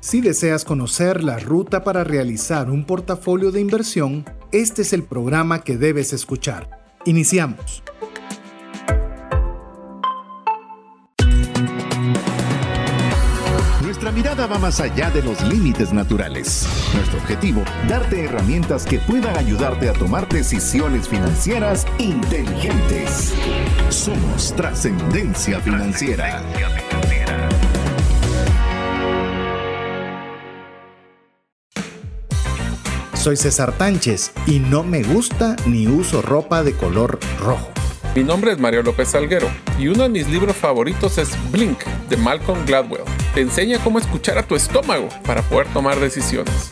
Si 0.00 0.20
deseas 0.20 0.64
conocer 0.64 1.24
la 1.24 1.38
ruta 1.38 1.82
para 1.82 2.04
realizar 2.04 2.70
un 2.70 2.84
portafolio 2.84 3.50
de 3.50 3.60
inversión, 3.60 4.24
este 4.52 4.82
es 4.82 4.92
el 4.92 5.02
programa 5.02 5.64
que 5.64 5.76
debes 5.76 6.12
escuchar. 6.12 6.68
Iniciamos. 7.06 7.82
Nuestra 13.82 14.12
mirada 14.12 14.46
va 14.46 14.58
más 14.58 14.80
allá 14.80 15.10
de 15.10 15.22
los 15.22 15.42
límites 15.42 15.92
naturales. 15.92 16.68
Nuestro 16.94 17.18
objetivo, 17.18 17.62
darte 17.88 18.24
herramientas 18.24 18.84
que 18.84 19.00
puedan 19.00 19.36
ayudarte 19.36 19.88
a 19.88 19.92
tomar 19.94 20.28
decisiones 20.28 21.08
financieras 21.08 21.86
inteligentes. 21.98 23.32
Somos 23.88 24.54
trascendencia 24.54 25.60
financiera. 25.60 26.42
Soy 33.26 33.36
César 33.36 33.76
Tánchez 33.76 34.30
y 34.46 34.60
no 34.60 34.84
me 34.84 35.02
gusta 35.02 35.56
ni 35.66 35.88
uso 35.88 36.22
ropa 36.22 36.62
de 36.62 36.74
color 36.74 37.18
rojo. 37.40 37.68
Mi 38.14 38.22
nombre 38.22 38.52
es 38.52 38.60
Mario 38.60 38.84
López 38.84 39.08
Salguero 39.08 39.48
y 39.80 39.88
uno 39.88 40.04
de 40.04 40.08
mis 40.10 40.28
libros 40.28 40.54
favoritos 40.54 41.18
es 41.18 41.30
Blink 41.50 41.82
de 42.08 42.16
Malcolm 42.18 42.64
Gladwell. 42.64 43.02
Te 43.34 43.40
enseña 43.40 43.82
cómo 43.82 43.98
escuchar 43.98 44.38
a 44.38 44.46
tu 44.46 44.54
estómago 44.54 45.08
para 45.24 45.42
poder 45.42 45.66
tomar 45.72 45.98
decisiones. 45.98 46.70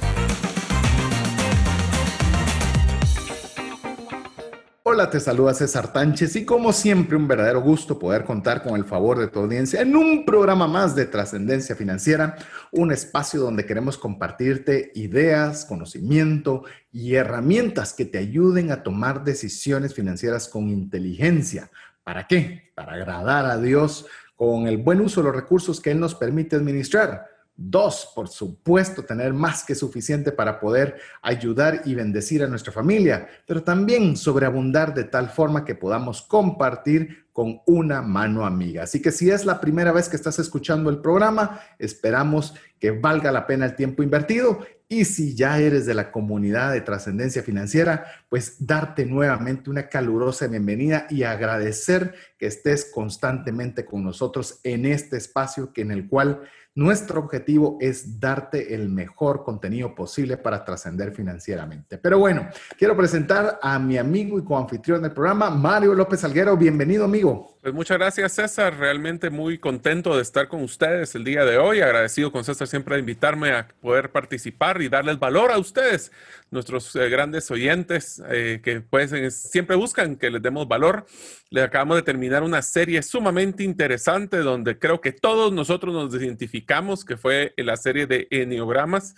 Hola, 4.95 5.11
te 5.11 5.19
saluda 5.19 5.53
César 5.55 5.93
Tánchez 5.93 6.37
y 6.37 6.45
como 6.45 6.73
siempre 6.73 7.17
un 7.17 7.27
verdadero 7.27 7.61
gusto 7.61 7.99
poder 7.99 8.23
contar 8.23 8.63
con 8.63 8.77
el 8.77 8.85
favor 8.85 9.19
de 9.19 9.27
tu 9.27 9.41
audiencia 9.41 9.81
en 9.81 9.97
un 9.97 10.25
programa 10.25 10.69
más 10.69 10.95
de 10.95 11.07
trascendencia 11.07 11.75
financiera, 11.75 12.37
un 12.71 12.93
espacio 12.93 13.41
donde 13.41 13.67
queremos 13.67 13.99
compartirte 13.99 14.93
ideas, 14.95 15.65
conocimiento 15.65 16.63
y 16.93 17.17
herramientas 17.17 17.93
que 17.93 18.05
te 18.05 18.19
ayuden 18.19 18.71
a 18.71 18.85
tomar 18.85 19.25
decisiones 19.25 19.95
financieras 19.95 20.47
con 20.47 20.69
inteligencia. 20.69 21.73
¿Para 22.05 22.29
qué? 22.29 22.71
Para 22.77 22.93
agradar 22.93 23.47
a 23.47 23.59
Dios 23.59 24.07
con 24.37 24.69
el 24.69 24.77
buen 24.77 25.01
uso 25.01 25.23
de 25.23 25.27
los 25.27 25.35
recursos 25.35 25.81
que 25.81 25.91
Él 25.91 25.99
nos 25.99 26.15
permite 26.15 26.55
administrar 26.55 27.34
Dos, 27.57 28.11
por 28.17 28.29
supuesto, 28.29 29.05
tener 29.05 29.33
más 29.33 29.63
que 29.63 29.77
suficiente 29.77 30.33
para 30.33 30.59
poder 30.59 30.97
ayudar 31.23 31.83
y 31.85 31.95
bendecir 31.95 32.43
a 32.43 32.49
nuestra 32.49 32.73
familia, 32.73 33.29
pero 33.47 33.63
también 33.63 34.17
sobreabundar 34.17 34.93
de 34.93 35.05
tal 35.05 35.29
forma 35.29 35.65
que 35.65 35.77
podamos 35.77 36.23
compartir 36.23 37.27
con 37.33 37.61
una 37.67 38.03
mano 38.03 38.45
amiga. 38.45 38.83
Así 38.83 39.01
que 39.01 39.13
si 39.13 39.31
es 39.31 39.45
la 39.45 39.61
primera 39.61 39.93
vez 39.93 40.09
que 40.09 40.17
estás 40.17 40.39
escuchando 40.41 40.91
el 40.91 40.99
programa, 40.99 41.61
esperamos 41.79 42.55
que 42.81 42.91
valga 42.91 43.31
la 43.31 43.47
pena 43.47 43.67
el 43.67 43.77
tiempo 43.77 44.03
invertido 44.03 44.59
y 44.89 45.05
si 45.05 45.35
ya 45.35 45.59
eres 45.59 45.87
de 45.87 45.95
la 45.95 46.13
comunidad 46.13 46.73
de 46.73 46.81
trascendencia 46.81 47.43
financiera, 47.43 48.05
pues 48.29 48.67
darte 48.67 49.07
nuevamente 49.07 49.71
una 49.71 49.89
calurosa 49.89 50.47
bienvenida 50.47 51.07
y 51.09 51.23
agradecer 51.23 52.15
que 52.39 52.47
estés 52.47 52.91
constantemente 52.93 53.85
con 53.85 54.05
nosotros 54.05 54.61
en 54.63 54.87
este 54.87 55.17
espacio 55.17 55.73
que 55.73 55.83
en 55.83 55.91
el 55.91 56.09
cual 56.09 56.43
nuestro 56.77 57.21
objetivo 57.21 57.79
es 57.81 58.19
darte 58.19 58.75
el 58.75 58.89
mejor 58.89 59.45
contenido 59.45 59.95
posible 59.95 60.37
para 60.37 60.65
trascender 60.65 61.13
financieramente. 61.13 61.99
Pero 61.99 62.19
bueno, 62.19 62.49
quiero 62.77 62.97
presentar 62.97 63.61
a 63.63 63.79
mi 63.79 63.97
amigo 63.97 64.39
y 64.39 64.45
coanfitrión 64.45 65.03
del 65.03 65.13
programa, 65.13 65.51
Mario 65.51 65.95
López 65.95 66.25
Alguero. 66.25 66.57
Bienvenido, 66.57 67.05
amigo. 67.05 67.54
Pues 67.65 67.73
muchas 67.73 67.97
gracias, 67.97 68.35
César. 68.35 68.77
Realmente 68.77 69.31
muy 69.31 69.57
contento 69.57 70.15
de 70.17 70.21
estar 70.21 70.49
con 70.49 70.63
ustedes 70.63 71.15
el 71.15 71.25
día 71.25 71.47
de 71.47 71.57
hoy. 71.57 71.81
Agradecido 71.81 72.31
con 72.31 72.45
César 72.45 72.69
siempre 72.69 72.97
de 72.97 73.01
invitarme 73.01 73.53
a 73.53 73.69
poder 73.81 74.13
participar 74.13 74.83
y 74.83 74.91
darles 74.91 75.19
valor 75.19 75.51
a 75.51 75.57
ustedes, 75.57 76.13
nuestros 76.51 76.95
eh, 76.95 77.09
grandes 77.09 77.51
oyentes 77.51 78.23
eh, 78.29 78.61
que 78.63 78.83
pues, 78.83 79.13
siempre 79.35 79.77
buscan 79.77 80.17
que 80.17 80.29
les 80.29 80.43
demos 80.43 80.69
valor. 80.69 81.07
Le 81.49 81.63
acabamos 81.63 81.97
de 81.97 82.03
terminar 82.03 82.43
una 82.43 82.61
serie 82.61 83.03
sumamente 83.03 83.65
interesante 83.65 84.41
donde 84.41 84.79
creo 84.79 85.01
que 85.01 85.13
todos 85.13 85.51
nosotros 85.51 85.95
nos 85.95 86.15
identificamos, 86.21 87.03
que 87.03 87.17
fue 87.17 87.55
la 87.57 87.79
serie 87.79 88.07
de 88.07 88.29
Enneogramas. 88.31 89.15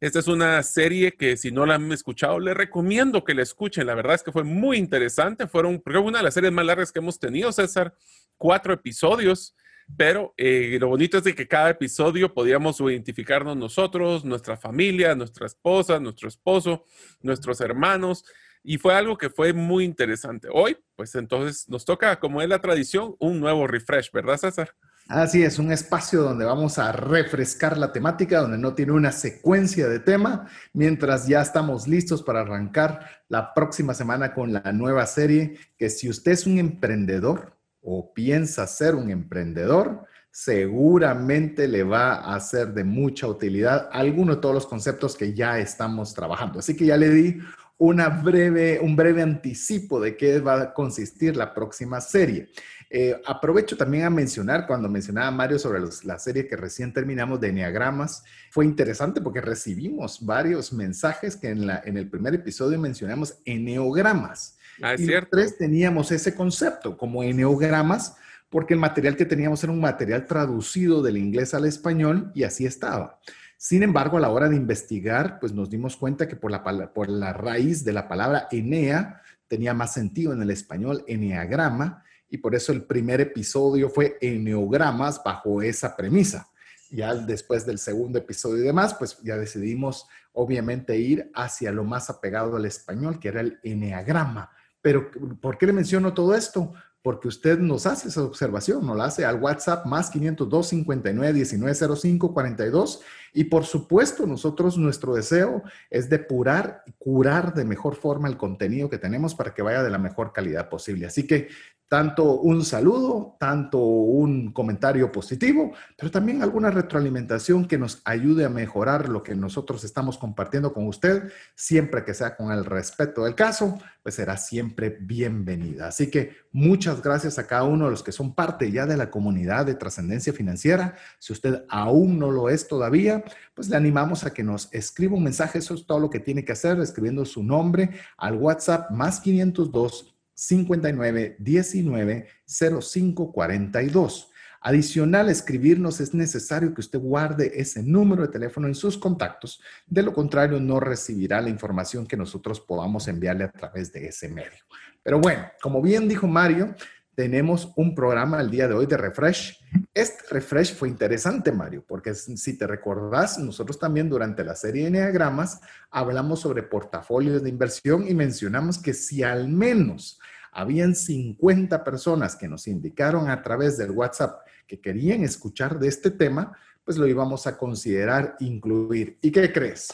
Esta 0.00 0.18
es 0.18 0.28
una 0.28 0.62
serie 0.62 1.12
que 1.12 1.36
si 1.36 1.52
no 1.52 1.66
la 1.66 1.74
han 1.74 1.92
escuchado, 1.92 2.40
les 2.40 2.56
recomiendo 2.56 3.22
que 3.22 3.34
la 3.34 3.42
escuchen. 3.42 3.86
La 3.86 3.94
verdad 3.94 4.14
es 4.14 4.22
que 4.22 4.32
fue 4.32 4.44
muy 4.44 4.78
interesante. 4.78 5.46
Fueron, 5.46 5.78
creo, 5.78 6.02
una 6.02 6.18
de 6.18 6.24
las 6.24 6.34
series 6.34 6.52
más 6.52 6.64
largas 6.64 6.90
que 6.90 7.00
hemos 7.00 7.18
tenido, 7.18 7.52
César. 7.52 7.94
Cuatro 8.38 8.72
episodios. 8.72 9.54
Pero 9.96 10.34
eh, 10.36 10.78
lo 10.80 10.88
bonito 10.88 11.18
es 11.18 11.24
de 11.24 11.34
que 11.34 11.48
cada 11.48 11.70
episodio 11.70 12.32
podíamos 12.32 12.80
identificarnos 12.80 13.56
nosotros, 13.56 14.24
nuestra 14.24 14.56
familia, 14.56 15.14
nuestra 15.14 15.46
esposa, 15.46 15.98
nuestro 15.98 16.28
esposo, 16.28 16.84
nuestros 17.20 17.60
hermanos 17.60 18.24
y 18.62 18.78
fue 18.78 18.94
algo 18.94 19.16
que 19.16 19.30
fue 19.30 19.52
muy 19.52 19.84
interesante. 19.84 20.48
Hoy, 20.52 20.76
pues 20.96 21.14
entonces 21.14 21.68
nos 21.68 21.84
toca, 21.84 22.18
como 22.20 22.42
es 22.42 22.48
la 22.48 22.60
tradición, 22.60 23.16
un 23.18 23.40
nuevo 23.40 23.66
refresh, 23.66 24.10
¿verdad, 24.12 24.36
César? 24.36 24.74
Así 25.10 25.42
es, 25.42 25.58
un 25.58 25.72
espacio 25.72 26.22
donde 26.22 26.44
vamos 26.44 26.78
a 26.78 26.92
refrescar 26.92 27.76
la 27.76 27.90
temática, 27.90 28.42
donde 28.42 28.58
no 28.58 28.74
tiene 28.74 28.92
una 28.92 29.10
secuencia 29.10 29.88
de 29.88 29.98
tema, 29.98 30.46
mientras 30.72 31.26
ya 31.26 31.42
estamos 31.42 31.88
listos 31.88 32.22
para 32.22 32.42
arrancar 32.42 33.24
la 33.28 33.52
próxima 33.52 33.92
semana 33.92 34.32
con 34.32 34.52
la 34.52 34.70
nueva 34.72 35.04
serie, 35.06 35.58
que 35.76 35.90
si 35.90 36.08
usted 36.08 36.30
es 36.30 36.46
un 36.46 36.58
emprendedor 36.58 37.56
o 37.82 38.14
piensa 38.14 38.68
ser 38.68 38.94
un 38.94 39.10
emprendedor, 39.10 40.06
seguramente 40.30 41.66
le 41.66 41.82
va 41.82 42.32
a 42.32 42.38
ser 42.38 42.72
de 42.72 42.84
mucha 42.84 43.26
utilidad 43.26 43.88
alguno 43.90 44.36
de 44.36 44.40
todos 44.40 44.54
los 44.54 44.66
conceptos 44.68 45.16
que 45.16 45.34
ya 45.34 45.58
estamos 45.58 46.14
trabajando. 46.14 46.60
Así 46.60 46.76
que 46.76 46.86
ya 46.86 46.96
le 46.96 47.10
di 47.10 47.40
una 47.78 48.10
breve, 48.10 48.78
un 48.80 48.94
breve 48.94 49.22
anticipo 49.22 49.98
de 49.98 50.16
qué 50.16 50.38
va 50.38 50.60
a 50.60 50.74
consistir 50.74 51.34
la 51.34 51.52
próxima 51.52 52.00
serie. 52.00 52.50
Eh, 52.92 53.20
aprovecho 53.24 53.76
también 53.76 54.02
a 54.02 54.10
mencionar, 54.10 54.66
cuando 54.66 54.88
mencionaba 54.88 55.30
Mario 55.30 55.60
sobre 55.60 55.80
la 56.02 56.18
serie 56.18 56.48
que 56.48 56.56
recién 56.56 56.92
terminamos 56.92 57.40
de 57.40 57.50
Enneagramas, 57.50 58.24
fue 58.50 58.64
interesante 58.64 59.20
porque 59.20 59.40
recibimos 59.40 60.26
varios 60.26 60.72
mensajes 60.72 61.36
que 61.36 61.50
en, 61.50 61.68
la, 61.68 61.80
en 61.84 61.96
el 61.96 62.10
primer 62.10 62.34
episodio 62.34 62.80
mencionamos 62.80 63.38
Enneogramas. 63.44 64.58
Ah, 64.82 64.94
es 64.94 65.02
y 65.02 65.06
cierto. 65.06 65.28
tres 65.30 65.56
teníamos 65.56 66.10
ese 66.10 66.34
concepto 66.34 66.96
como 66.96 67.22
Enneogramas 67.22 68.16
porque 68.48 68.74
el 68.74 68.80
material 68.80 69.16
que 69.16 69.24
teníamos 69.24 69.62
era 69.62 69.72
un 69.72 69.80
material 69.80 70.26
traducido 70.26 71.00
del 71.00 71.16
inglés 71.16 71.54
al 71.54 71.66
español 71.66 72.32
y 72.34 72.42
así 72.42 72.66
estaba. 72.66 73.20
Sin 73.56 73.84
embargo, 73.84 74.16
a 74.16 74.20
la 74.20 74.30
hora 74.30 74.48
de 74.48 74.56
investigar, 74.56 75.38
pues 75.38 75.52
nos 75.52 75.70
dimos 75.70 75.96
cuenta 75.96 76.26
que 76.26 76.34
por 76.34 76.50
la, 76.50 76.64
por 76.92 77.08
la 77.08 77.32
raíz 77.32 77.84
de 77.84 77.92
la 77.92 78.08
palabra 78.08 78.48
enea 78.50 79.22
tenía 79.46 79.74
más 79.74 79.92
sentido 79.92 80.32
en 80.32 80.42
el 80.42 80.50
español 80.50 81.04
eneagrama 81.06 82.02
y 82.30 82.38
por 82.38 82.54
eso 82.54 82.72
el 82.72 82.84
primer 82.84 83.20
episodio 83.20 83.90
fue 83.90 84.16
eneogramas 84.20 85.20
bajo 85.22 85.60
esa 85.60 85.96
premisa. 85.96 86.48
Ya 86.90 87.14
después 87.14 87.66
del 87.66 87.78
segundo 87.78 88.18
episodio 88.18 88.62
y 88.62 88.66
demás, 88.66 88.94
pues 88.94 89.18
ya 89.22 89.36
decidimos 89.36 90.06
obviamente 90.32 90.96
ir 90.96 91.30
hacia 91.34 91.72
lo 91.72 91.84
más 91.84 92.08
apegado 92.08 92.56
al 92.56 92.64
español, 92.64 93.18
que 93.18 93.28
era 93.28 93.40
el 93.40 93.58
eneagrama. 93.62 94.50
Pero 94.80 95.10
¿por 95.40 95.58
qué 95.58 95.66
le 95.66 95.72
menciono 95.72 96.14
todo 96.14 96.34
esto? 96.34 96.72
porque 97.02 97.28
usted 97.28 97.58
nos 97.58 97.86
hace 97.86 98.08
esa 98.08 98.22
observación, 98.22 98.84
nos 98.84 98.96
la 98.96 99.06
hace 99.06 99.24
al 99.24 99.40
WhatsApp 99.40 99.86
más 99.86 100.10
502 100.10 100.68
59 100.68 101.32
19 101.32 101.96
05 101.96 102.34
42 102.34 103.00
y 103.32 103.44
por 103.44 103.64
supuesto 103.64 104.26
nosotros 104.26 104.76
nuestro 104.76 105.14
deseo 105.14 105.62
es 105.88 106.10
depurar 106.10 106.82
y 106.86 106.92
curar 106.92 107.54
de 107.54 107.64
mejor 107.64 107.94
forma 107.94 108.28
el 108.28 108.36
contenido 108.36 108.90
que 108.90 108.98
tenemos 108.98 109.34
para 109.34 109.54
que 109.54 109.62
vaya 109.62 109.82
de 109.82 109.90
la 109.90 109.98
mejor 109.98 110.32
calidad 110.32 110.68
posible. 110.68 111.06
Así 111.06 111.26
que 111.26 111.48
tanto 111.90 112.34
un 112.34 112.64
saludo, 112.64 113.36
tanto 113.40 113.78
un 113.78 114.52
comentario 114.52 115.10
positivo, 115.10 115.72
pero 115.96 116.08
también 116.08 116.40
alguna 116.40 116.70
retroalimentación 116.70 117.66
que 117.66 117.78
nos 117.78 118.00
ayude 118.04 118.44
a 118.44 118.48
mejorar 118.48 119.08
lo 119.08 119.24
que 119.24 119.34
nosotros 119.34 119.82
estamos 119.82 120.16
compartiendo 120.16 120.72
con 120.72 120.86
usted, 120.86 121.32
siempre 121.56 122.04
que 122.04 122.14
sea 122.14 122.36
con 122.36 122.52
el 122.52 122.64
respeto 122.64 123.24
del 123.24 123.34
caso, 123.34 123.76
pues 124.04 124.14
será 124.14 124.36
siempre 124.36 124.98
bienvenida. 125.00 125.88
Así 125.88 126.12
que 126.12 126.36
muchas 126.52 127.02
gracias 127.02 127.40
a 127.40 127.48
cada 127.48 127.64
uno 127.64 127.86
de 127.86 127.90
los 127.90 128.04
que 128.04 128.12
son 128.12 128.36
parte 128.36 128.70
ya 128.70 128.86
de 128.86 128.96
la 128.96 129.10
comunidad 129.10 129.66
de 129.66 129.74
trascendencia 129.74 130.32
financiera. 130.32 130.94
Si 131.18 131.32
usted 131.32 131.64
aún 131.68 132.20
no 132.20 132.30
lo 132.30 132.50
es 132.50 132.68
todavía, 132.68 133.24
pues 133.52 133.68
le 133.68 133.76
animamos 133.76 134.22
a 134.22 134.32
que 134.32 134.44
nos 134.44 134.72
escriba 134.72 135.16
un 135.16 135.24
mensaje. 135.24 135.58
Eso 135.58 135.74
es 135.74 135.84
todo 135.86 135.98
lo 135.98 136.08
que 136.08 136.20
tiene 136.20 136.44
que 136.44 136.52
hacer, 136.52 136.78
escribiendo 136.78 137.24
su 137.24 137.42
nombre 137.42 137.90
al 138.16 138.36
WhatsApp 138.36 138.92
más 138.92 139.18
502 139.18 140.09
59 140.40 141.36
19 141.38 142.26
05 142.46 143.32
42. 143.32 144.30
Adicional, 144.62 145.28
escribirnos 145.28 146.00
es 146.00 146.14
necesario 146.14 146.72
que 146.74 146.80
usted 146.80 146.98
guarde 146.98 147.52
ese 147.60 147.82
número 147.82 148.22
de 148.22 148.28
teléfono 148.28 148.66
en 148.66 148.74
sus 148.74 148.96
contactos. 148.96 149.62
De 149.86 150.02
lo 150.02 150.12
contrario, 150.12 150.58
no 150.60 150.80
recibirá 150.80 151.40
la 151.40 151.50
información 151.50 152.06
que 152.06 152.16
nosotros 152.16 152.60
podamos 152.60 153.06
enviarle 153.08 153.44
a 153.44 153.52
través 153.52 153.92
de 153.92 154.06
ese 154.06 154.28
medio. 154.28 154.64
Pero 155.02 155.18
bueno, 155.18 155.46
como 155.62 155.80
bien 155.82 156.08
dijo 156.08 156.26
Mario, 156.26 156.74
tenemos 157.14 157.72
un 157.76 157.94
programa 157.94 158.40
el 158.40 158.50
día 158.50 158.68
de 158.68 158.74
hoy 158.74 158.86
de 158.86 158.96
refresh. 158.96 159.58
Este 159.92 160.22
refresh 160.30 160.74
fue 160.74 160.88
interesante, 160.88 161.52
Mario, 161.52 161.84
porque 161.86 162.14
si 162.14 162.56
te 162.56 162.66
recordás, 162.66 163.38
nosotros 163.38 163.78
también 163.78 164.08
durante 164.08 164.44
la 164.44 164.54
serie 164.54 164.84
de 164.84 164.90
diagramas 164.92 165.60
hablamos 165.90 166.40
sobre 166.40 166.62
portafolios 166.62 167.42
de 167.42 167.48
inversión 167.48 168.06
y 168.06 168.14
mencionamos 168.14 168.78
que 168.78 168.94
si 168.94 169.22
al 169.22 169.48
menos 169.48 170.19
habían 170.52 170.94
50 170.94 171.84
personas 171.84 172.36
que 172.36 172.48
nos 172.48 172.66
indicaron 172.66 173.28
a 173.30 173.42
través 173.42 173.76
del 173.78 173.90
WhatsApp 173.90 174.40
que 174.66 174.80
querían 174.80 175.22
escuchar 175.22 175.78
de 175.78 175.88
este 175.88 176.10
tema, 176.10 176.56
pues 176.84 176.96
lo 176.96 177.06
íbamos 177.06 177.46
a 177.46 177.56
considerar 177.56 178.36
incluir. 178.40 179.18
¿Y 179.20 179.30
qué 179.30 179.52
crees? 179.52 179.88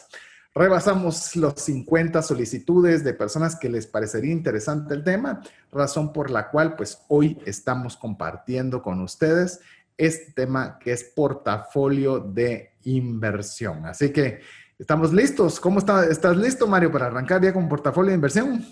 Rebasamos 0.55 1.37
los 1.37 1.55
50 1.57 2.23
solicitudes 2.23 3.05
de 3.05 3.13
personas 3.13 3.57
que 3.57 3.69
les 3.69 3.87
parecería 3.87 4.33
interesante 4.33 4.95
el 4.95 5.05
tema, 5.05 5.43
razón 5.71 6.13
por 6.15 6.31
la 6.31 6.49
cual 6.49 6.77
pues 6.77 6.99
hoy 7.09 7.39
estamos 7.45 7.97
compartiendo 7.97 8.81
con 8.81 9.03
ustedes 9.03 9.61
este 9.99 10.33
tema 10.33 10.79
que 10.79 10.93
es 10.93 11.05
portafolio 11.05 12.21
de 12.21 12.73
inversión. 12.85 13.85
Así 13.85 14.11
que 14.11 14.41
estamos 14.79 15.13
listos. 15.13 15.61
¿Cómo 15.61 15.79
está, 15.79 16.07
estás 16.07 16.37
listo, 16.37 16.67
Mario, 16.67 16.91
para 16.91 17.07
arrancar 17.07 17.43
ya 17.43 17.53
con 17.53 17.69
portafolio 17.69 18.11
de 18.11 18.15
inversión? 18.15 18.65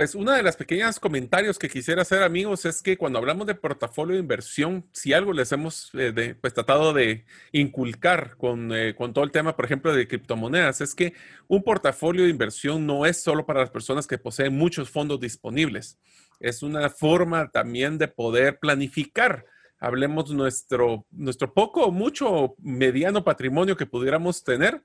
Pues 0.00 0.14
una 0.14 0.34
de 0.34 0.42
las 0.42 0.56
pequeñas 0.56 0.98
comentarios 0.98 1.58
que 1.58 1.68
quisiera 1.68 2.00
hacer, 2.00 2.22
amigos, 2.22 2.64
es 2.64 2.80
que 2.80 2.96
cuando 2.96 3.18
hablamos 3.18 3.46
de 3.46 3.54
portafolio 3.54 4.14
de 4.14 4.20
inversión, 4.22 4.88
si 4.92 5.12
algo 5.12 5.34
les 5.34 5.52
hemos 5.52 5.90
eh, 5.92 6.34
pues, 6.40 6.54
tratado 6.54 6.94
de 6.94 7.26
inculcar 7.52 8.34
con, 8.38 8.72
eh, 8.72 8.94
con, 8.94 9.12
todo 9.12 9.24
el 9.24 9.30
tema, 9.30 9.54
por 9.54 9.66
ejemplo, 9.66 9.92
de 9.92 10.08
criptomonedas, 10.08 10.80
es 10.80 10.94
que 10.94 11.12
un 11.48 11.62
portafolio 11.62 12.24
de 12.24 12.30
inversión 12.30 12.86
no 12.86 13.04
es 13.04 13.22
solo 13.22 13.44
para 13.44 13.60
las 13.60 13.68
personas 13.68 14.06
que 14.06 14.16
poseen 14.16 14.56
muchos 14.56 14.88
fondos 14.88 15.20
disponibles. 15.20 15.98
Es 16.38 16.62
una 16.62 16.88
forma 16.88 17.50
también 17.50 17.98
de 17.98 18.08
poder 18.08 18.58
planificar 18.58 19.44
hablemos 19.80 20.30
nuestro, 20.30 21.06
nuestro 21.10 21.52
poco 21.52 21.90
mucho 21.90 22.54
mediano 22.58 23.24
patrimonio 23.24 23.76
que 23.76 23.86
pudiéramos 23.86 24.44
tener 24.44 24.82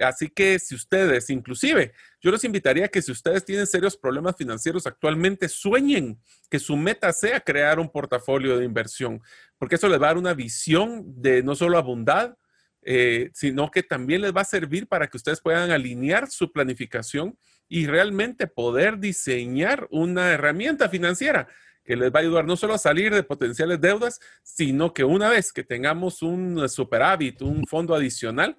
Así 0.00 0.28
que 0.28 0.58
si 0.58 0.74
ustedes, 0.74 1.30
inclusive, 1.30 1.92
yo 2.20 2.30
les 2.30 2.44
invitaría 2.44 2.88
que 2.88 3.02
si 3.02 3.12
ustedes 3.12 3.44
tienen 3.44 3.66
serios 3.66 3.96
problemas 3.96 4.36
financieros 4.36 4.86
actualmente, 4.86 5.48
sueñen 5.48 6.20
que 6.48 6.58
su 6.58 6.76
meta 6.76 7.12
sea 7.12 7.40
crear 7.40 7.78
un 7.78 7.90
portafolio 7.90 8.58
de 8.58 8.64
inversión, 8.64 9.20
porque 9.58 9.76
eso 9.76 9.88
les 9.88 10.00
va 10.00 10.06
a 10.06 10.10
dar 10.10 10.18
una 10.18 10.34
visión 10.34 11.04
de 11.20 11.42
no 11.42 11.54
solo 11.54 11.76
abundar, 11.78 12.36
eh, 12.82 13.30
sino 13.34 13.70
que 13.70 13.82
también 13.82 14.22
les 14.22 14.34
va 14.34 14.40
a 14.40 14.44
servir 14.44 14.88
para 14.88 15.06
que 15.06 15.18
ustedes 15.18 15.40
puedan 15.40 15.70
alinear 15.70 16.30
su 16.30 16.50
planificación 16.50 17.38
y 17.68 17.86
realmente 17.86 18.46
poder 18.46 18.98
diseñar 18.98 19.86
una 19.90 20.30
herramienta 20.32 20.88
financiera 20.88 21.46
que 21.84 21.96
les 21.96 22.12
va 22.12 22.20
a 22.20 22.22
ayudar 22.22 22.44
no 22.44 22.56
solo 22.56 22.74
a 22.74 22.78
salir 22.78 23.12
de 23.12 23.22
potenciales 23.22 23.80
deudas, 23.80 24.20
sino 24.42 24.92
que 24.94 25.04
una 25.04 25.28
vez 25.28 25.52
que 25.52 25.64
tengamos 25.64 26.22
un 26.22 26.68
superávit, 26.68 27.42
un 27.42 27.66
fondo 27.66 27.94
adicional, 27.94 28.58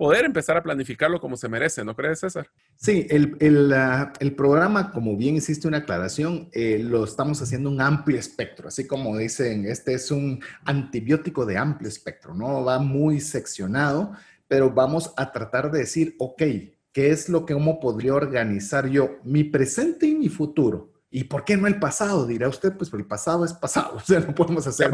poder 0.00 0.24
empezar 0.24 0.56
a 0.56 0.62
planificarlo 0.62 1.20
como 1.20 1.36
se 1.36 1.46
merece, 1.46 1.84
¿no 1.84 1.94
crees, 1.94 2.20
César? 2.20 2.48
Sí, 2.74 3.06
el, 3.10 3.36
el, 3.38 3.70
el 4.18 4.34
programa, 4.34 4.92
como 4.92 5.14
bien 5.14 5.36
hiciste 5.36 5.68
una 5.68 5.76
aclaración, 5.76 6.48
eh, 6.52 6.80
lo 6.82 7.04
estamos 7.04 7.42
haciendo 7.42 7.68
un 7.68 7.82
amplio 7.82 8.18
espectro, 8.18 8.68
así 8.68 8.86
como 8.86 9.18
dicen, 9.18 9.66
este 9.66 9.92
es 9.92 10.10
un 10.10 10.42
antibiótico 10.64 11.44
de 11.44 11.58
amplio 11.58 11.90
espectro, 11.90 12.32
¿no? 12.32 12.64
Va 12.64 12.78
muy 12.78 13.20
seccionado, 13.20 14.12
pero 14.48 14.70
vamos 14.70 15.12
a 15.18 15.32
tratar 15.32 15.70
de 15.70 15.80
decir, 15.80 16.16
ok, 16.18 16.44
¿qué 16.92 17.10
es 17.10 17.28
lo 17.28 17.44
que, 17.44 17.54
podría 17.78 18.14
organizar 18.14 18.88
yo 18.88 19.18
mi 19.22 19.44
presente 19.44 20.06
y 20.06 20.14
mi 20.14 20.30
futuro? 20.30 20.89
¿Y 21.10 21.24
por 21.24 21.44
qué 21.44 21.56
no 21.56 21.66
el 21.66 21.80
pasado? 21.80 22.26
Dirá 22.26 22.48
usted, 22.48 22.76
pues 22.76 22.92
el 22.92 23.04
pasado 23.04 23.44
es 23.44 23.52
pasado, 23.52 23.96
o 23.96 24.00
sea, 24.00 24.20
no 24.20 24.34
podemos 24.34 24.66
hacer 24.66 24.90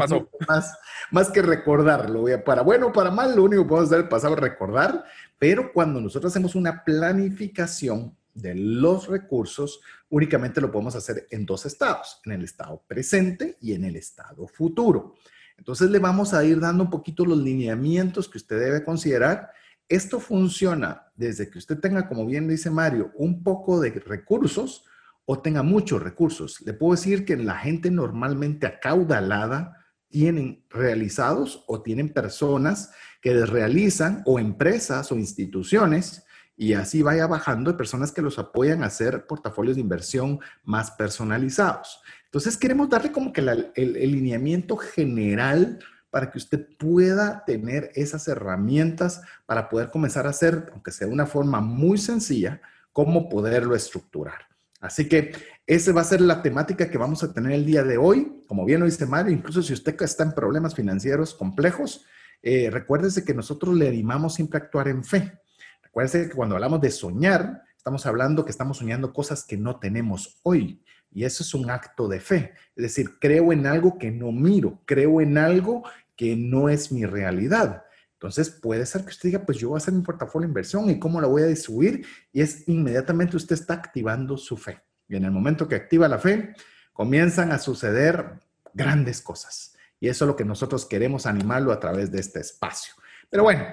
más, 0.47 0.77
más 1.11 1.29
que 1.29 1.41
recordarlo. 1.41 2.25
Para 2.43 2.63
bueno 2.63 2.87
o 2.87 2.93
para 2.93 3.11
mal, 3.11 3.35
lo 3.35 3.43
único 3.43 3.63
que 3.63 3.69
podemos 3.69 3.89
hacer 3.91 4.03
el 4.03 4.09
pasado 4.09 4.33
es 4.33 4.39
recordar, 4.39 5.05
pero 5.37 5.71
cuando 5.71 6.01
nosotros 6.01 6.33
hacemos 6.33 6.55
una 6.55 6.83
planificación 6.83 8.15
de 8.33 8.55
los 8.55 9.07
recursos, 9.07 9.79
únicamente 10.09 10.61
lo 10.61 10.71
podemos 10.71 10.95
hacer 10.95 11.27
en 11.31 11.45
dos 11.45 11.65
estados, 11.65 12.21
en 12.25 12.33
el 12.33 12.43
estado 12.43 12.83
presente 12.87 13.57
y 13.61 13.73
en 13.73 13.83
el 13.83 13.95
estado 13.95 14.47
futuro. 14.47 15.15
Entonces 15.57 15.89
le 15.89 15.99
vamos 15.99 16.33
a 16.33 16.43
ir 16.43 16.59
dando 16.59 16.83
un 16.83 16.89
poquito 16.89 17.25
los 17.25 17.39
lineamientos 17.39 18.29
que 18.29 18.37
usted 18.37 18.59
debe 18.59 18.83
considerar. 18.83 19.51
Esto 19.89 20.19
funciona 20.19 21.07
desde 21.15 21.49
que 21.49 21.57
usted 21.57 21.79
tenga, 21.79 22.07
como 22.07 22.25
bien 22.25 22.47
dice 22.47 22.69
Mario, 22.69 23.11
un 23.15 23.43
poco 23.43 23.79
de 23.79 23.89
recursos, 23.91 24.85
o 25.29 25.39
tenga 25.39 25.61
muchos 25.61 26.01
recursos. 26.01 26.61
Le 26.61 26.71
puedo 26.71 26.93
decir 26.93 27.25
que 27.25 27.35
la 27.35 27.57
gente 27.57 27.91
normalmente 27.91 28.65
acaudalada 28.65 29.85
tienen 30.07 30.63
realizados 30.69 31.65
o 31.67 31.81
tienen 31.81 32.13
personas 32.13 32.91
que 33.21 33.45
realizan 33.45 34.23
o 34.25 34.39
empresas 34.39 35.11
o 35.11 35.15
instituciones 35.15 36.23
y 36.55 36.73
así 36.73 37.01
vaya 37.01 37.27
bajando 37.27 37.71
de 37.71 37.77
personas 37.77 38.13
que 38.13 38.21
los 38.21 38.39
apoyan 38.39 38.83
a 38.83 38.87
hacer 38.87 39.27
portafolios 39.27 39.75
de 39.75 39.81
inversión 39.81 40.39
más 40.63 40.91
personalizados. 40.91 41.99
Entonces 42.23 42.55
queremos 42.55 42.89
darle 42.89 43.11
como 43.11 43.33
que 43.33 43.41
el, 43.41 43.71
el 43.75 44.11
lineamiento 44.13 44.77
general 44.77 45.79
para 46.09 46.31
que 46.31 46.37
usted 46.37 46.69
pueda 46.79 47.43
tener 47.45 47.91
esas 47.95 48.29
herramientas 48.29 49.21
para 49.45 49.67
poder 49.67 49.91
comenzar 49.91 50.25
a 50.25 50.29
hacer, 50.29 50.69
aunque 50.71 50.91
sea 50.91 51.07
de 51.07 51.13
una 51.13 51.25
forma 51.25 51.59
muy 51.59 51.97
sencilla, 51.97 52.61
cómo 52.93 53.27
poderlo 53.27 53.75
estructurar. 53.75 54.46
Así 54.79 55.07
que 55.09 55.33
esa 55.65 55.91
va 55.91 56.01
a 56.01 56.05
ser 56.05 56.21
la 56.21 56.41
temática 56.41 56.89
que 56.89 56.97
vamos 56.97 57.23
a 57.23 57.33
tener 57.33 57.51
el 57.51 57.65
día 57.65 57.83
de 57.83 57.97
hoy. 57.97 58.43
Como 58.47 58.65
bien 58.65 58.79
lo 58.79 58.85
dice 58.85 59.05
Mario, 59.05 59.33
incluso 59.33 59.61
si 59.61 59.73
usted 59.73 59.95
está 60.01 60.23
en 60.23 60.33
problemas 60.33 60.75
financieros 60.75 61.33
complejos, 61.33 62.05
eh, 62.41 62.69
recuérdese 62.71 63.25
que 63.25 63.33
nosotros 63.33 63.75
le 63.75 63.87
animamos 63.87 64.35
siempre 64.35 64.59
a 64.59 64.63
actuar 64.63 64.87
en 64.87 65.03
fe. 65.03 65.39
Recuérdese 65.83 66.29
que 66.29 66.35
cuando 66.35 66.55
hablamos 66.55 66.79
de 66.81 66.91
soñar, 66.91 67.63
estamos 67.75 68.05
hablando 68.05 68.45
que 68.45 68.51
estamos 68.51 68.77
soñando 68.77 69.13
cosas 69.13 69.43
que 69.43 69.57
no 69.57 69.79
tenemos 69.79 70.39
hoy. 70.43 70.83
Y 71.11 71.23
eso 71.23 71.41
es 71.41 71.53
un 71.53 71.69
acto 71.69 72.07
de 72.07 72.19
fe. 72.19 72.53
Es 72.75 72.83
decir, 72.83 73.17
creo 73.19 73.51
en 73.51 73.65
algo 73.65 73.97
que 73.97 74.11
no 74.11 74.31
miro, 74.31 74.81
creo 74.85 75.21
en 75.21 75.37
algo 75.37 75.83
que 76.15 76.35
no 76.35 76.69
es 76.69 76.91
mi 76.91 77.05
realidad. 77.05 77.83
Entonces 78.17 78.49
puede 78.49 78.83
ser 78.87 79.03
que 79.03 79.09
usted 79.09 79.29
diga, 79.29 79.45
pues 79.45 79.59
yo 79.59 79.69
voy 79.69 79.75
a 79.75 79.77
hacer 79.77 79.93
mi 79.93 80.01
portafolio 80.01 80.47
de 80.47 80.49
inversión 80.49 80.89
y 80.89 80.97
cómo 80.97 81.21
la 81.21 81.27
voy 81.27 81.43
a 81.43 81.45
distribuir. 81.45 82.03
Y 82.33 82.41
es 82.41 82.67
inmediatamente 82.67 83.37
usted 83.37 83.53
está 83.53 83.75
activando 83.75 84.37
su 84.37 84.57
fe. 84.57 84.81
Y 85.07 85.15
en 85.15 85.25
el 85.25 85.31
momento 85.31 85.67
que 85.67 85.75
activa 85.75 86.07
la 86.07 86.17
fe, 86.17 86.53
comienzan 86.93 87.51
a 87.51 87.59
suceder 87.59 88.39
grandes 88.73 89.21
cosas. 89.21 89.75
Y 89.99 90.09
eso 90.09 90.25
es 90.25 90.27
lo 90.27 90.35
que 90.35 90.45
nosotros 90.45 90.85
queremos 90.85 91.27
animarlo 91.27 91.71
a 91.71 91.79
través 91.79 92.11
de 92.11 92.19
este 92.19 92.39
espacio. 92.39 92.95
Pero 93.29 93.43
bueno, 93.43 93.65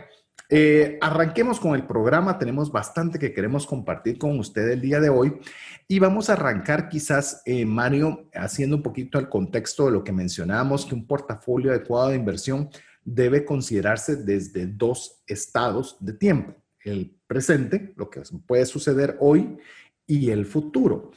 eh, 0.50 0.98
arranquemos 1.00 1.58
con 1.58 1.74
el 1.74 1.86
programa. 1.86 2.38
Tenemos 2.38 2.70
bastante 2.70 3.18
que 3.18 3.32
queremos 3.32 3.66
compartir 3.66 4.18
con 4.18 4.38
usted 4.38 4.68
el 4.68 4.80
día 4.82 5.00
de 5.00 5.08
hoy. 5.08 5.40
Y 5.88 6.00
vamos 6.00 6.28
a 6.28 6.34
arrancar 6.34 6.90
quizás, 6.90 7.40
eh, 7.46 7.64
Mario, 7.64 8.28
haciendo 8.34 8.76
un 8.76 8.82
poquito 8.82 9.18
el 9.18 9.30
contexto 9.30 9.86
de 9.86 9.92
lo 9.92 10.04
que 10.04 10.12
mencionábamos, 10.12 10.84
que 10.84 10.94
un 10.94 11.06
portafolio 11.06 11.70
adecuado 11.70 12.10
de 12.10 12.16
inversión 12.16 12.68
debe 13.04 13.44
considerarse 13.44 14.16
desde 14.16 14.66
dos 14.66 15.22
estados 15.26 15.96
de 16.00 16.14
tiempo, 16.14 16.54
el 16.84 17.16
presente, 17.26 17.92
lo 17.96 18.10
que 18.10 18.22
puede 18.46 18.66
suceder 18.66 19.16
hoy, 19.20 19.58
y 20.06 20.30
el 20.30 20.46
futuro. 20.46 21.10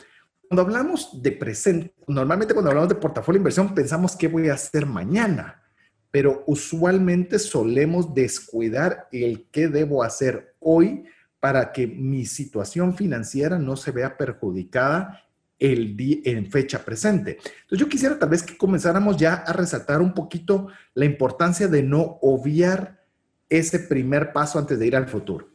Cuando 0.47 0.61
hablamos 0.61 1.21
de 1.21 1.31
presente, 1.33 1.93
normalmente 2.07 2.53
cuando 2.53 2.71
hablamos 2.71 2.89
de 2.89 2.95
portafolio 2.95 3.39
inversión 3.39 3.75
pensamos 3.75 4.15
qué 4.15 4.27
voy 4.27 4.47
a 4.47 4.53
hacer 4.53 4.85
mañana, 4.85 5.61
pero 6.09 6.43
usualmente 6.47 7.37
solemos 7.37 8.13
descuidar 8.13 9.07
el 9.11 9.49
qué 9.51 9.67
debo 9.67 10.03
hacer 10.03 10.55
hoy 10.59 11.03
para 11.39 11.71
que 11.71 11.85
mi 11.85 12.25
situación 12.25 12.95
financiera 12.95 13.59
no 13.59 13.75
se 13.75 13.91
vea 13.91 14.17
perjudicada 14.17 15.26
el 15.59 15.95
en 16.25 16.49
fecha 16.51 16.83
presente. 16.83 17.31
Entonces 17.31 17.79
yo 17.79 17.89
quisiera 17.89 18.19
tal 18.19 18.29
vez 18.29 18.43
que 18.43 18.57
comenzáramos 18.57 19.17
ya 19.17 19.33
a 19.33 19.53
resaltar 19.53 20.01
un 20.01 20.13
poquito 20.13 20.67
la 20.93 21.05
importancia 21.05 21.67
de 21.67 21.83
no 21.83 22.19
obviar 22.21 23.03
ese 23.49 23.79
primer 23.79 24.33
paso 24.33 24.59
antes 24.59 24.77
de 24.77 24.87
ir 24.87 24.95
al 24.95 25.07
futuro. 25.07 25.49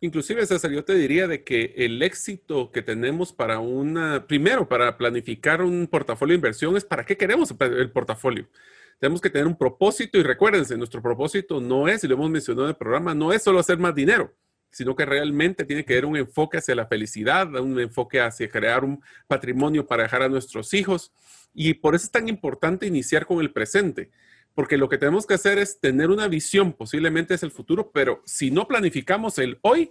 Inclusive, 0.00 0.46
César, 0.46 0.70
yo 0.70 0.84
te 0.84 0.94
diría 0.94 1.26
de 1.26 1.42
que 1.42 1.74
el 1.76 2.00
éxito 2.02 2.70
que 2.70 2.82
tenemos 2.82 3.32
para 3.32 3.58
una, 3.58 4.26
primero, 4.28 4.68
para 4.68 4.96
planificar 4.96 5.60
un 5.60 5.88
portafolio 5.88 6.34
de 6.34 6.36
inversión 6.36 6.76
es 6.76 6.84
para 6.84 7.04
qué 7.04 7.16
queremos 7.16 7.52
el 7.58 7.90
portafolio. 7.90 8.48
Tenemos 9.00 9.20
que 9.20 9.30
tener 9.30 9.48
un 9.48 9.56
propósito 9.56 10.16
y 10.18 10.22
recuérdense, 10.22 10.76
nuestro 10.76 11.02
propósito 11.02 11.60
no 11.60 11.88
es, 11.88 12.04
y 12.04 12.08
lo 12.08 12.14
hemos 12.14 12.30
mencionado 12.30 12.66
en 12.66 12.70
el 12.70 12.76
programa, 12.76 13.12
no 13.12 13.32
es 13.32 13.42
solo 13.42 13.58
hacer 13.58 13.78
más 13.78 13.94
dinero 13.94 14.32
sino 14.70 14.94
que 14.94 15.06
realmente 15.06 15.64
tiene 15.64 15.84
que 15.84 15.94
haber 15.94 16.06
un 16.06 16.16
enfoque 16.16 16.58
hacia 16.58 16.74
la 16.74 16.86
felicidad, 16.86 17.54
un 17.54 17.78
enfoque 17.80 18.20
hacia 18.20 18.48
crear 18.48 18.84
un 18.84 19.02
patrimonio 19.26 19.86
para 19.86 20.04
dejar 20.04 20.22
a 20.22 20.28
nuestros 20.28 20.74
hijos. 20.74 21.12
Y 21.54 21.74
por 21.74 21.94
eso 21.94 22.04
es 22.04 22.10
tan 22.10 22.28
importante 22.28 22.86
iniciar 22.86 23.26
con 23.26 23.40
el 23.40 23.52
presente, 23.52 24.10
porque 24.54 24.76
lo 24.76 24.88
que 24.88 24.98
tenemos 24.98 25.26
que 25.26 25.34
hacer 25.34 25.58
es 25.58 25.80
tener 25.80 26.10
una 26.10 26.28
visión, 26.28 26.72
posiblemente 26.72 27.34
es 27.34 27.42
el 27.42 27.50
futuro, 27.50 27.90
pero 27.92 28.22
si 28.26 28.50
no 28.50 28.68
planificamos 28.68 29.38
el 29.38 29.58
hoy, 29.62 29.90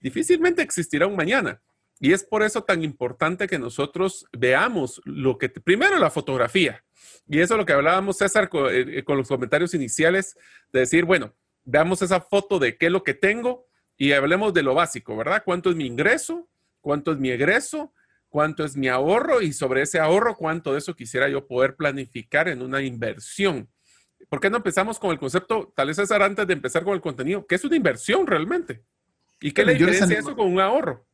difícilmente 0.00 0.62
existirá 0.62 1.06
un 1.06 1.16
mañana. 1.16 1.60
Y 1.98 2.12
es 2.12 2.24
por 2.24 2.42
eso 2.42 2.62
tan 2.62 2.82
importante 2.82 3.46
que 3.46 3.58
nosotros 3.58 4.26
veamos 4.32 5.00
lo 5.04 5.38
que, 5.38 5.48
primero 5.48 5.98
la 5.98 6.10
fotografía. 6.10 6.84
Y 7.26 7.40
eso 7.40 7.54
es 7.54 7.58
lo 7.58 7.64
que 7.64 7.72
hablábamos, 7.72 8.18
César, 8.18 8.50
con, 8.50 8.68
eh, 8.70 9.02
con 9.02 9.16
los 9.16 9.28
comentarios 9.28 9.72
iniciales, 9.72 10.36
de 10.72 10.80
decir, 10.80 11.04
bueno, 11.04 11.34
veamos 11.64 12.02
esa 12.02 12.20
foto 12.20 12.58
de 12.58 12.76
qué 12.76 12.86
es 12.86 12.92
lo 12.92 13.02
que 13.02 13.14
tengo 13.14 13.66
y 13.96 14.12
hablemos 14.12 14.52
de 14.52 14.62
lo 14.62 14.74
básico, 14.74 15.16
¿verdad? 15.16 15.42
¿Cuánto 15.44 15.70
es 15.70 15.76
mi 15.76 15.86
ingreso? 15.86 16.48
¿Cuánto 16.80 17.12
es 17.12 17.18
mi 17.18 17.30
egreso? 17.30 17.92
¿Cuánto 18.28 18.64
es 18.64 18.76
mi 18.76 18.88
ahorro? 18.88 19.40
Y 19.40 19.52
sobre 19.52 19.82
ese 19.82 19.98
ahorro, 19.98 20.36
¿cuánto 20.36 20.72
de 20.72 20.78
eso 20.78 20.94
quisiera 20.94 21.28
yo 21.28 21.46
poder 21.46 21.76
planificar 21.76 22.48
en 22.48 22.62
una 22.62 22.82
inversión? 22.82 23.68
¿Por 24.28 24.40
qué 24.40 24.50
no 24.50 24.58
empezamos 24.58 24.98
con 24.98 25.10
el 25.10 25.18
concepto, 25.18 25.72
tal 25.74 25.88
vez 25.88 25.96
César, 25.96 26.22
antes 26.22 26.46
de 26.46 26.52
empezar 26.52 26.84
con 26.84 26.94
el 26.94 27.00
contenido, 27.00 27.46
qué 27.46 27.54
es 27.54 27.64
una 27.64 27.76
inversión 27.76 28.26
realmente? 28.26 28.82
¿Y 29.40 29.52
qué 29.52 29.64
le 29.64 29.74
diferencia 29.74 30.18
eso 30.18 30.34
con 30.34 30.52
un 30.52 30.60
ahorro? 30.60 31.06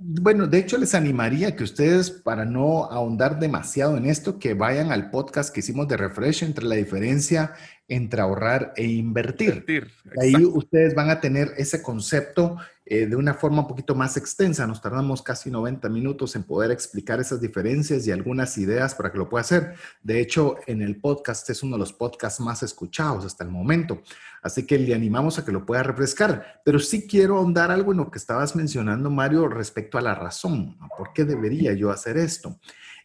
Bueno, 0.00 0.46
de 0.46 0.58
hecho 0.58 0.78
les 0.78 0.94
animaría 0.94 1.56
que 1.56 1.64
ustedes, 1.64 2.10
para 2.10 2.44
no 2.44 2.84
ahondar 2.84 3.40
demasiado 3.40 3.96
en 3.96 4.06
esto, 4.06 4.38
que 4.38 4.54
vayan 4.54 4.92
al 4.92 5.10
podcast 5.10 5.52
que 5.52 5.60
hicimos 5.60 5.88
de 5.88 5.96
Refresh 5.96 6.44
entre 6.44 6.66
la 6.66 6.76
diferencia 6.76 7.54
entre 7.88 8.20
ahorrar 8.20 8.74
e 8.76 8.84
invertir. 8.84 9.64
Ahí 10.20 10.44
ustedes 10.44 10.94
van 10.94 11.08
a 11.08 11.20
tener 11.20 11.54
ese 11.56 11.82
concepto 11.82 12.58
eh, 12.84 13.06
de 13.06 13.16
una 13.16 13.32
forma 13.32 13.62
un 13.62 13.66
poquito 13.66 13.94
más 13.94 14.18
extensa. 14.18 14.66
Nos 14.66 14.82
tardamos 14.82 15.22
casi 15.22 15.50
90 15.50 15.88
minutos 15.88 16.36
en 16.36 16.42
poder 16.42 16.70
explicar 16.70 17.18
esas 17.18 17.40
diferencias 17.40 18.06
y 18.06 18.12
algunas 18.12 18.58
ideas 18.58 18.94
para 18.94 19.10
que 19.10 19.16
lo 19.16 19.28
pueda 19.28 19.40
hacer. 19.40 19.74
De 20.02 20.20
hecho, 20.20 20.56
en 20.66 20.82
el 20.82 21.00
podcast 21.00 21.48
es 21.48 21.62
uno 21.62 21.76
de 21.76 21.80
los 21.80 21.94
podcasts 21.94 22.40
más 22.40 22.62
escuchados 22.62 23.24
hasta 23.24 23.42
el 23.42 23.50
momento. 23.50 24.02
Así 24.42 24.64
que 24.64 24.78
le 24.78 24.94
animamos 24.94 25.38
a 25.38 25.44
que 25.44 25.52
lo 25.52 25.64
pueda 25.64 25.82
refrescar. 25.82 26.60
Pero 26.64 26.78
sí 26.78 27.06
quiero 27.06 27.38
ahondar 27.38 27.70
algo 27.70 27.92
en 27.92 27.98
lo 27.98 28.10
que 28.10 28.18
estabas 28.18 28.54
mencionando, 28.54 29.10
Mario, 29.10 29.48
respecto 29.48 29.96
a 29.96 30.02
la 30.02 30.14
razón. 30.14 30.76
¿Por 30.96 31.14
qué 31.14 31.24
debería 31.24 31.72
yo 31.72 31.90
hacer 31.90 32.18
esto? 32.18 32.60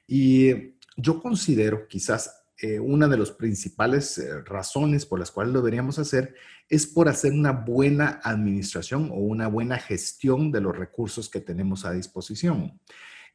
Y 0.08 0.76
yo 0.98 1.22
considero 1.22 1.88
quizás 1.88 2.43
eh, 2.64 2.80
una 2.80 3.10
de 3.10 3.18
las 3.18 3.32
principales 3.32 4.18
eh, 4.18 4.40
razones 4.46 5.06
por 5.06 5.20
las 5.20 5.32
cuales 5.32 5.52
lo 5.52 5.60
deberíamos 5.60 6.00
hacer 6.00 6.34
es 6.70 6.88
por 6.88 7.10
hacer 7.10 7.34
una 7.34 7.52
buena 7.52 8.22
administración 8.24 9.10
o 9.12 9.16
una 9.16 9.50
buena 9.50 9.78
gestión 9.78 10.50
de 10.50 10.62
los 10.62 10.74
recursos 10.74 11.28
que 11.28 11.42
tenemos 11.42 11.84
a 11.84 11.92
disposición. 11.92 12.80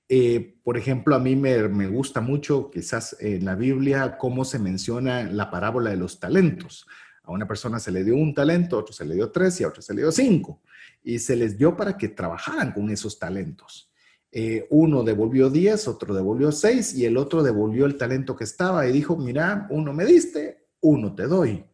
Eh, 0.09 0.57
por 0.65 0.79
ejemplo, 0.79 1.15
a 1.15 1.19
mí 1.19 1.37
me, 1.37 1.89
gusta 1.89 2.23
mucho, 2.23 2.71
quizás 2.71 3.19
en 3.21 3.45
la 3.45 3.55
Biblia, 3.55 4.17
cómo 4.17 4.47
se 4.47 4.59
menciona 4.59 5.25
la 5.25 5.51
parábola 5.51 5.91
de 5.91 5.99
los 5.99 6.19
talentos. 6.19 6.87
A 7.23 7.31
una 7.31 7.47
persona 7.47 7.79
se 7.81 7.93
le 7.93 8.05
dio 8.05 8.17
un 8.17 8.33
talento, 8.33 8.77
a 8.77 8.79
otro 8.79 8.95
se 8.95 9.05
le 9.05 9.15
dio 9.15 9.31
tres 9.31 9.61
y 9.61 9.65
a 9.65 9.69
otro 9.69 9.83
se 9.83 9.93
le 9.93 10.01
dio 10.01 10.11
cinco. 10.11 10.63
Y 11.03 11.19
se 11.19 11.37
les 11.37 11.59
dio 11.59 11.77
para 11.77 11.99
que 11.99 12.09
trabajaran 12.09 12.73
con 12.73 12.89
esos 12.89 13.19
talentos. 13.19 13.88
Eh, 14.31 14.67
uno 14.71 15.03
devolvió 15.03 15.49
10, 15.49 15.89
otro 15.89 16.15
devolvió 16.15 16.53
6 16.53 16.95
y 16.95 17.07
el 17.07 17.17
otro 17.17 17.43
devolvió 17.43 17.87
el 17.87 17.97
talento 17.97 18.37
que 18.37 18.45
estaba 18.45 18.87
y 18.87 18.93
dijo, 18.93 19.17
mira, 19.17 19.67
uno 19.71 19.93
me 19.93 20.05
diste, 20.05 20.69
uno 20.81 21.15
te 21.15 21.27
doy. 21.27 21.65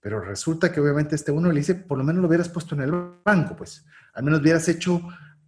Pero 0.00 0.20
resulta 0.20 0.70
que 0.70 0.80
obviamente 0.80 1.16
este 1.16 1.32
uno 1.32 1.50
le 1.50 1.60
dice, 1.60 1.74
por 1.74 1.98
lo 1.98 2.04
menos 2.04 2.22
lo 2.22 2.28
hubieras 2.28 2.48
puesto 2.48 2.76
en 2.76 2.82
el 2.82 2.92
banco, 3.24 3.56
pues 3.56 3.84
al 4.14 4.22
menos 4.22 4.40
hubieras 4.40 4.68
hecho 4.68 5.02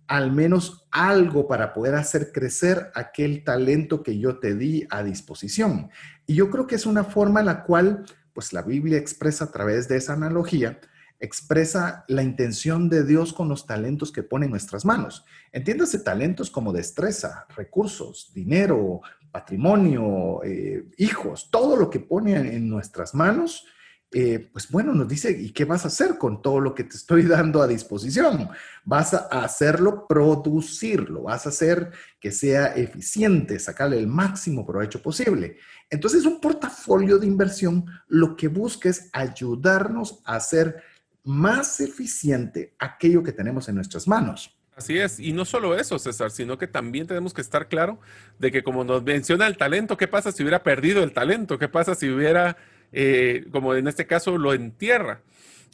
al 0.09 0.33
menos 0.33 0.89
algo 0.91 1.47
para 1.47 1.75
poder 1.75 1.95
hacer 1.95 2.33
crecer 2.33 2.91
aquel 2.95 3.45
talento 3.45 4.03
que 4.03 4.19
yo 4.19 4.39
te 4.39 4.55
di 4.55 4.87
a 4.91 5.03
disposición. 5.03 5.91
Y 6.27 6.35
yo 6.35 6.51
creo 6.51 6.67
que 6.67 6.77
es 6.77 6.87
una 6.87 7.05
forma 7.05 7.41
en 7.41 7.47
la 7.47 7.63
cual, 7.63 8.05
pues 8.33 8.55
la 8.55 8.63
Biblia 8.63 8.97
expresa 8.97 9.45
a 9.45 9.53
través 9.53 9.87
de 9.87 9.97
esa 9.97 10.15
analogía, 10.15 10.81
expresa 11.21 12.05
la 12.09 12.23
intención 12.23 12.89
de 12.89 13.05
Dios 13.05 13.33
con 13.33 13.49
los 13.49 13.67
talentos 13.67 14.13
que 14.13 14.23
pone 14.23 14.47
en 14.47 14.53
nuestras 14.53 14.85
manos. 14.85 15.25
Entiéndase 15.53 16.01
talentos 16.01 16.51
como 16.51 16.73
destreza, 16.73 17.47
recursos, 17.57 18.31
dinero, 18.33 19.01
patrimonio, 19.31 20.43
eh, 20.45 20.87
hijos, 20.99 21.51
todo 21.51 21.77
lo 21.77 21.91
que 21.91 22.01
pone 22.01 22.37
en 22.37 22.69
nuestras 22.69 23.15
manos. 23.15 23.67
Eh, 24.11 24.49
pues 24.53 24.71
bueno, 24.71 24.95
nos 24.95 25.07
dice, 25.07 25.31
¿y 25.31 25.51
qué 25.51 25.67
vas 25.67 25.85
a 25.85 25.89
hacer 25.89 26.17
con 26.17 26.41
todo 26.41 26.61
lo 26.61 26.75
que 26.75 26.85
te 26.85 26.97
estoy 26.97 27.23
dando 27.25 27.61
a 27.61 27.67
disposición? 27.67 28.49
Vas 28.85 29.13
a 29.13 29.27
hacerlo 29.43 30.07
producirlo, 30.09 31.25
vas 31.25 31.45
a 31.45 31.51
hacer 31.51 31.91
que 32.19 32.33
sea 32.33 32.75
eficiente, 32.75 33.59
sacarle 33.59 33.99
el 33.99 34.07
máximo 34.07 34.65
provecho 34.65 35.03
posible. 35.03 35.59
Entonces, 35.91 36.25
un 36.25 36.41
portafolio 36.41 37.19
de 37.19 37.27
inversión 37.27 37.85
lo 38.07 38.37
que 38.37 38.49
busca 38.49 38.89
es 38.89 39.11
ayudarnos 39.13 40.21
a 40.25 40.37
hacer 40.37 40.83
más 41.25 41.81
eficiente 41.81 42.75
aquello 42.79 43.23
que 43.23 43.33
tenemos 43.33 43.69
en 43.69 43.75
nuestras 43.75 44.09
manos. 44.09 44.59
Así 44.79 44.97
es, 44.97 45.19
y 45.19 45.33
no 45.33 45.45
solo 45.45 45.77
eso, 45.77 45.99
César, 45.99 46.31
sino 46.31 46.57
que 46.57 46.69
también 46.69 47.09
tenemos 47.09 47.35
que 47.35 47.41
estar 47.41 47.67
claro 47.67 47.99
de 48.39 48.53
que 48.53 48.63
como 48.63 48.85
nos 48.85 49.03
menciona 49.03 49.49
el 49.49 49.57
talento, 49.57 49.97
¿qué 49.97 50.07
pasa 50.07 50.31
si 50.31 50.45
hubiera 50.45 50.63
perdido 50.63 51.03
el 51.03 51.13
talento? 51.13 51.59
¿Qué 51.59 51.69
pasa 51.69 51.97
si 51.97 52.09
hubiera, 52.09 52.57
eh, 52.93 53.47
como 53.51 53.75
en 53.75 53.89
este 53.89 54.07
caso, 54.07 54.39
lo 54.39 54.55
entierra? 54.55 55.23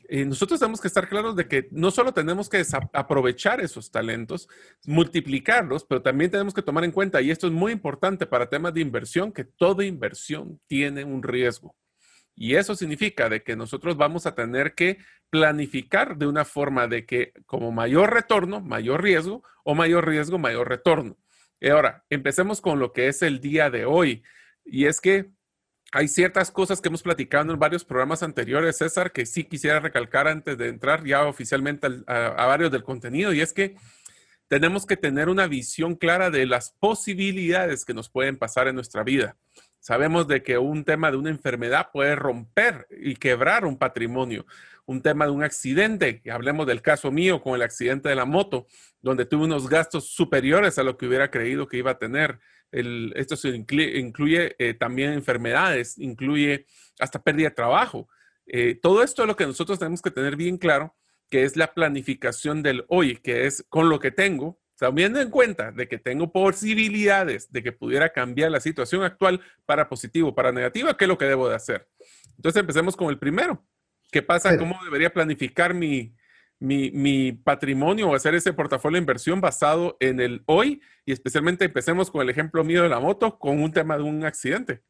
Eh, 0.08 0.24
nosotros 0.24 0.58
tenemos 0.58 0.80
que 0.80 0.88
estar 0.88 1.08
claros 1.08 1.36
de 1.36 1.46
que 1.46 1.68
no 1.70 1.90
solo 1.90 2.12
tenemos 2.12 2.48
que 2.48 2.62
aprovechar 2.94 3.60
esos 3.60 3.90
talentos, 3.90 4.48
multiplicarlos, 4.86 5.84
pero 5.84 6.00
también 6.00 6.30
tenemos 6.30 6.54
que 6.54 6.62
tomar 6.62 6.84
en 6.84 6.92
cuenta, 6.92 7.20
y 7.20 7.30
esto 7.30 7.46
es 7.46 7.52
muy 7.52 7.72
importante 7.72 8.26
para 8.26 8.48
temas 8.48 8.72
de 8.72 8.80
inversión, 8.80 9.32
que 9.32 9.44
toda 9.44 9.84
inversión 9.84 10.60
tiene 10.66 11.04
un 11.04 11.22
riesgo. 11.22 11.74
Y 12.36 12.56
eso 12.56 12.74
significa 12.74 13.28
de 13.28 13.42
que 13.42 13.56
nosotros 13.56 13.96
vamos 13.96 14.26
a 14.26 14.34
tener 14.34 14.74
que 14.74 14.98
planificar 15.30 16.16
de 16.16 16.26
una 16.26 16.44
forma 16.44 16.86
de 16.88 17.06
que 17.06 17.32
como 17.46 17.72
mayor 17.72 18.12
retorno, 18.12 18.60
mayor 18.60 19.02
riesgo 19.02 19.42
o 19.64 19.74
mayor 19.74 20.06
riesgo, 20.08 20.38
mayor 20.38 20.68
retorno. 20.68 21.16
Y 21.60 21.68
ahora, 21.68 22.04
empecemos 22.10 22.60
con 22.60 22.78
lo 22.78 22.92
que 22.92 23.08
es 23.08 23.22
el 23.22 23.40
día 23.40 23.70
de 23.70 23.84
hoy. 23.84 24.22
Y 24.64 24.86
es 24.86 25.00
que 25.00 25.30
hay 25.92 26.08
ciertas 26.08 26.50
cosas 26.50 26.80
que 26.80 26.88
hemos 26.88 27.02
platicado 27.02 27.52
en 27.52 27.58
varios 27.58 27.84
programas 27.84 28.22
anteriores, 28.22 28.78
César, 28.78 29.12
que 29.12 29.26
sí 29.26 29.44
quisiera 29.44 29.78
recalcar 29.78 30.26
antes 30.26 30.58
de 30.58 30.68
entrar 30.68 31.04
ya 31.04 31.24
oficialmente 31.24 31.86
a, 32.06 32.26
a 32.26 32.46
varios 32.46 32.72
del 32.72 32.82
contenido. 32.82 33.32
Y 33.32 33.40
es 33.40 33.52
que 33.52 33.76
tenemos 34.48 34.86
que 34.86 34.96
tener 34.96 35.28
una 35.28 35.46
visión 35.46 35.94
clara 35.94 36.30
de 36.30 36.46
las 36.46 36.72
posibilidades 36.80 37.84
que 37.84 37.94
nos 37.94 38.10
pueden 38.10 38.36
pasar 38.36 38.68
en 38.68 38.74
nuestra 38.74 39.04
vida. 39.04 39.36
Sabemos 39.84 40.26
de 40.26 40.42
que 40.42 40.56
un 40.56 40.82
tema 40.82 41.10
de 41.10 41.18
una 41.18 41.28
enfermedad 41.28 41.90
puede 41.92 42.16
romper 42.16 42.86
y 42.90 43.16
quebrar 43.16 43.66
un 43.66 43.76
patrimonio. 43.76 44.46
Un 44.86 45.02
tema 45.02 45.26
de 45.26 45.32
un 45.32 45.44
accidente, 45.44 46.22
hablemos 46.32 46.66
del 46.66 46.80
caso 46.80 47.12
mío 47.12 47.42
con 47.42 47.54
el 47.54 47.60
accidente 47.60 48.08
de 48.08 48.14
la 48.14 48.24
moto, 48.24 48.66
donde 49.02 49.26
tuve 49.26 49.44
unos 49.44 49.68
gastos 49.68 50.08
superiores 50.08 50.78
a 50.78 50.84
lo 50.84 50.96
que 50.96 51.06
hubiera 51.06 51.30
creído 51.30 51.68
que 51.68 51.76
iba 51.76 51.90
a 51.90 51.98
tener. 51.98 52.38
esto 52.72 53.36
incluye, 53.46 54.56
eh, 54.58 54.72
también 54.72 55.12
enfermedades, 55.12 55.98
incluye 55.98 56.64
hasta 56.98 57.22
pérdida 57.22 57.50
de 57.50 57.54
trabajo. 57.54 58.08
Eh, 58.46 58.78
todo 58.80 59.02
esto 59.02 59.20
es 59.20 59.28
lo 59.28 59.36
que 59.36 59.44
nosotros 59.44 59.78
tenemos 59.78 60.00
que 60.00 60.10
tener 60.10 60.36
bien 60.36 60.56
claro, 60.56 60.96
que 61.28 61.44
es 61.44 61.58
la 61.58 61.74
planificación 61.74 62.62
del 62.62 62.86
hoy, 62.88 63.18
que 63.18 63.44
es 63.44 63.66
con 63.68 63.90
lo 63.90 64.00
que 64.00 64.10
tengo, 64.10 64.58
Teniendo 64.76 65.20
en 65.20 65.30
cuenta 65.30 65.70
de 65.70 65.88
que 65.88 65.98
tengo 65.98 66.32
posibilidades 66.32 67.50
de 67.52 67.62
que 67.62 67.72
pudiera 67.72 68.12
cambiar 68.12 68.50
la 68.50 68.60
situación 68.60 69.02
actual 69.02 69.40
para 69.66 69.88
positivo, 69.88 70.34
para 70.34 70.52
negativa, 70.52 70.96
¿qué 70.96 71.04
es 71.04 71.08
lo 71.08 71.18
que 71.18 71.26
debo 71.26 71.48
de 71.48 71.54
hacer? 71.54 71.88
Entonces 72.36 72.60
empecemos 72.60 72.96
con 72.96 73.08
el 73.08 73.18
primero. 73.18 73.64
¿Qué 74.10 74.22
pasa? 74.22 74.56
¿Cómo 74.58 74.78
debería 74.84 75.12
planificar 75.12 75.74
mi, 75.74 76.14
mi, 76.58 76.90
mi, 76.90 77.32
patrimonio 77.32 78.08
o 78.08 78.14
hacer 78.14 78.34
ese 78.34 78.52
portafolio 78.52 78.96
de 78.96 79.02
inversión 79.02 79.40
basado 79.40 79.96
en 80.00 80.20
el 80.20 80.42
hoy? 80.46 80.80
Y 81.04 81.12
especialmente 81.12 81.64
empecemos 81.64 82.10
con 82.10 82.22
el 82.22 82.30
ejemplo 82.30 82.64
mío 82.64 82.82
de 82.82 82.88
la 82.88 83.00
moto, 83.00 83.38
con 83.38 83.62
un 83.62 83.72
tema 83.72 83.96
de 83.96 84.02
un 84.04 84.24
accidente. 84.24 84.82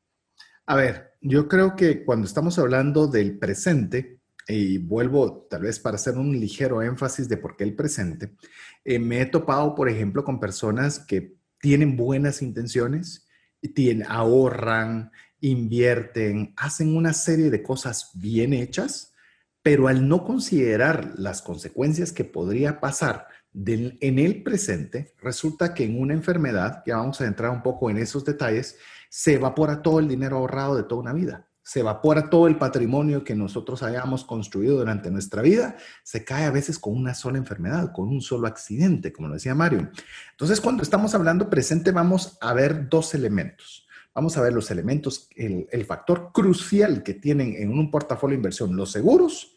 A 0.67 0.77
ver, 0.77 1.13
yo 1.21 1.47
creo 1.49 1.77
que 1.77 2.05
cuando 2.05 2.27
estamos 2.27 2.59
hablando 2.59 3.07
del 3.07 3.39
presente, 3.39 4.19
y 4.47 4.79
vuelvo 4.79 5.47
tal 5.49 5.63
vez 5.63 5.79
para 5.79 5.97
hacer 5.97 6.17
un 6.17 6.39
ligero 6.39 6.83
énfasis 6.83 7.29
de 7.29 7.37
por 7.37 7.57
qué 7.57 7.65
el 7.65 7.75
presente, 7.75 8.37
eh, 8.85 8.99
me 8.99 9.21
he 9.21 9.27
topado, 9.27 9.75
por 9.75 9.89
ejemplo, 9.89 10.25
con 10.25 10.41
personas 10.41 10.99
que 10.99 11.37
tienen 11.59 11.97
buenas 11.97 12.43
intenciones, 12.43 13.27
tienen, 13.75 14.07
ahorran, 14.09 15.11
invierten, 15.41 16.53
hacen 16.57 16.95
una 16.95 17.15
serie 17.15 17.51
de 17.51 17.63
cosas 17.63 18.11
bien 18.15 18.53
hechas, 18.53 19.15
pero 19.63 19.89
al 19.89 20.07
no 20.07 20.25
considerar 20.25 21.15
las 21.17 21.41
consecuencias 21.41 22.13
que 22.13 22.25
podría 22.25 22.81
pasar 22.81 23.29
en 23.55 24.19
el 24.19 24.43
presente, 24.43 25.15
resulta 25.23 25.73
que 25.73 25.85
en 25.85 25.99
una 25.99 26.13
enfermedad, 26.13 26.83
ya 26.85 26.97
vamos 26.97 27.21
a 27.21 27.27
entrar 27.27 27.51
un 27.51 27.63
poco 27.63 27.89
en 27.89 27.97
esos 27.97 28.25
detalles, 28.25 28.77
se 29.09 29.35
evapora 29.35 29.81
todo 29.81 30.01
el 30.01 30.09
dinero 30.09 30.37
ahorrado 30.37 30.77
de 30.77 30.83
toda 30.83 31.01
una 31.01 31.13
vida 31.13 31.49
se 31.65 31.81
evapora 31.81 32.29
todo 32.29 32.47
el 32.47 32.59
patrimonio 32.59 33.25
que 33.25 33.35
nosotros 33.35 33.83
hayamos 33.83 34.23
construido 34.25 34.77
durante 34.77 35.11
nuestra 35.11 35.41
vida, 35.41 35.77
se 36.03 36.23
cae 36.23 36.45
a 36.45 36.51
veces 36.51 36.79
con 36.79 36.95
una 36.95 37.15
sola 37.15 37.39
enfermedad, 37.39 37.91
con 37.93 38.09
un 38.09 38.21
solo 38.21 38.47
accidente, 38.47 39.13
como 39.13 39.29
lo 39.29 39.35
decía 39.35 39.55
Mario. 39.55 39.91
Entonces, 40.33 40.61
cuando 40.61 40.83
estamos 40.83 41.15
hablando 41.15 41.49
presente, 41.49 41.91
vamos 41.91 42.37
a 42.43 42.53
ver 42.53 42.89
dos 42.91 43.15
elementos. 43.15 43.87
Vamos 44.15 44.37
a 44.37 44.43
ver 44.43 44.53
los 44.53 44.71
elementos, 44.71 45.29
el, 45.35 45.85
factor 45.87 46.31
crucial 46.33 47.03
que 47.03 47.15
tienen 47.15 47.55
en 47.57 47.77
un 47.77 47.91
portafolio 47.91 48.35
de 48.35 48.41
inversión, 48.41 48.77
los 48.77 48.93
seguros 48.93 49.54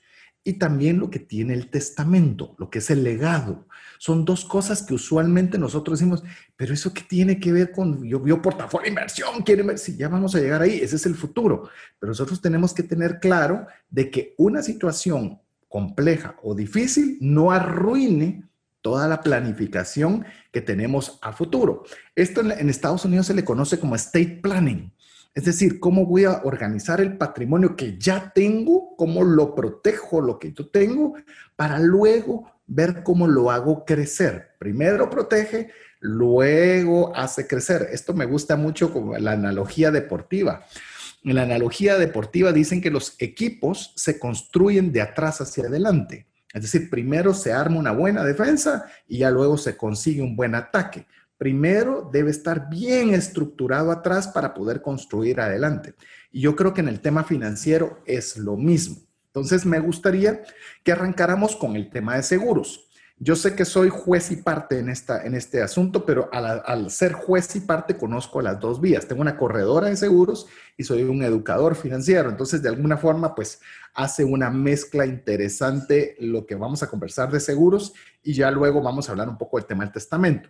y 0.48 0.54
también 0.54 0.98
lo 0.98 1.10
que 1.10 1.20
tiene 1.20 1.54
el 1.54 1.70
testamento, 1.70 2.56
lo 2.58 2.70
que 2.70 2.80
es 2.80 2.89
el 2.89 3.04
legado. 3.04 3.68
Son 3.98 4.24
dos 4.24 4.46
cosas 4.46 4.82
que 4.82 4.94
usualmente 4.94 5.58
nosotros 5.58 6.00
decimos, 6.00 6.24
pero 6.56 6.74
eso 6.74 6.94
qué 6.94 7.01
tiene 7.01 7.38
que 7.38 7.51
ver 7.51 7.74
con, 7.74 8.01
yo 8.08 8.22
veo 8.22 8.42
portafolio 8.42 8.88
inversión, 8.88 9.42
quiere 9.44 9.63
ver 9.63 9.77
si 9.77 9.98
ya 9.98 10.08
vamos 10.08 10.36
a 10.36 10.39
llegar 10.39 10.62
ahí, 10.62 10.80
ese 10.82 10.96
es 10.96 11.06
el 11.06 11.16
futuro. 11.16 11.70
Pero 12.00 12.12
nosotros 12.12 12.39
tenemos 12.39 12.74
que 12.74 12.84
tener 12.84 13.20
claro 13.20 13.68
de 13.89 14.10
que 14.10 14.36
una 14.38 14.63
situación 14.63 15.42
compleja 15.68 16.38
o 16.42 16.56
difícil 16.56 17.18
no 17.20 17.51
arruine 17.51 18.48
toda 18.80 19.10
la 19.10 19.22
planificación 19.22 20.24
que 20.54 20.62
tenemos 20.62 21.20
a 21.22 21.34
futuro. 21.34 21.84
Esto 22.16 22.39
en, 22.39 22.70
Estados 22.70 23.04
Unidos 23.04 23.27
se 23.27 23.34
le 23.34 23.44
conoce 23.44 23.82
como 23.82 23.96
estate 23.96 24.39
planning. 24.42 24.94
Es 25.38 25.46
decir, 25.46 25.79
cómo 25.79 26.08
voy 26.08 26.25
a 26.25 26.41
organizar 26.46 27.00
el 27.00 27.15
patrimonio 27.15 27.75
que 27.75 27.96
ya 28.00 28.32
tengo, 28.34 28.96
cómo 28.96 29.24
lo 29.24 29.53
protejo, 29.53 30.20
lo 30.20 30.39
que 30.39 30.51
yo 30.51 30.67
tengo, 30.70 31.13
para 31.56 31.77
luego 31.77 32.51
ver 32.65 33.03
cómo 33.03 33.27
lo 33.27 33.51
hago 33.51 33.86
crecer. 33.86 34.56
Primero 34.58 35.12
protege, 35.12 35.70
luego 36.00 37.15
hace 37.15 37.46
crecer. 37.46 37.88
Esto 37.91 38.15
me 38.15 38.25
gusta 38.25 38.56
mucho 38.56 38.91
como 38.91 39.15
la 39.15 39.34
analogía 39.34 39.91
deportiva. 39.91 40.65
En 41.24 41.36
la 41.36 41.44
analogía 41.44 42.00
deportiva 42.00 42.51
dicen 42.51 42.82
que 42.82 42.89
los 42.89 43.13
equipos 43.20 43.94
se 43.96 44.17
construyen 44.17 44.91
de 44.91 45.01
atrás 45.01 45.39
hacia 45.39 45.65
adelante. 45.65 46.25
Es 46.51 46.63
decir, 46.63 46.89
primero 46.89 47.36
se 47.36 47.53
arma 47.53 47.77
una 47.77 47.91
buena 47.91 48.24
defensa 48.24 48.88
y 49.08 49.20
ya 49.20 49.29
luego 49.29 49.60
se 49.60 49.77
consigue 49.77 50.24
un 50.24 50.36
buen 50.36 50.56
ataque. 50.56 51.06
Primero 51.38 52.10
debe 52.12 52.32
estar 52.32 52.70
bien 52.70 53.13
estructurado 53.13 53.91
atrás 53.91 54.27
para 54.27 54.53
poder 54.53 54.82
construir 54.82 55.39
adelante. 55.39 55.94
Y 56.32 56.41
yo 56.41 56.56
creo 56.56 56.74
que 56.74 56.82
en 56.82 56.88
el 56.88 57.00
tema 57.00 57.24
financiero 57.24 58.00
es 58.06 58.38
lo 58.38 58.58
mismo. 58.58 58.98
Entonces 59.27 59.65
me 59.65 59.79
gustaría 59.79 60.41
que 60.84 60.91
arrancáramos 60.91 61.56
con 61.56 61.75
el 61.75 61.89
tema 61.91 62.15
de 62.15 62.24
seguros. 62.24 62.88
Yo 63.20 63.36
sé 63.36 63.56
que 63.56 63.65
soy 63.65 63.89
juez 63.89 64.29
y 64.29 64.36
parte 64.38 64.77
en, 64.77 64.89
esta, 64.89 65.24
en 65.24 65.34
este 65.34 65.63
asunto, 65.63 66.06
pero 66.06 66.29
al, 66.32 66.91
ser 66.91 67.13
juez 67.13 67.56
y 67.56 67.62
parte 67.62 67.98
conozco 67.98 68.41
las 68.41 68.60
dos 68.60 68.79
vías. 68.79 69.08
Tengo 69.08 69.22
una 69.22 69.38
corredora 69.38 69.89
de 69.89 69.98
seguros 69.98 70.46
y 70.77 70.84
soy 70.84 71.01
un 71.01 71.24
educador 71.24 71.75
financiero. 71.75 72.29
Entonces, 72.29 72.62
de 72.62 72.70
alguna 72.70 72.98
forma, 72.98 73.34
pues 73.34 73.60
hace 73.96 74.24
una 74.24 74.51
mezcla 74.51 75.08
interesante 75.08 76.15
lo 76.20 76.46
que 76.46 76.53
vamos 76.53 76.84
a 76.84 76.89
conversar 76.89 77.32
de 77.32 77.39
seguros 77.39 77.94
y 78.22 78.34
ya 78.34 78.51
luego 78.51 78.84
vamos 78.84 79.10
a 79.10 79.13
hablar 79.13 79.29
un 79.29 79.38
poco 79.38 79.58
del 79.58 79.65
tema 79.65 79.84
del 79.84 79.94
testamento. 79.94 80.50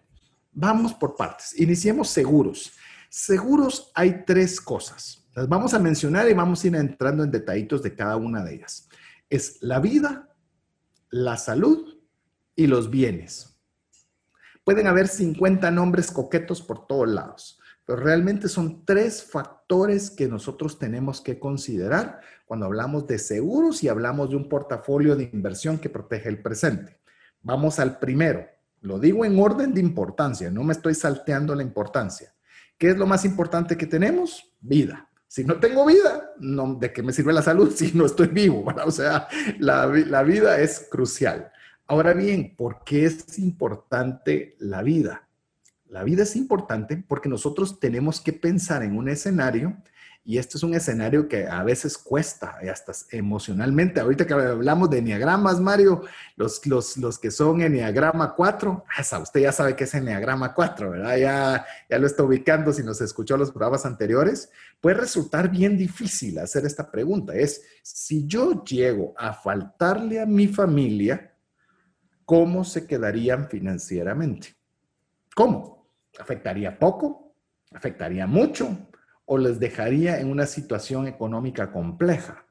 Vamos 0.60 0.96
por 0.96 1.16
partes. 1.16 1.54
Iniciemos 1.60 2.10
seguros. 2.10 2.74
Seguros 3.12 3.92
hay 3.94 4.24
tres 4.26 4.60
cosas. 4.60 5.24
Las 5.36 5.48
vamos 5.48 5.76
a 5.76 5.80
mencionar 5.80 6.28
y 6.28 6.34
vamos 6.34 6.64
a 6.64 6.68
ir 6.68 6.76
entrando 6.76 7.24
en 7.24 7.30
detallitos 7.30 7.84
de 7.84 7.94
cada 7.94 8.16
una 8.16 8.44
de 8.44 8.56
ellas. 8.56 8.90
Es 9.30 9.60
la 9.62 9.80
vida, 9.80 10.36
la 11.12 11.38
salud 11.38 12.00
y 12.56 12.66
los 12.66 12.90
bienes. 12.90 13.56
Pueden 14.64 14.88
haber 14.88 15.08
50 15.08 15.70
nombres 15.70 16.10
coquetos 16.10 16.64
por 16.64 16.88
todos 16.88 17.08
lados, 17.08 17.60
pero 17.86 18.00
realmente 18.00 18.50
son 18.50 18.84
tres 18.84 19.24
factores 19.24 20.10
que 20.10 20.28
nosotros 20.28 20.80
tenemos 20.80 21.22
que 21.22 21.38
considerar 21.38 22.20
cuando 22.48 22.66
hablamos 22.66 23.06
de 23.06 23.20
seguros 23.20 23.84
y 23.84 23.90
hablamos 23.90 24.32
de 24.32 24.38
un 24.38 24.50
portafolio 24.50 25.16
de 25.16 25.30
inversión 25.32 25.78
que 25.78 25.92
protege 25.92 26.30
el 26.30 26.42
presente. 26.42 27.00
Vamos 27.44 27.78
al 27.78 28.00
primero. 28.00 28.57
Lo 28.88 29.00
digo 29.00 29.26
en 29.26 29.38
orden 29.38 29.74
de 29.74 29.82
importancia, 29.82 30.50
no 30.50 30.64
me 30.64 30.72
estoy 30.72 30.96
salteando 30.96 31.54
la 31.54 31.62
importancia. 31.62 32.34
¿Qué 32.78 32.92
es 32.92 32.98
lo 32.98 33.06
más 33.06 33.26
importante 33.26 33.76
que 33.76 33.86
tenemos? 33.86 34.54
Vida. 34.62 35.10
Si 35.28 35.44
no 35.44 35.60
tengo 35.60 35.86
vida, 35.86 36.32
¿de 36.40 36.94
qué 36.94 37.04
me 37.04 37.12
sirve 37.12 37.34
la 37.34 37.42
salud 37.42 37.70
si 37.76 37.92
no 37.92 38.06
estoy 38.06 38.28
vivo? 38.28 38.66
O 38.86 38.92
sea, 38.92 39.28
la, 39.60 39.88
la 39.88 40.24
vida 40.24 40.62
es 40.62 40.88
crucial. 40.90 41.52
Ahora 41.86 42.14
bien, 42.14 42.56
¿por 42.56 42.86
qué 42.86 43.06
es 43.06 43.38
importante 43.40 44.56
la 44.58 44.82
vida? 44.84 45.28
La 45.90 46.06
vida 46.06 46.24
es 46.24 46.38
importante 46.38 46.96
porque 46.96 47.28
nosotros 47.28 47.82
tenemos 47.82 48.22
que 48.22 48.32
pensar 48.32 48.84
en 48.84 48.98
un 48.98 49.10
escenario 49.10 49.76
y 50.28 50.40
este 50.40 50.58
es 50.58 50.64
un 50.64 50.74
escenario 50.74 51.30
que 51.30 51.48
a 51.48 51.64
veces 51.64 51.98
cuesta, 51.98 52.60
hasta 52.70 52.92
emocionalmente. 53.12 54.02
Ahorita 54.02 54.28
que 54.28 54.34
hablamos 54.34 54.90
de 54.90 54.98
enneagramas, 54.98 55.62
Mario, 55.62 56.04
los, 56.36 56.68
los, 56.68 56.98
los 56.98 57.18
que 57.18 57.32
son 57.32 57.62
enneagrama 57.62 58.36
4, 58.36 58.84
usted 59.22 59.40
ya 59.40 59.54
sabe 59.54 59.78
que 59.78 59.86
es 59.86 59.94
enneagrama 59.94 60.54
4, 60.54 60.90
¿verdad? 60.90 61.16
Ya, 61.16 61.66
ya 61.90 61.98
lo 61.98 62.06
está 62.06 62.24
ubicando 62.24 62.74
si 62.74 62.84
nos 62.84 63.00
escuchó 63.00 63.38
los 63.38 63.52
programas 63.52 63.86
anteriores. 63.86 64.52
Puede 64.82 64.98
resultar 64.98 65.50
bien 65.50 65.78
difícil 65.78 66.40
hacer 66.40 66.66
esta 66.66 66.92
pregunta. 66.92 67.34
Es, 67.34 67.62
si 67.82 68.28
yo 68.28 68.66
llego 68.66 69.14
a 69.18 69.32
faltarle 69.32 70.20
a 70.20 70.26
mi 70.26 70.50
familia, 70.50 71.38
¿cómo 72.26 72.66
se 72.66 72.86
quedarían 72.86 73.48
financieramente? 73.48 74.58
¿Cómo? 75.34 75.88
¿Afectaría 76.20 76.78
poco? 76.78 77.34
¿Afectaría 77.72 78.28
mucho? 78.28 78.78
¿O 79.28 79.38
les 79.38 79.60
dejaría 79.60 80.20
en 80.20 80.32
una 80.32 80.48
situación 80.48 81.06
económica 81.06 81.72
compleja? 81.72 82.48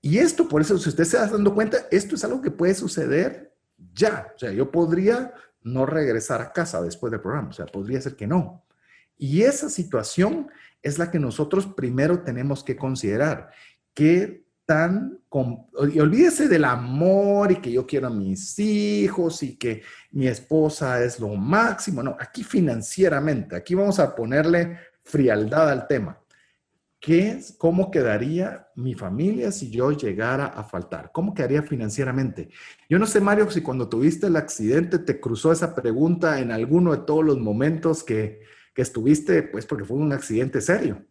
Y 0.00 0.18
esto, 0.18 0.46
por 0.48 0.60
eso, 0.60 0.78
si 0.78 0.88
usted 0.88 1.04
se 1.04 1.16
está 1.16 1.28
dando 1.28 1.52
cuenta, 1.52 1.78
esto 1.90 2.14
es 2.14 2.22
algo 2.24 2.40
que 2.40 2.52
puede 2.52 2.74
suceder 2.74 3.52
ya. 3.92 4.32
O 4.36 4.38
sea, 4.38 4.52
yo 4.52 4.70
podría 4.70 5.34
no 5.62 5.84
regresar 5.84 6.40
a 6.40 6.52
casa 6.52 6.80
después 6.80 7.10
del 7.10 7.20
programa. 7.20 7.48
O 7.48 7.52
sea, 7.52 7.66
podría 7.66 8.00
ser 8.00 8.14
que 8.14 8.28
no. 8.28 8.64
Y 9.16 9.42
esa 9.42 9.68
situación 9.68 10.48
es 10.82 10.98
la 10.98 11.10
que 11.10 11.18
nosotros 11.18 11.66
primero 11.66 12.22
tenemos 12.22 12.62
que 12.62 12.76
considerar. 12.76 13.50
¿Qué 13.92 14.44
y 15.92 15.98
olvídese 15.98 16.48
del 16.48 16.64
amor 16.64 17.50
y 17.50 17.56
que 17.56 17.72
yo 17.72 17.86
quiero 17.86 18.06
a 18.06 18.10
mis 18.10 18.58
hijos 18.58 19.42
y 19.42 19.56
que 19.56 19.82
mi 20.12 20.28
esposa 20.28 21.02
es 21.02 21.18
lo 21.18 21.28
máximo. 21.34 22.02
No, 22.02 22.16
aquí 22.18 22.44
financieramente, 22.44 23.56
aquí 23.56 23.74
vamos 23.74 23.98
a 23.98 24.14
ponerle 24.14 24.78
frialdad 25.04 25.70
al 25.70 25.86
tema. 25.86 26.20
¿Qué 27.00 27.30
es, 27.30 27.54
cómo 27.56 27.90
quedaría 27.90 28.68
mi 28.76 28.94
familia 28.94 29.52
si 29.52 29.70
yo 29.70 29.90
llegara 29.92 30.46
a 30.46 30.62
faltar? 30.64 31.10
¿Cómo 31.12 31.32
quedaría 31.32 31.62
financieramente? 31.62 32.50
Yo 32.90 32.98
no 32.98 33.06
sé, 33.06 33.20
Mario, 33.20 33.50
si 33.50 33.62
cuando 33.62 33.88
tuviste 33.88 34.26
el 34.26 34.36
accidente 34.36 34.98
te 34.98 35.18
cruzó 35.18 35.50
esa 35.50 35.74
pregunta 35.74 36.40
en 36.40 36.52
alguno 36.52 36.92
de 36.92 37.04
todos 37.06 37.24
los 37.24 37.38
momentos 37.38 38.04
que, 38.04 38.42
que 38.74 38.82
estuviste, 38.82 39.42
pues 39.44 39.64
porque 39.64 39.86
fue 39.86 39.96
un 39.96 40.12
accidente 40.12 40.60
serio. 40.60 41.02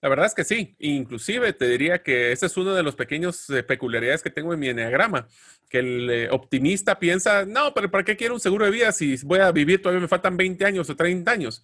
La 0.00 0.08
verdad 0.08 0.26
es 0.26 0.34
que 0.34 0.42
sí. 0.42 0.74
Inclusive 0.80 1.52
te 1.52 1.68
diría 1.68 2.02
que 2.02 2.32
ese 2.32 2.46
es 2.46 2.56
uno 2.56 2.74
de 2.74 2.82
los 2.82 2.96
pequeños 2.96 3.48
eh, 3.50 3.62
peculiaridades 3.62 4.22
que 4.22 4.30
tengo 4.30 4.52
en 4.52 4.58
mi 4.58 4.68
enneagrama, 4.68 5.28
que 5.70 5.78
el 5.78 6.10
eh, 6.10 6.28
optimista 6.30 6.98
piensa, 6.98 7.44
no, 7.44 7.72
pero 7.72 7.90
¿para 7.90 8.02
qué 8.02 8.16
quiero 8.16 8.34
un 8.34 8.40
seguro 8.40 8.64
de 8.64 8.72
vida 8.72 8.90
si 8.90 9.16
voy 9.24 9.38
a 9.38 9.52
vivir 9.52 9.80
todavía 9.80 10.00
me 10.00 10.08
faltan 10.08 10.36
20 10.36 10.64
años 10.64 10.90
o 10.90 10.96
30 10.96 11.30
años? 11.30 11.62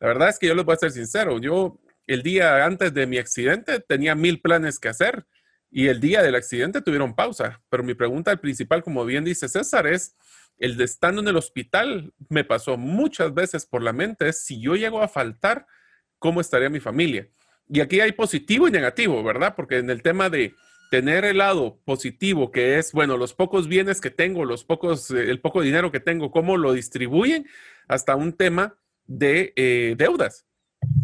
La 0.00 0.08
verdad 0.08 0.28
es 0.28 0.38
que 0.38 0.46
yo 0.46 0.54
les 0.54 0.64
voy 0.64 0.74
a 0.74 0.78
ser 0.78 0.90
sincero. 0.90 1.38
Yo 1.40 1.80
el 2.06 2.22
día 2.22 2.64
antes 2.64 2.92
de 2.94 3.06
mi 3.06 3.18
accidente 3.18 3.80
tenía 3.80 4.14
mil 4.14 4.40
planes 4.40 4.78
que 4.78 4.88
hacer 4.88 5.26
y 5.70 5.88
el 5.88 6.00
día 6.00 6.22
del 6.22 6.34
accidente 6.34 6.82
tuvieron 6.82 7.14
pausa. 7.14 7.62
Pero 7.68 7.82
mi 7.82 7.94
pregunta 7.94 8.36
principal, 8.36 8.82
como 8.82 9.04
bien 9.04 9.24
dice 9.24 9.48
César, 9.48 9.86
es 9.86 10.16
el 10.58 10.76
de 10.76 10.84
estando 10.84 11.20
en 11.20 11.28
el 11.28 11.36
hospital 11.36 12.12
me 12.28 12.44
pasó 12.44 12.76
muchas 12.76 13.34
veces 13.34 13.66
por 13.66 13.82
la 13.82 13.92
mente 13.92 14.32
si 14.32 14.60
yo 14.60 14.74
llego 14.74 15.02
a 15.02 15.08
faltar, 15.08 15.66
¿cómo 16.18 16.40
estaría 16.40 16.70
mi 16.70 16.80
familia? 16.80 17.28
Y 17.68 17.80
aquí 17.80 18.00
hay 18.00 18.12
positivo 18.12 18.68
y 18.68 18.70
negativo, 18.70 19.22
¿verdad? 19.22 19.54
Porque 19.54 19.78
en 19.78 19.90
el 19.90 20.02
tema 20.02 20.30
de 20.30 20.54
tener 20.90 21.24
el 21.24 21.38
lado 21.38 21.80
positivo, 21.84 22.52
que 22.52 22.78
es, 22.78 22.92
bueno, 22.92 23.16
los 23.16 23.34
pocos 23.34 23.68
bienes 23.68 24.00
que 24.00 24.10
tengo, 24.10 24.44
los 24.44 24.64
pocos, 24.64 25.10
eh, 25.10 25.30
el 25.30 25.40
poco 25.40 25.60
dinero 25.60 25.90
que 25.90 26.00
tengo, 26.00 26.30
cómo 26.30 26.56
lo 26.56 26.72
distribuyen, 26.72 27.46
hasta 27.88 28.14
un 28.14 28.32
tema 28.32 28.78
de 29.06 29.52
eh, 29.56 29.94
deudas 29.96 30.46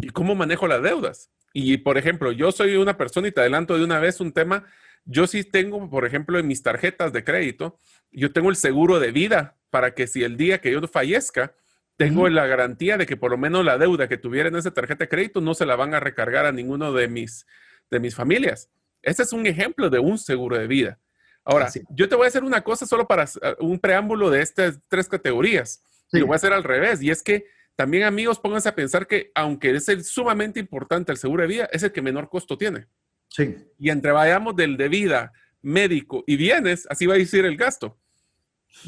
y 0.00 0.08
cómo 0.10 0.34
manejo 0.34 0.66
las 0.66 0.82
deudas. 0.82 1.30
Y, 1.52 1.78
por 1.78 1.98
ejemplo, 1.98 2.32
yo 2.32 2.50
soy 2.50 2.76
una 2.76 2.96
persona 2.96 3.28
y 3.28 3.32
te 3.32 3.40
adelanto 3.40 3.76
de 3.76 3.84
una 3.84 3.98
vez 3.98 4.20
un 4.20 4.32
tema, 4.32 4.64
yo 5.04 5.26
sí 5.26 5.44
tengo, 5.44 5.90
por 5.90 6.06
ejemplo, 6.06 6.38
en 6.38 6.46
mis 6.46 6.62
tarjetas 6.62 7.12
de 7.12 7.24
crédito, 7.24 7.78
yo 8.10 8.32
tengo 8.32 8.50
el 8.50 8.56
seguro 8.56 9.00
de 9.00 9.10
vida 9.12 9.56
para 9.70 9.94
que 9.94 10.06
si 10.06 10.22
el 10.22 10.36
día 10.36 10.60
que 10.60 10.72
yo 10.72 10.80
fallezca, 10.86 11.54
tengo 11.96 12.28
la 12.28 12.46
garantía 12.46 12.96
de 12.96 13.06
que 13.06 13.16
por 13.16 13.30
lo 13.30 13.38
menos 13.38 13.64
la 13.64 13.78
deuda 13.78 14.08
que 14.08 14.16
tuviera 14.16 14.48
en 14.48 14.56
esa 14.56 14.72
tarjeta 14.72 15.04
de 15.04 15.08
crédito 15.08 15.40
no 15.40 15.54
se 15.54 15.66
la 15.66 15.76
van 15.76 15.94
a 15.94 16.00
recargar 16.00 16.46
a 16.46 16.52
ninguno 16.52 16.92
de 16.92 17.06
mis, 17.06 17.46
de 17.90 18.00
mis 18.00 18.14
familias. 18.14 18.70
Ese 19.02 19.22
es 19.22 19.32
un 19.32 19.46
ejemplo 19.46 19.90
de 19.90 19.98
un 19.98 20.18
seguro 20.18 20.58
de 20.58 20.66
vida. 20.66 20.98
Ahora, 21.44 21.68
yo 21.90 22.08
te 22.08 22.14
voy 22.14 22.24
a 22.24 22.28
hacer 22.28 22.44
una 22.44 22.62
cosa 22.62 22.86
solo 22.86 23.06
para 23.06 23.26
un 23.58 23.78
preámbulo 23.78 24.30
de 24.30 24.42
estas 24.42 24.80
tres 24.88 25.08
categorías. 25.08 25.82
lo 26.12 26.26
voy 26.26 26.34
a 26.34 26.36
hacer 26.36 26.52
al 26.52 26.62
revés. 26.62 27.02
Y 27.02 27.10
es 27.10 27.22
que 27.22 27.46
también, 27.76 28.04
amigos, 28.04 28.38
pónganse 28.38 28.68
a 28.68 28.74
pensar 28.74 29.06
que 29.06 29.30
aunque 29.34 29.70
es 29.70 29.88
el 29.88 30.04
sumamente 30.04 30.60
importante 30.60 31.12
el 31.12 31.18
seguro 31.18 31.42
de 31.42 31.48
vida, 31.48 31.68
es 31.72 31.82
el 31.82 31.92
que 31.92 32.02
menor 32.02 32.28
costo 32.28 32.58
tiene. 32.58 32.86
Sí. 33.28 33.56
Y 33.78 33.90
entre 33.90 34.12
vayamos 34.12 34.54
del 34.56 34.76
de 34.76 34.88
vida, 34.88 35.32
médico 35.62 36.24
y 36.26 36.36
bienes, 36.36 36.86
así 36.90 37.06
va 37.06 37.14
a 37.14 37.18
decir 37.18 37.44
el 37.44 37.56
gasto. 37.56 37.98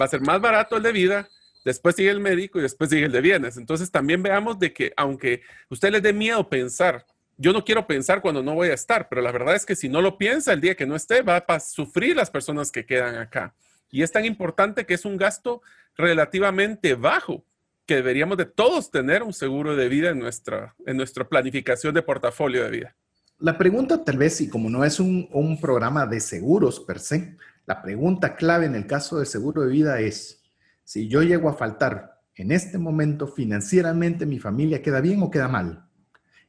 Va 0.01 0.05
a 0.05 0.09
ser 0.09 0.20
más 0.20 0.40
barato 0.40 0.77
el 0.77 0.83
de 0.83 0.92
vida, 0.92 1.29
después 1.64 1.97
sigue 1.97 2.11
el 2.11 2.20
médico 2.20 2.59
y 2.59 2.62
después 2.62 2.90
sigue 2.90 3.07
el 3.07 3.12
de 3.12 3.20
bienes. 3.20 3.57
Entonces 3.57 3.90
también 3.90 4.23
veamos 4.23 4.59
de 4.59 4.73
que 4.73 4.92
aunque 4.97 5.42
usted 5.70 5.90
les 5.90 6.03
dé 6.03 6.12
miedo 6.12 6.49
pensar 6.49 7.07
yo 7.37 7.53
no 7.53 7.64
quiero 7.64 7.87
pensar 7.87 8.20
cuando 8.20 8.42
no 8.42 8.55
voy 8.55 8.68
a 8.68 8.75
estar, 8.75 9.09
pero 9.09 9.20
la 9.20 9.33
verdad 9.33 9.57
es 9.57 9.66
que 9.66 9.77
si 9.77 9.88
no 9.88 10.01
lo 10.01 10.18
piensa 10.18 10.53
el 10.53 10.61
día 10.61 10.77
que 10.77 10.87
no 10.87 10.94
esté, 10.94 11.23
va 11.23 11.44
a 11.47 11.61
sufrir 11.61 12.16
las 12.16 12.31
personas 12.31 12.70
que 12.70 12.87
quedan 12.87 13.16
acá. 13.16 13.55
Y 13.90 14.03
es 14.03 14.12
tan 14.12 14.25
importante 14.25 14.87
que 14.87 14.94
es 14.94 15.05
un 15.05 15.16
gasto 15.16 15.62
relativamente 15.97 16.94
bajo, 16.94 17.44
que 17.87 17.97
deberíamos 17.97 18.38
de 18.38 18.47
todos 18.47 18.90
tener 18.90 19.23
un 19.23 19.33
seguro 19.33 19.77
de 19.77 19.88
vida 19.88 20.11
en 20.11 20.18
nuestra, 20.18 20.75
en 20.87 20.97
nuestra 20.97 21.29
planificación 21.29 21.94
de 21.94 22.03
portafolio 22.03 22.64
de 22.64 22.70
vida. 22.70 22.97
La 23.38 23.59
pregunta 23.59 24.05
tal 24.05 24.16
vez, 24.16 24.40
y 24.40 24.49
como 24.49 24.70
no 24.70 24.85
es 24.85 25.01
un, 25.01 25.59
programa 25.61 26.07
de 26.07 26.20
seguros 26.20 26.81
per 26.81 26.99
se, 26.99 27.37
la 27.66 27.83
pregunta 27.83 28.37
clave 28.37 28.66
en 28.66 28.75
el 28.75 28.87
caso 28.87 29.18
del 29.18 29.27
seguro 29.27 29.62
de 29.62 29.73
vida 29.73 30.01
es, 30.01 30.42
si 30.85 31.09
yo 31.09 31.23
llego 31.23 31.49
a 31.49 31.55
faltar 31.55 32.23
en 32.37 32.53
este 32.53 32.79
momento 32.79 33.27
financieramente, 33.27 34.25
¿mi 34.25 34.38
familia 34.38 34.83
queda 34.83 35.01
bien 35.01 35.23
o 35.23 35.31
queda 35.31 35.49
mal? 35.49 35.87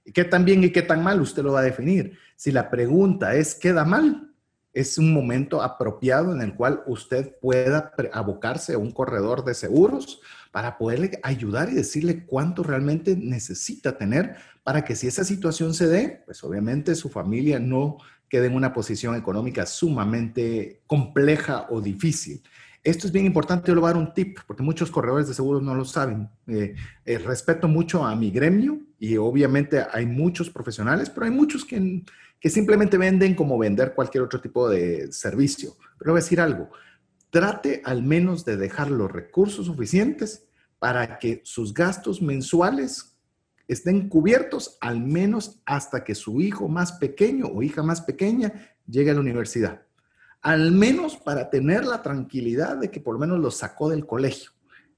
¿Y 0.03 0.11
qué 0.11 0.23
tan 0.23 0.45
bien 0.45 0.63
y 0.63 0.69
qué 0.69 0.83
tan 0.83 1.03
mal 1.03 1.19
usted 1.21 1.43
lo 1.43 1.53
va 1.53 1.61
a 1.61 1.63
definir? 1.63 2.17
Si 2.35 2.51
la 2.51 2.69
pregunta 2.69 3.35
es 3.35 3.55
¿queda 3.55 3.83
mal? 3.83 4.31
Es 4.71 4.97
un 4.97 5.13
momento 5.13 5.61
apropiado 5.61 6.33
en 6.33 6.41
el 6.41 6.53
cual 6.53 6.83
usted 6.85 7.35
pueda 7.41 7.93
abocarse 8.13 8.73
a 8.73 8.77
un 8.77 8.91
corredor 8.91 9.43
de 9.43 9.53
seguros 9.53 10.21
para 10.55 10.77
poderle 10.77 11.19
ayudar 11.21 11.69
y 11.69 11.73
decirle 11.73 12.23
cuánto 12.25 12.63
realmente 12.63 13.17
necesita 13.17 13.97
tener 13.97 14.37
para 14.63 14.85
que 14.85 14.95
si 14.95 15.05
esa 15.05 15.25
situación 15.25 15.73
se 15.73 15.85
dé, 15.85 16.23
pues 16.25 16.41
obviamente 16.45 16.95
su 16.95 17.09
familia 17.09 17.59
no 17.59 17.97
quede 18.29 18.47
en 18.47 18.55
una 18.55 18.71
posición 18.71 19.17
económica 19.17 19.65
sumamente 19.65 20.79
compleja 20.87 21.67
o 21.71 21.81
difícil. 21.81 22.41
Esto 22.85 23.05
es 23.05 23.11
bien 23.11 23.25
importante, 23.25 23.67
yo 23.67 23.75
le 23.75 23.81
voy 23.81 23.89
a 23.89 23.93
dar 23.95 24.01
un 24.01 24.13
tip, 24.13 24.37
porque 24.47 24.63
muchos 24.63 24.89
corredores 24.89 25.27
de 25.27 25.33
seguros 25.33 25.61
no 25.61 25.75
lo 25.75 25.83
saben. 25.83 26.29
Eh, 26.47 26.73
eh, 27.03 27.17
respeto 27.17 27.67
mucho 27.67 28.05
a 28.05 28.15
mi 28.15 28.31
gremio 28.31 28.79
y 28.97 29.17
obviamente 29.17 29.85
hay 29.91 30.05
muchos 30.05 30.49
profesionales, 30.49 31.09
pero 31.09 31.25
hay 31.25 31.33
muchos 31.33 31.65
que, 31.65 32.01
que 32.39 32.49
simplemente 32.49 32.97
venden 32.97 33.35
como 33.35 33.57
vender 33.57 33.93
cualquier 33.93 34.23
otro 34.23 34.39
tipo 34.39 34.69
de 34.69 35.11
servicio. 35.11 35.75
Pero 35.99 36.13
voy 36.13 36.19
a 36.19 36.23
decir 36.23 36.39
algo, 36.39 36.69
trate 37.29 37.81
al 37.83 38.03
menos 38.03 38.45
de 38.45 38.55
dejar 38.55 38.89
los 38.89 39.11
recursos 39.11 39.65
suficientes 39.65 40.44
para 40.79 41.17
que 41.19 41.41
sus 41.43 41.73
gastos 41.73 42.21
mensuales 42.21 43.15
estén 43.67 44.09
cubiertos 44.09 44.77
al 44.81 44.99
menos 44.99 45.61
hasta 45.65 46.03
que 46.03 46.15
su 46.15 46.41
hijo 46.41 46.67
más 46.67 46.93
pequeño 46.93 47.47
o 47.47 47.63
hija 47.63 47.81
más 47.81 48.01
pequeña 48.01 48.53
llegue 48.85 49.11
a 49.11 49.13
la 49.15 49.21
universidad 49.21 49.85
al 50.45 50.71
menos 50.71 51.17
para 51.17 51.49
tener 51.49 51.85
la 51.85 52.03
tranquilidad 52.03 52.77
de 52.77 52.91
que 52.91 52.99
por 52.99 53.15
lo 53.15 53.19
menos 53.19 53.39
lo 53.39 53.49
sacó 53.49 53.89
del 53.89 54.05
colegio. 54.05 54.51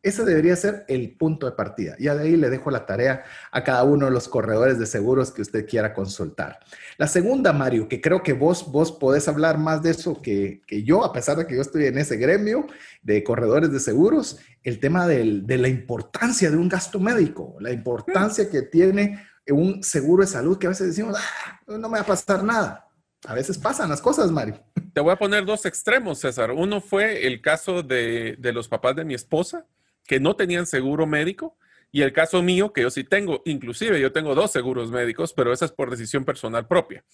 Ese 0.03 0.23
debería 0.23 0.55
ser 0.55 0.85
el 0.87 1.17
punto 1.17 1.47
de 1.47 1.53
partida. 1.53 1.95
Ya 1.99 2.15
de 2.15 2.23
ahí 2.23 2.37
le 2.37 2.49
dejo 2.49 2.71
la 2.71 2.85
tarea 2.85 3.23
a 3.51 3.63
cada 3.63 3.83
uno 3.83 4.05
de 4.05 4.11
los 4.11 4.27
corredores 4.27 4.79
de 4.79 4.85
seguros 4.85 5.31
que 5.31 5.41
usted 5.41 5.67
quiera 5.67 5.93
consultar. 5.93 6.59
La 6.97 7.07
segunda, 7.07 7.51
Mario, 7.51 7.89
que 7.89 7.99
creo 7.99 8.23
que 8.23 8.33
vos, 8.33 8.71
vos 8.71 8.91
podés 8.91 9.27
hablar 9.27 9.57
más 9.57 9.81
de 9.83 9.91
eso 9.91 10.21
que, 10.21 10.61
yo, 10.85 11.03
a 11.03 11.11
pesar 11.11 11.37
de 11.37 11.47
que 11.47 11.55
yo 11.55 11.61
estoy 11.61 11.85
en 11.85 11.97
ese 11.97 12.17
gremio 12.17 12.67
de 13.01 13.23
corredores 13.23 13.71
de 13.71 13.79
seguros, 13.79 14.39
el 14.63 14.79
tema 14.79 15.07
de 15.07 15.57
la 15.57 15.67
importancia 15.67 16.49
de 16.49 16.57
un 16.57 16.69
gasto 16.69 16.99
médico, 16.99 17.55
la 17.59 17.71
importancia 17.71 18.49
que 18.49 18.61
tiene 18.61 19.19
un 19.49 19.83
seguro 19.83 20.23
de 20.23 20.27
salud 20.27 20.57
que 20.57 20.67
a 20.67 20.69
veces 20.69 20.87
decimos, 20.87 21.15
ah, 21.17 21.59
no 21.67 21.89
me 21.89 21.97
va 21.97 22.01
a 22.01 22.05
pasar 22.05 22.43
nada. 22.43 22.87
A 23.25 23.33
veces 23.33 23.57
pasan 23.57 23.89
las 23.89 24.01
cosas, 24.01 24.31
Mario. 24.31 24.63
Te 24.93 25.01
voy 25.01 25.11
a 25.11 25.15
poner 25.17 25.45
dos 25.45 25.65
extremos, 25.65 26.19
César. 26.19 26.51
Uno 26.51 26.81
fue 26.81 27.25
el 27.27 27.41
caso 27.41 27.83
de, 27.83 28.37
los 28.53 28.67
papás 28.67 28.95
de 28.95 29.05
mi 29.05 29.13
esposa, 29.13 29.65
que 30.07 30.19
no 30.19 30.35
tenían 30.35 30.65
seguro 30.65 31.05
médico, 31.05 31.57
y 31.91 32.01
el 32.01 32.11
caso 32.11 32.41
mío, 32.41 32.73
que 32.73 32.81
yo 32.81 32.89
sí 32.89 33.03
tengo, 33.03 33.41
inclusive 33.45 33.99
yo 34.01 34.11
tengo 34.11 34.35
dos 34.35 34.51
seguros 34.51 34.91
médicos, 34.91 35.33
pero 35.33 35.53
esa 35.53 35.65
es 35.65 35.71
por 35.71 35.89
decisión 35.89 36.25
personal 36.25 36.67
propia. 36.67 37.05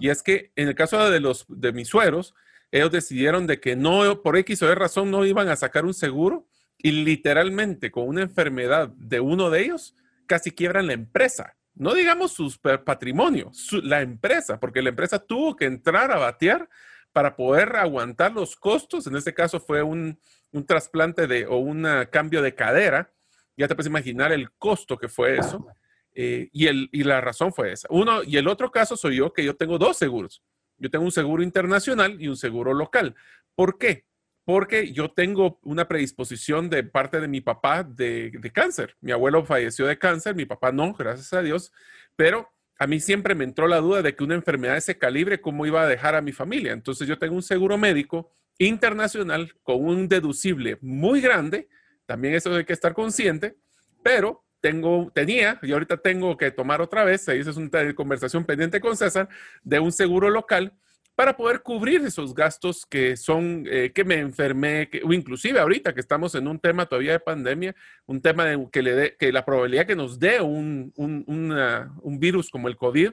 Y 0.00 0.08
es 0.08 0.22
que 0.22 0.52
en 0.56 0.68
el 0.68 0.74
caso 0.74 1.10
de, 1.10 1.20
los, 1.20 1.44
de 1.48 1.72
mis 1.72 1.88
sueros, 1.88 2.34
ellos 2.70 2.90
decidieron 2.90 3.46
de 3.46 3.60
que 3.60 3.76
no, 3.76 4.22
por 4.22 4.36
X 4.38 4.62
o 4.62 4.70
Y 4.70 4.74
razón, 4.74 5.10
no 5.10 5.26
iban 5.26 5.48
a 5.48 5.56
sacar 5.56 5.84
un 5.84 5.92
seguro 5.92 6.46
y 6.78 6.92
literalmente 6.92 7.90
con 7.90 8.08
una 8.08 8.22
enfermedad 8.22 8.88
de 8.96 9.20
uno 9.20 9.50
de 9.50 9.64
ellos, 9.64 9.94
casi 10.26 10.50
quiebran 10.50 10.86
la 10.86 10.94
empresa 10.94 11.56
no 11.74 11.94
digamos 11.94 12.32
sus 12.32 12.58
patrimonios, 12.58 13.72
la 13.82 14.02
empresa, 14.02 14.60
porque 14.60 14.82
la 14.82 14.90
empresa 14.90 15.18
tuvo 15.18 15.56
que 15.56 15.64
entrar 15.64 16.12
a 16.12 16.18
batear 16.18 16.68
para 17.12 17.36
poder 17.36 17.76
aguantar 17.76 18.32
los 18.32 18.56
costos. 18.56 19.06
En 19.06 19.16
este 19.16 19.34
caso 19.34 19.60
fue 19.60 19.82
un, 19.82 20.18
trasplante 20.66 21.26
de, 21.26 21.46
o 21.46 21.56
un 21.56 21.86
cambio 22.10 22.42
de 22.42 22.54
cadera. 22.54 23.12
Ya 23.56 23.68
te 23.68 23.74
puedes 23.74 23.88
imaginar 23.88 24.32
el 24.32 24.50
costo 24.52 24.96
que 24.96 25.08
fue 25.08 25.38
eso. 25.38 25.66
Eh, 26.14 26.50
y, 26.52 26.66
el, 26.66 26.88
y 26.92 27.04
la 27.04 27.20
razón 27.20 27.52
fue 27.52 27.72
esa. 27.72 27.88
Uno, 27.90 28.22
y 28.22 28.36
el 28.36 28.48
otro 28.48 28.70
caso 28.70 28.96
soy 28.96 29.16
yo, 29.16 29.32
que 29.32 29.44
yo 29.44 29.56
tengo 29.56 29.78
dos 29.78 29.96
seguros. 29.96 30.42
Yo 30.76 30.90
tengo 30.90 31.04
un 31.04 31.12
seguro 31.12 31.42
internacional 31.42 32.20
y 32.20 32.28
un 32.28 32.36
seguro 32.36 32.74
local. 32.74 33.14
¿Por 33.54 33.78
qué? 33.78 34.04
Porque 34.44 34.92
yo 34.92 35.10
tengo 35.12 35.58
una 35.62 35.86
predisposición 35.86 36.68
de 36.68 36.82
parte 36.82 37.20
de 37.20 37.28
mi 37.28 37.40
papá 37.40 37.84
de, 37.84 38.30
de 38.30 38.50
cáncer. 38.50 38.96
Mi 39.00 39.12
abuelo 39.12 39.44
falleció 39.44 39.86
de 39.86 39.98
cáncer, 39.98 40.34
mi 40.34 40.44
papá 40.44 40.72
no, 40.72 40.92
gracias 40.94 41.32
a 41.32 41.42
Dios, 41.42 41.72
pero 42.16 42.48
a 42.78 42.86
mí 42.88 42.98
siempre 42.98 43.36
me 43.36 43.44
entró 43.44 43.68
la 43.68 43.78
duda 43.78 44.02
de 44.02 44.16
que 44.16 44.24
una 44.24 44.34
enfermedad 44.34 44.72
de 44.72 44.80
ese 44.80 44.98
calibre, 44.98 45.40
¿cómo 45.40 45.64
iba 45.66 45.82
a 45.82 45.86
dejar 45.86 46.16
a 46.16 46.20
mi 46.20 46.32
familia? 46.32 46.72
Entonces 46.72 47.06
yo 47.06 47.18
tengo 47.18 47.36
un 47.36 47.42
seguro 47.42 47.78
médico 47.78 48.32
internacional 48.58 49.54
con 49.62 49.84
un 49.84 50.08
deducible 50.08 50.78
muy 50.80 51.20
grande, 51.20 51.68
también 52.06 52.34
eso 52.34 52.54
hay 52.54 52.64
que 52.64 52.72
estar 52.72 52.94
consciente, 52.94 53.56
pero 54.02 54.44
tengo, 54.60 55.10
tenía, 55.14 55.58
y 55.62 55.72
ahorita 55.72 55.96
tengo 55.96 56.36
que 56.36 56.50
tomar 56.50 56.80
otra 56.80 57.04
vez, 57.04 57.28
ahí 57.28 57.40
es 57.40 57.56
una 57.56 57.94
conversación 57.94 58.44
pendiente 58.44 58.80
con 58.80 58.96
César, 58.96 59.28
de 59.62 59.80
un 59.80 59.92
seguro 59.92 60.30
local 60.30 60.72
para 61.14 61.36
poder 61.36 61.62
cubrir 61.62 62.00
esos 62.02 62.34
gastos 62.34 62.86
que 62.86 63.16
son, 63.16 63.64
eh, 63.68 63.92
que 63.94 64.04
me 64.04 64.14
enfermé, 64.16 64.88
o 65.04 65.12
inclusive 65.12 65.60
ahorita 65.60 65.92
que 65.92 66.00
estamos 66.00 66.34
en 66.34 66.48
un 66.48 66.58
tema 66.58 66.86
todavía 66.86 67.12
de 67.12 67.20
pandemia, 67.20 67.74
un 68.06 68.22
tema 68.22 68.46
de 68.46 68.68
que, 68.72 68.82
le 68.82 68.94
dé, 68.94 69.16
que 69.18 69.32
la 69.32 69.44
probabilidad 69.44 69.86
que 69.86 69.96
nos 69.96 70.18
dé 70.18 70.40
un, 70.40 70.92
un, 70.96 71.24
un 71.26 72.18
virus 72.18 72.48
como 72.50 72.68
el 72.68 72.76
COVID, 72.76 73.12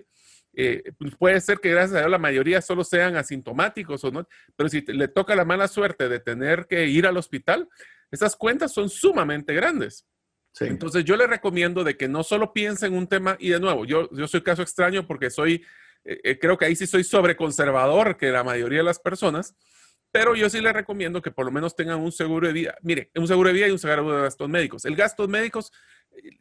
eh, 0.54 0.92
pues 0.98 1.16
puede 1.16 1.40
ser 1.42 1.60
que 1.60 1.72
gracias 1.72 1.96
a 1.96 2.00
Dios 2.00 2.12
la 2.12 2.18
mayoría 2.18 2.62
solo 2.62 2.84
sean 2.84 3.16
asintomáticos 3.16 4.04
o 4.04 4.12
no, 4.12 4.28
pero 4.56 4.70
si 4.70 4.82
le 4.82 5.08
toca 5.08 5.36
la 5.36 5.46
mala 5.46 5.68
suerte 5.68 6.10
de 6.10 6.20
tener 6.20 6.66
que 6.68 6.88
ir 6.88 7.06
al 7.06 7.18
hospital, 7.18 7.68
esas 8.12 8.36
cuentas 8.36 8.74
son 8.74 8.90
sumamente 8.90 9.54
grandes. 9.54 10.06
Entonces 10.60 11.06
yo 11.06 11.16
le 11.16 11.28
recomiendo 11.28 11.84
de 11.84 11.96
que 11.96 12.08
no 12.08 12.24
solo 12.24 12.52
piense 12.52 12.88
en 12.88 12.94
un 12.94 13.08
tema, 13.08 13.38
y 13.40 13.50
de 13.50 13.60
nuevo, 13.60 13.86
yo, 13.86 14.10
yo 14.12 14.28
soy 14.28 14.42
caso 14.42 14.62
extraño 14.62 15.06
porque 15.08 15.30
soy 15.30 15.64
eh, 16.06 16.20
eh, 16.24 16.40
creo 16.40 16.58
que 16.58 16.66
ahí 16.66 16.76
sí 16.76 16.88
soy 16.88 17.04
sobreconservador 17.04 18.18
que 18.18 18.32
la 18.32 18.44
mayoría 18.44 18.80
de 18.80 18.84
las 18.84 19.00
personas, 19.00 19.56
pero 20.12 20.36
yo 20.36 20.50
sí 20.50 20.60
les 20.62 20.74
recomiendo 20.74 21.22
que 21.22 21.32
por 21.32 21.46
lo 21.46 21.52
menos 21.52 21.76
tengan 21.76 22.00
un 22.00 22.12
seguro 22.12 22.48
de 22.48 22.54
vida. 22.54 22.76
Mire, 22.82 23.12
un 23.16 23.28
seguro 23.28 23.50
de 23.50 23.54
vida 23.54 23.68
y 23.68 23.72
un 23.72 23.80
seguro 23.80 24.16
de 24.16 24.24
gastos 24.24 24.50
médicos. 24.50 24.86
El 24.86 24.96
gastos 24.96 25.30
médicos, 25.30 25.72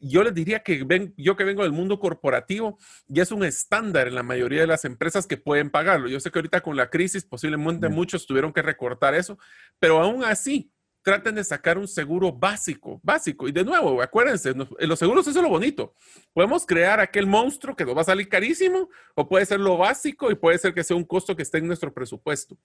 yo 0.01 0.23
les 0.23 0.35
diría 0.35 0.62
que 0.62 0.85
ven, 0.85 1.14
yo 1.17 1.37
que 1.37 1.45
vengo 1.45 1.62
del 1.62 1.73
mundo 1.73 1.99
corporativo, 1.99 2.79
ya 3.07 3.23
es 3.23 3.33
un 3.33 3.45
estándar 3.45 4.09
en 4.09 4.14
la 4.14 4.23
mayoría 4.23 4.61
de 4.61 4.67
las 4.67 4.85
empresas 4.85 5.27
que 5.27 5.37
pueden 5.37 5.71
pagarlo. 5.71 6.09
Yo 6.09 6.21
sé 6.21 6.31
que 6.31 6.38
ahorita 6.38 6.61
con 6.61 6.77
la 6.77 6.91
crisis 6.91 7.25
posiblemente 7.25 7.88
muchos 7.88 8.27
tuvieron 8.27 8.53
que 8.53 8.62
recortar 8.62 9.14
eso, 9.14 9.38
pero 9.79 10.01
aún 10.01 10.25
así, 10.25 10.73
traten 11.09 11.37
de 11.37 11.45
sacar 11.45 11.79
un 11.79 11.88
seguro 11.88 12.31
básico, 12.33 13.01
básico. 13.03 13.49
Y 13.49 13.53
de 13.53 13.64
nuevo, 13.64 14.03
acuérdense, 14.03 14.53
los 14.55 14.99
seguros 14.99 15.27
eso 15.27 15.38
es 15.38 15.43
lo 15.43 15.49
bonito. 15.49 15.95
Podemos 16.35 16.67
crear 16.67 17.01
aquel 17.01 17.27
monstruo 17.27 17.75
que 17.75 17.87
nos 17.87 17.97
va 17.97 18.03
a 18.03 18.05
salir 18.05 18.29
carísimo 18.29 18.91
o 19.14 19.27
puede 19.27 19.47
ser 19.47 19.61
lo 19.61 19.79
básico 19.79 20.31
y 20.31 20.35
puede 20.35 20.59
ser 20.59 20.75
que 20.75 20.85
sea 20.85 20.97
un 20.97 21.05
costo 21.05 21.35
que 21.35 21.43
esté 21.43 21.59
en 21.59 21.67
nuestro 21.67 21.95
presupuesto. 21.95 22.59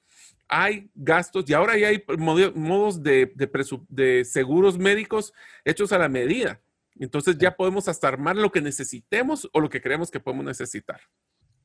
Hay 0.49 0.89
gastos 0.93 1.49
y 1.49 1.54
ahora 1.54 1.78
ya 1.78 1.88
hay 1.88 2.04
modos 2.17 3.02
de, 3.02 3.32
de 3.88 4.26
seguros 4.26 4.78
médicos 4.78 5.34
hechos 5.63 5.93
a 5.93 5.97
la 5.97 6.10
medida. 6.10 6.60
Entonces 6.99 7.38
ya 7.38 7.56
podemos 7.56 7.88
hasta 7.88 8.08
armar 8.08 8.36
lo 8.36 8.51
que 8.51 8.62
necesitemos 8.62 9.49
o 9.53 9.60
lo 9.60 9.69
que 9.69 9.82
creemos 9.82 10.12
que 10.12 10.19
podemos 10.19 10.45
necesitar. 10.45 11.01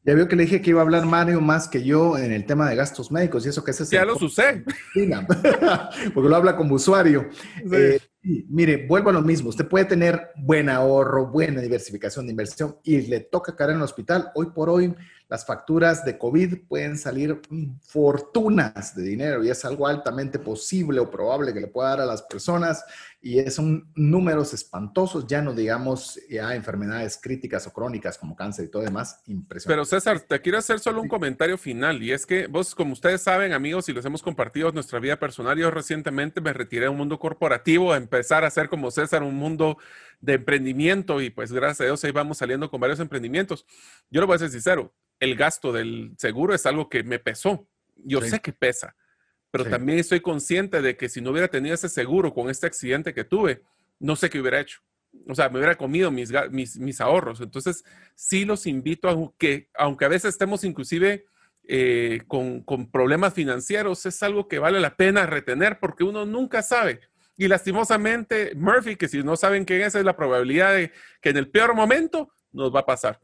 Ya 0.05 0.14
veo 0.14 0.29
que 0.29 0.37
le 0.37 0.45
dije 0.45 0.62
que 0.62 0.71
iba 0.71 0.81
a 0.81 0.85
hablar 0.85 1.05
Mario 1.05 1.41
más 1.41 1.69
que 1.69 1.83
yo 1.83 2.17
en 2.17 2.33
el 2.33 2.47
tema 2.47 2.69
de 2.71 2.77
gastos 2.77 3.11
médicos 3.11 3.45
y 3.45 3.51
eso 3.51 3.62
que 3.62 3.73
es 3.73 3.81
ese. 3.81 3.97
Ya 3.97 4.05
lo 4.05 4.17
sucede. 4.17 4.64
Porque 6.14 6.29
lo 6.29 6.37
habla 6.37 6.57
como 6.57 6.77
usuario. 6.77 7.29
Eh, 7.71 8.01
mire, 8.49 8.87
vuelvo 8.87 9.11
a 9.11 9.12
lo 9.12 9.23
mismo. 9.23 9.51
Usted 9.51 9.69
puede 9.69 9.85
tener 9.85 10.31
buen 10.37 10.71
ahorro, 10.71 11.27
buena 11.27 11.61
diversificación 11.61 12.27
de 12.27 12.31
inversión 12.31 12.79
y 12.85 13.03
le 13.03 13.21
toca 13.21 13.55
caer 13.55 13.71
en 13.71 13.77
el 13.77 13.83
hospital. 13.83 14.31
Hoy 14.35 14.47
por 14.55 14.71
hoy, 14.71 14.95
Las 15.29 15.45
facturas 15.45 16.07
de 16.07 16.17
COVID 16.17 16.67
pueden 16.67 16.97
salir 16.97 17.43
fortunas 17.83 18.95
de 18.97 19.03
dinero 19.03 19.45
y 19.45 19.51
es 19.51 19.62
algo 19.67 19.87
altamente 19.87 20.38
posible 20.38 21.01
o 21.01 21.11
probable 21.11 21.53
que 21.53 21.61
le 21.61 21.67
pueda 21.67 21.91
dar 21.91 22.01
a 22.01 22.07
las 22.07 22.23
personas 22.23 22.83
y 23.20 23.50
son 23.50 23.90
números 23.96 24.54
espantosos, 24.54 25.26
ya 25.26 25.42
no 25.42 25.52
digamos 25.52 26.20
ya 26.31 26.54
enfermedades 26.54 27.18
críticas 27.20 27.66
o 27.66 27.72
crónicas 27.72 28.16
como 28.16 28.37
cáncer 28.37 28.66
y 28.66 28.68
todo 28.68 28.83
demás, 28.83 29.22
impresionante. 29.26 29.68
Pero 29.68 29.85
César, 29.85 30.20
te 30.20 30.40
quiero 30.40 30.59
hacer 30.59 30.78
solo 30.78 31.02
un 31.02 31.09
comentario 31.09 31.59
final 31.59 32.00
y 32.02 32.12
es 32.12 32.26
que 32.26 32.46
vos, 32.46 32.76
como 32.76 32.92
ustedes 32.92 33.22
saben, 33.22 33.52
amigos, 33.52 33.88
y 33.88 33.92
los 33.92 34.04
hemos 34.04 34.22
compartido 34.22 34.70
nuestra 34.70 35.00
vida 35.00 35.18
personal, 35.18 35.59
yo 35.59 35.70
recientemente 35.70 36.40
me 36.40 36.52
retiré 36.52 36.85
de 36.85 36.90
un 36.90 36.96
mundo 36.96 37.18
corporativo 37.18 37.92
a 37.92 37.96
empezar 37.96 38.44
a 38.44 38.48
hacer 38.48 38.68
como 38.68 38.90
César 38.92 39.24
un 39.24 39.35
mundo 39.35 39.78
de 40.20 40.35
emprendimiento 40.35 41.20
y 41.20 41.31
pues 41.31 41.52
gracias 41.52 41.81
a 41.81 41.85
Dios 41.85 42.04
ahí 42.04 42.12
vamos 42.12 42.38
saliendo 42.38 42.70
con 42.70 42.81
varios 42.81 43.00
emprendimientos. 43.00 43.66
Yo 44.11 44.20
lo 44.20 44.28
voy 44.28 44.37
a 44.37 44.38
ser 44.38 44.50
sincero, 44.50 44.94
el 45.18 45.35
gasto 45.35 45.72
del 45.72 46.14
seguro 46.18 46.54
es 46.54 46.66
algo 46.66 46.88
que 46.88 47.02
me 47.02 47.18
pesó. 47.18 47.68
Yo 47.96 48.20
sé 48.20 48.38
que 48.38 48.52
pesa 48.52 48.94
pero 49.51 49.65
también 49.65 49.99
estoy 49.99 50.21
consciente 50.21 50.83
de 50.83 50.97
que 50.97 51.09
si 51.09 51.21
no 51.21 51.31
hubiera 51.31 51.49
tenido 51.49 51.75
ese 51.75 51.89
seguro 51.89 52.35
con 52.35 52.51
este 52.51 52.67
accidente 52.67 53.15
que 53.15 53.25
tuve, 53.25 53.63
no 53.99 54.15
sé 54.17 54.29
qué 54.29 54.41
hubiera 54.41 54.61
hecho. 54.61 54.81
O 55.27 55.35
sea, 55.35 55.49
me 55.49 55.59
hubiera 55.59 55.77
comido 55.77 56.11
mis, 56.11 56.31
mis, 56.51 57.01
ahorros. 57.01 57.41
Entonces, 57.41 57.83
sí 58.15 58.45
los 58.45 58.67
invito 58.67 59.09
a 59.09 59.33
que, 59.39 59.69
aunque 59.75 60.05
a 60.05 60.09
veces 60.09 60.35
estemos 60.35 60.65
inclusive 60.65 61.27
eh, 61.67 62.21
con, 62.27 62.63
con, 62.63 62.91
problemas 62.91 63.33
financieros, 63.35 64.05
es 64.05 64.23
algo 64.23 64.49
que 64.49 64.59
vale 64.59 64.81
la 64.81 64.97
pena 64.97 65.27
retener 65.27 65.79
porque 65.81 66.05
uno 66.05 66.27
nunca 66.27 66.63
sabe. 66.63 67.01
Y 67.37 67.49
lastimosamente, 67.49 68.53
Murphy, 68.55 68.97
que 68.97 69.09
si 69.09 69.23
no 69.23 69.37
saben 69.37 69.65
quién 69.65 69.81
es, 69.81 69.95
es 69.95 70.05
la 70.05 70.17
probabilidad 70.17 70.75
de 70.75 70.93
que 71.23 71.31
en 71.31 71.39
el 71.39 71.49
peor 71.49 71.75
momento 71.75 72.33
nos 72.53 72.75
va 72.75 72.81
a 72.81 72.87
pasar. 72.87 73.21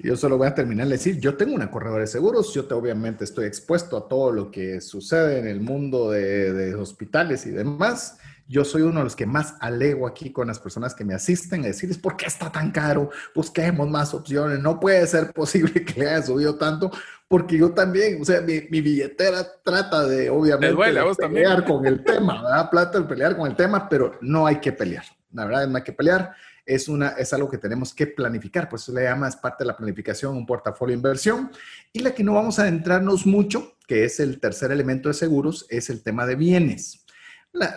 Yo 0.00 0.16
solo 0.16 0.38
voy 0.38 0.46
a 0.46 0.54
terminar 0.54 0.86
de 0.86 0.92
decir, 0.92 1.18
yo 1.18 1.36
tengo 1.36 1.54
una 1.54 1.72
corredora 1.72 2.02
de 2.02 2.06
seguros, 2.06 2.54
yo 2.54 2.66
te, 2.66 2.74
obviamente 2.74 3.24
estoy 3.24 3.46
expuesto 3.46 3.96
a 3.96 4.08
todo 4.08 4.30
lo 4.30 4.50
que 4.52 4.80
sucede 4.80 5.40
en 5.40 5.48
el 5.48 5.60
mundo 5.60 6.12
de, 6.12 6.72
hospitales 6.76 7.46
y 7.46 7.50
demás. 7.50 8.18
Yo 8.46 8.64
soy 8.64 8.82
uno 8.82 9.00
de 9.00 9.04
los 9.04 9.16
que 9.16 9.26
más 9.26 9.56
alego 9.60 10.06
aquí 10.06 10.30
con 10.30 10.46
las 10.46 10.60
personas 10.60 10.94
que 10.94 11.04
me 11.04 11.14
asisten 11.14 11.64
a 11.64 11.66
decirles, 11.66 11.98
¿por 11.98 12.16
qué 12.16 12.26
está 12.26 12.50
tan 12.50 12.70
caro? 12.70 13.10
Busquemos 13.34 13.90
más 13.90 14.14
opciones. 14.14 14.60
No 14.60 14.78
puede 14.78 15.04
ser 15.08 15.32
posible 15.32 15.72
que 15.84 16.00
le 16.00 16.10
haya 16.10 16.22
subido 16.22 16.54
tanto, 16.54 16.92
porque 17.26 17.58
yo 17.58 17.72
también, 17.72 18.22
o 18.22 18.24
sea, 18.24 18.40
mi, 18.40 18.60
billetera 18.60 19.44
trata 19.64 20.06
de, 20.06 20.30
obviamente, 20.30 20.76
pelear 21.18 21.64
con 21.64 21.84
el 21.84 22.04
tema, 22.04 22.40
¿verdad? 22.40 22.70
Plata 22.70 23.00
de 23.00 23.04
pelear 23.04 23.36
con 23.36 23.50
el 23.50 23.56
tema, 23.56 23.88
pero 23.88 24.12
no 24.20 24.46
hay 24.46 24.60
que 24.60 24.70
pelear. 24.70 25.04
La 25.32 25.44
verdad, 25.44 25.66
no 25.66 25.76
hay 25.76 25.82
que 25.82 25.92
pelear 25.92 26.34
es, 26.68 26.86
una, 26.86 27.08
es 27.10 27.32
algo 27.32 27.48
que 27.48 27.56
tenemos 27.56 27.94
que 27.94 28.06
planificar, 28.06 28.68
pues 28.68 28.82
eso 28.82 28.92
le 28.92 29.04
llama, 29.04 29.26
es 29.26 29.36
parte 29.36 29.64
de 29.64 29.68
la 29.68 29.76
planificación, 29.76 30.36
un 30.36 30.44
portafolio 30.44 30.92
de 30.92 30.98
inversión. 30.98 31.50
Y 31.92 32.00
la 32.00 32.14
que 32.14 32.22
no 32.22 32.34
vamos 32.34 32.58
a 32.58 32.62
adentrarnos 32.62 33.26
mucho, 33.26 33.78
que 33.86 34.04
es 34.04 34.20
el 34.20 34.38
tercer 34.38 34.70
elemento 34.70 35.08
de 35.08 35.14
seguros, 35.14 35.66
es 35.70 35.88
el 35.88 36.02
tema 36.02 36.26
de 36.26 36.36
bienes. 36.36 37.06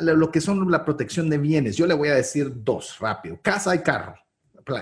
lo 0.01 0.29
que 0.29 0.41
son 0.41 0.69
la 0.69 0.83
protección 0.83 1.29
de 1.29 1.37
bienes. 1.37 1.77
Yo 1.77 1.87
le 1.87 1.93
voy 1.93 2.09
a 2.09 2.15
decir 2.15 2.51
dos 2.53 2.99
rápido. 2.99 3.39
Casa 3.41 3.73
y 3.73 3.79
carro. 3.79 4.15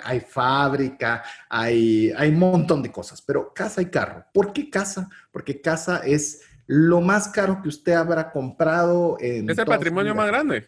Hay 0.04 0.22
fábrica, 0.22 1.24
hay, 1.48 2.12
hay 2.18 2.30
un 2.30 2.40
montón 2.40 2.82
de 2.82 2.92
cosas, 2.92 3.22
pero 3.22 3.54
casa 3.54 3.82
y 3.82 3.86
carro. 3.86 4.26
¿Por 4.34 4.52
qué 4.52 4.72
casa? 4.72 5.08
Porque 5.32 5.62
casa 5.62 6.02
es 6.04 6.42
lo 6.66 7.00
más 7.00 7.28
caro 7.28 7.62
que 7.62 7.70
usted 7.70 7.94
habrá 7.94 8.32
comprado. 8.32 9.18
En 9.20 9.48
es 9.50 9.58
el 9.58 9.66
patrimonio 9.66 10.16
más 10.16 10.28
grande 10.28 10.68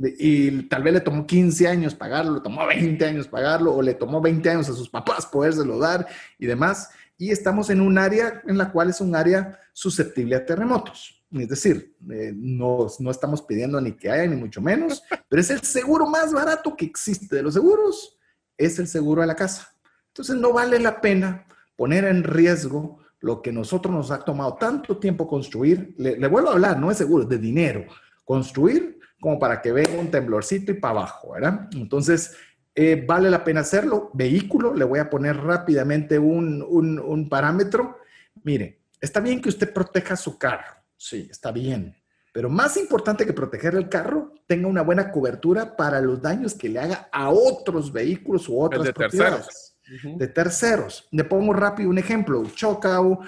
y 0.00 0.62
tal 0.68 0.82
vez 0.82 0.94
le 0.94 1.00
tomó 1.00 1.26
15 1.26 1.66
años 1.66 1.94
pagarlo, 1.94 2.34
le 2.34 2.40
tomó 2.40 2.66
20 2.66 3.04
años 3.04 3.26
pagarlo, 3.26 3.74
o 3.74 3.82
le 3.82 3.94
tomó 3.94 4.20
20 4.20 4.48
años 4.48 4.68
a 4.68 4.74
sus 4.74 4.88
papás 4.88 5.26
podérselo 5.26 5.78
dar 5.78 6.06
y 6.38 6.46
demás. 6.46 6.90
Y 7.16 7.30
estamos 7.30 7.68
en 7.70 7.80
un 7.80 7.98
área 7.98 8.42
en 8.46 8.56
la 8.56 8.70
cual 8.70 8.90
es 8.90 9.00
un 9.00 9.16
área 9.16 9.58
susceptible 9.72 10.36
a 10.36 10.46
terremotos. 10.46 11.20
Es 11.32 11.48
decir, 11.48 11.96
eh, 12.10 12.32
no, 12.34 12.86
no 13.00 13.10
estamos 13.10 13.42
pidiendo 13.42 13.80
ni 13.80 13.92
que 13.92 14.10
haya, 14.10 14.26
ni 14.26 14.36
mucho 14.36 14.62
menos, 14.62 15.02
pero 15.28 15.42
es 15.42 15.50
el 15.50 15.62
seguro 15.62 16.06
más 16.06 16.32
barato 16.32 16.76
que 16.76 16.84
existe 16.84 17.34
de 17.34 17.42
los 17.42 17.54
seguros, 17.54 18.16
es 18.56 18.78
el 18.78 18.86
seguro 18.86 19.22
de 19.22 19.26
la 19.26 19.34
casa. 19.34 19.74
Entonces 20.08 20.36
no 20.36 20.52
vale 20.52 20.78
la 20.78 21.00
pena 21.00 21.44
poner 21.76 22.04
en 22.04 22.22
riesgo 22.22 23.00
lo 23.20 23.42
que 23.42 23.52
nosotros 23.52 23.92
nos 23.92 24.10
ha 24.12 24.20
tomado 24.20 24.54
tanto 24.54 24.98
tiempo 24.98 25.26
construir. 25.26 25.94
Le, 25.98 26.16
le 26.16 26.28
vuelvo 26.28 26.50
a 26.50 26.52
hablar, 26.52 26.78
no 26.78 26.90
es 26.90 26.98
seguro, 26.98 27.24
es 27.24 27.28
de 27.28 27.38
dinero. 27.38 27.84
Construir 28.24 28.97
como 29.20 29.38
para 29.38 29.60
que 29.60 29.72
venga 29.72 29.98
un 29.98 30.10
temblorcito 30.10 30.72
y 30.72 30.74
para 30.74 31.00
abajo, 31.00 31.32
¿verdad? 31.32 31.68
Entonces, 31.72 32.36
eh, 32.74 33.04
vale 33.06 33.30
la 33.30 33.44
pena 33.44 33.60
hacerlo. 33.60 34.10
Vehículo, 34.14 34.74
le 34.74 34.84
voy 34.84 35.00
a 35.00 35.10
poner 35.10 35.36
rápidamente 35.36 36.18
un, 36.18 36.62
un, 36.62 37.28
parámetro. 37.28 37.98
Mire, 38.44 38.82
está 39.00 39.20
bien 39.20 39.40
que 39.40 39.48
usted 39.48 39.72
proteja 39.72 40.16
su 40.16 40.38
carro, 40.38 40.76
sí, 40.96 41.28
está 41.30 41.50
bien. 41.50 41.96
Pero 42.32 42.48
más 42.48 42.76
importante 42.76 43.26
que 43.26 43.32
proteger 43.32 43.74
el 43.74 43.88
carro, 43.88 44.34
tenga 44.46 44.68
una 44.68 44.82
buena 44.82 45.10
cobertura 45.10 45.76
para 45.76 46.00
los 46.00 46.22
daños 46.22 46.54
que 46.54 46.68
le 46.68 46.78
haga 46.78 47.08
a 47.10 47.30
otros 47.30 47.92
vehículos 47.92 48.48
u 48.48 48.60
otras 48.60 48.92
propiedades 48.92 49.77
de 49.88 50.28
terceros. 50.28 51.08
Le 51.10 51.24
pongo 51.24 51.52
rápido 51.52 51.90
un 51.90 51.98
ejemplo. 51.98 52.44
Choca, 52.54 53.00
o, 53.00 53.20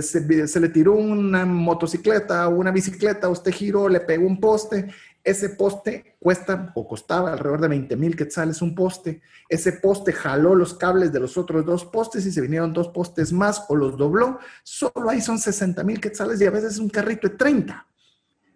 se, 0.00 0.60
le 0.60 0.68
tiró 0.68 0.94
una 0.94 1.44
motocicleta 1.44 2.48
o 2.48 2.56
una 2.56 2.70
bicicleta, 2.70 3.28
usted 3.28 3.52
giró, 3.52 3.88
le 3.88 4.00
pegó 4.00 4.26
un 4.26 4.40
poste. 4.40 4.88
Ese 5.22 5.50
poste 5.50 6.16
cuesta 6.18 6.72
o 6.74 6.88
costaba 6.88 7.32
alrededor 7.32 7.60
de 7.60 7.68
20 7.68 7.96
mil 7.96 8.16
quetzales 8.16 8.62
un 8.62 8.74
poste. 8.74 9.20
Ese 9.48 9.72
poste 9.72 10.12
jaló 10.12 10.54
los 10.54 10.74
cables 10.74 11.12
de 11.12 11.20
los 11.20 11.36
otros 11.36 11.64
dos 11.66 11.84
postes 11.84 12.24
y 12.24 12.32
se 12.32 12.40
vinieron 12.40 12.72
dos 12.72 12.88
postes 12.88 13.32
más 13.32 13.64
o 13.68 13.76
los 13.76 13.98
dobló. 13.98 14.38
Solo 14.62 15.10
ahí 15.10 15.20
son 15.20 15.38
60 15.38 15.84
mil 15.84 16.00
quetzales 16.00 16.40
y 16.40 16.46
a 16.46 16.50
veces 16.50 16.78
un 16.78 16.88
carrito 16.88 17.28
de 17.28 17.36
30. 17.36 17.86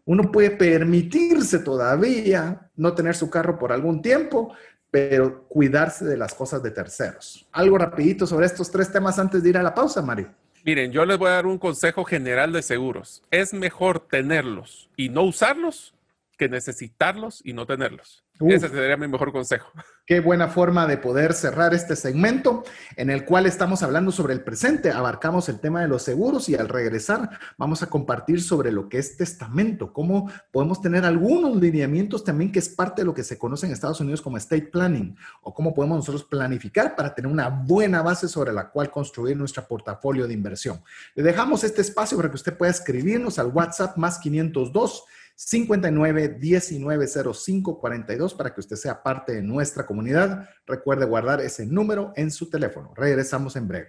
Uno 0.07 0.31
puede 0.31 0.51
permitirse 0.51 1.61
todavía 1.61 2.71
no 2.77 2.95
tener 2.95 3.15
su 3.15 3.31
carro 3.31 3.59
por 3.59 3.73
algún 3.73 4.03
tiempo, 4.03 4.53
pero 4.95 5.49
cuidarse 5.49 6.05
de 6.05 6.17
las 6.17 6.35
cosas 6.35 6.63
de 6.63 6.71
terceros. 6.71 7.49
Algo 7.51 7.77
rapidito 7.79 8.29
sobre 8.29 8.47
estos 8.47 8.71
tres 8.71 8.93
temas 8.93 9.19
antes 9.19 9.43
de 9.43 9.49
ir 9.49 9.59
a 9.59 9.63
la 9.65 9.75
pausa, 9.75 10.01
Mari. 10.03 10.25
Miren, 10.65 10.93
yo 10.93 11.05
les 11.05 11.19
voy 11.19 11.31
a 11.31 11.33
dar 11.33 11.47
un 11.47 11.59
consejo 11.59 12.05
general 12.05 12.53
de 12.53 12.63
seguros. 12.63 13.21
Es 13.33 13.53
mejor 13.53 13.99
tenerlos 13.99 14.89
y 14.97 15.09
no 15.09 15.25
usarlos 15.25 15.97
que 16.39 16.49
necesitarlos 16.49 17.43
y 17.45 17.55
no 17.55 17.67
tenerlos. 17.67 18.24
Ese 18.41 18.69
sería 18.69 18.97
mi 18.97 19.07
mejor 19.07 19.31
consejo. 19.31 19.71
Qué 20.07 20.19
buena 20.21 20.49
forma 20.49 20.87
de 20.87 20.99
poder 20.99 21.33
cerrar 21.35 21.73
este 21.73 21.95
segmento 21.95 22.65
en 22.97 23.09
el 23.09 23.25
cual 23.25 23.47
estamos 23.47 23.83
hablando 23.83 24.11
sobre 24.11 24.35
el 24.35 24.43
presente. 24.43 24.91
Abarcamos 24.91 25.49
el 25.49 25.61
tema 25.61 25.81
de 25.81 25.89
los 25.89 26.03
seguros 26.03 26.49
y 26.49 26.57
al 26.57 26.69
regresar 26.69 27.31
vamos 27.57 27.83
a 27.83 27.87
compartir 27.87 28.43
sobre 28.43 28.73
lo 28.73 28.89
que 28.89 28.99
es 28.99 29.17
testamento, 29.17 29.93
cómo 29.93 30.31
podemos 30.51 30.83
tener 30.83 31.05
algunos 31.05 31.57
lineamientos 31.57 32.25
también 32.25 32.51
que 32.51 32.59
es 32.59 32.69
parte 32.69 33.03
de 33.03 33.07
lo 33.07 33.15
que 33.15 33.23
se 33.23 33.39
conoce 33.39 33.67
en 33.67 33.73
Estados 33.73 34.01
Unidos 34.01 34.21
como 34.21 34.37
estate 34.37 34.63
planning 34.67 35.17
o 35.41 35.55
cómo 35.55 35.73
podemos 35.73 35.99
nosotros 35.99 36.25
planificar 36.25 36.97
para 36.97 37.15
tener 37.15 37.31
una 37.31 37.49
buena 37.49 38.03
base 38.03 38.29
sobre 38.29 38.53
la 38.53 38.69
cual 38.69 38.91
construir 38.91 39.37
nuestro 39.37 39.67
portafolio 39.67 40.27
de 40.27 40.35
inversión. 40.35 40.83
Le 41.15 41.23
dejamos 41.23 41.65
este 41.65 41.81
espacio 41.81 42.19
para 42.19 42.29
que 42.29 42.37
usted 42.37 42.57
pueda 42.59 42.73
escribirnos 42.73 43.39
al 43.39 43.47
WhatsApp 43.47 43.97
más 43.97 44.19
502 44.19 45.05
59 45.35 46.37
19 46.41 47.07
05 47.07 47.81
42 47.81 48.35
para 48.35 48.55
que 48.55 48.61
usted 48.61 48.77
sea 48.77 49.03
parte 49.03 49.35
de 49.35 49.43
nuestra 49.43 49.87
comunidad. 49.87 50.49
Recuerde 50.67 51.07
guardar 51.07 51.41
ese 51.41 51.67
número 51.67 52.13
en 52.17 52.31
su 52.31 52.51
teléfono. 52.51 52.93
Regresamos 52.97 53.57
en 53.57 53.69
breve. 53.69 53.89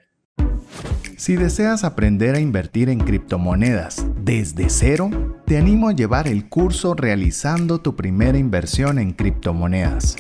Si 1.18 1.36
deseas 1.38 1.86
aprender 1.86 2.36
a 2.36 2.40
invertir 2.40 2.90
en 2.90 3.00
criptomonedas 3.00 4.06
desde 4.22 4.70
cero, 4.70 5.10
te 5.46 5.58
animo 5.58 5.88
a 5.88 5.94
llevar 5.94 6.28
el 6.28 6.50
curso 6.50 6.94
realizando 6.94 7.80
tu 7.80 7.96
primera 7.96 8.38
inversión 8.38 9.00
en 9.00 9.14
criptomonedas. 9.14 10.18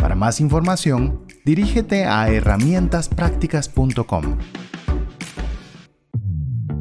Para 0.00 0.14
más 0.14 0.40
información, 0.40 1.26
dirígete 1.44 2.06
a 2.06 2.30
herramientasprácticas.com. 2.30 4.38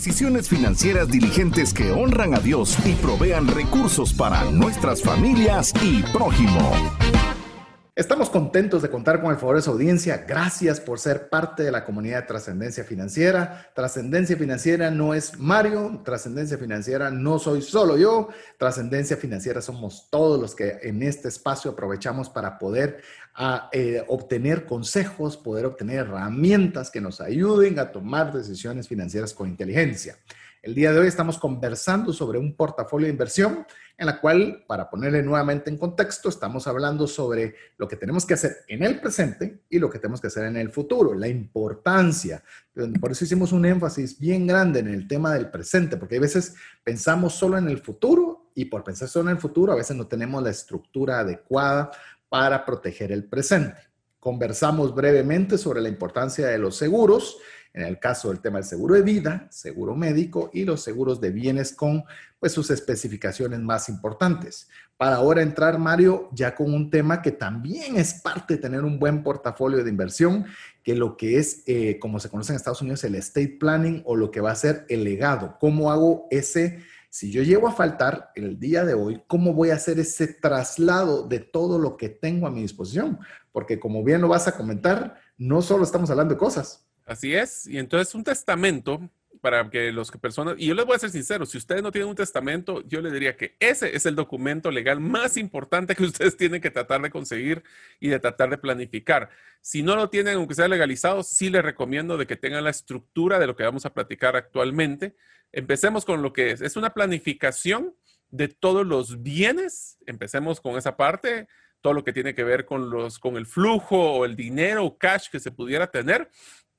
Decisiones 0.00 0.48
financieras 0.48 1.08
diligentes 1.08 1.74
que 1.74 1.92
honran 1.92 2.32
a 2.32 2.38
Dios 2.38 2.74
y 2.86 2.94
provean 2.94 3.46
recursos 3.46 4.14
para 4.14 4.50
nuestras 4.50 5.02
familias 5.02 5.74
y 5.82 6.02
prójimo. 6.04 6.72
Estamos 7.94 8.30
contentos 8.30 8.80
de 8.80 8.88
contar 8.88 9.20
con 9.20 9.30
el 9.30 9.36
favor 9.36 9.56
de 9.56 9.62
su 9.62 9.72
audiencia. 9.72 10.24
Gracias 10.26 10.80
por 10.80 10.98
ser 10.98 11.28
parte 11.28 11.64
de 11.64 11.70
la 11.70 11.84
comunidad 11.84 12.22
de 12.22 12.28
Trascendencia 12.28 12.82
Financiera. 12.82 13.70
Trascendencia 13.74 14.38
Financiera 14.38 14.90
no 14.90 15.12
es 15.12 15.38
Mario, 15.38 16.00
Trascendencia 16.02 16.56
Financiera 16.56 17.10
no 17.10 17.38
soy 17.38 17.60
solo 17.60 17.98
yo. 17.98 18.30
Trascendencia 18.58 19.18
Financiera 19.18 19.60
somos 19.60 20.08
todos 20.08 20.40
los 20.40 20.54
que 20.54 20.78
en 20.82 21.02
este 21.02 21.28
espacio 21.28 21.72
aprovechamos 21.72 22.30
para 22.30 22.58
poder 22.58 23.02
a, 23.42 23.70
eh, 23.72 24.04
obtener 24.08 24.66
consejos, 24.66 25.38
poder 25.38 25.64
obtener 25.64 26.00
herramientas 26.00 26.90
que 26.90 27.00
nos 27.00 27.22
ayuden 27.22 27.78
a 27.78 27.90
tomar 27.90 28.34
decisiones 28.34 28.86
financieras 28.86 29.32
con 29.32 29.48
inteligencia. 29.48 30.18
El 30.60 30.74
día 30.74 30.92
de 30.92 30.98
hoy 30.98 31.06
estamos 31.06 31.38
conversando 31.38 32.12
sobre 32.12 32.38
un 32.38 32.54
portafolio 32.54 33.06
de 33.06 33.12
inversión 33.12 33.64
en 33.96 34.06
la 34.06 34.20
cual, 34.20 34.64
para 34.66 34.90
ponerle 34.90 35.22
nuevamente 35.22 35.70
en 35.70 35.78
contexto, 35.78 36.28
estamos 36.28 36.66
hablando 36.66 37.06
sobre 37.06 37.54
lo 37.78 37.88
que 37.88 37.96
tenemos 37.96 38.26
que 38.26 38.34
hacer 38.34 38.58
en 38.68 38.82
el 38.82 39.00
presente 39.00 39.62
y 39.70 39.78
lo 39.78 39.88
que 39.88 39.98
tenemos 39.98 40.20
que 40.20 40.26
hacer 40.26 40.44
en 40.44 40.58
el 40.58 40.70
futuro, 40.70 41.14
la 41.14 41.28
importancia. 41.28 42.44
Por 43.00 43.12
eso 43.12 43.24
hicimos 43.24 43.52
un 43.52 43.64
énfasis 43.64 44.18
bien 44.18 44.46
grande 44.46 44.80
en 44.80 44.88
el 44.88 45.08
tema 45.08 45.32
del 45.32 45.50
presente, 45.50 45.96
porque 45.96 46.16
hay 46.16 46.20
veces 46.20 46.56
pensamos 46.84 47.36
solo 47.36 47.56
en 47.56 47.68
el 47.68 47.78
futuro 47.78 48.50
y 48.54 48.66
por 48.66 48.84
pensar 48.84 49.08
solo 49.08 49.30
en 49.30 49.36
el 49.36 49.40
futuro 49.40 49.72
a 49.72 49.76
veces 49.76 49.96
no 49.96 50.06
tenemos 50.06 50.42
la 50.42 50.50
estructura 50.50 51.20
adecuada 51.20 51.90
para 52.30 52.64
proteger 52.64 53.12
el 53.12 53.24
presente. 53.24 53.76
Conversamos 54.18 54.94
brevemente 54.94 55.58
sobre 55.58 55.82
la 55.82 55.90
importancia 55.90 56.46
de 56.46 56.56
los 56.56 56.76
seguros 56.76 57.36
en 57.72 57.82
el 57.82 57.98
caso 57.98 58.28
del 58.28 58.40
tema 58.40 58.58
del 58.58 58.66
seguro 58.66 58.94
de 58.96 59.02
vida, 59.02 59.46
seguro 59.50 59.94
médico 59.94 60.50
y 60.52 60.64
los 60.64 60.82
seguros 60.82 61.20
de 61.20 61.30
bienes 61.30 61.72
con 61.72 62.04
pues, 62.40 62.52
sus 62.52 62.70
especificaciones 62.70 63.60
más 63.60 63.88
importantes. 63.88 64.68
Para 64.96 65.16
ahora 65.16 65.42
entrar, 65.42 65.78
Mario, 65.78 66.28
ya 66.32 66.54
con 66.54 66.74
un 66.74 66.90
tema 66.90 67.22
que 67.22 67.30
también 67.30 67.96
es 67.96 68.14
parte 68.14 68.54
de 68.54 68.60
tener 68.60 68.82
un 68.82 68.98
buen 68.98 69.22
portafolio 69.22 69.84
de 69.84 69.90
inversión, 69.90 70.46
que 70.82 70.94
lo 70.94 71.16
que 71.16 71.38
es, 71.38 71.62
eh, 71.66 71.98
como 72.00 72.18
se 72.18 72.28
conoce 72.28 72.52
en 72.52 72.56
Estados 72.56 72.82
Unidos, 72.82 73.04
el 73.04 73.14
estate 73.14 73.56
planning 73.60 74.02
o 74.04 74.16
lo 74.16 74.30
que 74.30 74.40
va 74.40 74.50
a 74.50 74.56
ser 74.56 74.84
el 74.88 75.04
legado. 75.04 75.56
¿Cómo 75.60 75.92
hago 75.92 76.26
ese, 76.30 76.82
si 77.10 77.30
yo 77.30 77.42
llego 77.42 77.68
a 77.68 77.72
faltar 77.72 78.30
el 78.34 78.58
día 78.58 78.84
de 78.84 78.94
hoy, 78.94 79.22
cómo 79.26 79.52
voy 79.52 79.70
a 79.70 79.74
hacer 79.74 79.98
ese 79.98 80.28
traslado 80.28 81.28
de 81.28 81.40
todo 81.40 81.78
lo 81.78 81.98
que 81.98 82.08
tengo 82.08 82.46
a 82.46 82.50
mi 82.50 82.62
disposición? 82.62 83.18
Porque 83.52 83.78
como 83.78 84.02
bien 84.02 84.22
lo 84.22 84.28
vas 84.28 84.48
a 84.48 84.56
comentar, 84.56 85.20
no 85.36 85.60
solo 85.60 85.84
estamos 85.84 86.08
hablando 86.08 86.34
de 86.34 86.38
cosas, 86.38 86.86
Así 87.10 87.34
es. 87.34 87.66
Y 87.66 87.76
entonces 87.76 88.14
un 88.14 88.22
testamento 88.22 89.00
para 89.40 89.68
que 89.68 89.90
los 89.90 90.12
personas, 90.12 90.54
y 90.58 90.66
yo 90.66 90.74
les 90.74 90.86
voy 90.86 90.94
a 90.94 90.98
ser 91.00 91.10
sincero, 91.10 91.44
si 91.44 91.58
ustedes 91.58 91.82
no 91.82 91.90
tienen 91.90 92.08
un 92.08 92.14
testamento, 92.14 92.86
yo 92.86 93.00
les 93.00 93.12
diría 93.12 93.36
que 93.36 93.56
ese 93.58 93.96
es 93.96 94.06
el 94.06 94.14
documento 94.14 94.70
legal 94.70 95.00
más 95.00 95.36
importante 95.36 95.96
que 95.96 96.04
ustedes 96.04 96.36
tienen 96.36 96.60
que 96.60 96.70
tratar 96.70 97.02
de 97.02 97.10
conseguir 97.10 97.64
y 97.98 98.10
de 98.10 98.20
tratar 98.20 98.50
de 98.50 98.58
planificar. 98.58 99.28
Si 99.60 99.82
no 99.82 99.96
lo 99.96 100.08
tienen, 100.08 100.36
aunque 100.36 100.54
sea 100.54 100.68
legalizado, 100.68 101.24
sí 101.24 101.50
les 101.50 101.64
recomiendo 101.64 102.16
de 102.16 102.28
que 102.28 102.36
tengan 102.36 102.62
la 102.62 102.70
estructura 102.70 103.40
de 103.40 103.48
lo 103.48 103.56
que 103.56 103.64
vamos 103.64 103.84
a 103.86 103.92
platicar 103.92 104.36
actualmente. 104.36 105.16
Empecemos 105.52 106.04
con 106.04 106.22
lo 106.22 106.32
que 106.32 106.52
es. 106.52 106.60
Es 106.60 106.76
una 106.76 106.90
planificación 106.90 107.94
de 108.30 108.48
todos 108.48 108.86
los 108.86 109.22
bienes. 109.22 109.98
Empecemos 110.06 110.60
con 110.60 110.76
esa 110.76 110.96
parte, 110.96 111.48
todo 111.80 111.92
lo 111.92 112.04
que 112.04 112.12
tiene 112.12 112.34
que 112.34 112.44
ver 112.44 112.64
con 112.64 112.90
los, 112.90 113.18
con 113.18 113.36
el 113.36 113.46
flujo 113.46 114.12
o 114.12 114.24
el 114.24 114.36
dinero 114.36 114.84
o 114.84 114.98
cash 114.98 115.28
que 115.30 115.40
se 115.40 115.50
pudiera 115.50 115.90
tener 115.90 116.30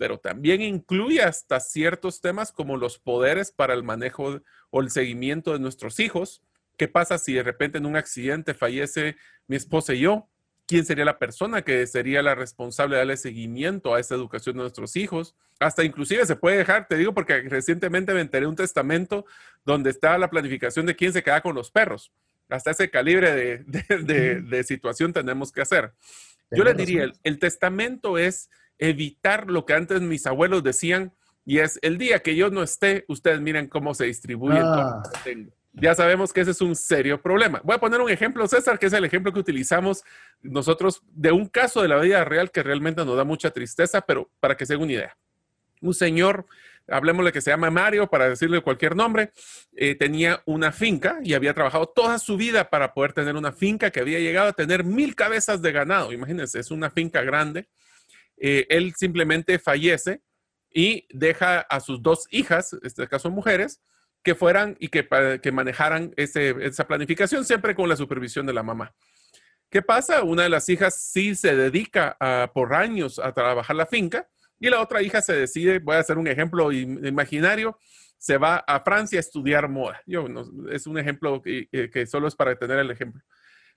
pero 0.01 0.17
también 0.17 0.63
incluye 0.63 1.21
hasta 1.21 1.59
ciertos 1.59 2.21
temas 2.21 2.51
como 2.51 2.75
los 2.75 2.97
poderes 2.97 3.51
para 3.51 3.75
el 3.75 3.83
manejo 3.83 4.41
o 4.71 4.81
el 4.81 4.89
seguimiento 4.89 5.53
de 5.53 5.59
nuestros 5.59 5.99
hijos. 5.99 6.41
¿Qué 6.75 6.87
pasa 6.87 7.19
si 7.19 7.33
de 7.33 7.43
repente 7.43 7.77
en 7.77 7.85
un 7.85 7.95
accidente 7.95 8.55
fallece 8.55 9.15
mi 9.45 9.57
esposa 9.57 9.93
y 9.93 9.99
yo? 9.99 10.27
¿Quién 10.71 10.85
sería 10.85 11.03
la 11.03 11.19
persona 11.19 11.63
que 11.63 11.85
sería 11.85 12.21
la 12.21 12.33
responsable 12.33 12.95
de 12.95 12.99
darle 12.99 13.17
seguimiento 13.17 13.93
a 13.93 13.99
esa 13.99 14.15
educación 14.15 14.55
de 14.55 14.61
nuestros 14.61 14.95
hijos? 14.95 15.35
Hasta 15.59 15.83
inclusive 15.83 16.25
se 16.25 16.37
puede 16.37 16.59
dejar, 16.59 16.87
te 16.87 16.95
digo 16.95 17.13
porque 17.13 17.41
recientemente 17.41 18.13
me 18.13 18.21
enteré 18.21 18.47
un 18.47 18.55
testamento 18.55 19.25
donde 19.65 19.89
está 19.89 20.17
la 20.17 20.29
planificación 20.29 20.85
de 20.85 20.95
quién 20.95 21.11
se 21.11 21.23
queda 21.23 21.41
con 21.41 21.55
los 21.55 21.71
perros. 21.71 22.13
Hasta 22.47 22.71
ese 22.71 22.89
calibre 22.89 23.63
de, 23.65 24.63
situación 24.63 25.11
tenemos 25.11 25.51
que 25.51 25.59
hacer. 25.59 25.91
Yo 26.51 26.63
le 26.63 26.73
diría, 26.73 27.11
el 27.21 27.39
testamento 27.39 28.17
es 28.17 28.49
evitar 28.79 29.51
lo 29.51 29.65
que 29.65 29.73
antes 29.73 29.99
mis 29.99 30.25
abuelos 30.25 30.63
decían, 30.63 31.13
y 31.43 31.57
es 31.57 31.79
el 31.81 31.97
día 31.97 32.21
que 32.21 32.37
yo 32.37 32.49
no 32.49 32.63
esté, 32.63 33.03
ustedes 33.09 33.41
miren 33.41 33.67
cómo 33.67 33.93
se 33.93 34.05
distribuye 34.05 34.61
todo 34.61 34.83
lo 34.83 35.03
que 35.03 35.19
tengo. 35.25 35.51
Ya 35.73 35.95
sabemos 35.95 36.33
que 36.33 36.41
ese 36.41 36.51
es 36.51 36.61
un 36.61 36.75
serio 36.75 37.21
problema. 37.21 37.61
Voy 37.63 37.75
a 37.75 37.79
poner 37.79 38.01
un 38.01 38.09
ejemplo, 38.09 38.45
César, 38.47 38.77
que 38.77 38.87
es 38.87 38.93
el 38.93 39.05
ejemplo 39.05 39.31
que 39.31 39.39
utilizamos 39.39 40.03
nosotros 40.41 41.01
de 41.13 41.31
un 41.31 41.47
caso 41.47 41.81
de 41.81 41.87
la 41.87 41.97
vida 41.97 42.23
real 42.25 42.51
que 42.51 42.61
realmente 42.61 43.05
nos 43.05 43.15
da 43.15 43.23
mucha 43.23 43.51
tristeza, 43.51 44.01
pero 44.01 44.29
para 44.39 44.57
que 44.57 44.65
se 44.65 44.73
haga 44.73 44.83
una 44.83 44.91
idea. 44.91 45.17
Un 45.79 45.93
señor, 45.93 46.45
hablemosle 46.87 47.31
que 47.31 47.41
se 47.41 47.51
llama 47.51 47.71
Mario, 47.71 48.07
para 48.07 48.29
decirle 48.29 48.61
cualquier 48.61 48.95
nombre, 48.95 49.31
eh, 49.75 49.95
tenía 49.95 50.41
una 50.45 50.71
finca 50.71 51.19
y 51.23 51.33
había 51.33 51.53
trabajado 51.53 51.87
toda 51.87 52.19
su 52.19 52.37
vida 52.37 52.69
para 52.69 52.93
poder 52.93 53.13
tener 53.13 53.35
una 53.35 53.53
finca 53.53 53.91
que 53.91 54.01
había 54.01 54.19
llegado 54.19 54.49
a 54.49 54.53
tener 54.53 54.83
mil 54.83 55.15
cabezas 55.15 55.61
de 55.61 55.71
ganado. 55.71 56.11
Imagínense, 56.11 56.59
es 56.59 56.69
una 56.69 56.89
finca 56.89 57.21
grande 57.21 57.67
eh, 58.43 58.65
él 58.69 58.95
simplemente 58.97 59.59
fallece 59.59 60.23
y 60.73 61.05
deja 61.11 61.59
a 61.59 61.79
sus 61.79 62.01
dos 62.01 62.25
hijas, 62.31 62.73
en 62.73 62.79
este 62.81 63.07
caso 63.07 63.29
mujeres, 63.29 63.81
que 64.23 64.35
fueran 64.35 64.75
y 64.79 64.89
que, 64.89 65.07
que 65.41 65.51
manejaran 65.51 66.13
esa 66.15 66.87
planificación 66.87 67.45
siempre 67.45 67.75
con 67.75 67.89
la 67.89 67.95
supervisión 67.95 68.45
de 68.45 68.53
la 68.53 68.63
mamá. 68.63 68.93
¿Qué 69.69 69.81
pasa? 69.81 70.23
Una 70.23 70.43
de 70.43 70.49
las 70.49 70.67
hijas 70.69 70.95
sí 70.95 71.33
se 71.33 71.55
dedica 71.55 72.17
por 72.53 72.73
años 72.73 73.19
a 73.19 73.31
trabajar 73.33 73.75
la 73.75 73.85
finca 73.85 74.27
y 74.59 74.69
la 74.69 74.81
otra 74.81 75.01
hija 75.01 75.21
se 75.21 75.33
decide, 75.33 75.79
voy 75.79 75.95
a 75.95 75.99
hacer 75.99 76.17
un 76.17 76.27
ejemplo 76.27 76.71
imaginario, 76.71 77.79
se 78.17 78.37
va 78.37 78.57
a 78.57 78.81
Francia 78.81 79.17
a 79.17 79.21
estudiar 79.21 79.67
moda. 79.69 80.01
Yo, 80.05 80.27
es 80.71 80.85
un 80.85 80.99
ejemplo 80.99 81.41
que, 81.41 82.05
solo 82.05 82.27
es 82.27 82.35
para 82.35 82.55
tener 82.55 82.79
el 82.79 82.91
ejemplo. 82.91 83.21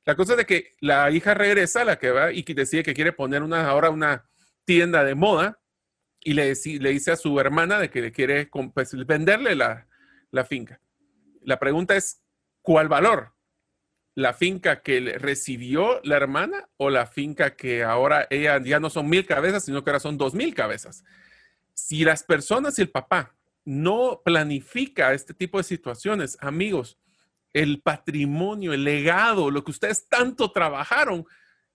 La 0.04 0.14
cosa 0.14 0.32
es 0.32 0.38
de 0.38 0.44
que 0.44 0.72
la 0.80 1.10
hija 1.10 1.32
regresa, 1.32 1.84
la 1.84 1.98
que 1.98 2.10
va 2.10 2.32
y 2.32 2.42
que 2.42 2.52
decide 2.52 2.82
que 2.82 2.92
quiere 2.92 3.12
poner 3.12 3.42
ahora 3.42 3.88
una, 3.88 4.26
tienda 4.64 5.04
de 5.04 5.14
moda 5.14 5.60
y 6.20 6.32
le, 6.32 6.54
le 6.54 6.90
dice 6.90 7.12
a 7.12 7.16
su 7.16 7.38
hermana 7.38 7.78
de 7.78 7.90
que 7.90 8.00
le 8.00 8.12
quiere 8.12 8.48
pues, 8.72 8.94
venderle 9.06 9.54
la, 9.54 9.86
la 10.34 10.44
finca. 10.44 10.80
La 11.42 11.58
pregunta 11.58 11.94
es, 11.94 12.20
¿cuál 12.60 12.88
valor? 12.88 13.34
¿La 14.16 14.34
finca 14.34 14.82
que 14.82 15.16
recibió 15.18 16.00
la 16.02 16.16
hermana 16.16 16.68
o 16.76 16.90
la 16.90 17.06
finca 17.06 17.54
que 17.54 17.84
ahora 17.84 18.26
ella 18.30 18.60
ya 18.62 18.80
no 18.80 18.90
son 18.90 19.08
mil 19.08 19.26
cabezas, 19.26 19.64
sino 19.64 19.82
que 19.82 19.90
ahora 19.90 20.00
son 20.00 20.18
dos 20.18 20.34
mil 20.34 20.52
cabezas? 20.54 21.04
Si 21.72 22.04
las 22.04 22.24
personas 22.24 22.78
y 22.78 22.82
el 22.82 22.90
papá 22.90 23.36
no 23.64 24.22
planifica 24.24 25.12
este 25.12 25.34
tipo 25.34 25.58
de 25.58 25.64
situaciones, 25.64 26.36
amigos, 26.40 26.98
el 27.52 27.80
patrimonio, 27.80 28.72
el 28.72 28.82
legado, 28.82 29.50
lo 29.50 29.62
que 29.62 29.70
ustedes 29.70 30.08
tanto 30.08 30.50
trabajaron, 30.50 31.26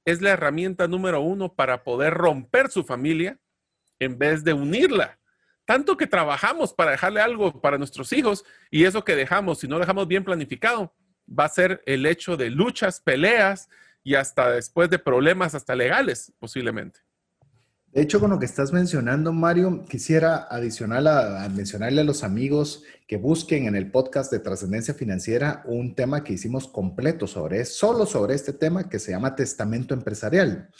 es 0.03 0.21
la 0.21 0.31
herramienta 0.31 0.87
número 0.87 1.21
uno 1.21 1.53
para 1.55 1.83
poder 1.83 2.13
romper 2.13 2.69
su 2.69 2.83
familia 2.83 3.39
en 3.99 4.17
vez 4.17 4.43
de 4.43 4.53
unirla. 4.53 5.18
Tanto 5.69 5.97
que 5.97 6.07
trabajamos 6.07 6.73
para 6.73 6.89
dejarle 6.89 7.21
algo 7.21 7.61
para 7.61 7.77
nuestros 7.77 8.11
hijos 8.11 8.43
y 8.71 8.85
eso 8.85 9.03
que 9.03 9.15
dejamos, 9.15 9.59
si 9.59 9.67
no 9.67 9.77
dejamos 9.77 10.07
bien 10.07 10.23
planificado, 10.23 10.91
va 11.29 11.45
a 11.45 11.49
ser 11.49 11.83
el 11.85 12.07
hecho 12.07 12.35
de 12.35 12.49
luchas, 12.49 12.99
peleas 12.99 13.69
y 14.03 14.15
hasta 14.15 14.49
después 14.49 14.89
de 14.89 14.97
problemas, 14.97 15.53
hasta 15.53 15.75
legales 15.75 16.33
posiblemente. 16.39 17.01
De 17.91 18.01
hecho, 18.01 18.19
con 18.19 18.31
lo 18.31 18.39
que 18.39 18.47
estás 18.47 18.73
mencionando, 18.73 19.31
Mario, 19.31 19.85
quisiera 19.87 20.47
adicional 20.49 21.05
a, 21.05 21.47
mencionarle 21.49 22.01
a 22.01 22.03
los 22.03 22.23
amigos 22.23 22.81
que 23.05 23.17
busquen 23.17 23.67
en 23.67 23.75
el 23.75 23.91
podcast 23.91 24.31
de 24.31 24.39
Trascendencia 24.39 24.95
Financiera 24.95 25.61
un 25.67 25.93
tema 25.93 26.23
que 26.23 26.33
hicimos 26.33 26.67
completo 26.67 27.27
sobre, 27.27 27.63
solo 27.65 28.07
sobre 28.07 28.33
este 28.33 28.53
tema 28.53 28.89
que 28.89 28.97
se 28.97 29.11
llama 29.11 29.35
Testamento 29.35 29.93
Empresarial. 29.93 30.71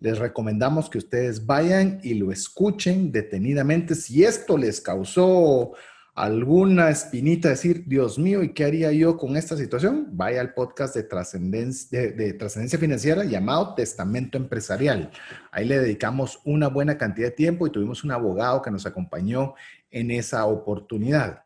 Les 0.00 0.18
recomendamos 0.18 0.90
que 0.90 0.98
ustedes 0.98 1.46
vayan 1.46 2.00
y 2.02 2.14
lo 2.14 2.32
escuchen 2.32 3.12
detenidamente. 3.12 3.94
Si 3.94 4.24
esto 4.24 4.58
les 4.58 4.80
causó 4.80 5.72
alguna 6.14 6.90
espinita, 6.90 7.48
decir, 7.48 7.84
Dios 7.86 8.18
mío, 8.18 8.42
¿y 8.42 8.52
qué 8.52 8.64
haría 8.64 8.92
yo 8.92 9.16
con 9.16 9.36
esta 9.36 9.56
situación? 9.56 10.08
Vaya 10.12 10.40
al 10.40 10.54
podcast 10.54 10.94
de 10.94 11.02
trascendencia, 11.02 12.12
de, 12.12 12.32
trascendencia 12.34 12.78
financiera 12.78 13.24
llamado 13.24 13.74
Testamento 13.74 14.38
Empresarial. 14.38 15.10
Ahí 15.50 15.64
le 15.64 15.80
dedicamos 15.80 16.40
una 16.44 16.68
buena 16.68 16.96
cantidad 16.96 17.28
de 17.28 17.34
tiempo 17.34 17.66
y 17.66 17.70
tuvimos 17.70 18.04
un 18.04 18.12
abogado 18.12 18.62
que 18.62 18.70
nos 18.70 18.86
acompañó 18.86 19.54
en 19.90 20.12
esa 20.12 20.44
oportunidad. 20.46 21.42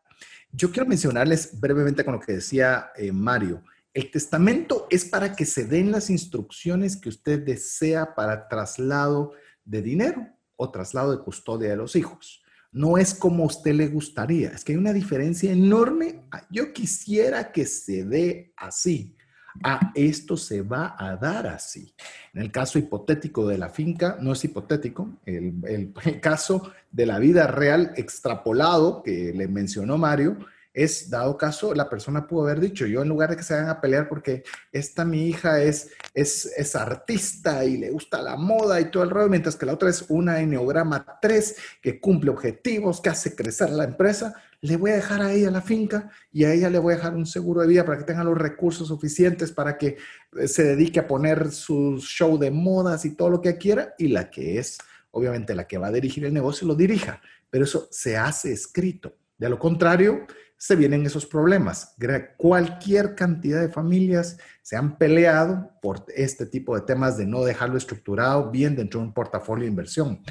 Yo 0.51 0.71
quiero 0.71 0.87
mencionarles 0.87 1.59
brevemente 1.59 2.03
con 2.03 2.15
lo 2.15 2.19
que 2.19 2.33
decía 2.33 2.91
eh, 2.95 3.11
Mario. 3.11 3.63
El 3.93 4.11
testamento 4.11 4.87
es 4.89 5.05
para 5.05 5.35
que 5.35 5.45
se 5.45 5.65
den 5.65 5.91
las 5.91 6.09
instrucciones 6.09 6.95
que 6.97 7.09
usted 7.09 7.43
desea 7.43 8.15
para 8.15 8.47
traslado 8.47 9.33
de 9.65 9.81
dinero 9.81 10.27
o 10.55 10.71
traslado 10.71 11.15
de 11.15 11.23
custodia 11.23 11.69
de 11.69 11.77
los 11.77 11.95
hijos 11.95 12.43
no 12.71 12.97
es 12.97 13.13
como 13.13 13.43
a 13.43 13.47
usted 13.47 13.73
le 13.73 13.87
gustaría. 13.87 14.49
Es 14.49 14.63
que 14.63 14.73
hay 14.73 14.77
una 14.77 14.93
diferencia 14.93 15.51
enorme. 15.51 16.23
Yo 16.49 16.73
quisiera 16.73 17.51
que 17.51 17.65
se 17.65 18.05
dé 18.05 18.53
así. 18.57 19.15
ah, 19.63 19.91
esto 19.95 20.37
se 20.37 20.61
va 20.61 20.95
a 20.97 21.15
dar 21.17 21.47
así. 21.47 21.93
En 22.33 22.41
el 22.41 22.51
caso 22.51 22.77
hipotético 22.77 23.47
de 23.47 23.57
la 23.57 23.69
finca, 23.69 24.17
no 24.21 24.33
es 24.33 24.43
hipotético, 24.45 25.17
el, 25.25 25.55
el 25.67 25.91
caso 26.21 26.71
de 26.91 27.05
la 27.07 27.17
vida 27.17 27.47
real 27.47 27.91
extrapolado 27.97 29.01
que 29.01 29.33
le 29.33 29.47
mencionó 29.47 29.97
Mario, 29.97 30.37
es, 30.73 31.09
dado 31.09 31.37
caso, 31.37 31.73
la 31.73 31.89
persona 31.89 32.27
pudo 32.27 32.43
haber 32.43 32.59
dicho, 32.59 32.85
yo 32.85 33.01
en 33.01 33.09
lugar 33.09 33.29
de 33.29 33.37
que 33.37 33.43
se 33.43 33.53
vayan 33.53 33.69
a 33.69 33.81
pelear 33.81 34.07
porque 34.07 34.43
esta 34.71 35.03
mi 35.03 35.27
hija 35.27 35.61
es, 35.61 35.91
es, 36.13 36.45
es 36.57 36.75
artista 36.75 37.65
y 37.65 37.77
le 37.77 37.89
gusta 37.89 38.21
la 38.21 38.35
moda 38.35 38.79
y 38.79 38.91
todo 38.91 39.03
el 39.03 39.09
rollo, 39.09 39.29
mientras 39.29 39.55
que 39.55 39.65
la 39.65 39.73
otra 39.73 39.89
es 39.89 40.05
una 40.09 40.39
enneograma 40.39 41.19
3 41.21 41.55
que 41.81 41.99
cumple 41.99 42.31
objetivos, 42.31 43.01
que 43.01 43.09
hace 43.09 43.35
crecer 43.35 43.71
la 43.71 43.83
empresa, 43.83 44.35
le 44.61 44.75
voy 44.75 44.91
a 44.91 44.95
dejar 44.95 45.21
a 45.21 45.31
ella 45.31 45.51
la 45.51 45.61
finca 45.61 46.09
y 46.31 46.43
a 46.43 46.53
ella 46.53 46.69
le 46.69 46.79
voy 46.79 46.93
a 46.93 46.97
dejar 46.97 47.15
un 47.15 47.25
seguro 47.25 47.61
de 47.61 47.67
vida 47.67 47.85
para 47.85 47.97
que 47.97 48.03
tenga 48.03 48.23
los 48.23 48.37
recursos 48.37 48.87
suficientes 48.89 49.51
para 49.51 49.77
que 49.77 49.97
eh, 50.37 50.47
se 50.47 50.63
dedique 50.63 50.99
a 50.99 51.07
poner 51.07 51.51
su 51.51 51.97
show 51.99 52.37
de 52.37 52.51
modas 52.51 53.05
y 53.05 53.15
todo 53.15 53.29
lo 53.29 53.41
que 53.41 53.57
quiera 53.57 53.93
y 53.97 54.09
la 54.09 54.29
que 54.29 54.59
es, 54.59 54.77
obviamente, 55.11 55.55
la 55.55 55.65
que 55.67 55.77
va 55.77 55.87
a 55.87 55.91
dirigir 55.91 56.25
el 56.25 56.33
negocio 56.33 56.67
lo 56.67 56.75
dirija, 56.75 57.21
pero 57.49 57.63
eso 57.63 57.87
se 57.91 58.17
hace 58.17 58.51
escrito. 58.51 59.15
De 59.37 59.49
lo 59.49 59.57
contrario, 59.57 60.27
se 60.59 60.75
vienen 60.75 61.05
esos 61.05 61.25
problemas. 61.25 61.95
Cualquier 62.35 63.15
cantidad 63.15 63.61
de 63.61 63.69
familias 63.69 64.37
se 64.61 64.75
han 64.75 64.97
peleado 64.97 65.71
por 65.81 66.05
este 66.13 66.45
tipo 66.45 66.75
de 66.75 66.81
temas 66.81 67.17
de 67.17 67.25
no 67.25 67.45
dejarlo 67.45 67.77
estructurado 67.77 68.51
bien 68.51 68.75
dentro 68.75 68.99
de 68.99 69.07
un 69.07 69.13
portafolio 69.13 69.63
de 69.63 69.69
inversión. 69.69 70.21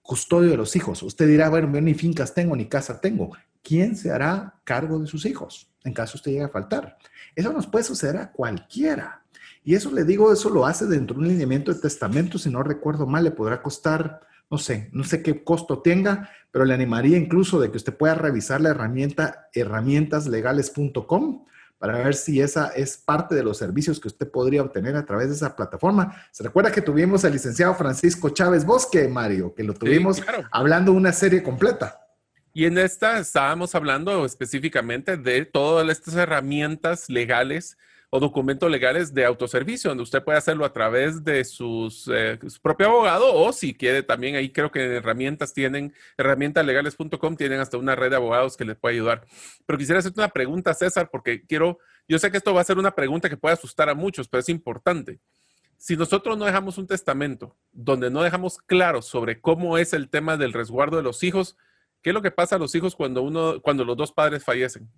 Custodio 0.00 0.50
de 0.50 0.56
los 0.56 0.74
hijos. 0.74 1.02
Usted 1.02 1.28
dirá, 1.28 1.50
bueno, 1.50 1.68
ni 1.68 1.92
fincas 1.92 2.32
tengo, 2.32 2.56
ni 2.56 2.66
casa 2.66 2.98
tengo. 2.98 3.36
¿Quién 3.62 3.94
se 3.94 4.10
hará 4.10 4.58
cargo 4.64 4.98
de 4.98 5.06
sus 5.06 5.26
hijos 5.26 5.70
en 5.84 5.92
caso 5.92 6.16
usted 6.16 6.32
llegue 6.32 6.44
a 6.44 6.48
faltar? 6.48 6.96
Eso 7.36 7.52
nos 7.52 7.66
puede 7.66 7.84
suceder 7.84 8.16
a 8.16 8.32
cualquiera. 8.32 9.22
Y 9.62 9.74
eso 9.74 9.90
le 9.92 10.04
digo, 10.04 10.32
eso 10.32 10.48
lo 10.48 10.64
hace 10.64 10.86
dentro 10.86 11.16
de 11.16 11.22
un 11.22 11.28
lineamiento 11.28 11.72
de 11.74 11.80
testamento, 11.80 12.38
si 12.38 12.48
no 12.48 12.62
recuerdo 12.62 13.06
mal, 13.06 13.24
le 13.24 13.32
podrá 13.32 13.60
costar 13.60 14.20
no 14.50 14.58
sé, 14.58 14.88
no 14.92 15.04
sé 15.04 15.22
qué 15.22 15.42
costo 15.42 15.80
tenga, 15.80 16.30
pero 16.50 16.64
le 16.64 16.74
animaría 16.74 17.16
incluso 17.16 17.60
de 17.60 17.70
que 17.70 17.76
usted 17.76 17.96
pueda 17.96 18.14
revisar 18.14 18.60
la 18.60 18.70
herramienta 18.70 19.48
herramientaslegales.com 19.52 21.44
para 21.78 21.98
ver 21.98 22.14
si 22.14 22.40
esa 22.40 22.68
es 22.68 22.96
parte 22.96 23.34
de 23.34 23.42
los 23.42 23.58
servicios 23.58 24.00
que 24.00 24.08
usted 24.08 24.30
podría 24.30 24.62
obtener 24.62 24.96
a 24.96 25.04
través 25.04 25.28
de 25.28 25.34
esa 25.34 25.54
plataforma. 25.54 26.16
Se 26.30 26.42
recuerda 26.42 26.72
que 26.72 26.80
tuvimos 26.80 27.24
al 27.24 27.32
licenciado 27.32 27.74
Francisco 27.74 28.30
Chávez 28.30 28.64
Bosque, 28.64 29.08
Mario, 29.08 29.54
que 29.54 29.64
lo 29.64 29.74
tuvimos 29.74 30.22
hablando 30.50 30.92
una 30.92 31.12
serie 31.12 31.42
completa. 31.42 32.00
Y 32.54 32.66
en 32.66 32.78
esta 32.78 33.18
estábamos 33.18 33.74
hablando 33.74 34.24
específicamente 34.24 35.16
de 35.16 35.44
todas 35.44 35.88
estas 35.88 36.14
herramientas 36.14 37.10
legales 37.10 37.76
o 38.16 38.20
documentos 38.20 38.70
legales 38.70 39.12
de 39.12 39.24
autoservicio, 39.24 39.90
donde 39.90 40.04
usted 40.04 40.22
puede 40.22 40.38
hacerlo 40.38 40.64
a 40.64 40.72
través 40.72 41.24
de 41.24 41.44
sus, 41.44 42.08
eh, 42.14 42.38
su 42.46 42.60
propio 42.60 42.86
abogado 42.86 43.34
o 43.34 43.52
si 43.52 43.74
quiere 43.74 44.04
también 44.04 44.36
ahí 44.36 44.52
creo 44.52 44.70
que 44.70 44.84
en 44.84 44.92
herramientas 44.92 45.52
tienen, 45.52 45.92
herramientaslegales.com 46.16 47.36
tienen 47.36 47.58
hasta 47.58 47.76
una 47.76 47.96
red 47.96 48.10
de 48.10 48.16
abogados 48.16 48.56
que 48.56 48.64
les 48.64 48.76
puede 48.76 48.94
ayudar. 48.94 49.26
Pero 49.66 49.76
quisiera 49.76 49.98
hacerte 49.98 50.20
una 50.20 50.28
pregunta, 50.28 50.72
César, 50.74 51.08
porque 51.10 51.44
quiero, 51.44 51.80
yo 52.06 52.20
sé 52.20 52.30
que 52.30 52.36
esto 52.36 52.54
va 52.54 52.60
a 52.60 52.64
ser 52.64 52.78
una 52.78 52.94
pregunta 52.94 53.28
que 53.28 53.36
puede 53.36 53.54
asustar 53.54 53.88
a 53.88 53.96
muchos, 53.96 54.28
pero 54.28 54.42
es 54.42 54.48
importante. 54.48 55.18
Si 55.76 55.96
nosotros 55.96 56.38
no 56.38 56.44
dejamos 56.44 56.78
un 56.78 56.86
testamento 56.86 57.56
donde 57.72 58.12
no 58.12 58.22
dejamos 58.22 58.58
claro 58.58 59.02
sobre 59.02 59.40
cómo 59.40 59.76
es 59.76 59.92
el 59.92 60.08
tema 60.08 60.36
del 60.36 60.52
resguardo 60.52 60.98
de 60.98 61.02
los 61.02 61.24
hijos, 61.24 61.56
¿qué 62.00 62.10
es 62.10 62.14
lo 62.14 62.22
que 62.22 62.30
pasa 62.30 62.54
a 62.54 62.58
los 62.60 62.76
hijos 62.76 62.94
cuando 62.94 63.22
uno, 63.22 63.60
cuando 63.60 63.84
los 63.84 63.96
dos 63.96 64.12
padres 64.12 64.44
fallecen? 64.44 64.88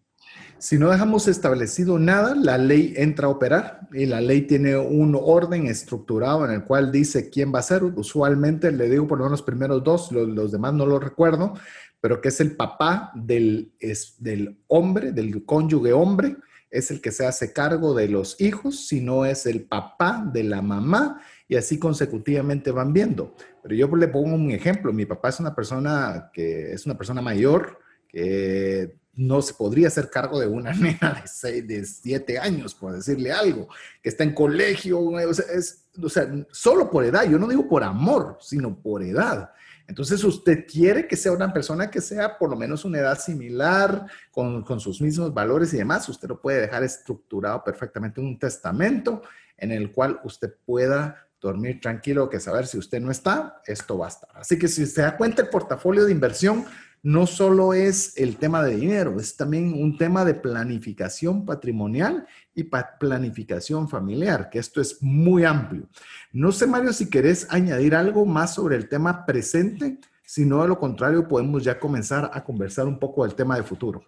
Si 0.59 0.79
no 0.79 0.91
dejamos 0.91 1.29
establecido 1.29 1.99
nada, 1.99 2.35
la 2.35 2.57
ley 2.57 2.95
entra 2.97 3.27
a 3.27 3.31
operar 3.31 3.89
y 3.93 4.07
la 4.07 4.20
ley 4.20 4.43
tiene 4.43 4.77
un 4.77 5.18
orden 5.20 5.66
estructurado 5.66 6.47
en 6.47 6.53
el 6.53 6.64
cual 6.64 6.91
dice 6.91 7.29
quién 7.29 7.55
va 7.55 7.59
a 7.59 7.62
ser. 7.62 7.85
Usualmente 7.85 8.72
le 8.72 8.89
digo 8.89 9.07
por 9.07 9.18
lo 9.18 9.24
menos 9.24 9.41
los 9.41 9.47
primeros 9.47 9.85
dos, 9.85 10.11
los, 10.12 10.53
demás 10.53 10.72
no 10.72 10.87
los 10.87 11.03
recuerdo, 11.03 11.55
pero 12.01 12.20
que 12.22 12.29
es 12.29 12.41
el 12.41 12.57
papá 12.57 13.12
del, 13.14 13.72
del 14.18 14.59
hombre, 14.68 15.12
del 15.12 15.45
cónyuge 15.45 15.93
hombre, 15.93 16.37
es 16.70 16.91
el 16.91 17.01
que 17.01 17.12
se 17.12 17.27
hace 17.27 17.53
cargo 17.53 17.95
de 17.95 18.09
los 18.09 18.41
hijos, 18.41 18.87
si 18.87 19.01
no 19.01 19.24
es 19.24 19.47
el 19.47 19.62
papá 19.64 20.24
de 20.33 20.43
la 20.43 20.62
mamá 20.62 21.20
y 21.49 21.57
así 21.57 21.79
consecutivamente 21.79 22.70
van 22.70 22.93
viendo. 22.93 23.35
Pero 23.62 23.74
yo 23.74 23.95
le 23.95 24.09
pongo 24.09 24.35
un 24.35 24.51
ejemplo, 24.51 24.93
mi 24.93 25.07
papá 25.07 25.29
es 25.29 25.41
una 25.41 25.55
persona 25.55 26.31
que 26.33 26.72
es 26.72 26.87
una 26.87 26.97
persona 26.97 27.20
mayor, 27.20 27.79
que 28.09 28.97
no 29.17 29.43
se 29.43 29.55
podría 29.55 29.89
hacer 29.89 30.11
cargo 30.11 30.39
de 30.39 30.47
una 30.47 30.73
nena 30.75 31.21
de, 31.21 31.27
seis, 31.27 31.67
de 31.67 31.85
siete 31.85 32.39
años, 32.39 32.75
por 32.75 32.93
decirle 32.93 33.33
algo, 33.33 33.69
que 34.03 34.11
está 34.11 34.25
en 34.25 34.35
colegio, 34.35 35.01
o 35.01 35.35
sea, 35.35 35.47
es, 35.53 35.87
o 36.01 36.09
sea, 36.09 36.31
solo 36.51 36.91
por 36.91 37.05
edad, 37.05 37.25
yo 37.25 37.39
no 37.39 37.49
digo 37.49 37.69
por 37.69 37.83
amor, 37.83 38.39
sino 38.41 38.77
por 38.79 39.03
edad. 39.03 39.51
Entonces 39.89 40.23
usted 40.25 40.67
quiere 40.67 41.07
que 41.07 41.17
sea 41.17 41.33
una 41.33 41.53
persona 41.53 41.91
que 41.91 42.01
sea 42.01 42.37
por 42.39 42.51
lo 42.51 42.57
menos 42.57 42.85
una 42.85 42.99
edad 42.99 43.19
similar, 43.19 44.07
con, 44.31 44.62
con 44.62 44.81
sus 44.81 45.01
mismos 45.01 45.33
valores 45.33 45.73
y 45.73 45.79
demás, 45.79 46.09
usted 46.09 46.29
lo 46.29 46.41
puede 46.41 46.61
dejar 46.61 46.83
estructurado 46.83 47.62
perfectamente 47.64 48.21
en 48.21 48.27
un 48.27 48.39
testamento 48.39 49.23
en 49.57 49.73
el 49.73 49.93
cual 49.93 50.21
usted 50.25 50.53
pueda 50.64 51.27
dormir 51.41 51.81
tranquilo, 51.81 52.29
que 52.29 52.41
saber 52.41 52.67
si 52.67 52.79
usted 52.79 53.01
no 53.01 53.11
está, 53.11 53.62
esto 53.67 53.99
va 53.99 54.07
a 54.07 54.09
estar. 54.09 54.31
Así 54.35 54.59
que 54.59 54.69
si 54.69 54.87
se 54.87 55.03
da 55.03 55.17
cuenta, 55.17 55.43
el 55.43 55.49
portafolio 55.49 56.05
de 56.05 56.12
inversión 56.12 56.64
no 57.07 57.29
solo 57.29 57.73
es 57.73 58.17
el 58.17 58.37
tema 58.37 58.65
de 58.65 58.75
dinero, 58.75 59.21
es 59.21 59.37
también 59.37 59.81
un 59.81 59.97
tema 59.97 60.25
de 60.25 60.35
planificación 60.35 61.47
patrimonial 61.47 62.27
y 62.53 62.65
planificación 62.99 63.89
familiar, 63.89 64.51
que 64.51 64.59
esto 64.59 64.81
es 64.81 65.01
muy 65.01 65.45
amplio. 65.45 65.89
No 66.33 66.51
sé, 66.51 66.67
Mario, 66.67 66.93
si 66.93 67.09
querés 67.09 67.47
añadir 67.49 67.95
algo 67.95 68.27
más 68.27 68.57
sobre 68.57 68.75
el 68.75 68.89
tema 68.89 69.25
presente, 69.25 70.01
si 70.25 70.45
no, 70.45 70.63
de 70.63 70.69
lo 70.69 70.81
contrario, 70.81 71.29
podemos 71.29 71.63
ya 71.63 71.79
comenzar 71.79 72.29
a 72.35 72.43
conversar 72.43 72.87
un 72.89 72.99
poco 72.99 73.25
del 73.25 73.37
tema 73.37 73.55
de 73.55 73.63
futuro. 73.63 74.05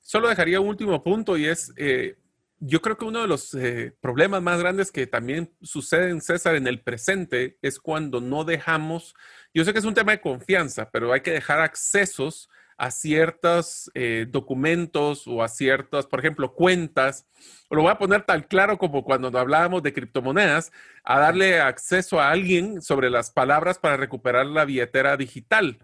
Solo 0.00 0.30
dejaría 0.30 0.58
un 0.58 0.68
último 0.68 1.02
punto 1.02 1.36
y 1.36 1.44
es, 1.44 1.74
eh, 1.76 2.16
yo 2.60 2.80
creo 2.80 2.96
que 2.96 3.04
uno 3.04 3.20
de 3.20 3.28
los 3.28 3.52
eh, 3.52 3.94
problemas 4.00 4.40
más 4.40 4.58
grandes 4.58 4.90
que 4.90 5.06
también 5.06 5.52
suceden, 5.60 6.22
César, 6.22 6.54
en 6.54 6.66
el 6.66 6.80
presente 6.80 7.58
es 7.60 7.78
cuando 7.78 8.22
no 8.22 8.44
dejamos 8.44 9.14
yo 9.54 9.64
sé 9.64 9.72
que 9.72 9.78
es 9.78 9.84
un 9.84 9.94
tema 9.94 10.12
de 10.12 10.20
confianza, 10.20 10.88
pero 10.90 11.12
hay 11.12 11.20
que 11.20 11.30
dejar 11.30 11.60
accesos 11.60 12.48
a 12.78 12.92
ciertos 12.92 13.90
eh, 13.94 14.26
documentos 14.28 15.26
o 15.26 15.42
a 15.42 15.48
ciertas, 15.48 16.06
por 16.06 16.20
ejemplo, 16.20 16.54
cuentas. 16.54 17.26
Lo 17.70 17.82
voy 17.82 17.90
a 17.90 17.98
poner 17.98 18.22
tan 18.22 18.42
claro 18.42 18.78
como 18.78 19.02
cuando 19.02 19.36
hablábamos 19.36 19.82
de 19.82 19.92
criptomonedas, 19.92 20.70
a 21.02 21.18
darle 21.18 21.60
acceso 21.60 22.20
a 22.20 22.30
alguien 22.30 22.80
sobre 22.80 23.10
las 23.10 23.32
palabras 23.32 23.78
para 23.78 23.96
recuperar 23.96 24.46
la 24.46 24.64
billetera 24.64 25.16
digital. 25.16 25.78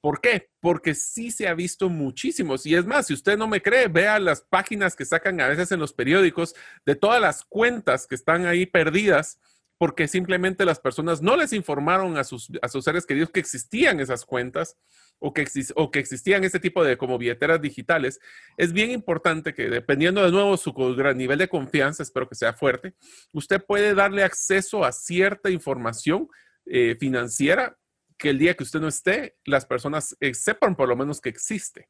¿Por 0.00 0.20
qué? 0.20 0.48
Porque 0.60 0.94
sí 0.94 1.30
se 1.32 1.48
ha 1.48 1.54
visto 1.54 1.88
muchísimos. 1.90 2.64
Y 2.64 2.74
es 2.76 2.86
más, 2.86 3.08
si 3.08 3.14
usted 3.14 3.36
no 3.36 3.48
me 3.48 3.60
cree, 3.60 3.88
vea 3.88 4.18
las 4.20 4.40
páginas 4.40 4.94
que 4.94 5.04
sacan 5.04 5.40
a 5.40 5.48
veces 5.48 5.72
en 5.72 5.80
los 5.80 5.92
periódicos 5.92 6.54
de 6.86 6.94
todas 6.94 7.20
las 7.20 7.44
cuentas 7.44 8.06
que 8.06 8.14
están 8.14 8.46
ahí 8.46 8.66
perdidas 8.66 9.40
porque 9.80 10.08
simplemente 10.08 10.66
las 10.66 10.78
personas 10.78 11.22
no 11.22 11.38
les 11.38 11.54
informaron 11.54 12.18
a 12.18 12.24
sus, 12.24 12.50
a 12.60 12.68
sus 12.68 12.84
seres 12.84 13.06
queridos 13.06 13.30
que 13.30 13.40
existían 13.40 13.98
esas 13.98 14.26
cuentas 14.26 14.76
o 15.18 15.32
que, 15.32 15.48
o 15.74 15.90
que 15.90 16.00
existían 16.00 16.44
este 16.44 16.60
tipo 16.60 16.84
de 16.84 16.98
como 16.98 17.16
billeteras 17.16 17.62
digitales. 17.62 18.20
Es 18.58 18.74
bien 18.74 18.90
importante 18.90 19.54
que 19.54 19.70
dependiendo 19.70 20.22
de 20.22 20.32
nuevo 20.32 20.58
su 20.58 20.74
gran 20.74 21.16
nivel 21.16 21.38
de 21.38 21.48
confianza, 21.48 22.02
espero 22.02 22.28
que 22.28 22.34
sea 22.34 22.52
fuerte, 22.52 22.92
usted 23.32 23.64
puede 23.64 23.94
darle 23.94 24.22
acceso 24.22 24.84
a 24.84 24.92
cierta 24.92 25.48
información 25.48 26.28
eh, 26.66 26.94
financiera 27.00 27.78
que 28.18 28.28
el 28.28 28.38
día 28.38 28.54
que 28.54 28.64
usted 28.64 28.80
no 28.80 28.88
esté, 28.88 29.38
las 29.46 29.64
personas 29.64 30.14
eh, 30.20 30.34
sepan 30.34 30.76
por 30.76 30.90
lo 30.90 30.96
menos 30.96 31.22
que 31.22 31.30
existe. 31.30 31.88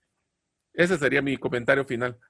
Ese 0.72 0.96
sería 0.96 1.22
mi 1.22 1.36
comentario 1.38 1.84
final. 1.84 2.20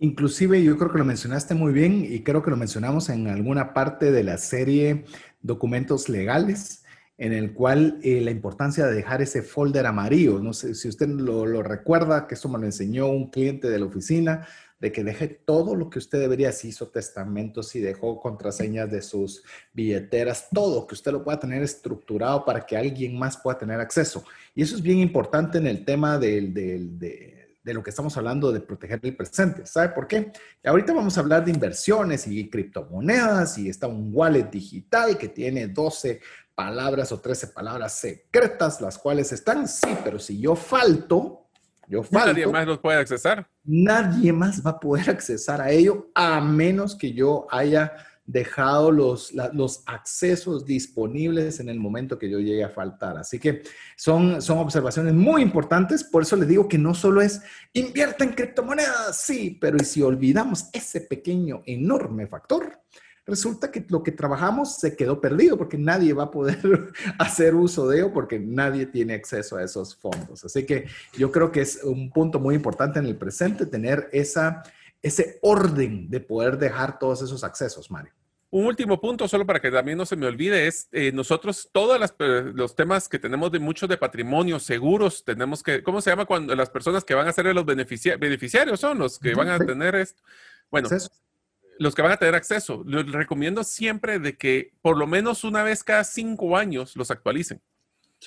Inclusive 0.00 0.62
yo 0.62 0.78
creo 0.78 0.92
que 0.92 0.98
lo 0.98 1.04
mencionaste 1.04 1.54
muy 1.54 1.72
bien 1.72 2.06
y 2.08 2.22
creo 2.22 2.40
que 2.42 2.50
lo 2.50 2.56
mencionamos 2.56 3.08
en 3.08 3.26
alguna 3.26 3.74
parte 3.74 4.12
de 4.12 4.22
la 4.22 4.38
serie 4.38 5.04
Documentos 5.42 6.08
Legales, 6.08 6.84
en 7.16 7.32
el 7.32 7.52
cual 7.52 7.98
eh, 8.04 8.20
la 8.20 8.30
importancia 8.30 8.86
de 8.86 8.94
dejar 8.94 9.22
ese 9.22 9.42
folder 9.42 9.86
amarillo, 9.86 10.38
no 10.38 10.52
sé 10.52 10.76
si 10.76 10.88
usted 10.88 11.08
lo, 11.08 11.64
recuerda, 11.64 12.28
que 12.28 12.36
eso 12.36 12.48
me 12.48 12.60
lo 12.60 12.66
enseñó 12.66 13.08
un 13.08 13.28
cliente 13.28 13.68
de 13.68 13.78
la 13.80 13.86
oficina, 13.86 14.46
de 14.78 14.92
que 14.92 15.02
deje 15.02 15.26
todo 15.26 15.74
lo 15.74 15.90
que 15.90 15.98
usted 15.98 16.20
debería, 16.20 16.52
si 16.52 16.68
hizo 16.68 16.86
testamentos, 16.90 17.66
si 17.66 17.80
dejó 17.80 18.20
contraseñas 18.20 18.88
de 18.92 19.02
sus 19.02 19.42
billeteras, 19.72 20.46
todo, 20.52 20.86
que 20.86 20.94
usted 20.94 21.10
lo 21.10 21.24
pueda 21.24 21.40
tener 21.40 21.64
estructurado 21.64 22.44
para 22.44 22.64
que 22.64 22.76
alguien 22.76 23.18
más 23.18 23.36
pueda 23.36 23.58
tener 23.58 23.80
acceso. 23.80 24.22
Y 24.54 24.62
eso 24.62 24.76
es 24.76 24.82
bien 24.82 24.98
importante 24.98 25.58
en 25.58 25.66
el 25.66 25.84
tema 25.84 26.18
del, 26.18 26.54
del 26.54 26.96
de 27.00 27.37
de 27.68 27.74
lo 27.74 27.82
que 27.82 27.90
estamos 27.90 28.16
hablando 28.16 28.50
de 28.50 28.60
proteger 28.60 28.98
el 29.02 29.14
presente. 29.14 29.66
¿Sabe 29.66 29.90
por 29.90 30.08
qué? 30.08 30.32
ahorita 30.64 30.94
vamos 30.94 31.16
a 31.16 31.20
hablar 31.20 31.44
de 31.44 31.50
inversiones 31.50 32.26
y 32.26 32.48
criptomonedas 32.48 33.58
y 33.58 33.68
está 33.68 33.86
un 33.86 34.10
wallet 34.10 34.50
digital 34.50 35.18
que 35.18 35.28
tiene 35.28 35.68
12 35.68 36.18
palabras 36.54 37.12
o 37.12 37.20
13 37.20 37.48
palabras 37.48 37.92
secretas, 37.92 38.80
las 38.80 38.96
cuales 38.96 39.32
están, 39.32 39.68
sí, 39.68 39.94
pero 40.02 40.18
si 40.18 40.40
yo 40.40 40.56
falto, 40.56 41.50
yo 41.86 42.02
falto. 42.02 42.28
Nadie 42.28 42.46
más 42.46 42.66
los 42.66 42.78
puede 42.78 42.98
accesar. 42.98 43.46
Nadie 43.64 44.32
más 44.32 44.64
va 44.64 44.70
a 44.70 44.80
poder 44.80 45.10
accesar 45.10 45.60
a 45.60 45.70
ello 45.70 46.10
a 46.14 46.40
menos 46.40 46.96
que 46.96 47.12
yo 47.12 47.46
haya 47.50 47.92
dejado 48.28 48.92
los, 48.92 49.32
los 49.54 49.82
accesos 49.86 50.66
disponibles 50.66 51.60
en 51.60 51.70
el 51.70 51.80
momento 51.80 52.18
que 52.18 52.28
yo 52.28 52.38
llegue 52.38 52.62
a 52.62 52.68
faltar. 52.68 53.16
Así 53.16 53.38
que 53.38 53.62
son, 53.96 54.42
son 54.42 54.58
observaciones 54.58 55.14
muy 55.14 55.40
importantes, 55.40 56.04
por 56.04 56.22
eso 56.22 56.36
les 56.36 56.46
digo 56.46 56.68
que 56.68 56.76
no 56.76 56.92
solo 56.92 57.22
es 57.22 57.40
invierta 57.72 58.24
en 58.24 58.34
criptomonedas, 58.34 59.18
sí, 59.18 59.56
pero 59.58 59.78
si 59.78 60.02
olvidamos 60.02 60.68
ese 60.74 61.00
pequeño, 61.00 61.62
enorme 61.64 62.26
factor, 62.26 62.78
resulta 63.26 63.70
que 63.70 63.86
lo 63.88 64.02
que 64.02 64.12
trabajamos 64.12 64.76
se 64.76 64.94
quedó 64.94 65.22
perdido 65.22 65.56
porque 65.56 65.78
nadie 65.78 66.12
va 66.12 66.24
a 66.24 66.30
poder 66.30 66.92
hacer 67.18 67.54
uso 67.54 67.88
de 67.88 68.00
ello 68.00 68.12
porque 68.12 68.38
nadie 68.38 68.84
tiene 68.84 69.14
acceso 69.14 69.56
a 69.56 69.64
esos 69.64 69.96
fondos. 69.96 70.44
Así 70.44 70.66
que 70.66 70.84
yo 71.16 71.32
creo 71.32 71.50
que 71.50 71.62
es 71.62 71.82
un 71.82 72.10
punto 72.10 72.38
muy 72.38 72.54
importante 72.54 72.98
en 72.98 73.06
el 73.06 73.16
presente 73.16 73.64
tener 73.64 74.10
esa, 74.12 74.62
ese 75.00 75.38
orden 75.40 76.10
de 76.10 76.20
poder 76.20 76.58
dejar 76.58 76.98
todos 76.98 77.22
esos 77.22 77.42
accesos, 77.42 77.90
Mario. 77.90 78.12
Un 78.50 78.64
último 78.64 78.98
punto, 78.98 79.28
solo 79.28 79.44
para 79.44 79.60
que 79.60 79.70
también 79.70 79.98
no 79.98 80.06
se 80.06 80.16
me 80.16 80.26
olvide, 80.26 80.66
es 80.66 80.88
eh, 80.92 81.12
nosotros 81.12 81.68
todos 81.70 82.00
los 82.18 82.74
temas 82.74 83.06
que 83.06 83.18
tenemos 83.18 83.52
de 83.52 83.58
muchos 83.58 83.88
de 83.90 83.98
patrimonio, 83.98 84.58
seguros, 84.58 85.22
tenemos 85.22 85.62
que, 85.62 85.82
¿cómo 85.82 86.00
se 86.00 86.08
llama 86.08 86.24
cuando 86.24 86.54
las 86.54 86.70
personas 86.70 87.04
que 87.04 87.14
van 87.14 87.28
a 87.28 87.32
ser 87.32 87.44
los 87.54 87.66
beneficiarios 87.66 88.80
son 88.80 88.98
los 88.98 89.18
que 89.18 89.34
van 89.34 89.50
a 89.50 89.58
tener 89.58 89.94
esto? 89.96 90.22
Bueno, 90.70 90.88
los 91.78 91.94
que 91.94 92.02
van 92.02 92.12
a 92.12 92.16
tener 92.16 92.34
acceso. 92.34 92.82
Les 92.86 93.10
recomiendo 93.12 93.64
siempre 93.64 94.18
de 94.18 94.36
que 94.36 94.72
por 94.80 94.96
lo 94.96 95.06
menos 95.06 95.44
una 95.44 95.62
vez 95.62 95.84
cada 95.84 96.04
cinco 96.04 96.56
años 96.56 96.96
los 96.96 97.10
actualicen. 97.10 97.60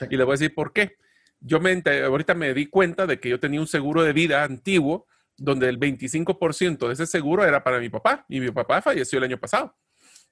Y 0.09 0.15
les 0.15 0.25
voy 0.25 0.33
a 0.33 0.37
decir 0.37 0.53
por 0.53 0.71
qué. 0.71 0.97
Yo 1.39 1.59
me, 1.59 1.81
ahorita 2.05 2.35
me 2.35 2.53
di 2.53 2.67
cuenta 2.67 3.07
de 3.07 3.19
que 3.19 3.29
yo 3.29 3.39
tenía 3.39 3.59
un 3.59 3.67
seguro 3.67 4.03
de 4.03 4.13
vida 4.13 4.43
antiguo 4.43 5.07
donde 5.35 5.67
el 5.67 5.79
25% 5.79 6.87
de 6.87 6.93
ese 6.93 7.07
seguro 7.07 7.43
era 7.43 7.63
para 7.63 7.79
mi 7.79 7.89
papá 7.89 8.25
y 8.29 8.39
mi 8.39 8.51
papá 8.51 8.81
falleció 8.81 9.17
el 9.17 9.25
año 9.25 9.39
pasado. 9.39 9.75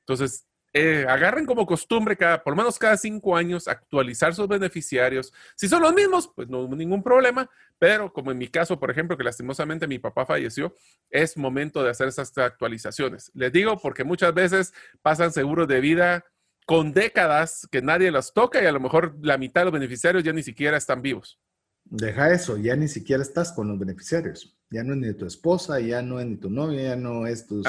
Entonces, 0.10 0.48
eh, 0.74 1.06
agarren 1.08 1.46
como 1.46 1.68
costumbre 1.68 2.18
cada, 2.18 2.44
por 2.44 2.54
lo 2.54 2.58
menos 2.58 2.80
cada 2.80 2.98
cinco 2.98 3.36
años, 3.36 3.68
actualizar 3.68 4.34
sus 4.34 4.48
beneficiarios. 4.48 5.32
Si 5.56 5.68
son 5.68 5.84
los 5.84 5.94
mismos, 5.94 6.32
pues 6.36 6.50
no 6.50 6.68
ningún 6.68 7.04
problema, 7.04 7.48
pero 7.78 8.12
como 8.12 8.32
en 8.32 8.40
mi 8.40 8.48
caso, 8.48 8.80
por 8.80 8.90
ejemplo, 8.90 9.16
que 9.16 9.24
lastimosamente 9.24 9.88
mi 9.88 10.00
papá 10.00 10.26
falleció, 10.26 10.76
es 11.12 11.38
momento 11.38 11.84
de 11.84 11.92
hacer 11.92 12.08
esas 12.08 12.36
actualizaciones. 12.40 13.32
Les 13.36 13.52
digo 13.52 13.78
porque 13.80 14.04
muchas 14.04 14.34
veces 14.34 14.74
pasan 15.04 15.32
seguros 15.32 15.68
de 15.68 15.80
vida 15.80 16.26
con 16.66 16.92
décadas 16.92 17.68
que 17.72 17.84
nadie 17.84 18.10
los 18.10 18.34
toca 18.34 18.64
y 18.64 18.66
a 18.66 18.72
lo 18.72 18.80
mejor 18.80 19.16
la 19.22 19.38
mitad 19.38 19.62
de 19.62 19.66
los 19.66 19.74
beneficiarios 19.74 20.24
ya 20.24 20.34
ni 20.34 20.42
siquiera 20.42 20.78
están 20.78 21.04
vivos. 21.04 21.40
Deja 21.84 22.32
eso, 22.32 22.58
ya 22.58 22.76
ni 22.76 22.88
siquiera 22.88 23.22
estás 23.22 23.52
con 23.52 23.68
los 23.68 23.78
beneficiarios. 23.78 24.59
Ya 24.72 24.84
no 24.84 24.94
es 24.94 25.00
ni 25.00 25.14
tu 25.14 25.26
esposa, 25.26 25.80
ya 25.80 26.02
no 26.02 26.20
es 26.20 26.28
ni 26.28 26.38
tu 26.38 26.50
novia, 26.50 26.90
ya 26.90 26.96
no 26.96 27.26
es 27.26 27.48
tu... 27.48 27.64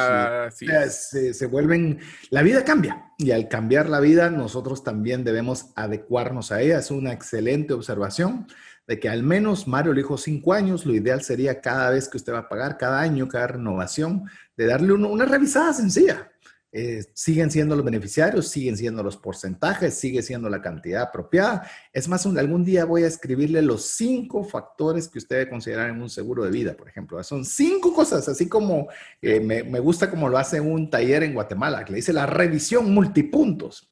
se, 0.50 1.32
se, 1.32 1.46
vuelven... 1.46 1.98
La 2.30 2.42
vida 2.42 2.64
cambia 2.64 3.12
y 3.16 3.30
al 3.30 3.48
cambiar 3.48 3.88
la 3.88 4.00
vida 4.00 4.28
nosotros 4.30 4.84
también 4.84 5.24
debemos 5.24 5.72
adecuarnos 5.76 6.52
a 6.52 6.60
ella. 6.60 6.78
Es 6.78 6.90
una 6.90 7.12
excelente 7.12 7.72
observación 7.72 8.46
de 8.86 9.00
que 9.00 9.08
al 9.08 9.22
menos 9.22 9.66
Mario 9.68 9.92
le 9.92 10.02
dijo 10.02 10.18
cinco 10.18 10.52
años, 10.52 10.84
lo 10.84 10.94
ideal 10.94 11.22
sería 11.22 11.60
cada 11.60 11.90
vez 11.90 12.08
que 12.08 12.16
usted 12.16 12.32
va 12.32 12.40
a 12.40 12.48
pagar, 12.48 12.76
cada 12.76 13.00
año, 13.00 13.28
cada 13.28 13.46
renovación, 13.46 14.24
de 14.56 14.66
darle 14.66 14.92
una 14.92 15.24
revisada 15.24 15.72
sencilla 15.72 16.30
eh, 16.72 17.04
siguen 17.14 17.50
siendo 17.50 17.74
los 17.74 17.84
beneficiarios, 17.84 18.46
siguen 18.48 18.76
siendo 18.76 19.02
los 19.02 19.16
porcentajes, 19.16 19.94
sigue 19.94 20.22
siendo 20.22 20.48
la 20.48 20.62
cantidad 20.62 21.02
apropiada. 21.02 21.68
Es 21.92 22.06
más, 22.06 22.24
algún 22.26 22.64
día 22.64 22.84
voy 22.84 23.02
a 23.02 23.08
escribirle 23.08 23.60
los 23.60 23.84
cinco 23.84 24.44
factores 24.44 25.08
que 25.08 25.18
usted 25.18 25.38
debe 25.38 25.50
considerar 25.50 25.90
en 25.90 26.00
un 26.00 26.08
seguro 26.08 26.44
de 26.44 26.50
vida, 26.50 26.76
por 26.76 26.88
ejemplo. 26.88 27.22
Son 27.24 27.44
cinco 27.44 27.92
cosas, 27.92 28.28
así 28.28 28.48
como 28.48 28.88
eh, 29.20 29.40
me, 29.40 29.64
me, 29.64 29.80
gusta 29.80 30.08
como 30.08 30.28
lo 30.28 30.38
hace 30.38 30.60
un 30.60 30.88
taller 30.88 31.24
en 31.24 31.34
Guatemala, 31.34 31.84
que 31.84 31.92
le 31.92 31.96
dice 31.96 32.12
la 32.12 32.26
revisión 32.26 32.92
multipuntos. 32.94 33.88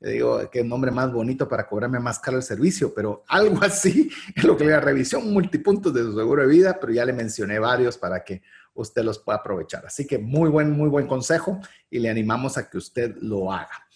Le 0.00 0.12
digo, 0.12 0.50
qué 0.50 0.62
nombre 0.62 0.90
más 0.90 1.10
bonito 1.12 1.48
para 1.48 1.66
cobrarme 1.66 1.98
más 1.98 2.18
caro 2.18 2.36
el 2.36 2.42
servicio, 2.42 2.92
pero 2.94 3.24
algo 3.26 3.62
así 3.62 4.10
es 4.36 4.44
lo 4.44 4.56
que 4.56 4.64
le 4.64 4.72
da 4.72 4.80
revisión 4.80 5.32
multipuntos 5.32 5.94
de 5.94 6.02
su 6.02 6.14
seguro 6.14 6.42
de 6.42 6.48
vida, 6.48 6.78
pero 6.80 6.92
ya 6.92 7.04
le 7.04 7.12
mencioné 7.12 7.58
varios 7.58 7.96
para 7.96 8.22
que 8.22 8.42
usted 8.74 9.02
los 9.02 9.18
pueda 9.18 9.38
aprovechar. 9.38 9.86
Así 9.86 10.06
que 10.06 10.18
muy 10.18 10.50
buen, 10.50 10.70
muy 10.70 10.88
buen 10.88 11.06
consejo 11.06 11.60
y 11.90 11.98
le 11.98 12.10
animamos 12.10 12.58
a 12.58 12.68
que 12.68 12.78
usted 12.78 13.16
lo 13.20 13.52
haga. 13.52 13.86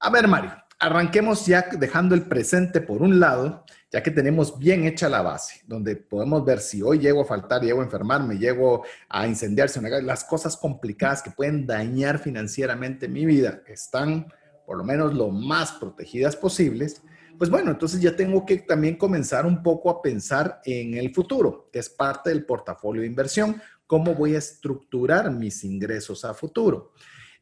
A 0.00 0.10
ver, 0.10 0.28
Mario, 0.28 0.52
arranquemos 0.78 1.46
ya 1.46 1.68
dejando 1.78 2.14
el 2.14 2.22
presente 2.22 2.80
por 2.80 3.02
un 3.02 3.18
lado, 3.18 3.64
ya 3.90 4.02
que 4.02 4.10
tenemos 4.10 4.58
bien 4.58 4.84
hecha 4.84 5.08
la 5.08 5.22
base, 5.22 5.62
donde 5.66 5.96
podemos 5.96 6.44
ver 6.44 6.60
si 6.60 6.82
hoy 6.82 6.98
llego 6.98 7.22
a 7.22 7.24
faltar, 7.24 7.62
llego 7.62 7.80
a 7.80 7.84
enfermarme, 7.84 8.38
llego 8.38 8.84
a 9.08 9.26
incendiarse, 9.26 9.80
las 10.02 10.24
cosas 10.24 10.56
complicadas 10.56 11.22
que 11.22 11.30
pueden 11.30 11.66
dañar 11.66 12.18
financieramente 12.18 13.08
mi 13.08 13.24
vida 13.24 13.62
están 13.66 14.32
por 14.68 14.76
lo 14.76 14.84
menos 14.84 15.14
lo 15.14 15.30
más 15.30 15.72
protegidas 15.72 16.36
posibles. 16.36 17.02
Pues 17.38 17.48
bueno, 17.48 17.70
entonces 17.70 18.02
ya 18.02 18.14
tengo 18.14 18.44
que 18.44 18.58
también 18.58 18.96
comenzar 18.96 19.46
un 19.46 19.62
poco 19.62 19.88
a 19.88 20.02
pensar 20.02 20.60
en 20.64 20.92
el 20.92 21.14
futuro, 21.14 21.70
que 21.72 21.78
es 21.78 21.88
parte 21.88 22.28
del 22.28 22.44
portafolio 22.44 23.00
de 23.00 23.08
inversión 23.08 23.62
cómo 23.88 24.14
voy 24.14 24.36
a 24.36 24.38
estructurar 24.38 25.32
mis 25.32 25.64
ingresos 25.64 26.24
a 26.24 26.34
futuro. 26.34 26.92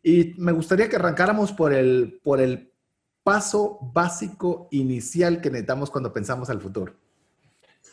Y 0.03 0.33
me 0.39 0.53
gustaría 0.53 0.89
que 0.89 0.97
arrancáramos 0.97 1.53
por 1.53 1.75
el, 1.75 2.21
por 2.23 2.41
el 2.41 2.73
paso 3.25 3.79
básico 3.93 4.69
inicial 4.71 5.41
que 5.41 5.51
necesitamos 5.51 5.91
cuando 5.91 6.13
pensamos 6.13 6.49
al 6.49 6.61
futuro. 6.61 6.95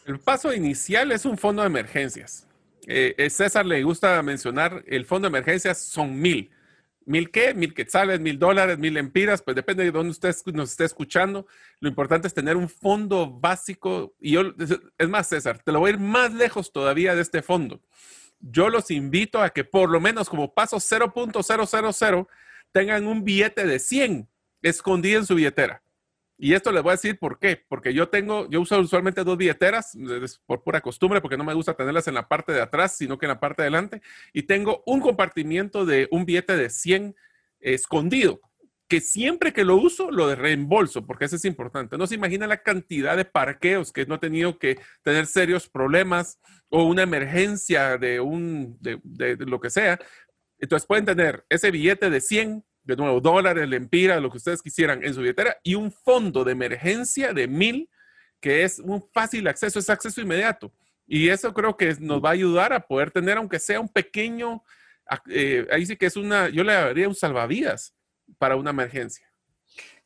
El 0.05 0.19
paso 0.19 0.53
inicial 0.53 1.11
es 1.11 1.25
un 1.25 1.35
fondo 1.37 1.63
de 1.63 1.67
emergencias. 1.67 2.47
Eh, 2.85 3.15
eh, 3.17 3.29
César 3.31 3.65
le 3.65 3.81
gusta 3.83 4.21
mencionar, 4.21 4.83
el 4.85 5.05
fondo 5.05 5.27
de 5.27 5.29
emergencias 5.29 5.79
son 5.79 6.15
mil. 6.15 6.51
¿Mil 7.05 7.31
qué? 7.31 7.55
Mil 7.55 7.73
quetzales, 7.73 8.19
mil 8.19 8.37
dólares, 8.37 8.77
mil 8.77 8.95
empiras, 8.97 9.41
pues 9.41 9.55
depende 9.55 9.83
de 9.83 9.91
dónde 9.91 10.11
usted 10.11 10.35
nos 10.53 10.69
esté 10.69 10.85
escuchando. 10.85 11.47
Lo 11.79 11.89
importante 11.89 12.27
es 12.27 12.33
tener 12.35 12.55
un 12.55 12.69
fondo 12.69 13.31
básico. 13.31 14.13
Y 14.19 14.33
yo, 14.33 14.43
es 14.97 15.09
más, 15.09 15.27
César, 15.27 15.57
te 15.63 15.71
lo 15.71 15.79
voy 15.79 15.89
a 15.89 15.93
ir 15.93 15.99
más 15.99 16.31
lejos 16.31 16.71
todavía 16.71 17.15
de 17.15 17.23
este 17.23 17.41
fondo 17.41 17.81
yo 18.43 18.69
los 18.69 18.91
invito 18.91 19.41
a 19.41 19.49
que 19.49 19.63
por 19.63 19.89
lo 19.89 20.01
menos 20.01 20.29
como 20.29 20.53
paso 20.53 20.77
0.000 20.77 22.27
tengan 22.71 23.07
un 23.07 23.23
billete 23.23 23.65
de 23.65 23.79
100 23.79 24.29
escondido 24.61 25.19
en 25.19 25.25
su 25.25 25.35
billetera. 25.35 25.81
Y 26.37 26.53
esto 26.53 26.71
les 26.71 26.83
voy 26.83 26.89
a 26.91 26.95
decir 26.95 27.17
por 27.19 27.39
qué. 27.39 27.63
Porque 27.69 27.93
yo 27.93 28.09
tengo, 28.09 28.49
yo 28.49 28.59
uso 28.59 28.77
usualmente 28.79 29.23
dos 29.23 29.37
billeteras 29.37 29.97
por 30.45 30.63
pura 30.63 30.81
costumbre, 30.81 31.21
porque 31.21 31.37
no 31.37 31.43
me 31.43 31.53
gusta 31.53 31.73
tenerlas 31.73 32.07
en 32.07 32.15
la 32.15 32.27
parte 32.27 32.51
de 32.51 32.61
atrás, 32.61 32.97
sino 32.97 33.17
que 33.17 33.27
en 33.27 33.29
la 33.29 33.39
parte 33.39 33.61
de 33.61 33.67
adelante. 33.67 34.01
Y 34.33 34.43
tengo 34.43 34.83
un 34.85 34.99
compartimiento 34.99 35.85
de 35.85 36.07
un 36.11 36.25
billete 36.25 36.57
de 36.57 36.69
100 36.69 37.15
escondido 37.61 38.41
que 38.87 39.01
siempre 39.01 39.53
que 39.53 39.63
lo 39.63 39.77
uso 39.77 40.11
lo 40.11 40.33
reembolso, 40.35 41.05
porque 41.05 41.25
eso 41.25 41.35
es 41.35 41.45
importante. 41.45 41.97
No 41.97 42.07
se 42.07 42.15
imagina 42.15 42.47
la 42.47 42.61
cantidad 42.61 43.17
de 43.17 43.25
parqueos 43.25 43.91
que 43.91 44.05
no 44.05 44.15
he 44.15 44.19
tenido 44.19 44.59
que 44.59 44.79
tener 45.01 45.25
serios 45.25 45.69
problemas 45.69 46.39
o 46.69 46.83
una 46.83 47.03
emergencia 47.03 47.97
de 47.97 48.19
un, 48.19 48.77
de, 48.79 49.37
lo 49.39 49.59
que 49.59 49.69
sea. 49.69 49.99
Entonces 50.59 50.85
pueden 50.85 51.05
tener 51.05 51.45
ese 51.49 51.71
billete 51.71 52.09
de 52.09 52.21
100, 52.21 52.63
de 52.83 52.95
nuevo, 52.95 53.21
dólares, 53.21 53.67
lempiras, 53.67 54.21
lo 54.21 54.29
que 54.29 54.37
ustedes 54.37 54.61
quisieran 54.61 55.03
en 55.03 55.13
su 55.13 55.21
billetera 55.21 55.57
y 55.63 55.75
un 55.75 55.91
fondo 55.91 56.43
de 56.43 56.51
emergencia 56.51 57.33
de 57.33 57.47
mil 57.47 57.89
que 58.39 58.63
es 58.63 58.79
un 58.79 59.01
fácil 59.13 59.47
acceso, 59.47 59.79
es 59.79 59.89
acceso 59.89 60.19
inmediato. 60.19 60.73
Y 61.07 61.29
eso 61.29 61.53
creo 61.53 61.77
que 61.77 61.95
nos 61.99 62.21
va 62.21 62.29
a 62.29 62.33
ayudar 62.33 62.73
a 62.73 62.85
poder 62.85 63.09
tener, 63.09 63.37
aunque 63.37 63.57
sea 63.57 63.79
un 63.79 63.87
pequeño, 63.87 64.63
eh, 65.29 65.65
ahí 65.71 65.85
sí 65.85 65.95
que 65.95 66.07
es 66.07 66.17
una, 66.17 66.49
yo 66.49 66.63
le 66.63 66.73
daría 66.73 67.07
un 67.07 67.15
salvavidas 67.15 67.95
para 68.37 68.55
una 68.55 68.71
emergencia. 68.71 69.25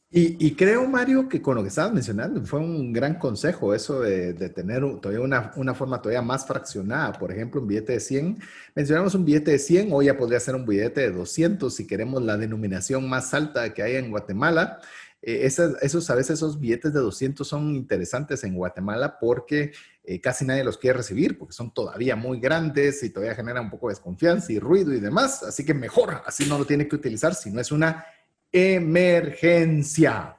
Y, 0.10 0.56
creo, 0.56 0.88
Mario, 0.88 1.28
que 1.28 1.42
con 1.42 1.56
lo 1.56 1.64
que 1.64 1.68
estabas 1.68 1.92
mencionando 1.92 2.42
fue 2.46 2.62
un 2.62 2.94
gran 2.94 3.16
consejo 3.20 3.74
eso 3.76 4.00
de, 4.00 4.34
tener 4.52 4.82
todavía 5.02 5.20
una, 5.20 5.52
una, 5.58 5.76
forma 5.76 6.02
todavía 6.02 6.22
más 6.22 6.48
fraccionada. 6.48 7.12
Por 7.12 7.30
ejemplo, 7.30 7.60
un 7.60 7.68
billete 7.68 7.92
de 7.92 8.00
100. 8.00 8.40
Mencionamos 8.74 9.16
un 9.16 9.26
billete 9.26 9.52
de 9.52 9.60
100, 9.60 9.90
hoy 9.92 10.06
ya 10.06 10.18
podría 10.18 10.40
ser 10.40 10.56
un 10.56 10.66
billete 10.66 11.02
de 11.02 11.12
200 11.12 11.76
si 11.76 11.86
queremos 11.86 12.24
la 12.24 12.38
denominación 12.38 13.10
más 13.10 13.34
alta 13.34 13.74
que 13.74 13.84
hay 13.84 13.98
en 13.98 14.10
Guatemala. 14.10 14.80
Eh, 15.22 15.46
esos, 15.46 16.10
a 16.10 16.16
veces 16.16 16.36
esos 16.36 16.58
billetes 16.58 16.94
de 16.94 17.02
200 17.02 17.46
son 17.46 17.76
interesantes 17.76 18.46
en 18.46 18.56
Guatemala 18.56 19.20
porque 19.20 19.74
eh, 20.06 20.22
casi 20.22 20.46
nadie 20.46 20.64
los 20.64 20.78
quiere 20.78 21.00
recibir 21.00 21.38
porque 21.38 21.54
son 21.54 21.74
todavía 21.74 22.16
muy 22.16 22.40
grandes 22.40 23.04
y 23.04 23.10
todavía 23.10 23.36
generan 23.36 23.66
un 23.66 23.72
poco 23.72 23.90
de 23.90 23.96
desconfianza 23.96 24.54
y 24.54 24.60
ruido 24.60 24.94
y 24.94 25.02
demás. 25.02 25.44
Así 25.44 25.66
que 25.66 25.74
mejor, 25.74 26.22
así 26.26 26.46
no 26.46 26.58
lo 26.58 26.64
tiene 26.64 26.88
que 26.88 26.96
utilizar 26.96 27.36
si 27.36 27.52
no 27.52 27.60
es 27.60 27.74
una 27.74 28.06
emergencia. 28.52 30.38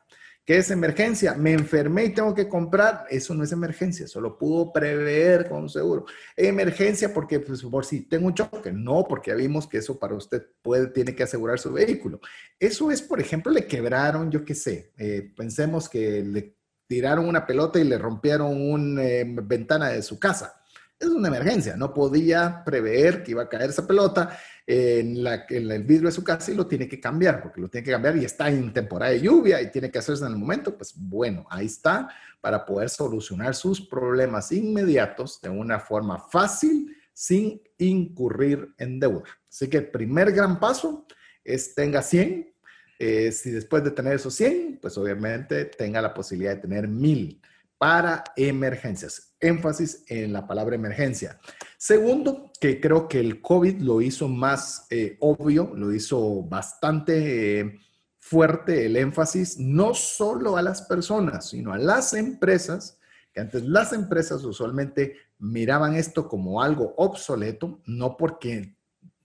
¿Qué 0.49 0.57
es 0.57 0.71
emergencia? 0.71 1.35
Me 1.35 1.53
enfermé 1.53 2.07
y 2.07 2.15
tengo 2.15 2.35
que 2.35 2.49
comprar. 2.49 3.05
Eso 3.11 3.35
no 3.35 3.45
es 3.45 3.53
emergencia, 3.53 4.09
solo 4.09 4.39
pudo 4.39 4.73
prever 4.73 5.47
con 5.47 5.69
seguro. 5.69 6.07
Emergencia 6.35 7.13
porque, 7.13 7.39
pues, 7.39 7.61
por 7.63 7.85
si 7.85 8.09
tengo 8.09 8.29
un 8.29 8.35
choque. 8.35 8.73
No, 8.73 9.05
porque 9.07 9.31
ya 9.31 9.37
vimos 9.37 9.67
que 9.69 9.77
eso 9.77 9.99
para 9.99 10.15
usted 10.15 10.47
puede, 10.63 10.87
tiene 10.87 11.15
que 11.15 11.23
asegurar 11.23 11.59
su 11.59 11.71
vehículo. 11.71 12.19
Eso 12.59 12.91
es, 12.91 13.03
por 13.03 13.21
ejemplo, 13.21 13.53
le 13.53 13.67
quebraron, 13.67 14.31
yo 14.31 14.43
qué 14.43 14.55
sé, 14.55 14.95
eh, 14.97 15.31
pensemos 15.37 15.87
que 15.87 16.23
le 16.25 16.57
tiraron 16.87 17.29
una 17.29 17.45
pelota 17.45 17.79
y 17.79 17.85
le 17.85 17.99
rompieron 17.99 18.59
una 18.59 19.05
eh, 19.05 19.27
ventana 19.27 19.91
de 19.91 20.01
su 20.01 20.19
casa. 20.19 20.63
Es 20.99 21.09
una 21.09 21.29
emergencia. 21.29 21.77
No 21.77 21.95
podía 21.95 22.63
prever 22.65 23.23
que 23.23 23.33
iba 23.33 23.43
a 23.43 23.49
caer 23.49 23.71
esa 23.71 23.87
pelota 23.87 24.39
en, 24.67 25.23
la, 25.23 25.47
en 25.49 25.71
el 25.71 25.85
vidrio 25.85 26.09
de 26.09 26.15
su 26.15 26.25
casa 26.25 26.51
y 26.51 26.55
lo 26.55 26.67
tiene 26.67 26.89
que 26.89 27.01
cambiar, 27.01 27.43
porque 27.43 27.61
lo 27.61 27.69
tiene 27.69 27.85
que 27.85 27.93
cambiar 27.93 28.17
y 28.17 28.25
está 28.25 28.49
en 28.49 28.73
temporada 28.73 29.13
de 29.13 29.21
lluvia 29.21 29.63
y 29.63 29.71
tiene 29.71 29.91
que 29.91 29.99
hacerse 29.99 30.25
en 30.25 30.33
el 30.33 30.39
momento. 30.39 30.77
Pues 30.77 30.95
bueno, 30.97 31.47
ahí 31.51 31.67
está 31.67 32.09
para 32.41 32.65
poder 32.65 32.89
solucionar 32.89 33.55
sus 33.55 33.81
problemas 33.81 34.51
inmediatos 34.53 35.41
de 35.41 35.49
una 35.49 35.79
forma 35.79 36.19
fácil 36.19 36.97
sin 37.13 37.63
incurrir 37.79 38.75
en 38.79 39.01
deuda. 39.01 39.25
Así 39.49 39.69
que 39.69 39.79
el 39.79 39.91
primer 39.91 40.33
gran 40.33 40.61
paso 40.61 41.07
es 41.45 41.75
tenga 41.75 42.03
100. 42.03 42.55
Eh, 43.01 43.31
si 43.31 43.51
después 43.51 43.85
de 43.85 43.93
tener 43.93 44.15
esos 44.15 44.35
100, 44.35 44.79
pues 44.83 44.99
obviamente 44.99 45.65
tenga 45.67 46.03
la 46.03 46.13
posibilidad 46.13 46.57
de 46.57 46.63
tener 46.63 46.89
1000 46.89 47.41
para 47.79 48.25
emergencias. 48.37 49.28
Énfasis 49.41 50.05
en 50.09 50.33
la 50.33 50.47
palabra 50.47 50.75
emergencia. 50.75 51.39
Segundo, 51.77 52.51
que 52.61 52.81
creo 52.81 53.09
que 53.09 53.21
el 53.21 53.41
COVID 53.41 53.81
lo 53.81 54.01
hizo 54.01 54.29
más 54.29 54.87
eh, 54.91 55.17
obvio, 55.21 55.73
lo 55.75 55.93
hizo 55.93 56.43
bastante 56.43 57.61
eh, 57.61 57.79
fuerte 58.19 58.87
el 58.87 58.97
énfasis, 58.97 59.59
no 59.59 59.95
solo 59.95 60.57
a 60.57 60.63
las 60.63 60.83
personas, 60.83 61.51
sino 61.51 61.73
a 61.73 61.79
las 61.79 62.15
empresas, 62.15 62.99
que 63.33 63.41
antes 63.41 63.65
las 63.65 63.93
empresas 63.93 64.45
usualmente 64.45 65.17
miraban 65.39 65.95
esto 65.95 66.29
como 66.29 66.63
algo 66.63 66.95
obsoleto, 66.97 67.81
no 67.87 68.17
porque 68.17 68.75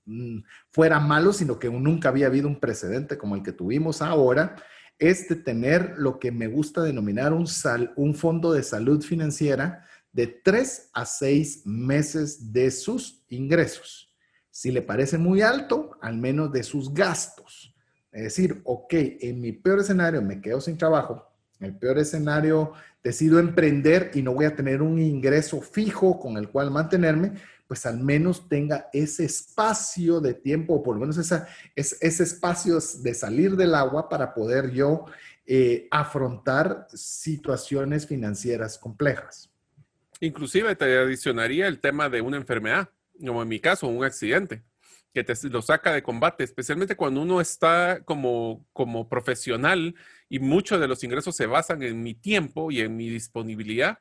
mm, 0.05 0.39
fuera 0.70 0.99
malo, 0.99 1.34
sino 1.34 1.57
que 1.57 1.70
nunca 1.70 2.09
había 2.09 2.28
habido 2.28 2.47
un 2.47 2.59
precedente 2.59 3.18
como 3.18 3.36
el 3.36 3.43
que 3.43 3.51
tuvimos 3.51 4.01
ahora 4.01 4.55
es 4.99 5.28
de 5.28 5.36
tener 5.36 5.95
lo 5.97 6.20
que 6.20 6.32
me 6.32 6.47
gusta 6.47 6.82
denominar 6.82 7.34
un, 7.34 7.45
un 7.95 8.16
fondo 8.16 8.53
de 8.53 8.64
salud 8.64 9.01
financiera 9.01 9.86
de 10.14 10.28
tres 10.28 10.89
a 10.93 11.05
seis 11.05 11.66
meses 11.66 12.53
de 12.53 12.72
sus 12.72 13.26
ingresos. 13.30 14.09
Si 14.49 14.72
le 14.72 14.84
parece 14.84 15.18
muy 15.18 15.41
alto, 15.41 15.97
al 16.01 16.18
menos 16.18 16.51
de 16.51 16.64
sus 16.64 16.93
gastos. 16.93 17.76
Es 18.11 18.24
decir, 18.24 18.61
ok, 18.64 18.93
en 18.93 19.41
mi 19.41 19.51
peor 19.51 19.80
escenario 19.80 20.22
me 20.22 20.39
quedo 20.39 20.61
sin 20.61 20.78
trabajo, 20.78 21.28
en 21.59 21.68
el 21.68 21.78
peor 21.78 21.97
escenario 21.97 22.74
decido 23.03 23.39
emprender 23.39 24.11
y 24.14 24.22
no 24.22 24.34
voy 24.34 24.45
a 24.45 24.55
tener 24.55 24.84
un 24.84 24.99
ingreso 24.99 25.61
fijo 25.61 26.20
con 26.20 26.38
el 26.38 26.49
cual 26.49 26.70
mantenerme, 26.70 27.34
pues 27.68 27.88
al 27.88 27.99
menos 27.99 28.47
tenga 28.47 28.89
ese 28.93 29.26
espacio 29.26 30.20
de 30.22 30.36
tiempo, 30.36 30.76
o 30.76 30.84
por 30.84 30.95
lo 30.95 31.01
menos 31.01 31.18
esa, 31.18 31.47
es, 31.76 31.97
ese 32.01 32.22
espacio 32.22 32.78
de 33.01 33.14
salir 33.16 33.55
del 33.55 33.74
agua 33.74 34.09
para 34.09 34.36
poder 34.36 34.72
yo 34.72 35.05
eh, 35.47 35.88
afrontar 35.89 36.88
situaciones 36.93 38.05
financieras 38.05 38.78
complejas. 38.78 39.52
Inclusive 40.24 40.76
te 40.76 40.97
adicionaría 40.97 41.67
el 41.67 41.80
tema 41.82 42.07
de 42.07 42.21
una 42.21 42.38
enfermedad, 42.38 42.89
como 43.19 43.41
en 43.41 43.49
mi 43.49 43.59
caso, 43.59 43.88
un 43.88 44.05
accidente, 44.05 44.63
que 45.13 45.24
te 45.24 45.34
lo 45.49 45.61
saca 45.61 45.91
de 45.91 46.01
combate, 46.01 46.45
especialmente 46.45 46.95
cuando 46.95 47.21
uno 47.21 47.41
está 47.41 48.01
como, 48.05 48.65
como 48.71 49.09
profesional 49.09 49.95
y 50.30 50.39
muchos 50.39 50.80
de 50.80 50.88
los 50.88 51.03
ingresos 51.03 51.36
se 51.36 51.45
basan 51.45 51.84
en 51.84 52.01
mi 52.01 52.13
tiempo 52.13 52.71
y 52.71 52.80
en 52.80 52.95
mi 52.95 53.09
disponibilidad 53.09 53.99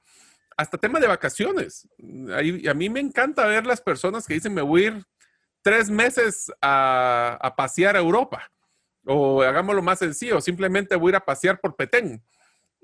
hasta 0.57 0.79
tema 0.79 1.01
de 1.01 1.09
vacaciones. 1.09 1.89
a 2.69 2.75
mí 2.75 2.89
me 2.89 3.01
encanta 3.01 3.47
ver 3.47 3.67
las 3.67 3.81
personas 3.81 4.25
que 4.25 4.35
dicen, 4.35 4.55
me 4.55 4.63
voy 4.63 4.85
a 4.85 4.87
ir 4.87 5.05
tres 5.63 5.91
meses 5.91 6.53
a, 6.61 7.53
pasear 7.57 7.97
a 7.97 8.01
Europa. 8.01 8.49
O 9.05 9.43
hagámoslo 9.43 9.83
más 9.83 9.99
sencillo, 9.99 10.41
simplemente 10.41 10.95
voy 10.95 11.09
a 11.09 11.11
ir 11.11 11.17
a 11.17 11.25
pasear 11.25 11.61
por 11.61 11.75
Petén. 11.75 12.23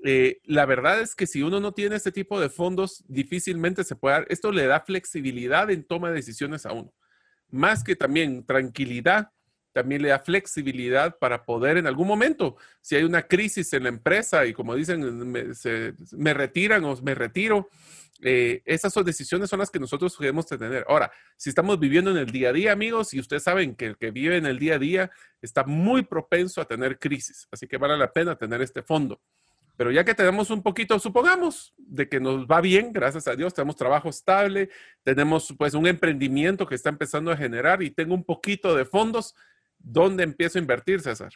Eh, 0.03 0.39
la 0.45 0.65
verdad 0.65 1.01
es 1.01 1.15
que 1.15 1.27
si 1.27 1.41
uno 1.41 1.59
no 1.59 1.73
tiene 1.73 1.95
este 1.95 2.11
tipo 2.11 2.39
de 2.39 2.49
fondos, 2.49 3.03
difícilmente 3.07 3.83
se 3.83 3.95
puede 3.95 4.15
dar. 4.15 4.25
Esto 4.29 4.51
le 4.51 4.65
da 4.65 4.81
flexibilidad 4.81 5.69
en 5.69 5.83
toma 5.83 6.09
de 6.09 6.15
decisiones 6.15 6.65
a 6.65 6.73
uno. 6.73 6.93
Más 7.49 7.83
que 7.83 7.95
también 7.95 8.45
tranquilidad 8.45 9.31
también 9.71 10.01
le 10.01 10.09
da 10.09 10.19
flexibilidad 10.19 11.17
para 11.19 11.45
poder 11.45 11.77
en 11.77 11.87
algún 11.87 12.07
momento, 12.07 12.57
si 12.81 12.95
hay 12.95 13.03
una 13.03 13.23
crisis 13.23 13.71
en 13.73 13.83
la 13.83 13.89
empresa 13.89 14.45
y 14.45 14.53
como 14.53 14.75
dicen, 14.75 15.31
me, 15.31 16.33
retiran 16.33 16.83
o 16.85 16.95
me 17.01 17.15
retiro, 17.15 17.69
eh, 18.21 18.61
esas 18.65 18.91
son 18.91 19.05
decisiones 19.05 19.49
son 19.49 19.59
las 19.59 19.69
que 19.69 19.79
nosotros 19.79 20.17
debemos 20.19 20.47
tener. 20.47 20.85
Ahora, 20.87 21.11
si 21.37 21.49
estamos 21.49 21.79
viviendo 21.79 22.11
en 22.11 22.17
el 22.17 22.31
día 22.31 22.49
a 22.49 22.53
día, 22.53 22.71
amigos, 22.71 23.13
y 23.13 23.19
ustedes 23.19 23.43
saben 23.43 23.75
que 23.75 23.85
el 23.85 23.97
que 23.97 24.11
vive 24.11 24.37
en 24.37 24.45
el 24.45 24.59
día 24.59 24.75
a 24.75 24.79
día 24.79 25.11
está 25.41 25.63
muy 25.63 26.03
propenso 26.03 26.61
a 26.61 26.65
tener 26.65 26.99
crisis, 26.99 27.47
así 27.51 27.67
que 27.67 27.77
vale 27.77 27.97
la 27.97 28.11
pena 28.11 28.35
tener 28.35 28.61
este 28.61 28.81
fondo. 28.81 29.21
Pero 29.79 29.93
ya 29.93 30.03
que 30.03 30.13
tenemos 30.13 30.49
un 30.49 30.61
poquito, 30.61 30.99
supongamos, 30.99 31.73
de 31.77 32.09
que 32.09 32.19
nos 32.19 32.45
va 32.45 32.59
bien, 32.59 32.91
gracias 32.91 33.29
a 33.29 33.35
Dios, 33.37 33.53
tenemos 33.53 33.77
trabajo 33.77 34.09
estable, 34.09 34.69
tenemos 35.03 35.55
pues 35.57 35.73
un 35.73 35.87
emprendimiento 35.87 36.67
que 36.67 36.75
está 36.75 36.89
empezando 36.89 37.31
a 37.31 37.37
generar 37.37 37.81
y 37.81 37.89
tengo 37.89 38.13
un 38.13 38.25
poquito 38.25 38.75
de 38.75 38.83
fondos, 38.83 39.35
¿dónde 39.77 40.23
empiezo 40.23 40.57
a 40.57 40.61
invertir, 40.61 40.99
César? 40.99 41.31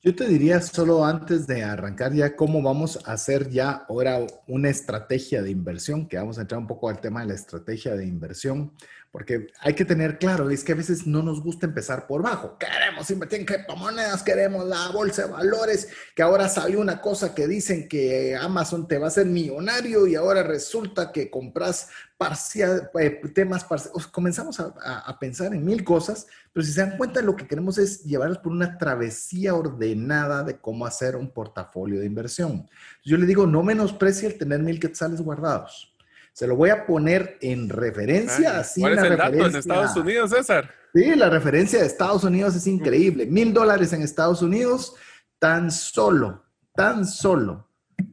Yo 0.00 0.12
te 0.12 0.26
diría 0.26 0.60
solo 0.60 1.04
antes 1.04 1.46
de 1.46 1.62
arrancar 1.62 2.12
ya 2.12 2.34
cómo 2.34 2.60
vamos 2.62 2.98
a 3.06 3.12
hacer 3.12 3.48
ya 3.48 3.86
ahora 3.88 4.18
una 4.48 4.68
estrategia 4.68 5.40
de 5.40 5.52
inversión, 5.52 6.08
que 6.08 6.16
vamos 6.16 6.38
a 6.38 6.40
entrar 6.40 6.58
un 6.58 6.66
poco 6.66 6.88
al 6.88 7.00
tema 7.00 7.20
de 7.20 7.28
la 7.28 7.34
estrategia 7.34 7.94
de 7.94 8.04
inversión, 8.04 8.72
porque 9.12 9.48
hay 9.60 9.74
que 9.74 9.84
tener 9.84 10.18
claro, 10.18 10.48
es 10.48 10.64
que 10.64 10.72
a 10.72 10.74
veces 10.74 11.06
no 11.06 11.22
nos 11.22 11.42
gusta 11.42 11.66
empezar 11.66 12.06
por 12.06 12.22
bajo. 12.22 12.56
Queremos 12.56 13.10
invertir 13.10 13.40
en 13.40 13.46
criptomonedas, 13.46 14.22
queremos 14.22 14.66
la 14.66 14.88
bolsa 14.88 15.26
de 15.26 15.32
valores, 15.32 15.88
que 16.16 16.22
ahora 16.22 16.48
salió 16.48 16.80
una 16.80 17.02
cosa 17.02 17.34
que 17.34 17.46
dicen 17.46 17.88
que 17.88 18.34
Amazon 18.34 18.88
te 18.88 18.96
va 18.96 19.04
a 19.04 19.08
hacer 19.08 19.26
millonario 19.26 20.06
y 20.06 20.14
ahora 20.14 20.42
resulta 20.42 21.12
que 21.12 21.30
compras 21.30 21.90
parcial, 22.16 22.90
eh, 22.98 23.20
temas 23.34 23.64
parciales. 23.64 24.06
Comenzamos 24.06 24.58
a, 24.60 25.18
pensar 25.20 25.52
en 25.52 25.62
mil 25.62 25.84
cosas, 25.84 26.26
pero 26.50 26.64
si 26.64 26.72
se 26.72 26.80
dan 26.80 26.96
cuenta, 26.96 27.20
lo 27.20 27.36
que 27.36 27.46
queremos 27.46 27.76
es 27.76 28.04
llevarlos 28.04 28.38
por 28.38 28.50
una 28.50 28.78
travesía 28.78 29.54
ordenada 29.54 30.42
de 30.42 30.58
cómo 30.58 30.86
hacer 30.86 31.16
un 31.16 31.30
portafolio 31.30 32.00
de 32.00 32.06
inversión. 32.06 32.66
Yo 33.04 33.18
le 33.18 33.26
digo, 33.26 33.46
no 33.46 33.62
menosprecie 33.62 34.28
el 34.28 34.38
tener 34.38 34.60
mil 34.60 34.80
quetzales 34.80 35.20
guardados 35.20 35.91
se 36.32 36.46
lo 36.46 36.56
voy 36.56 36.70
a 36.70 36.86
poner 36.86 37.38
en 37.40 37.68
referencia. 37.68 38.58
así 38.58 38.80
¿Cuál 38.80 38.98
es 38.98 39.04
el 39.04 39.16
dato 39.16 39.46
en 39.46 39.56
Estados 39.56 39.96
Unidos, 39.96 40.30
César? 40.30 40.70
Sí, 40.94 41.14
la 41.14 41.30
referencia 41.30 41.80
de 41.80 41.86
Estados 41.86 42.24
Unidos 42.24 42.54
es 42.54 42.66
increíble. 42.66 43.26
Mil 43.26 43.52
dólares 43.52 43.92
en 43.92 44.02
Estados 44.02 44.42
Unidos, 44.42 44.94
tan 45.38 45.70
solo, 45.70 46.44
tan 46.74 47.06
solo. 47.06 47.68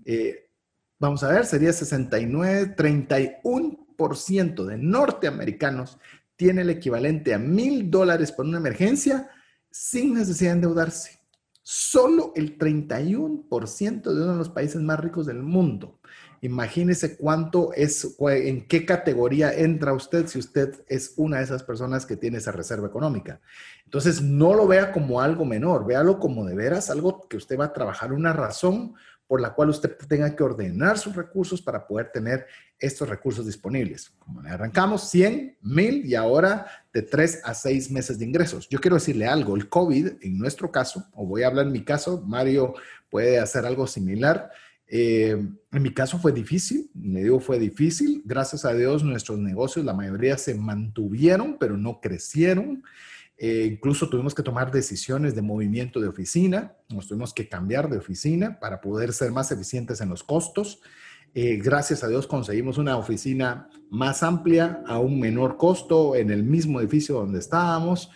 Eh, 0.06 0.50
vamos 0.98 1.24
a 1.24 1.30
ver, 1.30 1.46
sería 1.46 1.74
69, 1.74 2.76
31% 2.76 4.66
de 4.66 4.78
norteamericanos 4.78 5.98
tiene 6.36 6.62
el 6.62 6.70
equivalente 6.70 7.34
a 7.34 7.38
mil 7.38 7.92
dólares 7.92 8.32
por 8.32 8.46
una 8.46 8.60
emergencia 8.60 9.30
sin 9.70 10.14
necesidad 10.14 10.52
de 10.52 10.56
endeudarse. 10.56 11.20
Solo 11.62 12.32
el 12.36 12.58
31% 12.58 14.02
de 14.02 14.24
uno 14.24 14.32
de 14.32 14.38
los 14.38 14.50
países 14.50 14.82
más 14.82 15.00
ricos 15.02 15.26
del 15.26 15.44
mundo 15.44 16.00
Imagínese 16.42 17.18
cuánto 17.18 17.74
es, 17.74 18.16
en 18.20 18.68
qué 18.68 18.86
categoría 18.86 19.54
entra 19.54 19.94
usted 19.94 20.28
si 20.28 20.40
usted 20.40 20.84
es 20.88 21.14
una 21.18 21.38
de 21.38 21.44
esas 21.44 21.64
personas 21.64 22.06
que 22.06 22.16
tiene 22.16 22.38
esa 22.38 22.52
reserva 22.52 22.88
económica. 22.88 23.42
Entonces, 23.86 24.22
no 24.22 24.54
lo 24.54 24.68
vea 24.68 24.92
como 24.92 25.22
algo 25.22 25.46
menor, 25.46 25.86
véalo 25.86 26.20
como 26.20 26.46
de 26.46 26.56
veras 26.56 26.90
algo 26.90 27.28
que 27.28 27.38
usted 27.38 27.60
va 27.60 27.66
a 27.66 27.74
trabajar, 27.74 28.14
una 28.14 28.34
razón 28.34 28.96
por 29.30 29.42
la 29.42 29.54
cual 29.54 29.70
usted 29.70 29.96
tenga 30.08 30.36
que 30.36 30.42
ordenar 30.42 30.98
sus 30.98 31.16
recursos 31.16 31.62
para 31.62 31.86
poder 31.86 32.12
tener 32.12 32.48
estos 32.80 33.08
recursos 33.08 33.46
disponibles. 33.46 34.12
Como 34.18 34.42
le 34.42 34.50
arrancamos 34.50 35.08
100, 35.08 35.58
1000 35.62 36.06
y 36.08 36.16
ahora 36.16 36.66
de 36.92 37.04
3 37.04 37.42
a 37.44 37.54
6 37.54 37.92
meses 37.92 38.18
de 38.18 38.26
ingresos. 38.26 38.68
Yo 38.70 38.82
quiero 38.82 38.96
decirle 38.96 39.28
algo, 39.28 39.56
el 39.56 39.70
COVID 39.70 40.14
en 40.22 40.40
nuestro 40.40 40.72
caso, 40.72 41.06
o 41.14 41.28
voy 41.28 41.44
a 41.44 41.48
hablar 41.48 41.68
en 41.68 41.74
mi 41.74 41.84
caso, 41.84 42.24
Mario 42.26 42.74
puede 43.12 43.38
hacer 43.38 43.68
algo 43.68 43.86
similar. 43.86 44.50
Eh, 44.92 45.38
en 45.72 45.84
mi 45.84 45.94
caso 45.94 46.18
fue 46.18 46.32
difícil, 46.32 46.90
me 46.96 47.22
digo 47.22 47.40
fue 47.40 47.60
difícil. 47.60 48.24
Gracias 48.26 48.66
a 48.66 48.74
Dios 48.74 49.04
nuestros 49.04 49.38
negocios, 49.38 49.86
la 49.86 49.94
mayoría 49.94 50.38
se 50.38 50.56
mantuvieron, 50.56 51.58
pero 51.60 51.78
no 51.78 52.02
crecieron. 52.02 52.84
Eh, 53.38 53.70
incluso 53.72 54.10
tuvimos 54.10 54.36
que 54.36 54.44
tomar 54.44 54.72
decisiones 54.72 55.34
de 55.34 55.42
movimiento 55.42 56.02
de 56.02 56.10
oficina, 56.10 56.74
nos 56.90 57.08
tuvimos 57.08 57.34
que 57.34 57.48
cambiar 57.48 57.90
de 57.90 57.98
oficina 57.98 58.60
para 58.60 58.82
poder 58.82 59.14
ser 59.14 59.32
más 59.32 59.52
eficientes 59.52 60.02
en 60.02 60.10
los 60.10 60.24
costos. 60.24 60.82
Eh, 61.36 61.58
gracias 61.58 62.04
a 62.04 62.08
Dios 62.08 62.26
conseguimos 62.26 62.80
una 62.80 62.98
oficina 62.98 63.70
más 63.92 64.24
amplia 64.24 64.84
a 64.88 64.98
un 64.98 65.20
menor 65.20 65.56
costo 65.56 66.16
en 66.16 66.32
el 66.32 66.44
mismo 66.44 66.82
edificio 66.82 67.16
donde 67.16 67.40
estábamos. 67.40 68.10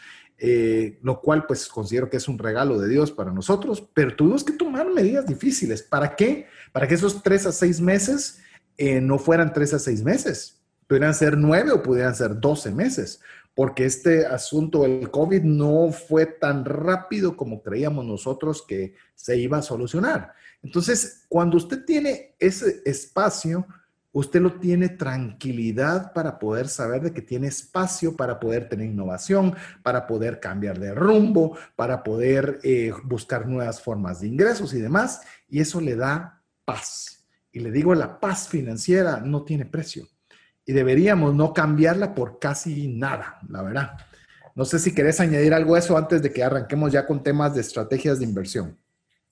Eh, 0.46 1.00
lo 1.02 1.22
cual 1.22 1.46
pues 1.48 1.70
considero 1.70 2.10
que 2.10 2.18
es 2.18 2.28
un 2.28 2.38
regalo 2.38 2.78
de 2.78 2.90
Dios 2.90 3.14
para 3.14 3.32
nosotros, 3.32 3.82
pero 3.94 4.14
tuvimos 4.14 4.44
que 4.44 4.52
tomar 4.52 4.92
medidas 4.92 5.26
difíciles. 5.26 5.82
¿Para 5.82 6.18
qué? 6.18 6.48
Para 6.74 6.86
que 6.86 6.96
esos 6.96 7.24
tres 7.24 7.46
a 7.46 7.54
seis 7.54 7.80
meses 7.80 8.42
eh, 8.78 9.00
no 9.00 9.18
fueran 9.20 9.54
tres 9.54 9.74
a 9.74 9.80
seis 9.80 10.04
meses, 10.04 10.62
pudieran 10.86 11.14
ser 11.14 11.38
nueve 11.38 11.72
o 11.72 11.82
pudieran 11.82 12.14
ser 12.14 12.42
doce 12.42 12.72
meses, 12.72 13.22
porque 13.56 13.86
este 13.86 14.26
asunto 14.26 14.82
del 14.82 15.10
COVID 15.10 15.44
no 15.44 15.94
fue 15.94 16.26
tan 16.26 16.66
rápido 16.66 17.38
como 17.38 17.64
creíamos 17.64 18.04
nosotros 18.04 18.66
que 18.68 18.96
se 19.16 19.38
iba 19.38 19.60
a 19.60 19.62
solucionar. 19.62 20.34
Entonces, 20.62 21.24
cuando 21.30 21.56
usted 21.56 21.86
tiene 21.86 22.36
ese 22.38 22.82
espacio, 22.84 23.66
usted 24.14 24.42
lo 24.42 24.54
tiene 24.54 24.90
tranquilidad 24.90 26.14
para 26.14 26.40
poder 26.40 26.70
saber 26.70 27.02
de 27.02 27.14
que 27.14 27.22
tiene 27.22 27.48
espacio 27.48 28.16
para 28.16 28.40
poder 28.40 28.70
tener 28.70 28.88
innovación, 28.88 29.56
para 29.82 30.08
poder 30.08 30.40
cambiar 30.40 30.80
de 30.80 30.94
rumbo, 30.94 31.58
para 31.76 32.04
poder 32.04 32.60
eh, 32.64 32.94
buscar 33.04 33.48
nuevas 33.48 33.82
formas 33.82 34.22
de 34.22 34.28
ingresos 34.28 34.74
y 34.74 34.80
demás. 34.80 35.22
Y 35.50 35.60
eso 35.60 35.82
le 35.82 35.96
da 35.96 36.42
paz. 36.64 37.26
Y 37.52 37.60
le 37.60 37.72
digo, 37.72 37.94
la 37.94 38.20
paz 38.20 38.48
financiera 38.48 39.20
no 39.20 39.44
tiene 39.44 39.66
precio. 39.66 40.08
Y 40.66 40.74
deberíamos 40.74 41.36
no 41.36 41.54
cambiarla 41.54 42.16
por 42.16 42.40
casi 42.40 42.88
nada, 42.88 43.40
la 43.50 43.62
verdad. 43.64 43.98
No 44.56 44.66
sé 44.66 44.78
si 44.78 44.94
querés 44.94 45.20
añadir 45.20 45.54
algo 45.54 45.76
a 45.76 45.80
eso 45.80 45.98
antes 45.98 46.22
de 46.22 46.32
que 46.32 46.44
arranquemos 46.44 46.92
ya 46.92 47.06
con 47.06 47.24
temas 47.24 47.56
de 47.56 47.62
estrategias 47.62 48.20
de 48.20 48.26
inversión. 48.26 48.78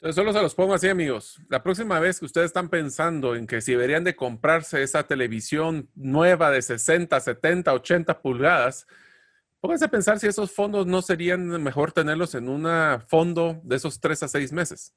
Entonces, 0.02 0.16
solo 0.16 0.34
se 0.34 0.41
los 0.41 0.56
pongo 0.56 0.74
así, 0.74 0.89
amigos. 0.89 1.39
La 1.47 1.62
próxima 1.62 1.99
vez 1.99 2.20
que 2.20 2.26
ustedes 2.26 2.47
están 2.47 2.70
pensando 2.70 3.36
en 3.36 3.45
que 3.45 3.62
si 3.62 3.74
deberían 3.74 4.04
de 4.04 4.16
comprarse 4.16 4.82
esa 4.82 5.04
televisión 5.04 5.91
nueva 5.93 6.49
de 6.49 6.64
60, 6.64 7.20
70, 7.20 7.72
80 7.72 8.20
pulgadas, 8.20 8.88
pónganse 9.60 9.86
a 9.86 9.91
pensar 9.91 10.18
si 10.18 10.26
esos 10.26 10.52
fondos 10.52 10.88
no 10.88 11.04
serían 11.04 11.45
mejor 11.62 11.91
tenerlos 11.91 12.34
en 12.34 12.49
un 12.49 12.68
fondo 13.06 13.62
de 13.64 13.76
esos 13.76 13.99
tres 13.99 14.24
a 14.24 14.28
seis 14.28 14.52
meses. 14.52 14.95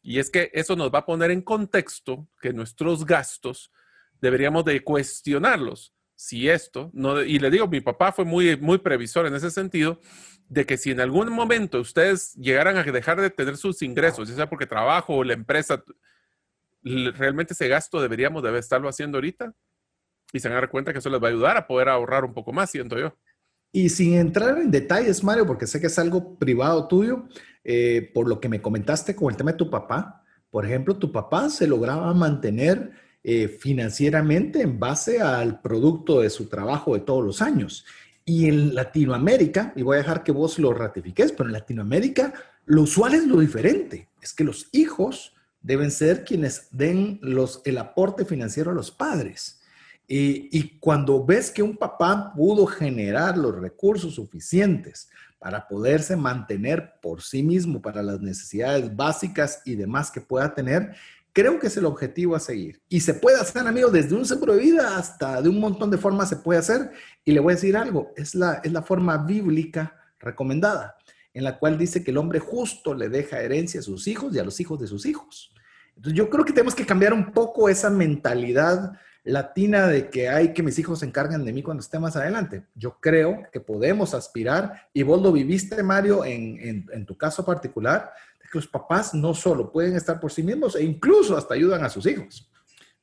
Y 0.00 0.18
es 0.18 0.30
que 0.30 0.50
eso 0.54 0.76
nos 0.76 0.90
va 0.90 1.00
a 1.00 1.04
poner 1.04 1.30
en 1.30 1.42
contexto 1.42 2.26
que 2.40 2.54
nuestros 2.54 3.04
gastos 3.04 3.70
deberíamos 4.18 4.64
de 4.64 4.82
cuestionarlos. 4.82 5.92
Si 6.20 6.48
esto, 6.48 6.90
no, 6.94 7.22
y 7.22 7.38
le 7.38 7.48
digo, 7.48 7.68
mi 7.68 7.80
papá 7.80 8.10
fue 8.10 8.24
muy, 8.24 8.56
muy 8.56 8.78
previsor 8.78 9.26
en 9.28 9.36
ese 9.36 9.52
sentido, 9.52 10.00
de 10.48 10.66
que 10.66 10.76
si 10.76 10.90
en 10.90 11.00
algún 11.00 11.32
momento 11.32 11.78
ustedes 11.78 12.34
llegaran 12.34 12.76
a 12.76 12.82
dejar 12.82 13.20
de 13.20 13.30
tener 13.30 13.56
sus 13.56 13.82
ingresos, 13.82 14.28
ya 14.28 14.34
sea 14.34 14.50
porque 14.50 14.66
trabajo 14.66 15.14
o 15.14 15.22
la 15.22 15.34
empresa, 15.34 15.84
realmente 16.82 17.52
ese 17.52 17.68
gasto 17.68 18.02
deberíamos 18.02 18.42
de 18.42 18.58
estarlo 18.58 18.88
haciendo 18.88 19.18
ahorita 19.18 19.54
y 20.32 20.40
se 20.40 20.48
van 20.48 20.56
a 20.56 20.60
dar 20.62 20.70
cuenta 20.70 20.92
que 20.92 20.98
eso 20.98 21.08
les 21.08 21.22
va 21.22 21.28
a 21.28 21.30
ayudar 21.30 21.56
a 21.56 21.68
poder 21.68 21.88
ahorrar 21.88 22.24
un 22.24 22.34
poco 22.34 22.52
más, 22.52 22.68
siento 22.68 22.98
yo. 22.98 23.16
Y 23.70 23.88
sin 23.90 24.14
entrar 24.14 24.58
en 24.58 24.72
detalles, 24.72 25.22
Mario, 25.22 25.46
porque 25.46 25.68
sé 25.68 25.80
que 25.80 25.86
es 25.86 26.00
algo 26.00 26.36
privado 26.36 26.88
tuyo, 26.88 27.28
eh, 27.62 28.10
por 28.12 28.28
lo 28.28 28.40
que 28.40 28.48
me 28.48 28.60
comentaste 28.60 29.14
con 29.14 29.30
el 29.30 29.36
tema 29.36 29.52
de 29.52 29.58
tu 29.58 29.70
papá, 29.70 30.24
por 30.50 30.66
ejemplo, 30.66 30.96
tu 30.96 31.12
papá 31.12 31.48
se 31.48 31.68
lograba 31.68 32.12
mantener 32.12 32.90
eh, 33.30 33.46
financieramente 33.46 34.62
en 34.62 34.80
base 34.80 35.20
al 35.20 35.60
producto 35.60 36.22
de 36.22 36.30
su 36.30 36.46
trabajo 36.46 36.94
de 36.94 37.00
todos 37.00 37.22
los 37.22 37.42
años. 37.42 37.84
Y 38.24 38.48
en 38.48 38.74
Latinoamérica, 38.74 39.74
y 39.76 39.82
voy 39.82 39.96
a 39.96 39.98
dejar 39.98 40.24
que 40.24 40.32
vos 40.32 40.58
lo 40.58 40.72
ratifiques, 40.72 41.32
pero 41.32 41.50
en 41.50 41.52
Latinoamérica 41.52 42.32
lo 42.64 42.80
usual 42.80 43.12
es 43.12 43.26
lo 43.26 43.40
diferente, 43.40 44.08
es 44.22 44.32
que 44.32 44.44
los 44.44 44.70
hijos 44.72 45.34
deben 45.60 45.90
ser 45.90 46.24
quienes 46.24 46.68
den 46.70 47.18
los, 47.20 47.60
el 47.66 47.76
aporte 47.76 48.24
financiero 48.24 48.70
a 48.70 48.74
los 48.74 48.90
padres. 48.90 49.60
Y, 50.06 50.48
y 50.50 50.78
cuando 50.78 51.22
ves 51.22 51.50
que 51.50 51.62
un 51.62 51.76
papá 51.76 52.32
pudo 52.34 52.64
generar 52.64 53.36
los 53.36 53.54
recursos 53.54 54.14
suficientes 54.14 55.10
para 55.38 55.68
poderse 55.68 56.16
mantener 56.16 56.94
por 57.02 57.20
sí 57.20 57.42
mismo 57.42 57.82
para 57.82 58.02
las 58.02 58.22
necesidades 58.22 58.96
básicas 58.96 59.60
y 59.66 59.74
demás 59.74 60.10
que 60.10 60.22
pueda 60.22 60.54
tener, 60.54 60.96
Creo 61.38 61.60
que 61.60 61.68
es 61.68 61.76
el 61.76 61.84
objetivo 61.84 62.34
a 62.34 62.40
seguir. 62.40 62.82
Y 62.88 62.98
se 62.98 63.14
puede 63.14 63.40
hacer, 63.40 63.64
amigo, 63.64 63.90
desde 63.90 64.16
un 64.16 64.26
seguro 64.26 64.54
de 64.54 64.60
vida 64.60 64.96
hasta 64.98 65.40
de 65.40 65.48
un 65.48 65.60
montón 65.60 65.88
de 65.88 65.96
formas 65.96 66.28
se 66.28 66.34
puede 66.34 66.58
hacer. 66.58 66.90
Y 67.24 67.30
le 67.30 67.38
voy 67.38 67.52
a 67.52 67.54
decir 67.54 67.76
algo, 67.76 68.12
es 68.16 68.34
la, 68.34 68.54
es 68.64 68.72
la 68.72 68.82
forma 68.82 69.18
bíblica 69.18 69.94
recomendada, 70.18 70.96
en 71.32 71.44
la 71.44 71.60
cual 71.60 71.78
dice 71.78 72.02
que 72.02 72.10
el 72.10 72.18
hombre 72.18 72.40
justo 72.40 72.92
le 72.92 73.08
deja 73.08 73.40
herencia 73.40 73.78
a 73.78 73.84
sus 73.84 74.08
hijos 74.08 74.34
y 74.34 74.40
a 74.40 74.44
los 74.44 74.58
hijos 74.58 74.80
de 74.80 74.88
sus 74.88 75.06
hijos. 75.06 75.54
Entonces 75.94 76.18
yo 76.18 76.28
creo 76.28 76.44
que 76.44 76.52
tenemos 76.52 76.74
que 76.74 76.84
cambiar 76.84 77.12
un 77.12 77.30
poco 77.30 77.68
esa 77.68 77.88
mentalidad 77.88 78.94
latina 79.22 79.86
de 79.86 80.10
que 80.10 80.28
hay 80.28 80.52
que 80.52 80.64
mis 80.64 80.76
hijos 80.80 80.98
se 80.98 81.06
encarguen 81.06 81.44
de 81.44 81.52
mí 81.52 81.62
cuando 81.62 81.82
esté 81.82 82.00
más 82.00 82.16
adelante. 82.16 82.64
Yo 82.74 82.98
creo 82.98 83.44
que 83.52 83.60
podemos 83.60 84.12
aspirar, 84.12 84.88
y 84.92 85.04
vos 85.04 85.22
lo 85.22 85.30
viviste, 85.30 85.84
Mario, 85.84 86.24
en, 86.24 86.58
en, 86.60 86.86
en 86.92 87.06
tu 87.06 87.16
caso 87.16 87.44
particular, 87.44 88.10
los 88.52 88.66
papás 88.66 89.14
no 89.14 89.34
solo 89.34 89.70
pueden 89.70 89.96
estar 89.96 90.20
por 90.20 90.32
sí 90.32 90.42
mismos 90.42 90.76
e 90.76 90.84
incluso 90.84 91.36
hasta 91.36 91.54
ayudan 91.54 91.84
a 91.84 91.90
sus 91.90 92.06
hijos. 92.06 92.50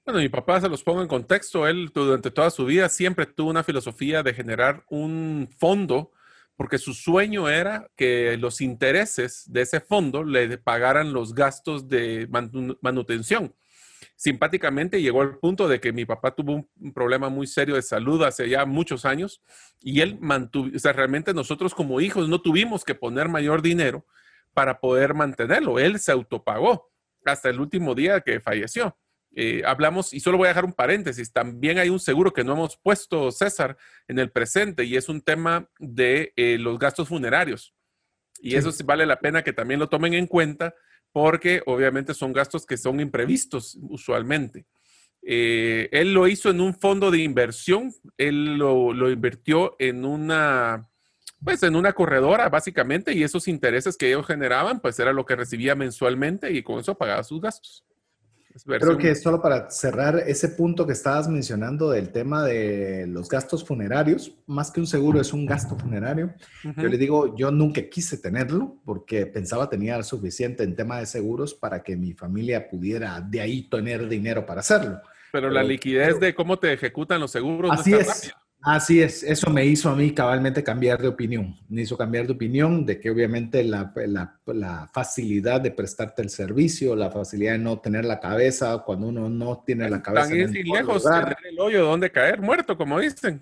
Bueno, 0.05 0.19
mi 0.19 0.29
papá 0.29 0.61
se 0.61 0.69
los 0.69 0.83
pongo 0.83 1.01
en 1.01 1.07
contexto. 1.07 1.67
Él 1.67 1.91
durante 1.93 2.29
toda 2.29 2.51
su 2.51 2.65
vida 2.65 2.89
siempre 2.89 3.25
tuvo 3.25 3.49
una 3.49 3.63
filosofía 3.63 4.21
de 4.21 4.33
generar 4.33 4.85
un 4.89 5.49
fondo 5.57 6.11
porque 6.55 6.77
su 6.77 6.93
sueño 6.93 7.49
era 7.49 7.89
que 7.95 8.37
los 8.37 8.61
intereses 8.61 9.51
de 9.51 9.61
ese 9.61 9.81
fondo 9.81 10.23
le 10.23 10.57
pagaran 10.57 11.11
los 11.11 11.33
gastos 11.33 11.89
de 11.89 12.29
manutención. 12.81 13.53
Simpáticamente 14.15 15.01
llegó 15.01 15.21
al 15.21 15.37
punto 15.39 15.67
de 15.67 15.81
que 15.81 15.91
mi 15.91 16.05
papá 16.05 16.33
tuvo 16.33 16.65
un 16.79 16.93
problema 16.93 17.27
muy 17.29 17.47
serio 17.47 17.75
de 17.75 17.81
salud 17.81 18.23
hace 18.23 18.47
ya 18.47 18.65
muchos 18.65 19.03
años 19.03 19.41
y 19.81 19.99
él 19.99 20.17
mantuvo, 20.21 20.69
o 20.73 20.79
sea, 20.79 20.93
realmente 20.93 21.33
nosotros 21.33 21.75
como 21.75 21.99
hijos 21.99 22.29
no 22.29 22.39
tuvimos 22.39 22.85
que 22.85 22.95
poner 22.95 23.27
mayor 23.27 23.61
dinero 23.61 24.05
para 24.55 24.79
poder 24.79 25.13
mantenerlo. 25.13 25.77
Él 25.77 25.99
se 25.99 26.11
autopagó 26.11 26.89
hasta 27.25 27.49
el 27.49 27.59
último 27.59 27.93
día 27.93 28.21
que 28.21 28.39
falleció. 28.39 28.97
Eh, 29.35 29.63
hablamos, 29.65 30.13
y 30.13 30.21
solo 30.21 30.37
voy 30.37 30.45
a 30.45 30.49
dejar 30.49 30.63
un 30.63 30.71
paréntesis, 30.71 31.33
también 31.33 31.77
hay 31.77 31.89
un 31.89 31.99
seguro 31.99 32.31
que 32.31 32.45
no 32.45 32.53
hemos 32.53 32.77
puesto, 32.77 33.31
César, 33.31 33.77
en 34.07 34.17
el 34.17 34.31
presente, 34.31 34.85
y 34.85 34.95
es 34.95 35.09
un 35.09 35.21
tema 35.21 35.69
de 35.77 36.31
eh, 36.37 36.57
los 36.57 36.79
gastos 36.79 37.09
funerarios. 37.09 37.75
Y 38.39 38.55
eso 38.55 38.71
sí 38.71 38.83
vale 38.83 39.05
la 39.05 39.19
pena 39.19 39.43
que 39.43 39.51
también 39.51 39.79
lo 39.79 39.89
tomen 39.89 40.13
en 40.13 40.27
cuenta, 40.27 40.73
porque 41.11 41.61
obviamente 41.65 42.13
son 42.13 42.31
gastos 42.31 42.65
que 42.65 42.77
son 42.77 43.01
imprevistos 43.01 43.77
usualmente. 43.89 44.65
Eh, 45.21 45.89
él 45.91 46.13
lo 46.13 46.27
hizo 46.29 46.49
en 46.49 46.61
un 46.61 46.73
fondo 46.73 47.11
de 47.11 47.19
inversión, 47.19 47.91
él 48.17 48.55
lo 48.55 49.11
invirtió 49.11 49.75
en 49.79 50.05
una 50.05 50.89
pues 51.45 51.63
en 51.63 51.75
una 51.75 51.93
corredora 51.93 52.49
básicamente 52.49 53.13
y 53.13 53.23
esos 53.23 53.47
intereses 53.47 53.95
que 53.95 54.07
ellos 54.07 54.25
generaban 54.25 54.79
pues 54.79 54.99
era 54.99 55.13
lo 55.13 55.25
que 55.25 55.35
recibía 55.35 55.75
mensualmente 55.75 56.51
y 56.51 56.63
con 56.63 56.79
eso 56.79 56.97
pagaba 56.97 57.23
sus 57.23 57.39
gastos. 57.39 57.85
Creo 58.63 58.97
que 58.97 59.13
solo 59.15 59.41
para 59.41 59.69
cerrar 59.69 60.23
ese 60.27 60.47
punto 60.47 60.87
que 60.87 60.93
estabas 60.93 61.27
mencionando 61.27 61.89
del 61.89 62.13
tema 62.13 62.45
de 62.45 63.05
los 63.05 63.27
gastos 63.27 63.65
funerarios, 63.65 64.31
más 64.47 64.71
que 64.71 64.79
un 64.79 64.87
seguro 64.87 65.19
es 65.19 65.33
un 65.33 65.45
gasto 65.45 65.77
funerario. 65.77 66.33
Yo 66.63 66.87
le 66.87 66.97
digo, 66.97 67.35
yo 67.35 67.51
nunca 67.51 67.81
quise 67.89 68.17
tenerlo 68.17 68.77
porque 68.85 69.25
pensaba 69.25 69.69
tenía 69.69 70.01
suficiente 70.03 70.63
en 70.63 70.73
tema 70.73 70.99
de 70.99 71.05
seguros 71.05 71.53
para 71.53 71.83
que 71.83 71.97
mi 71.97 72.13
familia 72.13 72.69
pudiera 72.69 73.19
de 73.19 73.41
ahí 73.41 73.63
tener 73.69 74.07
dinero 74.07 74.45
para 74.45 74.61
hacerlo. 74.61 75.01
Pero, 75.33 75.49
la 75.49 75.61
liquidez 75.61 76.17
de 76.21 76.33
cómo 76.33 76.57
te 76.57 76.71
ejecutan 76.71 77.19
los 77.19 77.31
seguros 77.31 77.71
así 77.73 77.91
no 77.91 77.99
es. 77.99 78.33
Así 78.65 78.99
es, 78.99 79.21
eso 79.21 79.51
me 79.51 79.63
hizo 79.63 79.91
a 79.91 79.95
mí 79.95 80.11
cabalmente 80.11 80.63
cambiar 80.63 80.99
de 80.99 81.07
opinión. 81.07 81.55
Me 81.69 81.83
hizo 81.83 81.95
cambiar 81.95 82.25
de 82.25 82.33
opinión 82.33 82.83
de 82.83 82.99
que 82.99 83.11
obviamente 83.11 83.63
la, 83.63 83.93
la, 84.47 84.89
facilidad 84.91 85.61
de 85.61 85.69
prestarte 85.69 86.23
el 86.23 86.31
servicio, 86.31 86.95
la 86.95 87.11
facilidad 87.11 87.51
de 87.51 87.59
no 87.59 87.79
tener 87.79 88.05
la 88.05 88.19
cabeza 88.19 88.81
cuando 88.83 89.09
uno 89.09 89.29
no 89.29 89.61
tiene 89.63 89.87
la 89.87 90.01
cabeza. 90.01 90.29
Tan 90.29 90.51
lejos, 90.51 91.03
tener 91.03 91.37
el 91.47 91.59
hoyo 91.59 91.85
donde 91.85 92.11
caer, 92.11 92.41
muerto, 92.41 92.75
como 92.75 92.99
dicen. 92.99 93.39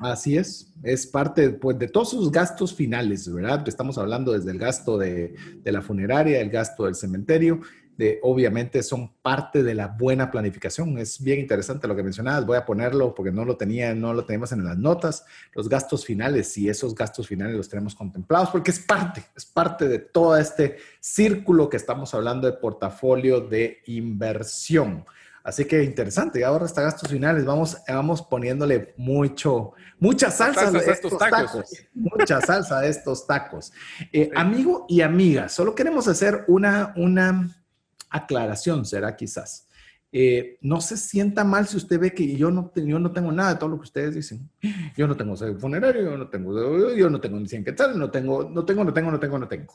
Así 0.00 0.36
es, 0.36 0.74
es 0.82 1.06
parte 1.06 1.48
pues, 1.48 1.78
de 1.78 1.88
todos 1.88 2.10
sus 2.10 2.30
gastos 2.30 2.74
finales, 2.74 3.32
¿verdad? 3.32 3.66
Estamos 3.66 3.96
hablando 3.96 4.32
desde 4.32 4.50
el 4.50 4.58
gasto 4.58 4.98
de, 4.98 5.34
de 5.62 5.72
la 5.72 5.80
funeraria, 5.80 6.42
el 6.42 6.50
gasto 6.50 6.84
del 6.84 6.94
cementerio 6.94 7.62
obviamente 8.22 8.82
son 8.82 9.12
parte 9.22 9.62
de 9.62 9.74
la 9.74 9.88
buena 9.88 10.30
planificación. 10.30 10.98
Es 10.98 11.22
bien 11.22 11.40
interesante 11.40 11.88
lo 11.88 11.96
que 11.96 12.02
mencionabas. 12.02 12.46
Voy 12.46 12.56
a 12.56 12.64
ponerlo 12.64 13.14
porque 13.14 13.32
no 13.32 13.44
lo 13.44 13.56
tenía, 13.56 13.94
no 13.94 14.14
lo 14.14 14.24
tenemos 14.24 14.52
en 14.52 14.64
las 14.64 14.78
notas. 14.78 15.24
Los 15.52 15.68
gastos 15.68 16.04
finales, 16.04 16.56
y 16.58 16.68
esos 16.68 16.94
gastos 16.94 17.26
finales 17.26 17.56
los 17.56 17.68
tenemos 17.68 17.94
contemplados 17.94 18.50
porque 18.50 18.70
es 18.70 18.78
parte, 18.78 19.24
es 19.36 19.44
parte 19.44 19.88
de 19.88 19.98
todo 19.98 20.36
este 20.36 20.76
círculo 21.00 21.68
que 21.68 21.76
estamos 21.76 22.14
hablando 22.14 22.46
de 22.46 22.56
portafolio 22.56 23.40
de 23.40 23.78
inversión. 23.86 25.04
Así 25.48 25.64
que 25.64 25.82
interesante. 25.82 26.44
Ahora 26.44 26.66
hasta 26.66 26.82
gastos 26.82 27.10
finales. 27.10 27.44
Vamos, 27.46 27.78
vamos 27.88 28.20
poniéndole 28.20 28.92
mucho, 28.98 29.72
mucha 29.98 30.30
salsa 30.30 30.68
a 30.68 30.78
estos 30.78 31.16
tacos. 31.16 31.86
Mucha 31.94 32.40
salsa 32.42 32.80
a 32.80 32.86
estos 32.86 33.26
tacos. 33.26 33.72
Eh, 34.12 34.30
amigo 34.36 34.84
y 34.90 35.00
amiga, 35.00 35.48
solo 35.48 35.74
queremos 35.74 36.06
hacer 36.06 36.44
una, 36.48 36.92
una, 36.96 37.57
aclaración 38.10 38.84
será 38.84 39.14
quizás. 39.16 39.68
Eh, 40.10 40.56
no 40.62 40.80
se 40.80 40.96
sienta 40.96 41.44
mal 41.44 41.66
si 41.66 41.76
usted 41.76 42.00
ve 42.00 42.14
que 42.14 42.34
yo 42.34 42.50
no, 42.50 42.72
yo 42.74 42.98
no 42.98 43.12
tengo 43.12 43.30
nada 43.30 43.52
de 43.52 43.58
todo 43.58 43.68
lo 43.70 43.76
que 43.76 43.84
ustedes 43.84 44.14
dicen. 44.14 44.50
Yo 44.96 45.06
no 45.06 45.16
tengo 45.16 45.36
funerario, 45.58 46.02
yo 46.02 46.16
no 46.16 46.28
tengo, 46.28 46.94
yo 46.94 47.10
no 47.10 47.20
tengo 47.20 47.38
ni 47.38 47.46
100 47.46 47.76
tal, 47.76 47.98
no 47.98 48.10
tengo, 48.10 48.48
no 48.48 48.64
tengo, 48.64 48.84
no 48.84 48.92
tengo, 48.92 49.10
no 49.10 49.20
tengo, 49.20 49.38
no 49.38 49.48
tengo. 49.48 49.74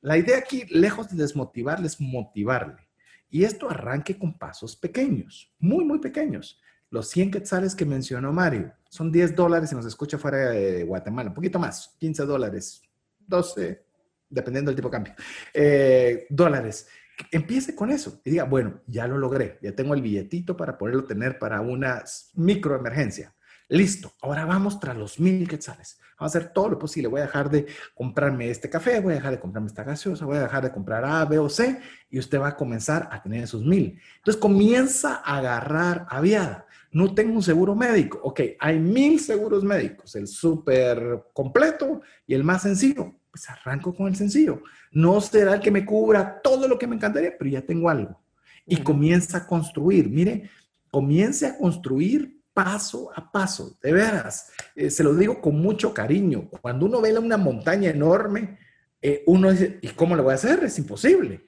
La 0.00 0.18
idea 0.18 0.38
aquí, 0.38 0.64
lejos 0.70 1.10
de 1.10 1.16
desmotivarle, 1.16 1.86
es 1.86 2.00
motivarle. 2.00 2.88
Y 3.30 3.44
esto 3.44 3.68
arranque 3.68 4.18
con 4.18 4.38
pasos 4.38 4.76
pequeños, 4.76 5.52
muy, 5.58 5.84
muy 5.84 5.98
pequeños. 5.98 6.60
Los 6.90 7.08
100 7.08 7.32
quetzales 7.32 7.74
que 7.74 7.84
mencionó 7.84 8.32
Mario 8.32 8.72
son 8.88 9.10
10 9.10 9.34
dólares 9.34 9.70
si 9.70 9.74
nos 9.74 9.86
escucha 9.86 10.18
fuera 10.18 10.50
de 10.50 10.84
Guatemala, 10.84 11.30
un 11.30 11.34
poquito 11.34 11.58
más, 11.58 11.96
15 11.98 12.24
dólares, 12.24 12.82
12, 13.26 13.84
dependiendo 14.28 14.70
del 14.70 14.76
tipo 14.76 14.88
de 14.88 14.92
cambio, 14.92 15.14
eh, 15.52 16.26
dólares 16.30 16.86
Empiece 17.30 17.74
con 17.74 17.90
eso 17.90 18.20
y 18.24 18.30
diga, 18.30 18.44
bueno, 18.44 18.80
ya 18.86 19.06
lo 19.06 19.18
logré, 19.18 19.58
ya 19.62 19.74
tengo 19.74 19.94
el 19.94 20.02
billetito 20.02 20.56
para 20.56 20.76
poderlo 20.76 21.04
tener 21.04 21.38
para 21.38 21.60
una 21.60 22.02
microemergencia. 22.34 23.34
Listo, 23.68 24.12
ahora 24.20 24.44
vamos 24.44 24.78
tras 24.78 24.96
los 24.96 25.18
mil 25.18 25.48
quetzales. 25.48 25.98
Vamos 26.18 26.34
a 26.34 26.38
hacer 26.38 26.52
todo 26.52 26.68
lo 26.68 26.78
posible. 26.78 27.08
Voy 27.08 27.20
a 27.20 27.24
dejar 27.24 27.50
de 27.50 27.66
comprarme 27.94 28.50
este 28.50 28.68
café, 28.68 29.00
voy 29.00 29.14
a 29.14 29.16
dejar 29.16 29.32
de 29.32 29.40
comprarme 29.40 29.68
esta 29.68 29.84
gaseosa, 29.84 30.26
voy 30.26 30.36
a 30.36 30.42
dejar 30.42 30.64
de 30.64 30.70
comprar 30.70 31.04
A, 31.04 31.24
B 31.24 31.38
o 31.38 31.48
C 31.48 31.80
y 32.10 32.18
usted 32.18 32.40
va 32.40 32.48
a 32.48 32.56
comenzar 32.56 33.08
a 33.10 33.22
tener 33.22 33.44
esos 33.44 33.64
mil. 33.64 33.98
Entonces 34.16 34.40
comienza 34.40 35.22
a 35.24 35.38
agarrar 35.38 36.06
aviada. 36.10 36.66
No 36.92 37.14
tengo 37.14 37.34
un 37.34 37.42
seguro 37.42 37.74
médico. 37.74 38.20
Ok, 38.22 38.40
hay 38.60 38.78
mil 38.78 39.18
seguros 39.18 39.64
médicos, 39.64 40.14
el 40.14 40.28
súper 40.28 41.24
completo 41.32 42.02
y 42.26 42.34
el 42.34 42.44
más 42.44 42.62
sencillo. 42.62 43.14
Pues 43.34 43.50
arranco 43.50 43.92
con 43.92 44.06
el 44.06 44.14
sencillo. 44.14 44.62
No 44.92 45.20
será 45.20 45.54
el 45.54 45.60
que 45.60 45.72
me 45.72 45.84
cubra 45.84 46.40
todo 46.40 46.68
lo 46.68 46.78
que 46.78 46.86
me 46.86 46.94
encantaría, 46.94 47.34
pero 47.36 47.50
ya 47.50 47.62
tengo 47.62 47.90
algo. 47.90 48.22
Y 48.64 48.76
comienza 48.76 49.38
a 49.38 49.46
construir. 49.48 50.08
Mire, 50.08 50.48
comience 50.88 51.44
a 51.44 51.58
construir 51.58 52.40
paso 52.52 53.10
a 53.12 53.32
paso, 53.32 53.76
de 53.82 53.92
veras. 53.92 54.52
Eh, 54.76 54.88
se 54.88 55.02
lo 55.02 55.16
digo 55.16 55.40
con 55.40 55.60
mucho 55.60 55.92
cariño. 55.92 56.48
Cuando 56.62 56.86
uno 56.86 57.00
ve 57.00 57.18
una 57.18 57.36
montaña 57.36 57.90
enorme, 57.90 58.56
eh, 59.02 59.24
uno 59.26 59.50
dice, 59.50 59.80
¿y 59.82 59.88
cómo 59.88 60.14
lo 60.14 60.22
voy 60.22 60.30
a 60.30 60.36
hacer? 60.36 60.62
Es 60.62 60.78
imposible. 60.78 61.44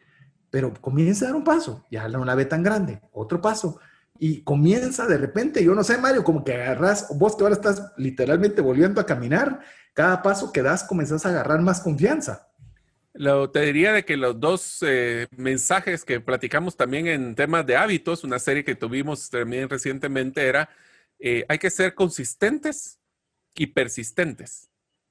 Pero 0.51 0.74
comienza 0.74 1.26
a 1.26 1.28
dar 1.28 1.37
un 1.37 1.45
paso, 1.45 1.87
ya 1.89 2.09
no 2.09 2.24
la 2.24 2.34
ve 2.34 2.47
tan 2.47 2.64
grande, 2.64 3.01
otro 3.12 3.41
paso. 3.41 3.78
Y 4.18 4.43
comienza 4.43 5.07
de 5.07 5.18
repente, 5.18 5.62
yo 5.62 5.72
no 5.72 5.84
sé, 5.84 5.99
Mario, 5.99 6.24
como 6.24 6.43
que 6.43 6.53
agarras, 6.55 7.07
vos 7.16 7.37
que 7.37 7.45
ahora 7.45 7.55
estás 7.55 7.93
literalmente 7.97 8.61
volviendo 8.61 9.01
a 9.01 9.07
caminar, 9.07 9.61
cada 9.97 10.22
paso 10.22 10.53
que 10.53 10.61
das 10.61 10.84
comenzás 10.84 11.24
a 11.24 11.30
agarrar 11.30 11.61
más 11.62 11.80
confianza. 11.80 12.53
Lo, 13.14 13.51
te 13.51 13.62
diría 13.62 13.94
de 13.94 14.05
que 14.05 14.18
los 14.18 14.38
dos 14.38 14.80
eh, 14.82 15.26
mensajes 15.34 16.05
que 16.05 16.20
platicamos 16.20 16.76
también 16.76 17.07
en 17.07 17.34
temas 17.34 17.64
de 17.64 17.78
hábitos, 17.78 18.22
una 18.22 18.38
serie 18.38 18.62
que 18.62 18.74
tuvimos 18.74 19.30
también 19.30 19.70
recientemente 19.70 20.47
era 20.47 20.68
eh, 21.18 21.47
hay 21.49 21.59
que 21.59 21.70
ser 21.70 21.94
consistentes 21.94 23.01
y 23.55 23.68
persistentes 23.68 24.68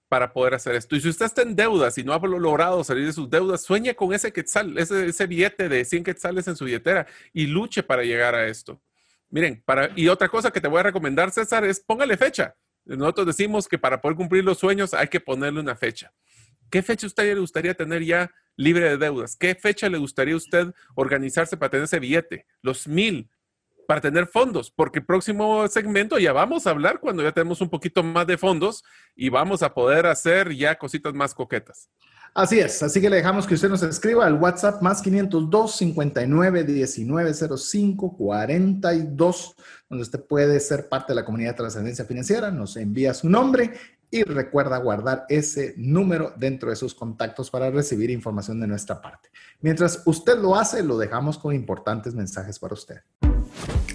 para 0.07 0.31
poder 0.31 0.53
hacer 0.53 0.75
esto. 0.75 0.95
Y 0.95 1.01
si 1.01 1.09
usted 1.09 1.25
está 1.25 1.41
en 1.41 1.55
deudas 1.55 1.97
y 1.97 2.03
no 2.03 2.13
ha 2.13 2.19
logrado 2.19 2.83
salir 2.83 3.07
de 3.07 3.13
sus 3.13 3.27
deudas, 3.27 3.63
sueñe 3.63 3.95
con 3.95 4.13
ese 4.13 4.31
quetzal, 4.31 4.77
ese, 4.77 5.25
billete 5.25 5.67
de 5.67 5.83
100 5.83 6.03
quetzales 6.03 6.47
en 6.47 6.55
su 6.55 6.65
billetera 6.65 7.07
y 7.33 7.47
luche 7.47 7.81
para 7.81 8.03
llegar 8.03 8.35
a 8.35 8.45
esto. 8.45 8.79
Miren, 9.31 9.63
para, 9.65 9.89
y 9.95 10.07
otra 10.09 10.29
cosa 10.29 10.51
que 10.51 10.61
te 10.61 10.67
voy 10.67 10.79
a 10.79 10.83
recomendar, 10.83 11.31
César, 11.31 11.65
es 11.65 11.79
póngale 11.79 12.17
fecha. 12.17 12.55
Nosotros 12.85 13.27
decimos 13.27 13.67
que 13.67 13.77
para 13.77 13.99
poder 13.99 14.15
cumplir 14.15 14.43
los 14.43 14.59
sueños 14.59 14.93
hay 14.93 15.07
que 15.07 15.19
ponerle 15.19 15.59
una 15.59 15.75
fecha. 15.75 16.13
¿Qué 16.69 16.81
fecha 16.81 17.07
usted 17.07 17.33
le 17.33 17.39
gustaría 17.39 17.73
tener 17.73 18.03
ya 18.03 18.31
libre 18.55 18.89
de 18.89 18.97
deudas? 18.97 19.35
¿Qué 19.35 19.55
fecha 19.55 19.89
le 19.89 19.97
gustaría 19.97 20.33
a 20.33 20.37
usted 20.37 20.73
organizarse 20.95 21.57
para 21.57 21.69
tener 21.69 21.85
ese 21.85 21.99
billete? 21.99 22.45
Los 22.61 22.87
mil, 22.87 23.29
para 23.87 24.01
tener 24.01 24.27
fondos, 24.27 24.71
porque 24.71 24.99
el 24.99 25.05
próximo 25.05 25.67
segmento 25.67 26.17
ya 26.17 26.33
vamos 26.33 26.67
a 26.67 26.71
hablar 26.71 26.99
cuando 26.99 27.23
ya 27.23 27.31
tenemos 27.31 27.61
un 27.61 27.69
poquito 27.69 28.03
más 28.03 28.27
de 28.27 28.37
fondos 28.37 28.83
y 29.15 29.29
vamos 29.29 29.63
a 29.63 29.73
poder 29.73 30.05
hacer 30.05 30.53
ya 30.53 30.75
cositas 30.75 31.13
más 31.13 31.33
coquetas. 31.33 31.89
Así 32.37 32.59
es, 32.59 32.83
así 32.83 32.99
que 32.99 33.09
le 33.09 33.15
dejamos 33.15 33.47
que 33.47 33.53
usted 33.53 33.69
nos 33.69 33.81
escriba 33.81 34.25
al 34.25 34.33
WhatsApp 34.33 34.81
más 34.81 35.01
502 35.01 35.73
59 35.73 36.65
19 36.65 37.33
05 37.33 38.17
42, 38.17 39.55
donde 39.89 40.01
usted 40.01 40.19
puede 40.19 40.59
ser 40.59 40.89
parte 40.89 41.13
de 41.13 41.15
la 41.15 41.23
comunidad 41.23 41.51
de 41.51 41.57
trascendencia 41.57 42.03
financiera, 42.03 42.51
nos 42.51 42.75
envía 42.75 43.13
su 43.13 43.29
nombre 43.29 43.71
y 44.11 44.23
recuerda 44.23 44.77
guardar 44.77 45.25
ese 45.29 45.73
número 45.77 46.33
dentro 46.37 46.69
de 46.69 46.75
sus 46.75 46.93
contactos 46.93 47.49
para 47.49 47.71
recibir 47.71 48.09
información 48.09 48.59
de 48.59 48.67
nuestra 48.67 49.01
parte. 49.01 49.29
Mientras 49.61 50.03
usted 50.05 50.37
lo 50.39 50.55
hace, 50.55 50.83
lo 50.83 50.97
dejamos 50.97 51.37
con 51.37 51.53
importantes 51.53 52.13
mensajes 52.13 52.59
para 52.59 52.73
usted. 52.73 52.97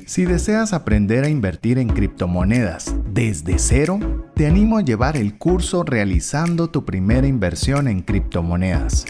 Si 0.07 0.25
deseas 0.25 0.73
aprender 0.73 1.25
a 1.25 1.29
invertir 1.29 1.79
en 1.79 1.89
criptomonedas 1.89 2.95
desde 3.13 3.59
cero, 3.59 3.99
te 4.35 4.47
animo 4.47 4.79
a 4.79 4.83
llevar 4.83 5.17
el 5.17 5.39
curso 5.39 5.85
Realizando 5.85 6.69
tu 6.69 6.85
primera 6.85 7.27
inversión 7.27 7.87
en 7.87 8.03
criptomonedas. 8.03 9.05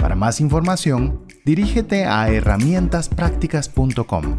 Para 0.00 0.14
más 0.14 0.40
información, 0.40 1.24
dirígete 1.44 2.04
a 2.04 2.28
herramientasprácticas.com. 2.28 4.38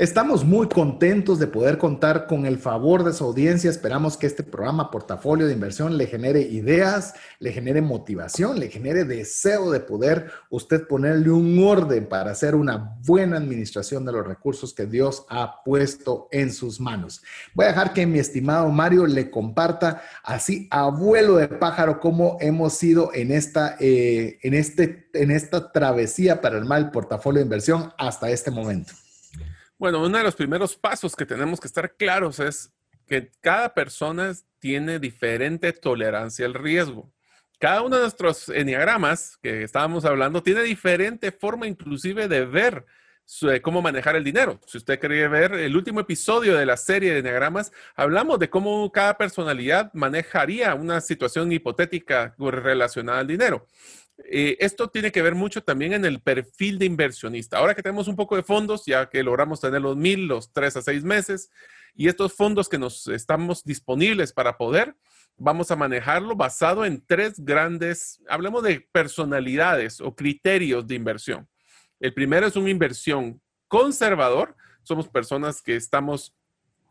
Estamos 0.00 0.44
muy 0.44 0.68
contentos 0.68 1.40
de 1.40 1.48
poder 1.48 1.76
contar 1.76 2.28
con 2.28 2.46
el 2.46 2.60
favor 2.60 3.02
de 3.02 3.12
su 3.12 3.24
audiencia. 3.24 3.68
Esperamos 3.68 4.16
que 4.16 4.28
este 4.28 4.44
programa 4.44 4.92
Portafolio 4.92 5.48
de 5.48 5.54
Inversión 5.54 5.98
le 5.98 6.06
genere 6.06 6.40
ideas, 6.40 7.14
le 7.40 7.50
genere 7.50 7.80
motivación, 7.80 8.60
le 8.60 8.68
genere 8.68 9.04
deseo 9.04 9.72
de 9.72 9.80
poder 9.80 10.30
usted 10.50 10.86
ponerle 10.86 11.30
un 11.30 11.58
orden 11.58 12.08
para 12.08 12.30
hacer 12.30 12.54
una 12.54 12.96
buena 13.04 13.38
administración 13.38 14.04
de 14.04 14.12
los 14.12 14.24
recursos 14.24 14.72
que 14.72 14.86
Dios 14.86 15.26
ha 15.30 15.64
puesto 15.64 16.28
en 16.30 16.52
sus 16.52 16.78
manos. 16.78 17.20
Voy 17.52 17.64
a 17.64 17.70
dejar 17.70 17.92
que 17.92 18.06
mi 18.06 18.20
estimado 18.20 18.68
Mario 18.68 19.04
le 19.04 19.32
comparta 19.32 20.00
así, 20.22 20.68
abuelo 20.70 21.38
de 21.38 21.48
pájaro, 21.48 21.98
cómo 21.98 22.36
hemos 22.40 22.74
sido 22.74 23.10
en 23.14 23.32
esta, 23.32 23.74
eh, 23.80 24.38
en 24.44 24.54
este, 24.54 25.08
en 25.12 25.32
esta 25.32 25.72
travesía 25.72 26.40
para 26.40 26.56
el 26.56 26.66
mal 26.66 26.92
portafolio 26.92 27.40
de 27.40 27.46
inversión 27.46 27.92
hasta 27.98 28.30
este 28.30 28.52
momento. 28.52 28.92
Bueno, 29.78 30.02
uno 30.04 30.18
de 30.18 30.24
los 30.24 30.34
primeros 30.34 30.76
pasos 30.76 31.14
que 31.14 31.24
tenemos 31.24 31.60
que 31.60 31.68
estar 31.68 31.94
claros 31.94 32.40
es 32.40 32.72
que 33.06 33.30
cada 33.40 33.74
persona 33.74 34.32
tiene 34.58 34.98
diferente 34.98 35.72
tolerancia 35.72 36.46
al 36.46 36.54
riesgo. 36.54 37.12
Cada 37.60 37.82
uno 37.82 37.94
de 37.94 38.02
nuestros 38.02 38.48
enneagramas 38.48 39.36
que 39.40 39.62
estábamos 39.62 40.04
hablando 40.04 40.42
tiene 40.42 40.62
diferente 40.62 41.30
forma 41.30 41.68
inclusive 41.68 42.26
de 42.26 42.44
ver 42.44 42.86
cómo 43.62 43.80
manejar 43.80 44.16
el 44.16 44.24
dinero. 44.24 44.58
Si 44.66 44.78
usted 44.78 44.98
quiere 44.98 45.28
ver 45.28 45.52
el 45.52 45.76
último 45.76 46.00
episodio 46.00 46.56
de 46.56 46.66
la 46.66 46.76
serie 46.76 47.12
de 47.12 47.20
enneagramas, 47.20 47.70
hablamos 47.94 48.40
de 48.40 48.50
cómo 48.50 48.90
cada 48.90 49.16
personalidad 49.16 49.92
manejaría 49.94 50.74
una 50.74 51.00
situación 51.00 51.52
hipotética 51.52 52.34
relacionada 52.36 53.20
al 53.20 53.28
dinero. 53.28 53.64
Eh, 54.24 54.56
esto 54.60 54.88
tiene 54.88 55.12
que 55.12 55.22
ver 55.22 55.34
mucho 55.34 55.62
también 55.62 55.92
en 55.92 56.04
el 56.04 56.20
perfil 56.20 56.78
de 56.78 56.86
inversionista. 56.86 57.58
Ahora 57.58 57.74
que 57.74 57.82
tenemos 57.82 58.08
un 58.08 58.16
poco 58.16 58.36
de 58.36 58.42
fondos, 58.42 58.84
ya 58.84 59.08
que 59.08 59.22
logramos 59.22 59.60
tener 59.60 59.80
los 59.80 59.96
mil, 59.96 60.26
los 60.26 60.52
tres 60.52 60.76
a 60.76 60.82
seis 60.82 61.04
meses, 61.04 61.50
y 61.94 62.08
estos 62.08 62.32
fondos 62.34 62.68
que 62.68 62.78
nos 62.78 63.06
estamos 63.08 63.64
disponibles 63.64 64.32
para 64.32 64.56
poder, 64.56 64.94
vamos 65.36 65.70
a 65.70 65.76
manejarlo 65.76 66.36
basado 66.36 66.84
en 66.84 67.04
tres 67.04 67.34
grandes, 67.38 68.20
hablemos 68.28 68.62
de 68.62 68.86
personalidades 68.92 70.00
o 70.00 70.14
criterios 70.14 70.86
de 70.86 70.94
inversión. 70.94 71.48
El 72.00 72.14
primero 72.14 72.46
es 72.46 72.56
una 72.56 72.70
inversión 72.70 73.40
conservador. 73.66 74.56
Somos 74.82 75.08
personas 75.08 75.60
que 75.60 75.76
estamos 75.76 76.34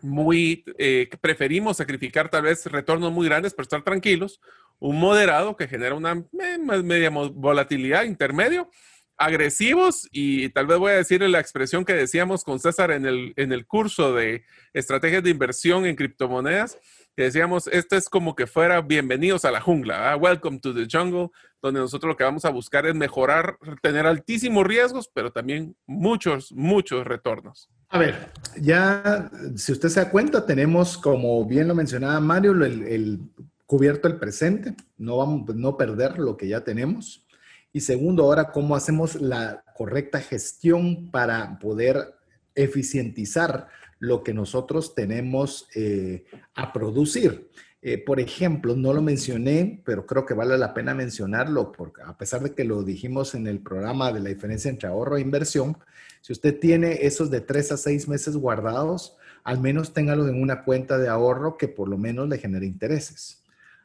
muy, 0.02 0.64
eh, 0.78 1.10
preferimos 1.22 1.78
sacrificar 1.78 2.30
tal 2.30 2.44
vez 2.44 2.66
retornos 2.66 3.12
muy 3.12 3.28
grandes 3.28 3.54
para 3.54 3.64
estar 3.64 3.84
tranquilos 3.84 4.40
un 4.80 5.00
moderado 5.00 5.56
que 5.56 5.68
genera 5.68 5.96
una 5.96 6.24
media 6.32 7.10
volatilidad 7.10 8.04
intermedio, 8.04 8.70
agresivos 9.18 10.08
y 10.12 10.50
tal 10.50 10.68
vez 10.68 10.78
voy 10.78 10.92
a 10.92 10.98
decir 10.98 11.22
la 11.22 11.40
expresión 11.40 11.84
que 11.84 11.94
decíamos 11.94 12.44
con 12.44 12.60
César 12.60 12.92
en 12.92 13.06
el, 13.08 13.34
en 13.36 13.52
el 13.52 13.66
curso 13.66 14.14
de 14.14 14.44
estrategias 14.74 15.24
de 15.24 15.32
inversión 15.32 15.88
en 15.88 15.96
criptomonedas, 15.96 16.78
que 17.16 17.24
decíamos, 17.24 17.66
esto 17.68 17.96
es 17.96 18.10
como 18.10 18.36
que 18.36 18.46
fuera 18.46 18.80
bienvenidos 18.82 19.44
a 19.44 19.50
la 19.50 19.60
jungla, 19.60 20.16
welcome 20.18 20.60
to 20.60 20.76
the 20.76 20.88
jungle, 20.92 21.30
donde 21.64 21.80
nosotros 21.80 22.10
lo 22.10 22.16
que 22.16 22.24
vamos 22.24 22.46
a 22.46 22.52
buscar 22.52 22.86
es 22.86 22.94
mejorar, 22.94 23.58
tener 23.82 24.06
altísimos 24.06 24.68
riesgos, 24.68 25.10
pero 25.12 25.32
también 25.32 25.76
muchos, 25.88 26.52
muchos 26.52 27.08
retornos. 27.08 27.72
A 27.90 28.00
ver, 28.00 28.32
ya 28.60 29.30
si 29.56 29.72
usted 29.72 29.90
se 29.90 30.02
da 30.02 30.10
cuenta, 30.10 30.46
tenemos, 30.46 30.98
como 30.98 31.46
bien 31.46 31.68
lo 31.68 31.76
mencionaba 31.76 32.20
Mario, 32.20 32.52
el, 32.66 33.22
cubierto 33.66 34.08
el 34.08 34.18
presente, 34.18 34.76
no 34.98 35.18
vamos 35.18 35.56
no 35.56 35.78
perder 35.78 36.20
lo 36.20 36.36
que 36.36 36.48
ya 36.48 36.64
tenemos. 36.64 37.26
Y 37.72 37.82
segundo, 37.82 38.24
ahora 38.24 38.52
cómo 38.52 38.76
hacemos 38.76 39.16
la 39.16 39.64
correcta 39.76 40.20
gestión 40.20 41.12
para 41.12 41.60
poder 41.60 42.16
eficientizar 42.56 43.68
lo 44.00 44.24
que 44.24 44.34
nosotros 44.34 44.94
tenemos 44.94 45.68
eh, 45.76 46.26
a 46.56 46.74
producir. 46.74 47.50
Eh, 47.90 47.98
por 47.98 48.20
ejemplo, 48.20 48.76
no 48.76 48.92
lo 48.92 49.02
mencioné, 49.02 49.82
pero 49.86 50.06
creo 50.06 50.26
que 50.26 50.34
vale 50.34 50.58
la 50.58 50.74
pena 50.74 50.94
mencionarlo, 50.94 51.72
porque 51.72 52.02
a 52.02 52.18
pesar 52.18 52.42
de 52.42 52.54
que 52.54 52.66
lo 52.66 52.84
dijimos 52.84 53.34
en 53.34 53.48
el 53.48 53.62
programa 53.62 54.12
de 54.12 54.20
la 54.20 54.28
diferencia 54.28 54.70
entre 54.70 54.90
ahorro 54.90 55.16
e 55.16 55.22
inversión, 55.22 55.78
si 56.20 56.34
usted 56.34 56.60
tiene 56.60 57.06
esos 57.06 57.32
de 57.32 57.40
tres 57.40 57.72
a 57.72 57.78
seis 57.78 58.10
meses 58.10 58.36
guardados, 58.36 59.16
al 59.46 59.62
menos 59.62 59.94
téngalo 59.94 60.28
en 60.28 60.42
una 60.42 60.66
cuenta 60.66 60.98
de 60.98 61.08
ahorro 61.08 61.56
que 61.56 61.70
por 61.70 61.88
lo 61.88 61.98
menos 61.98 62.28
le 62.28 62.38
genere 62.40 62.66
intereses. 62.66 63.42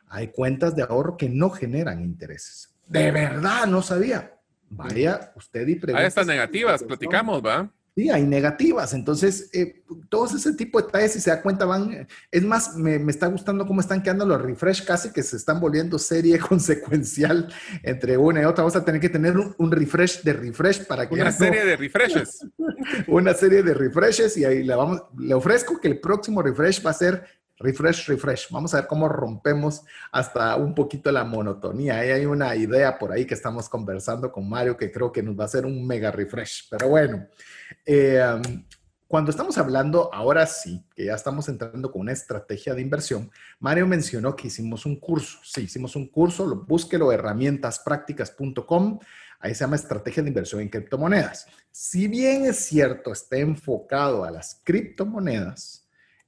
Hay 0.08 0.32
cuentas 0.32 0.74
de 0.74 0.82
ahorro 0.82 1.16
que 1.16 1.28
no 1.28 1.50
generan 1.50 2.02
intereses. 2.02 2.74
De 2.88 3.12
verdad, 3.12 3.68
no 3.68 3.82
sabía. 3.82 4.36
Vaya 4.68 5.32
usted 5.36 5.68
y 5.68 5.76
pregunte. 5.76 6.02
Hay 6.02 6.08
estas 6.08 6.26
negativas, 6.26 6.82
platicamos, 6.82 7.40
¿va? 7.40 7.70
Sí, 7.94 8.08
hay 8.08 8.24
negativas. 8.24 8.94
Entonces, 8.94 9.50
eh, 9.52 9.84
todos 10.08 10.32
ese 10.32 10.54
tipo 10.54 10.80
de 10.80 10.86
detalles, 10.86 11.12
si 11.12 11.20
se 11.20 11.28
da 11.28 11.42
cuenta, 11.42 11.66
van. 11.66 12.08
Es 12.30 12.42
más, 12.42 12.74
me, 12.74 12.96
está 13.10 13.26
gustando 13.26 13.66
cómo 13.66 13.82
están 13.82 14.02
quedando 14.02 14.24
los 14.24 14.40
refresh, 14.40 14.84
casi 14.86 15.12
que 15.12 15.22
se 15.22 15.36
están 15.36 15.60
volviendo 15.60 15.98
serie 15.98 16.38
consecuencial 16.48 17.52
entre 17.82 18.16
una 18.16 18.40
y 18.40 18.44
otra. 18.44 18.64
Vamos 18.64 18.76
a 18.76 18.84
tener 18.84 18.98
que 18.98 19.10
tener 19.10 19.36
un, 19.36 19.70
refresh 19.70 20.22
de 20.22 20.32
refresh 20.32 20.86
para 20.86 21.06
que. 21.06 21.14
Una 21.16 21.32
serie 21.32 21.66
de 21.66 21.76
refreshes. 21.76 22.46
una 23.08 23.34
serie 23.34 23.62
de 23.62 23.74
refreshes 23.74 24.38
y 24.38 24.46
ahí 24.46 24.62
le, 24.62 24.74
vamos, 24.74 25.02
le 25.18 25.34
ofrezco 25.34 25.78
que 25.78 25.88
el 25.88 26.00
próximo 26.00 26.40
refresh 26.40 26.84
va 26.84 26.90
a 26.90 26.94
ser 26.94 27.41
refresh, 27.62 28.08
refresh. 28.08 28.50
Vamos 28.50 28.74
a 28.74 28.78
ver 28.78 28.86
cómo 28.86 29.08
rompemos 29.08 29.82
hasta 30.10 30.56
un 30.56 30.74
poquito 30.74 31.10
la 31.12 31.24
monotonía. 31.24 31.98
Ahí 31.98 32.10
hay 32.10 32.26
una 32.26 32.54
idea 32.56 32.98
por 32.98 33.12
ahí 33.12 33.24
que 33.24 33.34
estamos 33.34 33.68
conversando 33.68 34.30
con 34.30 34.48
Mario 34.48 34.76
que 34.76 34.90
creo 34.90 35.12
que 35.12 35.22
nos 35.22 35.38
va 35.38 35.44
a 35.44 35.46
hacer 35.46 35.64
un 35.64 35.86
mega 35.86 36.10
refresh. 36.10 36.68
Pero 36.70 36.88
bueno. 36.88 37.26
Eh, 37.86 38.20
cuando 39.12 39.30
estamos 39.30 39.58
hablando, 39.58 40.08
ahora 40.10 40.46
sí, 40.46 40.86
que 40.96 41.04
ya 41.04 41.14
estamos 41.14 41.46
entrando 41.50 41.92
con 41.92 42.00
una 42.00 42.12
estrategia 42.12 42.72
de 42.74 42.80
inversión, 42.80 43.30
Mario 43.58 43.86
mencionó 43.86 44.34
que 44.34 44.46
hicimos 44.46 44.86
un 44.86 44.96
curso. 44.98 45.38
Sí, 45.44 45.64
hicimos 45.64 45.96
un 45.96 46.06
curso, 46.08 46.46
lo, 46.46 46.64
búsquelo, 46.64 47.12
herramientasprácticas.com. 47.12 48.98
Ahí 49.38 49.54
se 49.54 49.64
llama 49.64 49.76
Estrategia 49.76 50.22
de 50.22 50.30
Inversión 50.30 50.62
en 50.62 50.70
Criptomonedas. 50.70 51.46
Si 51.70 52.08
bien 52.08 52.46
es 52.46 52.64
cierto, 52.64 53.12
está 53.12 53.36
enfocado 53.36 54.24
a 54.24 54.30
las 54.30 54.62
criptomonedas, 54.64 55.81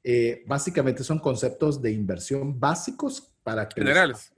eh, 0.06 0.44
básicamente 0.46 1.02
son 1.02 1.18
conceptos 1.18 1.80
de 1.80 1.90
inversión 1.90 2.60
básicos 2.60 3.32
para 3.42 3.66
que 3.66 3.80
generales. 3.80 4.32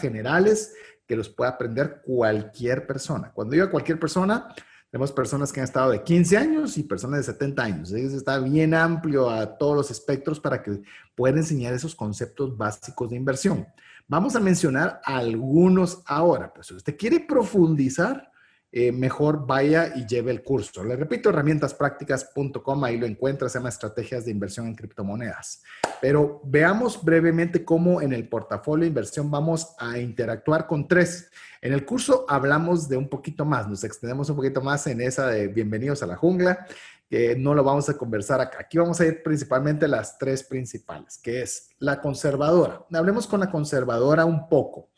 generales 0.00 0.74
que 1.06 1.14
los 1.14 1.28
pueda 1.28 1.50
aprender 1.50 2.02
cualquier 2.04 2.88
persona. 2.88 3.30
Cuando 3.32 3.54
digo 3.54 3.70
cualquier 3.70 4.00
persona, 4.00 4.52
tenemos 4.90 5.12
personas 5.12 5.52
que 5.52 5.60
han 5.60 5.64
estado 5.64 5.92
de 5.92 6.02
15 6.02 6.36
años 6.36 6.76
y 6.76 6.82
personas 6.82 7.20
de 7.20 7.32
70 7.32 7.62
años. 7.62 7.92
está 7.92 8.40
bien 8.40 8.74
amplio 8.74 9.30
a 9.30 9.56
todos 9.56 9.76
los 9.76 9.90
espectros 9.92 10.40
para 10.40 10.60
que 10.60 10.82
puedan 11.14 11.38
enseñar 11.38 11.72
esos 11.72 11.94
conceptos 11.94 12.56
básicos 12.56 13.10
de 13.10 13.16
inversión. 13.16 13.64
Vamos 14.08 14.34
a 14.34 14.40
mencionar 14.40 15.00
algunos 15.04 16.02
ahora. 16.06 16.52
Pues 16.52 16.66
si 16.66 16.74
usted 16.74 16.96
quiere 16.96 17.20
profundizar, 17.20 18.32
eh, 18.78 18.92
mejor 18.92 19.46
vaya 19.46 19.94
y 19.96 20.06
lleve 20.06 20.30
el 20.30 20.42
curso. 20.42 20.84
Le 20.84 20.96
repito, 20.96 21.30
herramientasprácticas.com, 21.30 22.84
ahí 22.84 22.98
lo 22.98 23.06
encuentra, 23.06 23.48
se 23.48 23.58
llama 23.58 23.70
Estrategias 23.70 24.26
de 24.26 24.32
Inversión 24.32 24.66
en 24.66 24.74
Criptomonedas. 24.74 25.62
Pero 26.02 26.42
veamos 26.44 27.02
brevemente 27.02 27.64
cómo 27.64 28.02
en 28.02 28.12
el 28.12 28.28
portafolio 28.28 28.82
de 28.82 28.88
inversión 28.88 29.30
vamos 29.30 29.74
a 29.78 29.98
interactuar 29.98 30.66
con 30.66 30.86
tres. 30.86 31.30
En 31.62 31.72
el 31.72 31.86
curso 31.86 32.26
hablamos 32.28 32.86
de 32.86 32.98
un 32.98 33.08
poquito 33.08 33.46
más, 33.46 33.66
nos 33.66 33.82
extendemos 33.82 34.28
un 34.28 34.36
poquito 34.36 34.60
más 34.60 34.86
en 34.88 35.00
esa 35.00 35.28
de 35.28 35.48
Bienvenidos 35.48 36.02
a 36.02 36.06
la 36.06 36.16
Jungla, 36.16 36.66
que 37.08 37.34
no 37.34 37.54
lo 37.54 37.64
vamos 37.64 37.88
a 37.88 37.96
conversar 37.96 38.42
acá. 38.42 38.58
Aquí 38.60 38.76
vamos 38.76 39.00
a 39.00 39.06
ir 39.06 39.22
principalmente 39.22 39.88
las 39.88 40.18
tres 40.18 40.42
principales, 40.42 41.16
que 41.16 41.40
es 41.40 41.70
la 41.78 41.98
conservadora. 42.02 42.84
Hablemos 42.92 43.26
con 43.26 43.40
la 43.40 43.50
conservadora 43.50 44.26
un 44.26 44.50
poco. 44.50 44.90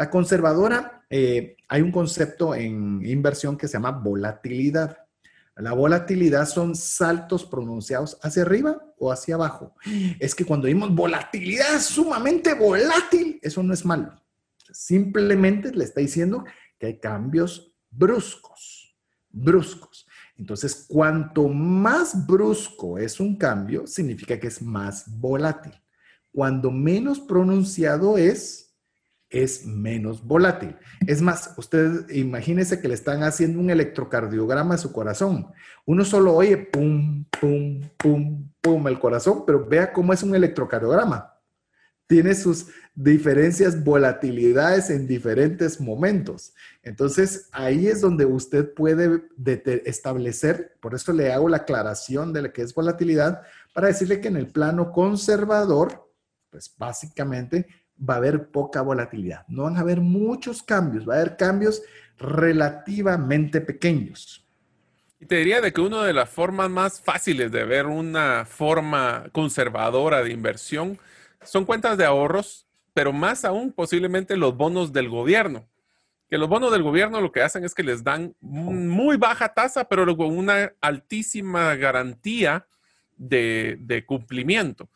La 0.00 0.08
conservadora, 0.08 1.04
eh, 1.10 1.56
hay 1.68 1.82
un 1.82 1.92
concepto 1.92 2.54
en 2.54 3.04
inversión 3.04 3.58
que 3.58 3.68
se 3.68 3.74
llama 3.74 3.90
volatilidad. 3.90 4.96
La 5.56 5.74
volatilidad 5.74 6.46
son 6.46 6.74
saltos 6.74 7.44
pronunciados 7.44 8.18
hacia 8.22 8.40
arriba 8.40 8.82
o 8.96 9.12
hacia 9.12 9.34
abajo. 9.34 9.74
Es 10.18 10.34
que 10.34 10.46
cuando 10.46 10.68
vimos 10.68 10.94
volatilidad 10.94 11.78
sumamente 11.82 12.54
volátil, 12.54 13.38
eso 13.42 13.62
no 13.62 13.74
es 13.74 13.84
malo. 13.84 14.18
Simplemente 14.72 15.70
le 15.70 15.84
está 15.84 16.00
diciendo 16.00 16.46
que 16.78 16.86
hay 16.86 16.98
cambios 16.98 17.70
bruscos, 17.90 18.96
bruscos. 19.28 20.06
Entonces, 20.34 20.86
cuanto 20.88 21.46
más 21.46 22.26
brusco 22.26 22.96
es 22.96 23.20
un 23.20 23.36
cambio, 23.36 23.86
significa 23.86 24.40
que 24.40 24.46
es 24.46 24.62
más 24.62 25.04
volátil. 25.20 25.74
Cuando 26.32 26.70
menos 26.70 27.20
pronunciado 27.20 28.16
es, 28.16 28.69
es 29.30 29.64
menos 29.64 30.26
volátil. 30.26 30.76
Es 31.06 31.22
más, 31.22 31.54
usted 31.56 32.10
imagínese 32.10 32.80
que 32.80 32.88
le 32.88 32.94
están 32.94 33.22
haciendo 33.22 33.60
un 33.60 33.70
electrocardiograma 33.70 34.74
a 34.74 34.78
su 34.78 34.92
corazón. 34.92 35.46
Uno 35.86 36.04
solo 36.04 36.34
oye 36.34 36.56
pum, 36.56 37.24
pum, 37.40 37.80
pum, 37.96 38.50
pum 38.60 38.88
el 38.88 38.98
corazón, 38.98 39.44
pero 39.46 39.64
vea 39.64 39.92
cómo 39.92 40.12
es 40.12 40.22
un 40.22 40.34
electrocardiograma. 40.34 41.34
Tiene 42.08 42.34
sus 42.34 42.66
diferencias, 42.92 43.84
volatilidades 43.84 44.90
en 44.90 45.06
diferentes 45.06 45.80
momentos. 45.80 46.52
Entonces, 46.82 47.48
ahí 47.52 47.86
es 47.86 48.00
donde 48.00 48.24
usted 48.26 48.74
puede 48.74 49.22
establecer, 49.84 50.76
por 50.82 50.96
eso 50.96 51.12
le 51.12 51.32
hago 51.32 51.48
la 51.48 51.58
aclaración 51.58 52.32
de 52.32 52.42
lo 52.42 52.52
que 52.52 52.62
es 52.62 52.74
volatilidad, 52.74 53.42
para 53.72 53.86
decirle 53.86 54.20
que 54.20 54.26
en 54.26 54.36
el 54.36 54.48
plano 54.48 54.90
conservador, 54.90 56.10
pues 56.50 56.74
básicamente 56.76 57.68
va 58.08 58.14
a 58.14 58.16
haber 58.18 58.48
poca 58.50 58.82
volatilidad. 58.82 59.46
No 59.48 59.64
van 59.64 59.76
a 59.76 59.80
haber 59.80 60.00
muchos 60.00 60.62
cambios, 60.62 61.08
va 61.08 61.14
a 61.14 61.16
haber 61.20 61.36
cambios 61.36 61.82
relativamente 62.18 63.60
pequeños. 63.60 64.46
Y 65.18 65.26
te 65.26 65.36
diría 65.36 65.60
de 65.60 65.72
que 65.72 65.80
una 65.80 66.04
de 66.04 66.14
las 66.14 66.30
formas 66.30 66.70
más 66.70 67.00
fáciles 67.00 67.52
de 67.52 67.64
ver 67.64 67.86
una 67.86 68.46
forma 68.46 69.26
conservadora 69.32 70.22
de 70.22 70.32
inversión 70.32 70.98
son 71.42 71.66
cuentas 71.66 71.98
de 71.98 72.06
ahorros, 72.06 72.66
pero 72.94 73.12
más 73.12 73.44
aún 73.44 73.72
posiblemente 73.72 74.36
los 74.36 74.56
bonos 74.56 74.92
del 74.92 75.08
gobierno. 75.08 75.68
Que 76.30 76.38
los 76.38 76.48
bonos 76.48 76.72
del 76.72 76.82
gobierno 76.82 77.20
lo 77.20 77.32
que 77.32 77.42
hacen 77.42 77.64
es 77.64 77.74
que 77.74 77.82
les 77.82 78.02
dan 78.02 78.34
muy 78.40 79.16
baja 79.16 79.52
tasa, 79.52 79.84
pero 79.88 80.16
con 80.16 80.36
una 80.36 80.72
altísima 80.80 81.74
garantía 81.74 82.66
de, 83.16 83.76
de 83.80 84.06
cumplimiento. 84.06 84.88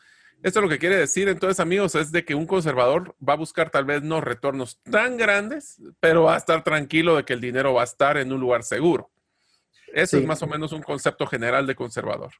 Esto 0.45 0.61
lo 0.61 0.69
que 0.69 0.79
quiere 0.79 0.99
decir, 0.99 1.27
entonces, 1.31 1.59
amigos, 1.59 1.95
es 1.95 2.13
de 2.13 2.23
que 2.23 2.35
un 2.35 2.45
conservador 2.45 3.17
va 3.27 3.33
a 3.33 3.37
buscar 3.37 3.71
tal 3.71 3.87
vez 3.87 4.03
no 4.03 4.21
retornos 4.21 4.79
tan 4.83 5.17
grandes, 5.17 5.81
pero 6.01 6.25
va 6.25 6.35
a 6.35 6.37
estar 6.37 6.63
tranquilo 6.63 7.17
de 7.17 7.25
que 7.25 7.33
el 7.33 7.41
dinero 7.41 7.73
va 7.73 7.81
a 7.81 7.85
estar 7.85 8.19
en 8.19 8.31
un 8.31 8.41
lugar 8.41 8.63
seguro. 8.63 9.11
Eso 9.95 10.19
es 10.19 10.27
más 10.27 10.43
o 10.43 10.47
menos 10.47 10.73
un 10.73 10.83
concepto 10.83 11.27
general 11.27 11.67
de 11.67 11.75
conservador. 11.75 12.31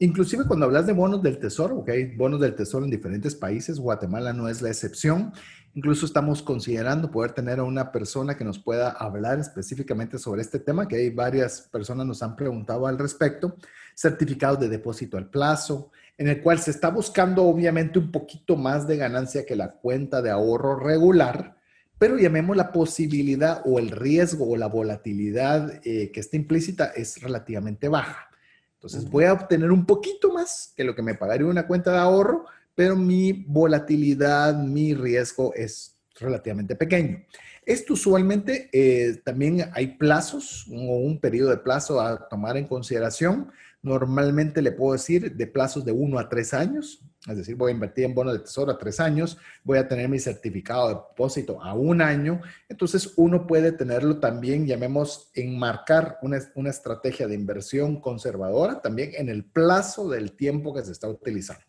Inclusive 0.00 0.44
cuando 0.44 0.66
hablas 0.66 0.88
de 0.88 0.92
bonos 0.92 1.22
del 1.22 1.38
tesoro, 1.38 1.76
ok, 1.76 1.90
bonos 2.16 2.40
del 2.40 2.56
tesoro 2.56 2.84
en 2.84 2.90
diferentes 2.90 3.36
países, 3.36 3.78
Guatemala 3.78 4.32
no 4.32 4.48
es 4.48 4.60
la 4.60 4.70
excepción. 4.70 5.32
Incluso 5.74 6.04
estamos 6.04 6.42
considerando 6.42 7.12
poder 7.12 7.30
tener 7.30 7.60
a 7.60 7.62
una 7.62 7.92
persona 7.92 8.36
que 8.36 8.42
nos 8.42 8.58
pueda 8.58 8.90
hablar 8.90 9.38
específicamente 9.38 10.18
sobre 10.18 10.42
este 10.42 10.58
tema, 10.58 10.88
que 10.88 10.96
hay 10.96 11.10
varias 11.10 11.60
personas 11.60 12.08
nos 12.08 12.24
han 12.24 12.34
preguntado 12.34 12.88
al 12.88 12.98
respecto. 12.98 13.54
Certificados 13.94 14.58
de 14.58 14.68
depósito 14.68 15.16
al 15.16 15.30
plazo, 15.30 15.92
en 16.22 16.28
el 16.28 16.40
cual 16.40 16.60
se 16.60 16.70
está 16.70 16.88
buscando 16.88 17.42
obviamente 17.42 17.98
un 17.98 18.12
poquito 18.12 18.54
más 18.54 18.86
de 18.86 18.96
ganancia 18.96 19.44
que 19.44 19.56
la 19.56 19.72
cuenta 19.72 20.22
de 20.22 20.30
ahorro 20.30 20.78
regular, 20.78 21.56
pero 21.98 22.16
llamemos 22.16 22.56
la 22.56 22.70
posibilidad 22.70 23.60
o 23.64 23.80
el 23.80 23.90
riesgo 23.90 24.48
o 24.48 24.56
la 24.56 24.68
volatilidad 24.68 25.80
eh, 25.84 26.12
que 26.12 26.20
está 26.20 26.36
implícita 26.36 26.92
es 26.94 27.20
relativamente 27.20 27.88
baja. 27.88 28.30
Entonces 28.74 29.10
voy 29.10 29.24
a 29.24 29.32
obtener 29.32 29.72
un 29.72 29.84
poquito 29.84 30.32
más 30.32 30.72
que 30.76 30.84
lo 30.84 30.94
que 30.94 31.02
me 31.02 31.16
pagaría 31.16 31.48
una 31.48 31.66
cuenta 31.66 31.90
de 31.90 31.98
ahorro, 31.98 32.44
pero 32.76 32.94
mi 32.94 33.32
volatilidad, 33.32 34.54
mi 34.54 34.94
riesgo 34.94 35.52
es 35.54 35.96
relativamente 36.20 36.76
pequeño. 36.76 37.20
Esto 37.66 37.94
usualmente 37.94 38.70
eh, 38.72 39.20
también 39.24 39.70
hay 39.72 39.96
plazos 39.96 40.68
o 40.70 40.98
un 40.98 41.18
periodo 41.18 41.50
de 41.50 41.56
plazo 41.56 42.00
a 42.00 42.28
tomar 42.28 42.56
en 42.56 42.68
consideración. 42.68 43.50
Normalmente 43.82 44.62
le 44.62 44.72
puedo 44.72 44.92
decir 44.92 45.34
de 45.34 45.46
plazos 45.46 45.84
de 45.84 45.90
uno 45.92 46.18
a 46.18 46.28
tres 46.28 46.54
años, 46.54 47.04
es 47.28 47.36
decir, 47.36 47.56
voy 47.56 47.70
a 47.70 47.74
invertir 47.74 48.04
en 48.04 48.14
bonos 48.14 48.32
de 48.32 48.40
tesoro 48.40 48.72
a 48.72 48.78
tres 48.78 49.00
años, 49.00 49.38
voy 49.64 49.78
a 49.78 49.86
tener 49.86 50.08
mi 50.08 50.18
certificado 50.18 50.88
de 50.88 50.94
depósito 50.94 51.62
a 51.62 51.74
un 51.74 52.00
año. 52.00 52.40
Entonces, 52.68 53.12
uno 53.16 53.46
puede 53.46 53.72
tenerlo 53.72 54.18
también, 54.18 54.66
llamemos, 54.66 55.30
enmarcar 55.34 56.18
una, 56.22 56.38
una 56.54 56.70
estrategia 56.70 57.26
de 57.26 57.34
inversión 57.34 58.00
conservadora 58.00 58.80
también 58.80 59.12
en 59.16 59.28
el 59.28 59.44
plazo 59.44 60.08
del 60.08 60.32
tiempo 60.32 60.74
que 60.74 60.84
se 60.84 60.92
está 60.92 61.08
utilizando. 61.08 61.64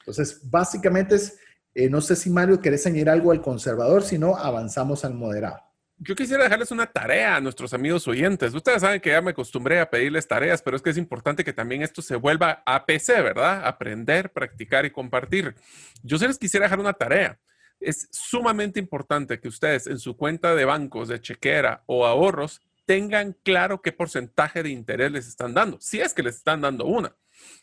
Entonces, 0.00 0.40
básicamente 0.50 1.14
es, 1.14 1.38
eh, 1.74 1.88
no 1.88 2.00
sé 2.00 2.16
si 2.16 2.28
Mario 2.28 2.60
querés 2.60 2.86
añadir 2.86 3.08
algo 3.08 3.32
al 3.32 3.40
conservador, 3.40 4.02
si 4.02 4.18
no, 4.18 4.36
avanzamos 4.36 5.04
al 5.04 5.14
moderado. 5.14 5.71
Yo 6.04 6.16
quisiera 6.16 6.42
dejarles 6.42 6.72
una 6.72 6.86
tarea 6.86 7.36
a 7.36 7.40
nuestros 7.40 7.72
amigos 7.74 8.08
oyentes. 8.08 8.52
Ustedes 8.54 8.80
saben 8.80 9.00
que 9.00 9.10
ya 9.10 9.22
me 9.22 9.30
acostumbré 9.30 9.78
a 9.78 9.88
pedirles 9.88 10.26
tareas, 10.26 10.60
pero 10.60 10.76
es 10.76 10.82
que 10.82 10.90
es 10.90 10.96
importante 10.96 11.44
que 11.44 11.52
también 11.52 11.82
esto 11.82 12.02
se 12.02 12.16
vuelva 12.16 12.62
APC, 12.66 13.06
¿verdad? 13.22 13.64
Aprender, 13.64 14.32
practicar 14.32 14.84
y 14.84 14.90
compartir. 14.90 15.54
Yo 16.02 16.18
se 16.18 16.26
les 16.26 16.38
quisiera 16.38 16.66
dejar 16.66 16.80
una 16.80 16.92
tarea. 16.92 17.38
Es 17.78 18.08
sumamente 18.10 18.80
importante 18.80 19.38
que 19.38 19.46
ustedes 19.46 19.86
en 19.86 20.00
su 20.00 20.16
cuenta 20.16 20.56
de 20.56 20.64
bancos, 20.64 21.06
de 21.06 21.20
chequera 21.20 21.84
o 21.86 22.04
ahorros 22.04 22.60
tengan 22.84 23.36
claro 23.44 23.80
qué 23.80 23.92
porcentaje 23.92 24.64
de 24.64 24.70
interés 24.70 25.12
les 25.12 25.28
están 25.28 25.54
dando, 25.54 25.80
si 25.80 26.00
es 26.00 26.14
que 26.14 26.22
les 26.24 26.36
están 26.36 26.60
dando 26.62 26.84
una. 26.84 27.14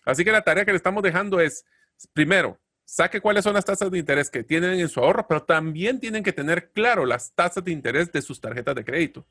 Así 0.06 0.24
que 0.24 0.32
la 0.32 0.44
tarea 0.44 0.64
que 0.64 0.72
le 0.72 0.78
estamos 0.78 1.04
dejando 1.04 1.42
es, 1.42 1.66
primero, 2.14 2.58
saque 2.90 3.22
cuáles 3.22 3.44
son 3.44 3.54
las 3.54 3.66
tasas 3.66 3.92
de 3.92 4.00
interés 4.00 4.32
que 4.32 4.44
tienen 4.44 4.80
en 4.80 4.90
su 4.90 5.00
ahorro, 5.00 5.28
pero 5.28 5.44
también 5.44 6.00
tienen 6.00 6.24
que 6.24 6.34
tener 6.34 6.72
claro 6.72 7.06
las 7.06 7.34
tasas 7.34 7.64
de 7.64 7.72
interés 7.72 8.12
de 8.12 8.22
sus 8.22 8.42
tarjetas 8.42 8.74
de 8.74 8.84
crédito. 8.84 9.28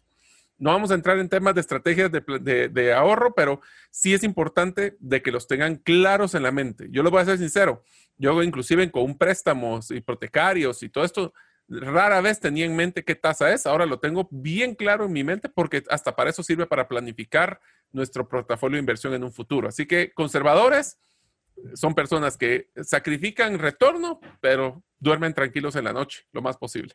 No 0.58 0.70
vamos 0.70 0.92
a 0.92 0.94
entrar 0.94 1.18
en 1.18 1.28
temas 1.28 1.54
de 1.56 1.60
estrategias 1.60 2.10
de, 2.10 2.92
ahorro, 2.96 3.34
pero 3.34 3.60
sí 3.90 4.14
es 4.14 4.22
importante 4.22 4.96
de 5.00 5.22
que 5.22 5.32
los 5.32 5.48
tengan 5.48 5.74
claros 5.74 6.34
en 6.34 6.44
la 6.44 6.52
mente. 6.52 6.86
Yo 6.90 7.02
lo 7.02 7.10
voy 7.10 7.20
a 7.20 7.24
ser 7.24 7.38
sincero, 7.38 7.82
yo 8.16 8.40
inclusive 8.44 8.88
con 8.92 9.02
un 9.02 9.18
préstamo 9.18 9.80
hipotecarios 9.90 10.82
y 10.84 10.88
todo 10.88 11.04
esto, 11.04 11.32
rara 11.68 12.20
vez 12.20 12.38
tenía 12.38 12.64
en 12.64 12.76
mente 12.76 13.04
qué 13.04 13.16
tasa 13.16 13.52
es. 13.52 13.66
Ahora 13.66 13.86
lo 13.86 13.98
tengo 13.98 14.28
bien 14.30 14.76
claro 14.76 15.06
en 15.06 15.12
mi 15.12 15.24
mente 15.24 15.48
porque 15.48 15.82
hasta 15.90 16.14
para 16.14 16.30
eso 16.30 16.44
sirve 16.44 16.66
para 16.66 16.86
planificar 16.86 17.60
nuestro 17.90 18.28
portafolio 18.28 18.76
de 18.76 18.80
inversión 18.80 19.14
en 19.14 19.24
un 19.24 19.32
futuro. 19.32 19.68
Así 19.68 19.84
que 19.86 20.12
conservadores 20.12 20.98
son 21.74 21.94
personas 21.94 22.36
que 22.36 22.70
sacrifican 22.82 23.58
retorno, 23.58 24.20
pero 24.40 24.82
duermen 24.98 25.34
tranquilos 25.34 25.76
en 25.76 25.84
la 25.84 25.92
noche, 25.92 26.24
lo 26.32 26.42
más 26.42 26.56
posible. 26.56 26.94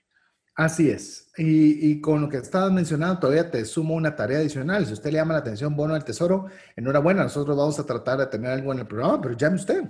Así 0.56 0.90
es. 0.90 1.32
Y, 1.36 2.00
con 2.00 2.22
lo 2.22 2.30
que 2.30 2.38
estabas 2.38 2.72
mencionando, 2.72 3.20
todavía 3.20 3.50
te 3.50 3.66
sumo 3.66 3.96
una 3.96 4.16
tarea 4.16 4.38
adicional. 4.38 4.86
Si 4.86 4.94
usted 4.94 5.12
le 5.12 5.18
llama 5.18 5.34
la 5.34 5.40
atención 5.40 5.76
bono 5.76 5.96
del 5.96 6.04
tesoro, 6.04 6.46
enhorabuena, 6.76 7.24
nosotros 7.24 7.58
vamos 7.58 7.80
a 7.80 7.86
tratar 7.86 8.20
de 8.20 8.28
tener 8.28 8.52
algo 8.52 8.72
en 8.72 8.80
el 8.80 8.88
programa, 8.88 9.20
pero 9.20 9.36
llame 9.36 9.56
usted. 9.56 9.84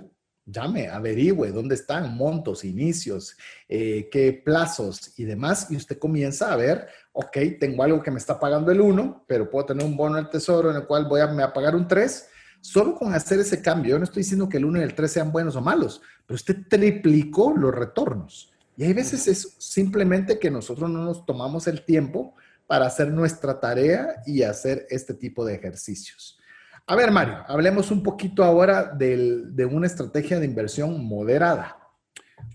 Llame, 0.46 0.88
averigüe 0.88 1.52
dónde 1.52 1.74
están 1.74 2.14
montos, 2.16 2.64
inicios, 2.64 3.36
eh, 3.66 4.08
qué 4.10 4.42
plazos 4.44 5.18
y 5.18 5.24
demás. 5.24 5.70
Y 5.70 5.76
usted 5.76 5.98
comienza 5.98 6.52
a 6.52 6.56
ver, 6.56 6.86
ok, 7.12 7.36
tengo 7.60 7.82
algo 7.82 8.02
que 8.02 8.10
me 8.10 8.18
está 8.18 8.38
pagando 8.38 8.70
el 8.70 8.80
1, 8.80 9.24
pero 9.26 9.50
puedo 9.50 9.66
tener 9.66 9.84
un 9.84 9.96
bono 9.96 10.16
del 10.16 10.30
tesoro 10.30 10.70
en 10.70 10.76
el 10.76 10.86
cual 10.86 11.06
voy 11.06 11.20
a, 11.20 11.26
me 11.26 11.42
a 11.42 11.52
pagar 11.52 11.74
un 11.74 11.86
3 11.86 12.28
Solo 12.64 12.94
con 12.94 13.12
hacer 13.12 13.40
ese 13.40 13.60
cambio, 13.60 13.90
yo 13.90 13.98
no 13.98 14.04
estoy 14.04 14.22
diciendo 14.22 14.48
que 14.48 14.56
el 14.56 14.64
1 14.64 14.80
y 14.80 14.82
el 14.84 14.94
3 14.94 15.12
sean 15.12 15.30
buenos 15.30 15.54
o 15.54 15.60
malos, 15.60 16.00
pero 16.26 16.36
usted 16.36 16.66
triplicó 16.66 17.52
los 17.54 17.74
retornos. 17.74 18.54
Y 18.74 18.84
hay 18.84 18.94
veces 18.94 19.28
es 19.28 19.54
simplemente 19.58 20.38
que 20.38 20.50
nosotros 20.50 20.88
no 20.88 21.04
nos 21.04 21.26
tomamos 21.26 21.66
el 21.66 21.84
tiempo 21.84 22.34
para 22.66 22.86
hacer 22.86 23.08
nuestra 23.08 23.60
tarea 23.60 24.22
y 24.24 24.44
hacer 24.44 24.86
este 24.88 25.12
tipo 25.12 25.44
de 25.44 25.56
ejercicios. 25.56 26.38
A 26.86 26.96
ver, 26.96 27.10
Mario, 27.10 27.44
hablemos 27.48 27.90
un 27.90 28.02
poquito 28.02 28.42
ahora 28.42 28.84
de 28.84 29.68
una 29.70 29.86
estrategia 29.86 30.40
de 30.40 30.46
inversión 30.46 31.04
moderada. 31.04 31.76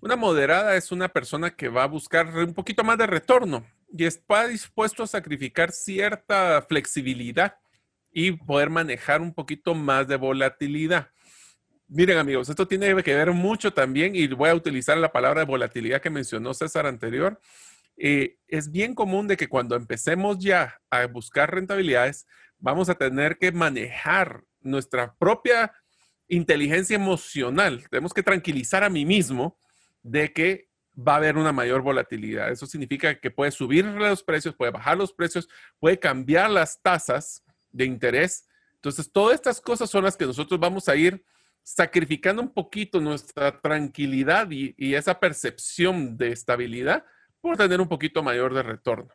Una 0.01 0.15
moderada 0.15 0.75
es 0.75 0.91
una 0.91 1.07
persona 1.07 1.51
que 1.51 1.69
va 1.69 1.83
a 1.83 1.87
buscar 1.87 2.35
un 2.35 2.55
poquito 2.55 2.83
más 2.83 2.97
de 2.97 3.05
retorno 3.05 3.63
y 3.95 4.05
está 4.05 4.47
dispuesto 4.47 5.03
a 5.03 5.07
sacrificar 5.07 5.71
cierta 5.71 6.65
flexibilidad 6.67 7.57
y 8.11 8.31
poder 8.31 8.69
manejar 8.69 9.21
un 9.21 9.33
poquito 9.33 9.75
más 9.75 10.07
de 10.07 10.15
volatilidad. 10.15 11.09
Miren 11.87 12.17
amigos, 12.17 12.49
esto 12.49 12.67
tiene 12.67 13.01
que 13.01 13.15
ver 13.15 13.31
mucho 13.31 13.73
también 13.73 14.15
y 14.15 14.27
voy 14.27 14.49
a 14.49 14.55
utilizar 14.55 14.97
la 14.97 15.11
palabra 15.11 15.41
de 15.41 15.47
volatilidad 15.47 16.01
que 16.01 16.09
mencionó 16.09 16.53
César 16.53 16.85
anterior. 16.85 17.39
Eh, 17.97 18.37
es 18.47 18.71
bien 18.71 18.93
común 18.93 19.27
de 19.27 19.35
que 19.35 19.49
cuando 19.49 19.75
empecemos 19.75 20.37
ya 20.39 20.79
a 20.89 21.05
buscar 21.07 21.53
rentabilidades, 21.53 22.27
vamos 22.59 22.89
a 22.89 22.95
tener 22.95 23.37
que 23.37 23.51
manejar 23.51 24.43
nuestra 24.61 25.15
propia 25.15 25.71
inteligencia 26.27 26.95
emocional. 26.95 27.87
Tenemos 27.89 28.13
que 28.13 28.23
tranquilizar 28.23 28.83
a 28.83 28.89
mí 28.89 29.03
mismo 29.03 29.57
de 30.03 30.31
que 30.31 30.69
va 30.95 31.13
a 31.13 31.17
haber 31.17 31.37
una 31.37 31.51
mayor 31.51 31.81
volatilidad. 31.81 32.51
Eso 32.51 32.65
significa 32.65 33.19
que 33.19 33.31
puede 33.31 33.51
subir 33.51 33.85
los 33.85 34.23
precios, 34.23 34.55
puede 34.55 34.71
bajar 34.71 34.97
los 34.97 35.13
precios, 35.13 35.49
puede 35.79 35.97
cambiar 35.97 36.49
las 36.49 36.81
tasas 36.81 37.43
de 37.71 37.85
interés. 37.85 38.47
Entonces, 38.75 39.11
todas 39.11 39.35
estas 39.35 39.59
cosas 39.61 39.89
son 39.89 40.03
las 40.03 40.15
que 40.15 40.25
nosotros 40.25 40.59
vamos 40.59 40.87
a 40.87 40.95
ir 40.95 41.23
sacrificando 41.63 42.41
un 42.41 42.53
poquito 42.53 42.99
nuestra 42.99 43.59
tranquilidad 43.59 44.49
y, 44.49 44.73
esa 44.95 45.19
percepción 45.19 46.17
de 46.17 46.31
estabilidad 46.31 47.05
por 47.41 47.57
tener 47.57 47.79
un 47.79 47.87
poquito 47.87 48.23
mayor 48.23 48.53
de 48.53 48.63
retorno. 48.63 49.13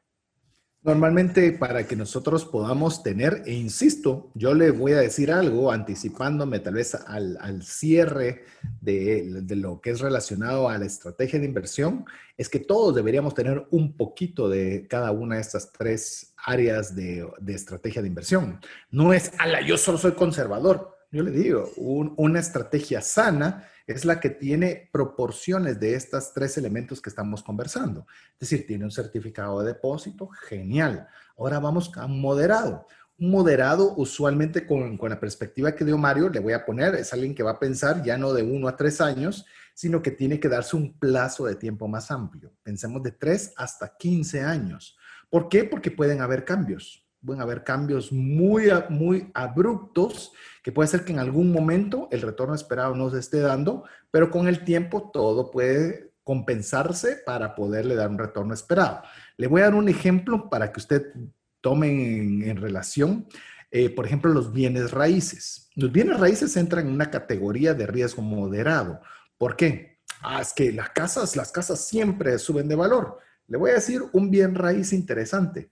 Normalmente 0.84 1.50
para 1.52 1.86
que 1.86 1.96
nosotros 1.96 2.44
podamos 2.44 3.02
tener, 3.02 3.42
e 3.46 3.54
insisto, 3.54 4.30
yo 4.34 4.52
le 4.52 4.70
voy 4.70 4.92
a 4.92 4.98
decir 5.00 5.32
algo 5.32 5.72
anticipándome 5.72 6.58
tal 6.58 6.74
vez 6.74 6.94
al, 6.94 7.62
cierre 7.62 8.44
de, 8.82 9.40
de, 9.40 9.56
lo 9.56 9.80
que 9.80 9.90
es 9.90 10.00
relacionado 10.00 10.68
a 10.68 10.76
la 10.76 10.84
estrategia 10.84 11.38
de 11.40 11.46
inversión, 11.46 12.04
es 12.36 12.50
que 12.50 12.58
todos 12.58 12.94
deberíamos 12.94 13.32
tener 13.32 13.66
un 13.70 13.96
poquito 13.96 14.50
de 14.50 14.86
cada 14.86 15.10
una 15.10 15.36
de 15.36 15.40
estas 15.40 15.72
tres 15.72 16.34
áreas 16.36 16.94
de, 16.94 17.26
de 17.40 17.54
estrategia 17.54 18.02
de 18.02 18.08
inversión. 18.08 18.60
No 18.90 19.14
es, 19.14 19.32
ala, 19.38 19.66
yo 19.66 19.78
solo 19.78 19.96
soy 19.96 20.12
conservador. 20.12 20.93
Yo 21.14 21.22
le 21.22 21.30
digo, 21.30 21.70
una 21.76 22.40
estrategia 22.40 23.00
sana 23.00 23.68
es 23.86 24.04
la 24.04 24.18
que 24.18 24.30
tiene 24.30 24.90
proporciones 24.92 25.78
de 25.78 25.94
estos 25.94 26.34
tres 26.34 26.58
elementos 26.58 27.00
que 27.00 27.08
estamos 27.08 27.40
conversando. 27.40 28.04
Es 28.32 28.40
decir, 28.40 28.66
tiene 28.66 28.84
un 28.84 28.90
certificado 28.90 29.60
de 29.60 29.74
depósito, 29.74 30.26
genial. 30.26 31.06
Ahora 31.38 31.60
vamos 31.60 31.92
a 31.94 32.08
moderado. 32.08 32.88
Moderado, 33.16 33.94
usualmente 33.96 34.66
con, 34.66 34.98
con, 34.98 35.08
la 35.08 35.20
perspectiva 35.20 35.76
que 35.76 35.84
dio 35.84 35.96
Mario, 35.96 36.30
le 36.30 36.40
voy 36.40 36.52
a 36.52 36.66
poner, 36.66 36.96
es 36.96 37.12
alguien 37.12 37.32
que 37.32 37.44
va 37.44 37.52
a 37.52 37.60
pensar 37.60 38.02
ya 38.02 38.18
no 38.18 38.32
de 38.32 38.42
uno 38.42 38.66
a 38.66 38.76
tres 38.76 39.00
años, 39.00 39.46
sino 39.72 40.02
que 40.02 40.10
tiene 40.10 40.40
que 40.40 40.48
darse 40.48 40.74
un 40.74 40.98
plazo 40.98 41.46
de 41.46 41.54
tiempo 41.54 41.86
más 41.86 42.10
amplio. 42.10 42.52
Pensemos 42.64 43.04
de 43.04 43.12
tres 43.12 43.52
hasta 43.56 43.96
15 43.96 44.42
años. 44.42 44.98
¿Por 45.30 45.48
qué? 45.48 45.62
Porque 45.62 45.92
pueden 45.92 46.20
haber 46.20 46.44
cambios 46.44 47.03
pueden 47.24 47.42
haber 47.42 47.64
cambios 47.64 48.12
muy, 48.12 48.68
muy 48.90 49.30
abruptos 49.34 50.32
que 50.62 50.72
puede 50.72 50.88
ser 50.88 51.04
que 51.04 51.12
en 51.12 51.18
algún 51.18 51.52
momento 51.52 52.08
el 52.10 52.22
retorno 52.22 52.54
esperado 52.54 52.94
no 52.94 53.10
se 53.10 53.18
esté 53.18 53.40
dando, 53.40 53.84
pero 54.10 54.30
con 54.30 54.48
el 54.48 54.64
tiempo 54.64 55.10
todo 55.12 55.50
puede 55.50 56.14
compensarse 56.22 57.16
para 57.24 57.54
poderle 57.54 57.94
dar 57.94 58.08
un 58.08 58.18
retorno 58.18 58.54
esperado. 58.54 59.02
Le 59.36 59.46
voy 59.46 59.60
a 59.60 59.64
dar 59.64 59.74
un 59.74 59.88
ejemplo 59.88 60.48
para 60.48 60.72
que 60.72 60.80
usted 60.80 61.12
tome 61.60 61.88
en, 61.88 62.56
relación, 62.56 63.26
eh, 63.70 63.90
por 63.90 64.06
ejemplo, 64.06 64.32
los 64.32 64.52
bienes 64.52 64.90
raíces. 64.90 65.68
Los 65.74 65.92
bienes 65.92 66.18
raíces 66.18 66.56
entran 66.56 66.86
en 66.86 66.94
una 66.94 67.10
categoría 67.10 67.74
de 67.74 67.86
riesgo 67.86 68.22
moderado. 68.22 69.00
¿Por 69.36 69.56
qué? 69.56 69.98
Ah, 70.22 70.40
es 70.40 70.52
que 70.54 70.72
las 70.72 70.90
casas, 70.90 71.36
las 71.36 71.52
casas 71.52 71.86
siempre 71.86 72.38
suben 72.38 72.68
de 72.68 72.74
valor. 72.74 73.18
Le 73.46 73.58
voy 73.58 73.70
a 73.70 73.74
decir 73.74 74.02
un 74.12 74.30
bien 74.30 74.54
raíz 74.54 74.94
interesante. 74.94 75.70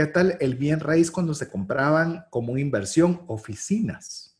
¿Qué 0.00 0.06
tal 0.06 0.38
el 0.40 0.54
bien 0.54 0.80
raíz 0.80 1.10
cuando 1.10 1.34
se 1.34 1.50
compraban 1.50 2.24
como 2.30 2.56
inversión 2.56 3.20
oficinas? 3.26 4.34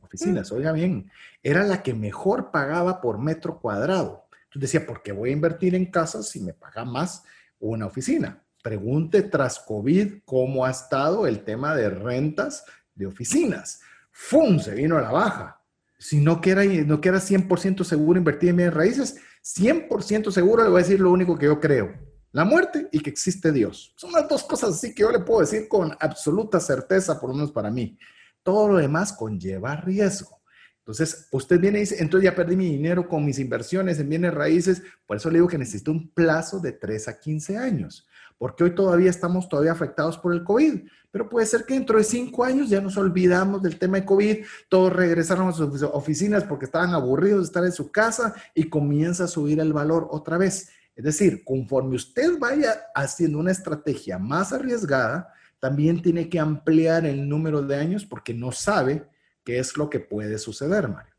Oficinas, 0.00 0.52
mm. 0.52 0.54
oiga 0.54 0.70
bien, 0.70 1.10
era 1.42 1.64
la 1.64 1.82
que 1.82 1.92
mejor 1.92 2.52
pagaba 2.52 3.00
por 3.00 3.18
metro 3.18 3.58
cuadrado. 3.58 4.28
Entonces 4.44 4.70
decía, 4.70 4.86
¿por 4.86 5.02
qué 5.02 5.10
voy 5.10 5.30
a 5.30 5.32
invertir 5.32 5.74
en 5.74 5.86
casas 5.86 6.28
si 6.28 6.38
me 6.38 6.54
paga 6.54 6.84
más 6.84 7.24
una 7.58 7.86
oficina? 7.86 8.44
Pregunte 8.62 9.22
tras 9.22 9.58
COVID 9.58 10.18
cómo 10.24 10.64
ha 10.64 10.70
estado 10.70 11.26
el 11.26 11.42
tema 11.42 11.74
de 11.74 11.90
rentas 11.90 12.64
de 12.94 13.06
oficinas. 13.06 13.80
¡Fum! 14.12 14.60
Se 14.60 14.72
vino 14.72 14.96
a 14.98 15.02
la 15.02 15.10
baja. 15.10 15.60
Si 15.98 16.20
no 16.20 16.40
quiera, 16.40 16.62
no 16.64 17.00
quiera 17.00 17.18
100% 17.18 17.82
seguro 17.82 18.20
invertir 18.20 18.50
en 18.50 18.56
bienes 18.58 18.74
raíces, 18.74 19.16
100% 19.42 20.30
seguro 20.30 20.62
le 20.62 20.70
voy 20.70 20.78
a 20.78 20.84
decir 20.84 21.00
lo 21.00 21.10
único 21.10 21.36
que 21.36 21.46
yo 21.46 21.58
creo 21.58 22.11
la 22.32 22.44
muerte 22.44 22.88
y 22.90 23.00
que 23.00 23.10
existe 23.10 23.52
Dios. 23.52 23.92
Son 23.96 24.10
las 24.12 24.28
dos 24.28 24.42
cosas 24.44 24.70
así 24.70 24.94
que 24.94 25.02
yo 25.02 25.12
le 25.12 25.20
puedo 25.20 25.40
decir 25.40 25.68
con 25.68 25.94
absoluta 26.00 26.58
certeza, 26.58 27.20
por 27.20 27.30
lo 27.30 27.36
menos 27.36 27.52
para 27.52 27.70
mí. 27.70 27.98
Todo 28.42 28.68
lo 28.68 28.76
demás 28.78 29.12
conlleva 29.12 29.76
riesgo. 29.76 30.42
Entonces, 30.78 31.28
usted 31.30 31.60
viene 31.60 31.78
y 31.78 31.82
dice, 31.82 31.96
entonces 32.00 32.24
ya 32.28 32.34
perdí 32.34 32.56
mi 32.56 32.68
dinero 32.68 33.08
con 33.08 33.24
mis 33.24 33.38
inversiones 33.38 34.00
en 34.00 34.08
bienes 34.08 34.34
raíces, 34.34 34.82
por 35.06 35.16
eso 35.16 35.30
le 35.30 35.36
digo 35.36 35.46
que 35.46 35.56
necesito 35.56 35.92
un 35.92 36.10
plazo 36.10 36.58
de 36.58 36.72
3 36.72 37.06
a 37.06 37.20
15 37.20 37.56
años, 37.56 38.08
porque 38.36 38.64
hoy 38.64 38.74
todavía 38.74 39.08
estamos 39.08 39.48
todavía 39.48 39.70
afectados 39.70 40.18
por 40.18 40.32
el 40.34 40.42
COVID, 40.42 40.80
pero 41.12 41.28
puede 41.28 41.46
ser 41.46 41.64
que 41.66 41.74
dentro 41.74 41.98
de 41.98 42.04
5 42.04 42.42
años 42.42 42.68
ya 42.68 42.80
nos 42.80 42.96
olvidamos 42.96 43.62
del 43.62 43.78
tema 43.78 43.98
de 43.98 44.04
COVID, 44.04 44.38
todos 44.68 44.92
regresaron 44.92 45.48
a 45.48 45.52
sus 45.52 45.82
oficinas 45.84 46.42
porque 46.42 46.64
estaban 46.64 46.94
aburridos 46.94 47.42
de 47.42 47.46
estar 47.46 47.64
en 47.64 47.72
su 47.72 47.92
casa 47.92 48.34
y 48.52 48.68
comienza 48.68 49.24
a 49.24 49.28
subir 49.28 49.60
el 49.60 49.72
valor 49.72 50.08
otra 50.10 50.36
vez. 50.36 50.70
Es 50.94 51.04
decir, 51.04 51.44
conforme 51.44 51.96
usted 51.96 52.38
vaya 52.38 52.86
haciendo 52.94 53.38
una 53.38 53.52
estrategia 53.52 54.18
más 54.18 54.52
arriesgada, 54.52 55.32
también 55.58 56.02
tiene 56.02 56.28
que 56.28 56.38
ampliar 56.38 57.06
el 57.06 57.28
número 57.28 57.62
de 57.62 57.76
años 57.76 58.04
porque 58.04 58.34
no 58.34 58.52
sabe 58.52 59.08
qué 59.44 59.58
es 59.58 59.76
lo 59.76 59.88
que 59.88 60.00
puede 60.00 60.38
suceder, 60.38 60.88
Mario. 60.88 61.12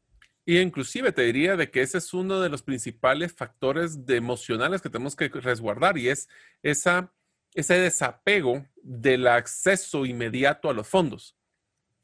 Y 0.46 0.60
inclusive 0.60 1.12
te 1.12 1.22
diría 1.22 1.56
de 1.56 1.72
que 1.72 1.82
ese 1.82 1.98
es 1.98 2.14
uno 2.14 2.42
de 2.42 2.50
los 2.50 2.62
principales 2.62 3.32
factores 3.32 4.06
de 4.06 4.18
emocionales 4.18 4.82
que 4.82 4.90
tenemos 4.90 5.16
que 5.16 5.30
resguardar 5.30 5.98
y 5.98 6.10
es 6.10 6.28
esa 6.62 7.12
ese 7.54 7.76
desapego 7.76 8.66
del 8.82 9.28
acceso 9.28 10.06
inmediato 10.06 10.70
a 10.70 10.74
los 10.74 10.88
fondos. 10.88 11.36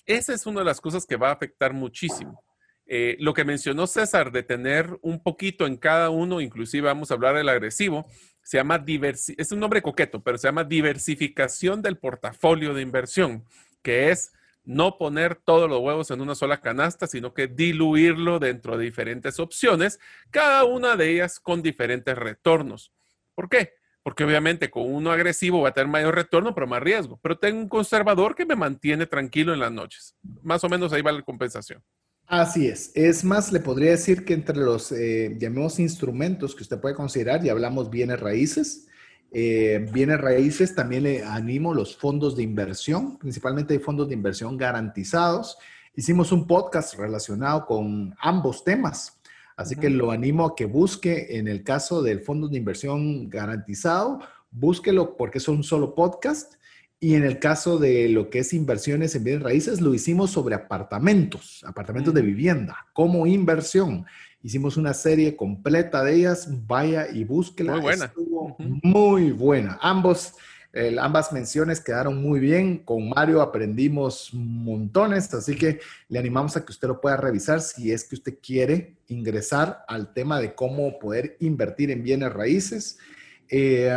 Esa 0.06 0.34
es 0.34 0.46
una 0.46 0.60
de 0.60 0.66
las 0.66 0.82
cosas 0.82 1.06
que 1.06 1.16
va 1.16 1.30
a 1.30 1.34
afectar 1.34 1.74
muchísimo. 1.74 2.44
Eh, 2.91 3.18
lo 3.20 3.36
que 3.36 3.45
mencionó 3.45 3.86
César 3.86 4.32
de 4.32 4.41
tener 4.41 4.98
un 5.03 5.22
poquito 5.22 5.68
en 5.68 5.78
cada 5.78 6.10
uno, 6.10 6.41
inclusive 6.41 6.88
vamos 6.88 7.11
a 7.11 7.14
hablar 7.14 7.36
del 7.36 7.48
agresivo, 7.48 8.07
se 8.41 8.57
llama 8.57 8.84
es 8.88 9.52
un 9.52 9.60
nombre 9.60 9.84
coqueto, 9.84 10.24
pero 10.24 10.40
se 10.40 10.48
llama 10.48 10.64
diversificación 10.64 11.84
del 11.84 11.99
portafolio 11.99 12.74
de 12.74 12.82
inversión, 12.82 13.45
que 13.84 14.10
es 14.10 14.34
no 14.64 14.98
poner 14.98 15.36
todos 15.36 15.70
los 15.70 15.82
huevos 15.82 16.10
en 16.10 16.20
una 16.20 16.34
sola 16.34 16.61
canasta, 16.61 17.06
sino 17.06 17.32
que 17.32 17.45
diluirlo 17.45 18.40
dentro 18.40 18.76
de 18.76 18.86
diferentes 18.86 19.40
opciones, 19.40 19.99
cada 20.32 20.64
una 20.64 20.95
de 20.95 21.11
ellas 21.11 21.40
con 21.40 21.61
diferentes 21.61 22.18
retornos. 22.18 22.91
¿Por 23.36 23.49
qué? 23.49 23.76
Porque 24.02 24.24
obviamente 24.24 24.72
con 24.72 24.91
uno 24.91 25.11
agresivo 25.11 25.61
va 25.61 25.70
a 25.70 25.74
tener 25.74 25.90
mayor 25.90 26.16
retorno, 26.16 26.56
pero 26.56 26.66
más 26.66 26.82
riesgo. 26.82 27.20
Pero 27.22 27.38
tengo 27.38 27.60
un 27.60 27.70
conservador 27.70 28.34
que 28.34 28.48
me 28.48 28.56
mantiene 28.56 29.06
tranquilo 29.06 29.53
en 29.53 29.60
las 29.60 29.72
noches. 29.72 30.16
Más 30.41 30.64
o 30.64 30.70
menos 30.70 30.91
ahí 30.91 31.03
va 31.03 31.11
la 31.11 31.22
compensación. 31.22 31.84
Así 32.30 32.68
es. 32.68 32.92
Es 32.94 33.24
más, 33.24 33.52
le 33.52 33.60
podría 33.60 33.90
decir 33.90 34.24
que 34.24 34.36
entre 34.36 34.56
los, 34.56 34.92
eh, 34.92 35.36
llamemos 35.40 35.80
instrumentos 35.80 36.54
que 36.54 36.62
usted 36.62 36.80
puede 36.80 36.94
considerar, 36.94 37.42
ya 37.42 37.54
hablamos 37.54 37.90
bienes 37.90 38.20
raíces, 38.20 38.86
eh, 39.32 39.84
bienes 39.92 40.22
raíces, 40.22 40.76
también 40.76 41.04
le 41.04 41.24
animo 41.24 41.74
los 41.74 41.98
fondos 41.98 42.36
de 42.36 42.44
inversión, 42.44 43.18
principalmente 43.18 43.74
hay 43.74 43.80
fondos 43.80 44.10
de 44.10 44.14
inversión 44.14 44.58
garantizados. 44.58 45.58
Hicimos 45.96 46.32
un 46.32 46.46
podcast 46.46 46.94
relacionado 47.00 47.66
con 47.66 48.16
ambos 48.22 48.64
temas, 48.64 49.20
así 49.58 49.76
que 49.76 49.90
lo 49.90 50.12
animo 50.12 50.46
a 50.46 50.56
que 50.56 50.66
busque 50.66 51.36
en 51.36 51.48
el 51.48 51.64
caso 51.64 52.04
del 52.04 52.20
fondo 52.20 52.48
de 52.48 52.58
inversión 52.58 53.28
garantizado, 53.28 54.20
búsquelo 54.52 55.18
porque 55.18 55.40
es 55.40 55.48
un 55.48 55.64
solo 55.64 55.96
podcast 55.96 56.60
y 57.00 57.16
en 57.16 57.24
el 57.24 57.40
caso 57.40 57.80
de 57.80 58.10
lo 58.10 58.30
que 58.30 58.40
es 58.40 58.54
inversiones 58.54 59.16
en 59.16 59.24
bienes 59.24 59.44
raíces, 59.44 59.80
lo 59.80 59.94
hicimos 59.94 60.32
sobre 60.32 60.56
apartamentos, 60.56 61.64
apartamentos 61.66 62.14
de 62.14 62.22
vivienda, 62.22 62.88
como 62.92 63.26
inversión. 63.26 64.06
Hicimos 64.42 64.76
una 64.76 64.94
serie 64.94 65.36
completa 65.36 66.04
de 66.04 66.16
ellas. 66.16 66.50
Vaya 66.68 67.08
y 67.10 67.24
búsquela. 67.24 67.74
Muy 67.74 67.82
buena. 67.82 68.06
Estuvo 68.06 68.56
muy 68.84 69.32
buena. 69.32 69.78
Ambos, 69.82 70.34
ambas 71.00 71.32
menciones 71.32 71.80
quedaron 71.80 72.22
muy 72.22 72.42
bien. 72.42 72.80
Con 72.80 73.10
Mario 73.10 73.42
aprendimos 73.42 74.34
montones, 74.34 75.34
así 75.34 75.56
que 75.56 75.80
le 76.10 76.20
animamos 76.20 76.58
a 76.58 76.66
que 76.66 76.72
usted 76.72 76.90
lo 76.90 77.00
pueda 77.00 77.16
revisar 77.16 77.62
si 77.62 77.94
es 77.94 78.04
que 78.04 78.16
usted 78.16 78.38
quiere 78.42 78.98
ingresar 79.08 79.84
al 79.88 80.14
tema 80.14 80.40
de 80.40 80.54
cómo 80.54 81.00
poder 81.00 81.38
invertir 81.40 81.92
en 81.92 82.04
bienes 82.04 82.32
raíces. 82.34 82.98
Eh, 83.50 83.90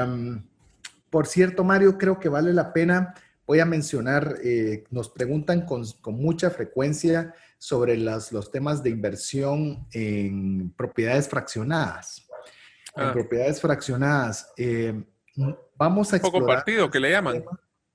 por 1.13 1.27
cierto, 1.27 1.63
Mario, 1.63 1.99
creo 1.99 2.19
que 2.19 2.31
vale 2.31 2.55
la 2.55 2.73
pena, 2.73 3.13
voy 3.47 3.61
a 3.61 3.67
mencionar, 3.67 4.37
eh, 4.43 4.85
nos 4.91 5.11
preguntan 5.11 5.67
con, 5.67 5.85
mucha 6.07 6.49
frecuencia 6.49 7.35
sobre 7.59 7.99
las, 7.99 8.33
los 8.33 8.51
temas 8.51 8.83
de 8.83 8.89
inversión 8.89 9.87
en 9.93 10.71
propiedades 10.71 11.29
fraccionadas. 11.29 12.27
En 12.97 13.05
ah. 13.05 13.13
propiedades 13.13 13.61
fraccionadas. 13.61 14.55
Eh, 14.57 15.05
vamos 15.77 16.15
a 16.15 16.19
Tiempo 16.19 16.33
compartido, 16.33 16.91
que 16.91 16.99
le 16.99 17.11
llaman. 17.11 17.45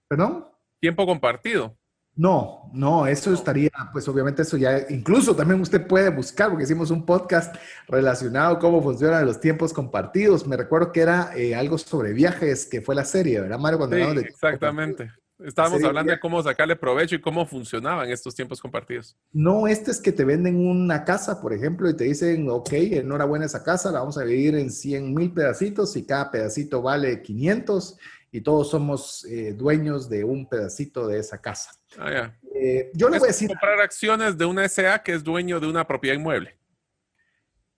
¿Perdón? 0.07 0.47
Tiempo 0.79 1.07
compartido. 1.07 1.75
No, 2.17 2.71
no, 2.73 3.05
eso 3.05 3.31
estaría, 3.31 3.69
pues 3.93 4.07
obviamente 4.07 4.41
eso 4.41 4.57
ya, 4.57 4.85
incluso 4.89 5.35
también 5.35 5.61
usted 5.61 5.85
puede 5.85 6.09
buscar, 6.09 6.49
porque 6.49 6.63
hicimos 6.63 6.89
un 6.89 7.05
podcast 7.05 7.55
relacionado 7.87 8.57
cómo 8.57 8.81
funcionan 8.81 9.25
los 9.25 9.39
tiempos 9.39 9.71
compartidos. 9.71 10.47
Me 10.47 10.57
recuerdo 10.57 10.91
que 10.91 11.01
era 11.01 11.31
eh, 11.35 11.55
algo 11.55 11.77
sobre 11.77 12.13
viajes, 12.13 12.65
que 12.65 12.81
fue 12.81 12.95
la 12.95 13.05
serie, 13.05 13.39
¿verdad, 13.39 13.59
Mario? 13.59 13.77
Cuando 13.77 13.95
sí, 13.95 14.25
exactamente. 14.27 15.11
Estábamos 15.45 15.83
hablando 15.83 16.11
de 16.11 16.19
cómo 16.19 16.41
sacarle 16.41 16.75
provecho 16.75 17.13
y 17.13 17.21
cómo 17.21 17.45
funcionaban 17.45 18.09
estos 18.09 18.33
tiempos 18.33 18.59
compartidos. 18.59 19.15
No, 19.31 19.67
este 19.67 19.91
es 19.91 20.01
que 20.01 20.11
te 20.11 20.25
venden 20.25 20.55
una 20.55 21.05
casa, 21.05 21.39
por 21.39 21.53
ejemplo, 21.53 21.87
y 21.87 21.95
te 21.95 22.05
dicen, 22.05 22.49
ok, 22.49 22.73
enhorabuena 22.73 23.45
esa 23.45 23.63
casa, 23.63 23.91
la 23.91 23.99
vamos 23.99 24.17
a 24.17 24.23
dividir 24.23 24.55
en 24.55 24.71
100 24.71 25.13
mil 25.13 25.31
pedacitos 25.31 25.95
y 25.95 26.07
cada 26.07 26.31
pedacito 26.31 26.81
vale 26.81 27.21
500 27.21 27.99
y 28.31 28.41
todos 28.41 28.69
somos 28.69 29.25
eh, 29.25 29.53
dueños 29.53 30.09
de 30.09 30.23
un 30.23 30.47
pedacito 30.47 31.07
de 31.07 31.19
esa 31.19 31.39
casa. 31.41 31.71
Ah, 31.97 32.33
eh, 32.53 32.91
yo 32.93 33.09
le 33.09 33.19
voy 33.19 33.27
a 33.27 33.31
decir... 33.31 33.47
Comprar 33.47 33.79
acciones 33.79 34.37
de 34.37 34.45
una 34.45 34.67
SA 34.67 35.03
que 35.03 35.13
es 35.13 35.23
dueño 35.23 35.59
de 35.59 35.67
una 35.67 35.87
propiedad 35.87 36.15
inmueble. 36.15 36.57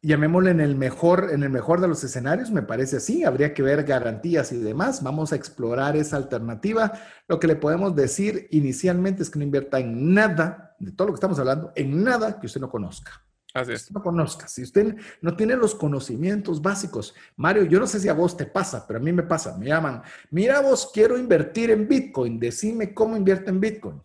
Llamémosle 0.02 0.52
en 0.52 0.62
el 0.62 0.76
mejor, 0.76 1.30
en 1.32 1.44
el 1.44 1.50
mejor 1.50 1.82
de 1.82 1.90
los 1.90 2.04
escenarios, 2.04 2.52
me 2.52 2.62
parece 2.62 2.98
así. 2.98 3.26
Habría 3.26 3.54
que 3.54 3.62
ver 3.62 3.84
garantías 3.84 4.52
y 4.54 4.58
demás. 4.58 5.04
Vamos 5.04 5.34
a 5.34 5.36
explorar 5.36 5.98
esa 5.98 6.16
alternativa. 6.16 6.94
Lo 7.28 7.40
que 7.40 7.48
le 7.48 7.58
podemos 7.58 7.96
decir 7.96 8.48
inicialmente 8.52 9.24
es 9.24 9.30
que 9.30 9.40
no 9.40 9.46
invierta 9.46 9.80
en 9.80 10.14
nada 10.14 10.76
de 10.80 10.94
todo 10.94 11.08
lo 11.08 11.14
que 11.14 11.18
estamos 11.18 11.38
hablando, 11.40 11.74
en 11.76 12.02
nada 12.04 12.40
que 12.40 12.48
usted 12.48 12.62
no 12.62 12.70
conozca. 12.70 13.29
Así 13.54 13.74
es. 13.74 13.92
No 13.92 14.02
conozca. 14.02 14.48
Si 14.48 14.62
usted 14.62 14.96
no 15.22 15.36
tiene 15.36 15.56
los 15.56 15.74
conocimientos 15.74 16.62
básicos, 16.62 17.16
Mario, 17.36 17.64
yo 17.64 17.80
no 17.80 17.88
sé 17.88 18.00
si 18.00 18.08
a 18.08 18.14
vos 18.14 18.38
te 18.38 18.46
pasa, 18.46 18.86
pero 18.86 19.00
a 19.00 19.02
mí 19.02 19.12
me 19.12 19.24
pasa. 19.24 19.58
Me 19.58 19.68
llaman, 19.68 20.04
mira 20.30 20.62
vos, 20.62 20.92
quiero 20.94 21.18
invertir 21.18 21.72
en 21.72 21.88
Bitcoin, 21.88 22.40
decime 22.40 22.94
cómo 22.94 23.18
invierto 23.18 23.50
en 23.50 23.60
Bitcoin. 23.60 24.02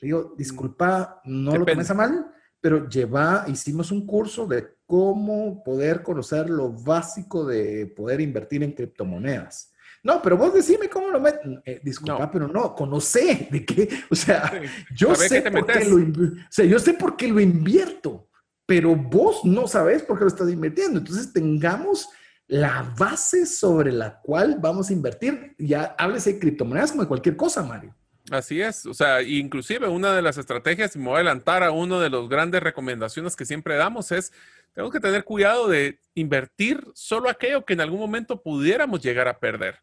Le 0.00 0.06
digo, 0.06 0.34
disculpa, 0.36 1.20
no 1.24 1.56
lo 1.56 1.64
tomes 1.64 1.90
a 1.90 1.94
mal, 1.94 2.34
pero 2.60 2.88
lleva, 2.88 3.44
hicimos 3.46 3.92
un 3.92 4.06
curso 4.06 4.46
de 4.46 4.76
cómo 4.86 5.62
poder 5.62 6.02
conocer 6.02 6.50
lo 6.50 6.72
básico 6.72 7.46
de 7.46 7.86
poder 7.86 8.20
invertir 8.20 8.62
en 8.64 8.72
criptomonedas. 8.72 9.72
No, 10.02 10.22
pero 10.22 10.36
vos 10.36 10.54
decime 10.54 10.88
cómo 10.88 11.10
lo 11.10 11.20
metes. 11.20 11.42
Eh, 11.64 11.80
disculpa, 11.84 12.30
pero 12.30 12.48
no, 12.48 12.74
conoce 12.74 13.48
de 13.50 13.64
qué. 13.64 13.88
O 14.10 14.16
sea, 14.16 14.50
yo 14.96 15.14
sé 15.14 15.42
por 15.42 15.66
qué 15.66 15.84
lo, 15.84 15.96
o 15.96 16.36
sea, 16.48 16.64
yo 16.64 16.78
sé 16.78 16.94
por 16.94 17.16
qué 17.16 17.28
lo 17.28 17.38
invierto 17.38 18.29
pero 18.70 18.94
vos 18.94 19.44
no 19.44 19.66
sabes 19.66 20.04
por 20.04 20.16
qué 20.16 20.22
lo 20.22 20.28
estás 20.28 20.48
invirtiendo. 20.48 21.00
Entonces 21.00 21.32
tengamos 21.32 22.08
la 22.46 22.94
base 22.96 23.44
sobre 23.44 23.90
la 23.90 24.20
cual 24.20 24.58
vamos 24.60 24.90
a 24.90 24.92
invertir. 24.92 25.56
Ya 25.58 25.96
háblese 25.98 26.34
de 26.34 26.38
criptomonedas 26.38 26.92
como 26.92 27.02
de 27.02 27.08
cualquier 27.08 27.34
cosa, 27.34 27.64
Mario. 27.64 27.92
Así 28.30 28.62
es, 28.62 28.86
o 28.86 28.94
sea, 28.94 29.22
inclusive 29.22 29.88
una 29.88 30.14
de 30.14 30.22
las 30.22 30.38
estrategias, 30.38 30.94
y 30.94 31.00
me 31.00 31.06
voy 31.06 31.14
a 31.14 31.16
adelantar 31.16 31.64
a 31.64 31.72
una 31.72 31.98
de 31.98 32.10
las 32.10 32.28
grandes 32.28 32.62
recomendaciones 32.62 33.34
que 33.34 33.44
siempre 33.44 33.74
damos 33.74 34.12
es, 34.12 34.32
tenemos 34.72 34.92
que 34.92 35.00
tener 35.00 35.24
cuidado 35.24 35.66
de 35.66 35.98
invertir 36.14 36.86
solo 36.94 37.28
aquello 37.28 37.64
que 37.64 37.72
en 37.72 37.80
algún 37.80 37.98
momento 37.98 38.40
pudiéramos 38.40 39.02
llegar 39.02 39.26
a 39.26 39.40
perder. 39.40 39.80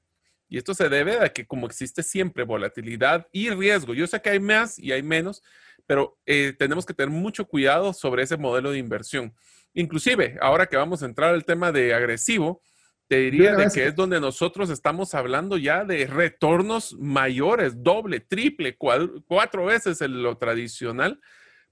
Y 0.47 0.57
esto 0.57 0.73
se 0.73 0.88
debe 0.88 1.19
a 1.19 1.27
que 1.27 1.45
como 1.45 1.68
existe 1.68 2.03
siempre 2.03 2.45
volatilidad 2.45 3.27
y 3.34 3.49
riesgo, 3.49 3.93
yo 3.93 4.07
sé 4.07 4.22
que 4.22 4.30
hay 4.30 4.39
más 4.39 4.80
y 4.80 4.93
hay 4.93 5.03
menos, 5.03 5.43
pero 5.88 6.19
eh, 6.26 6.53
tenemos 6.59 6.85
que 6.85 6.93
tener 6.93 7.09
mucho 7.09 7.45
cuidado 7.47 7.93
sobre 7.93 8.23
ese 8.23 8.38
modelo 8.38 8.72
de 8.72 8.77
inversión. 8.77 9.34
Inclusive, 9.73 10.38
ahora 10.41 10.68
que 10.68 10.77
vamos 10.77 11.01
a 11.01 11.05
entrar 11.05 11.34
al 11.34 11.45
tema 11.45 11.72
de 11.72 11.93
agresivo, 11.93 12.61
te 13.07 13.19
diría 13.19 13.55
de 13.55 13.69
que 13.73 13.88
es 13.88 13.95
donde 13.95 14.19
nosotros 14.19 14.69
estamos 14.69 15.15
hablando 15.15 15.57
ya 15.57 15.85
de 15.85 16.05
retornos 16.07 16.93
mayores, 16.99 17.81
doble, 17.81 18.19
triple, 18.19 18.76
cuatro 18.76 19.65
veces 19.65 20.01
en 20.01 20.22
lo 20.22 20.38
tradicional, 20.38 21.22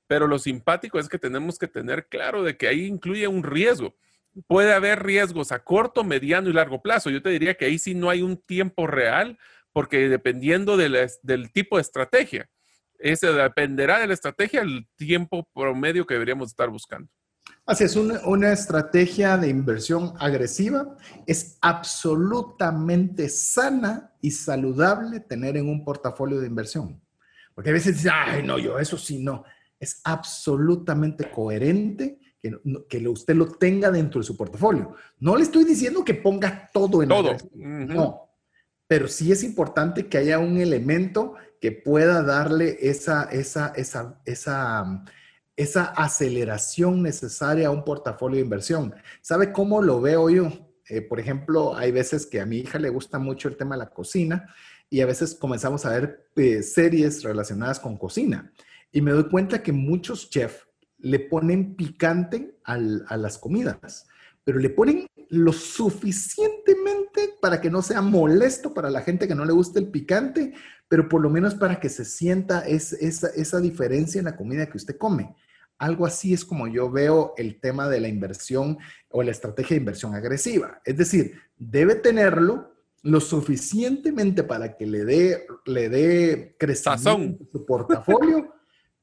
pero 0.08 0.28
lo 0.28 0.40
simpático 0.40 0.98
es 0.98 1.10
que 1.10 1.20
tenemos 1.20 1.60
que 1.60 1.68
tener 1.68 2.08
claro 2.08 2.44
de 2.44 2.56
que 2.56 2.70
ahí 2.70 2.86
incluye 2.86 3.28
un 3.28 3.44
riesgo. 3.44 3.98
Puede 4.48 4.74
haber 4.74 5.04
riesgos 5.04 5.52
a 5.52 5.64
corto, 5.64 6.06
mediano 6.06 6.50
y 6.50 6.54
largo 6.54 6.82
plazo. 6.82 7.10
Yo 7.10 7.22
te 7.22 7.30
diría 7.30 7.56
que 7.56 7.66
ahí 7.66 7.80
sí 7.80 7.96
no 7.96 8.10
hay 8.10 8.22
un 8.22 8.38
tiempo 8.38 8.88
real, 8.88 9.38
porque 9.74 10.08
dependiendo 10.08 10.78
del 10.78 11.52
tipo 11.52 11.76
de 11.76 11.82
estrategia. 11.82 12.50
Ese 13.00 13.28
dependerá 13.28 14.00
de 14.00 14.08
la 14.08 14.14
estrategia, 14.14 14.62
el 14.62 14.88
tiempo 14.96 15.48
promedio 15.54 16.06
que 16.06 16.14
deberíamos 16.14 16.50
estar 16.50 16.70
buscando. 16.70 17.10
Así 17.66 17.84
es, 17.84 17.96
una, 17.96 18.54
estrategia 18.54 19.38
de 19.38 19.50
inversión 19.50 20.14
agresiva 20.20 20.96
es 21.26 21.58
absolutamente 21.62 23.28
sana 23.28 24.14
y 24.22 24.30
saludable 24.30 25.20
tener 25.20 25.58
en 25.58 25.70
un 25.70 25.84
portafolio 25.84 26.40
de 26.40 26.48
inversión. 26.48 27.02
Porque 27.56 27.72
a 27.72 27.74
veces 27.74 27.96
dicen, 27.96 28.12
ay, 28.14 28.44
no, 28.44 28.60
yo 28.60 28.78
eso 28.78 28.98
sí, 28.98 29.18
no. 29.18 29.44
Es 29.80 30.00
absolutamente 30.04 31.32
coherente 31.32 32.20
que, 32.40 32.56
que 32.88 33.08
usted 33.08 33.36
lo 33.36 33.48
tenga 33.48 33.90
dentro 33.90 34.22
de 34.22 34.28
su 34.28 34.38
portafolio. 34.38 34.96
No 35.20 35.36
le 35.36 35.44
estoy 35.44 35.64
diciendo 35.64 36.04
que 36.06 36.14
ponga 36.14 36.70
todo 36.72 37.02
en 37.02 37.10
todo. 37.10 37.36
No, 37.56 38.26
pero 38.88 39.08
sí 39.08 39.32
es 39.32 39.44
importante 39.44 40.08
que 40.08 40.20
haya 40.20 40.38
un 40.38 40.58
elemento 40.58 41.34
que 41.62 41.72
pueda 41.72 42.22
darle 42.24 42.78
esa, 42.82 43.24
esa, 43.24 43.74
esa, 43.76 44.22
esa, 44.26 45.04
esa 45.56 45.84
aceleración 45.86 47.02
necesaria 47.02 47.68
a 47.68 47.72
un 47.72 47.84
portafolio 47.84 48.38
de 48.38 48.44
inversión. 48.44 48.94
¿Sabe 49.22 49.52
cómo 49.52 49.82
lo 49.82 50.02
veo 50.02 50.30
yo? 50.30 50.52
Eh, 50.88 51.02
por 51.02 51.20
ejemplo, 51.20 51.76
hay 51.76 51.92
veces 51.92 52.26
que 52.26 52.42
a 52.42 52.46
mi 52.46 52.58
hija 52.58 52.78
le 52.78 52.90
gusta 52.90 53.20
mucho 53.20 53.48
el 53.48 53.58
tema 53.58 53.76
de 53.76 53.80
la 53.80 53.90
cocina 53.90 54.54
y 54.90 55.02
a 55.02 55.06
veces 55.06 55.36
comenzamos 55.36 55.86
a 55.86 55.90
ver 55.90 56.30
eh, 56.36 56.62
series 56.62 57.24
relacionadas 57.24 57.80
con 57.80 57.98
cocina 57.98 58.52
y 58.92 59.02
me 59.02 59.12
doy 59.12 59.28
cuenta 59.30 59.64
que 59.64 59.72
muchos 59.72 60.30
chefs 60.30 60.68
le 61.00 61.20
ponen 61.20 61.76
picante 61.76 62.60
a 62.64 62.78
las 62.78 63.38
comidas 63.38 64.08
pero 64.46 64.60
le 64.60 64.70
ponen 64.70 65.08
lo 65.30 65.52
suficientemente 65.52 67.36
para 67.42 67.60
que 67.60 67.70
no 67.70 67.82
sea 67.82 68.02
molesto 68.02 68.74
para 68.74 68.90
la 68.90 69.02
gente 69.02 69.28
que 69.28 69.36
no 69.36 69.44
le 69.44 69.52
guste 69.52 69.80
el 69.80 69.90
picante, 69.90 70.54
pero 70.88 71.10
por 71.10 71.22
lo 71.22 71.30
menos 71.30 71.56
para 71.56 71.80
que 71.80 71.90
se 71.90 72.06
sienta 72.06 72.62
esa, 72.62 73.28
esa 73.28 73.60
diferencia 73.60 74.20
en 74.20 74.26
la 74.26 74.38
comida 74.38 74.68
que 74.68 74.78
usted 74.78 74.98
come. 74.98 75.36
Algo 75.78 76.06
así 76.06 76.34
es 76.34 76.46
como 76.46 76.68
yo 76.68 76.90
veo 76.90 77.34
el 77.38 77.60
tema 77.60 77.90
de 77.90 78.00
la 78.00 78.08
inversión 78.08 78.78
o 79.10 79.24
la 79.24 79.32
estrategia 79.32 79.76
de 79.76 79.82
inversión 79.82 80.14
agresiva. 80.14 80.80
Es 80.86 80.96
decir, 80.96 81.34
debe 81.58 81.96
tenerlo 81.96 82.76
lo 83.02 83.20
suficientemente 83.20 84.44
para 84.44 84.78
que 84.78 84.86
le 84.86 85.06
dé, 85.06 85.46
le 85.66 85.90
dé 85.90 86.56
crecimiento 86.58 87.44
a 87.44 87.52
su 87.52 87.66
portafolio, 87.66 88.55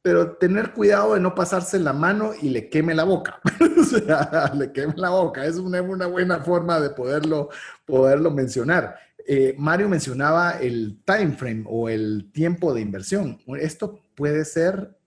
pero 0.03 0.37
tener 0.37 0.73
cuidado 0.73 1.15
de 1.15 1.21
no 1.21 1.35
pasarse 1.35 1.79
la 1.79 1.93
mano 1.93 2.33
y 2.41 2.49
le 2.49 2.69
queme 2.69 2.95
la 2.95 3.05
boca. 3.05 3.41
o 3.81 3.85
sea, 3.85 4.53
le 4.55 4.73
queme 4.73 4.95
la 4.97 5.11
boca. 5.11 5.47
Es 5.47 5.57
una, 5.57 5.81
buena 5.81 6.41
forma 6.41 6.81
de 6.81 6.91
poderlo, 6.91 7.49
poderlo 7.87 8.33
mencionar. 8.33 8.97
Eh, 9.25 9.55
Mario 9.57 9.89
mencionaba 9.89 10.59
el 10.59 11.01
time 11.05 11.33
frame 11.33 11.65
o 11.67 11.89
el 11.89 12.31
tiempo 12.33 12.75
de 12.75 12.81
inversión. 12.81 13.39
Esto 13.61 14.01
puede 14.17 14.45
ser 14.45 14.99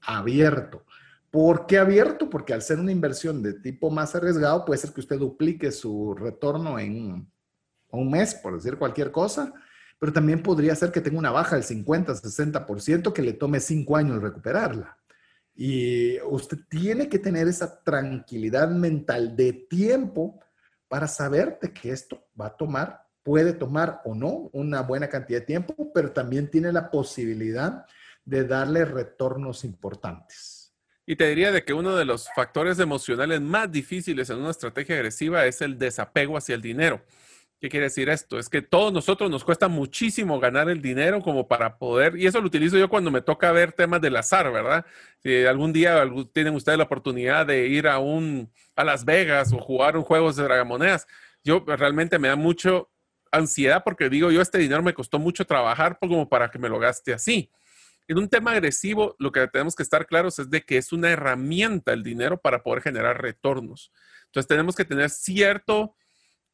abierto. 0.00 0.84
¿Por 1.30 1.66
qué 1.66 1.78
abierto? 1.78 2.28
Porque 2.28 2.52
al 2.52 2.62
ser 2.62 2.80
una 2.80 2.92
inversión 2.92 3.40
de 3.40 3.54
tipo 3.54 3.88
más 3.90 4.16
arriesgado, 4.16 4.64
puede 4.64 4.78
ser 4.78 4.92
que 4.92 5.00
usted 5.00 5.18
duplique 5.18 5.70
su 5.70 6.14
retorno 6.14 6.78
en 6.80 7.28
un 7.90 8.10
mes, 8.10 8.34
por 8.34 8.54
decir 8.54 8.76
cualquier 8.78 9.12
cosa, 9.12 9.52
pero 9.98 10.12
también 10.12 10.42
podría 10.42 10.74
ser 10.74 10.92
que 10.92 11.00
tenga 11.00 11.18
una 11.18 11.30
baja 11.30 11.56
del 11.56 11.64
50, 11.64 12.14
60% 12.14 13.12
que 13.12 13.22
le 13.22 13.32
tome 13.32 13.60
cinco 13.60 13.96
años 13.96 14.22
recuperarla. 14.22 14.98
Y 15.54 16.20
usted 16.22 16.58
tiene 16.68 17.08
que 17.08 17.18
tener 17.18 17.48
esa 17.48 17.82
tranquilidad 17.82 18.68
mental 18.70 19.36
de 19.36 19.52
tiempo 19.52 20.40
para 20.88 21.06
saber 21.06 21.58
de 21.60 21.72
que 21.72 21.90
esto 21.90 22.26
va 22.38 22.46
a 22.46 22.56
tomar 22.56 23.04
puede 23.24 23.54
tomar 23.54 24.02
o 24.04 24.14
no 24.14 24.50
una 24.52 24.82
buena 24.82 25.08
cantidad 25.08 25.40
de 25.40 25.46
tiempo, 25.46 25.90
pero 25.92 26.12
también 26.12 26.48
tiene 26.50 26.70
la 26.70 26.90
posibilidad 26.90 27.86
de 28.24 28.44
darle 28.44 28.84
retornos 28.84 29.64
importantes. 29.64 30.72
Y 31.06 31.16
te 31.16 31.28
diría 31.28 31.50
de 31.50 31.64
que 31.64 31.72
uno 31.72 31.96
de 31.96 32.04
los 32.04 32.28
factores 32.34 32.78
emocionales 32.78 33.40
más 33.40 33.70
difíciles 33.72 34.30
en 34.30 34.38
una 34.38 34.50
estrategia 34.50 34.94
agresiva 34.94 35.44
es 35.46 35.60
el 35.60 35.78
desapego 35.78 36.36
hacia 36.36 36.54
el 36.54 36.62
dinero. 36.62 37.02
¿Qué 37.64 37.70
quiere 37.70 37.84
decir 37.84 38.10
esto? 38.10 38.38
Es 38.38 38.50
que 38.50 38.60
todos 38.60 38.92
nosotros 38.92 39.30
nos 39.30 39.42
cuesta 39.42 39.68
muchísimo 39.68 40.38
ganar 40.38 40.68
el 40.68 40.82
dinero 40.82 41.22
como 41.22 41.48
para 41.48 41.78
poder, 41.78 42.14
y 42.14 42.26
eso 42.26 42.38
lo 42.42 42.48
utilizo 42.48 42.76
yo 42.76 42.90
cuando 42.90 43.10
me 43.10 43.22
toca 43.22 43.50
ver 43.52 43.72
temas 43.72 44.02
del 44.02 44.16
azar, 44.16 44.52
¿verdad? 44.52 44.84
Si 45.22 45.46
algún 45.46 45.72
día 45.72 46.04
tienen 46.34 46.54
ustedes 46.54 46.76
la 46.76 46.84
oportunidad 46.84 47.46
de 47.46 47.66
ir 47.66 47.88
a 47.88 48.00
un 48.00 48.52
a 48.76 48.84
Las 48.84 49.06
Vegas 49.06 49.50
o 49.54 49.56
jugar 49.56 49.96
un 49.96 50.02
juego 50.02 50.30
de 50.30 50.42
dragamonedas, 50.42 51.06
yo 51.42 51.64
realmente 51.66 52.18
me 52.18 52.28
da 52.28 52.36
mucho 52.36 52.90
ansiedad 53.32 53.82
porque 53.82 54.10
digo 54.10 54.30
yo, 54.30 54.42
este 54.42 54.58
dinero 54.58 54.82
me 54.82 54.92
costó 54.92 55.18
mucho 55.18 55.46
trabajar 55.46 55.96
como 55.98 56.28
para 56.28 56.50
que 56.50 56.58
me 56.58 56.68
lo 56.68 56.78
gaste 56.78 57.14
así. 57.14 57.50
En 58.06 58.18
un 58.18 58.28
tema 58.28 58.50
agresivo, 58.52 59.16
lo 59.18 59.32
que 59.32 59.48
tenemos 59.48 59.74
que 59.74 59.84
estar 59.84 60.06
claros 60.06 60.38
es 60.38 60.50
de 60.50 60.60
que 60.60 60.76
es 60.76 60.92
una 60.92 61.08
herramienta 61.08 61.94
el 61.94 62.02
dinero 62.02 62.38
para 62.38 62.62
poder 62.62 62.82
generar 62.82 63.22
retornos. 63.22 63.90
Entonces 64.26 64.48
tenemos 64.48 64.76
que 64.76 64.84
tener 64.84 65.08
cierto 65.08 65.96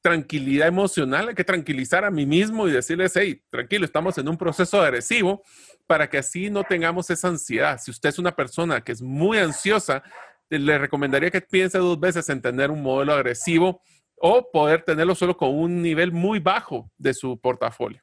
tranquilidad 0.02 0.68
emocional, 0.68 1.28
hay 1.28 1.34
que 1.34 1.44
tranquilizar 1.44 2.04
a 2.04 2.10
mí 2.10 2.26
mismo 2.26 2.68
y 2.68 2.72
decirles, 2.72 3.12
hey, 3.16 3.42
tranquilo, 3.50 3.84
estamos 3.84 4.16
en 4.18 4.28
un 4.28 4.36
proceso 4.36 4.80
agresivo 4.80 5.42
para 5.86 6.08
que 6.08 6.18
así 6.18 6.50
no 6.50 6.64
tengamos 6.64 7.10
esa 7.10 7.28
ansiedad. 7.28 7.78
Si 7.82 7.90
usted 7.90 8.08
es 8.08 8.18
una 8.18 8.34
persona 8.34 8.80
que 8.80 8.92
es 8.92 9.02
muy 9.02 9.38
ansiosa, 9.38 10.02
le 10.48 10.78
recomendaría 10.78 11.30
que 11.30 11.40
piense 11.40 11.78
dos 11.78 11.98
veces 11.98 12.28
en 12.28 12.40
tener 12.40 12.70
un 12.70 12.82
modelo 12.82 13.12
agresivo 13.12 13.82
o 14.16 14.50
poder 14.50 14.82
tenerlo 14.82 15.14
solo 15.14 15.36
con 15.36 15.54
un 15.54 15.80
nivel 15.80 16.12
muy 16.12 16.38
bajo 16.38 16.90
de 16.98 17.14
su 17.14 17.38
portafolio. 17.40 18.02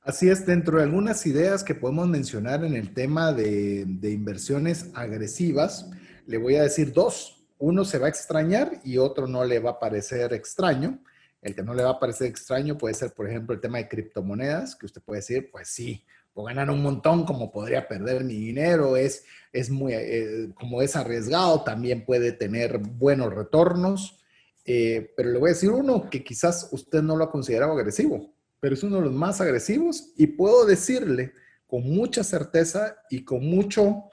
Así 0.00 0.28
es, 0.28 0.44
dentro 0.44 0.78
de 0.78 0.84
algunas 0.84 1.24
ideas 1.26 1.64
que 1.64 1.74
podemos 1.74 2.06
mencionar 2.08 2.62
en 2.62 2.74
el 2.74 2.92
tema 2.92 3.32
de, 3.32 3.86
inversiones 4.02 4.90
agresivas, 4.94 5.90
le 6.26 6.36
voy 6.36 6.56
a 6.56 6.62
decir 6.62 6.92
dos. 6.92 7.42
Uno 7.58 7.84
se 7.84 7.98
va 7.98 8.06
a 8.06 8.10
extrañar 8.10 8.80
y 8.84 8.98
otro 8.98 9.26
no 9.26 9.44
le 9.44 9.60
va 9.60 9.70
a 9.70 9.78
parecer 9.78 10.34
extraño. 10.34 10.98
El 11.44 11.54
que 11.54 11.62
no 11.62 11.74
le 11.74 11.82
va 11.82 11.90
a 11.90 12.00
parecer 12.00 12.26
extraño 12.26 12.78
puede 12.78 12.94
ser, 12.94 13.12
por 13.12 13.28
ejemplo, 13.28 13.54
el 13.54 13.60
tema 13.60 13.76
de 13.76 13.86
criptomonedas, 13.86 14.74
que 14.74 14.86
usted 14.86 15.02
puede 15.02 15.20
decir, 15.20 15.50
pues 15.52 15.68
sí, 15.68 16.02
puedo 16.32 16.46
ganar 16.46 16.70
un 16.70 16.82
montón, 16.82 17.26
como 17.26 17.52
podría 17.52 17.86
perder 17.86 18.24
mi 18.24 18.34
dinero, 18.34 18.96
es, 18.96 19.26
es 19.52 19.68
muy, 19.68 19.92
eh, 19.92 20.48
como 20.54 20.80
es 20.80 20.96
arriesgado, 20.96 21.62
también 21.62 22.06
puede 22.06 22.32
tener 22.32 22.78
buenos 22.78 23.32
retornos. 23.32 24.18
Eh, 24.64 25.12
pero 25.14 25.30
le 25.30 25.38
voy 25.38 25.50
a 25.50 25.52
decir 25.52 25.70
uno 25.70 26.08
que 26.08 26.24
quizás 26.24 26.70
usted 26.72 27.02
no 27.02 27.14
lo 27.14 27.24
ha 27.24 27.30
considerado 27.30 27.72
agresivo, 27.72 28.34
pero 28.58 28.74
es 28.74 28.82
uno 28.82 28.96
de 28.96 29.02
los 29.02 29.12
más 29.12 29.42
agresivos 29.42 30.14
y 30.16 30.26
puedo 30.26 30.64
decirle 30.64 31.34
con 31.66 31.82
mucha 31.82 32.24
certeza 32.24 32.96
y 33.10 33.22
con 33.22 33.44
mucho 33.44 34.04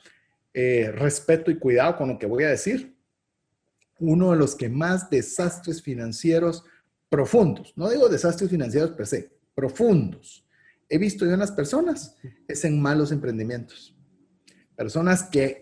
eh, 0.53 0.91
respeto 0.93 1.49
y 1.49 1.57
cuidado 1.57 1.95
con 1.95 2.09
lo 2.09 2.19
que 2.19 2.25
voy 2.25 2.43
a 2.43 2.49
decir, 2.49 2.97
uno 3.99 4.31
de 4.31 4.37
los 4.37 4.55
que 4.55 4.67
más 4.67 5.09
desastres 5.09 5.81
financieros 5.81 6.65
profundos, 7.11 7.73
no 7.75 7.89
digo 7.89 8.07
desastres 8.07 8.49
financieros 8.49 8.91
per 8.91 9.05
se, 9.05 9.29
profundos, 9.53 10.47
he 10.87 10.97
visto 10.97 11.25
yo 11.25 11.33
en 11.33 11.39
las 11.39 11.51
personas, 11.51 12.15
es 12.47 12.63
en 12.63 12.81
malos 12.81 13.11
emprendimientos. 13.11 13.93
Personas 14.77 15.23
que 15.23 15.61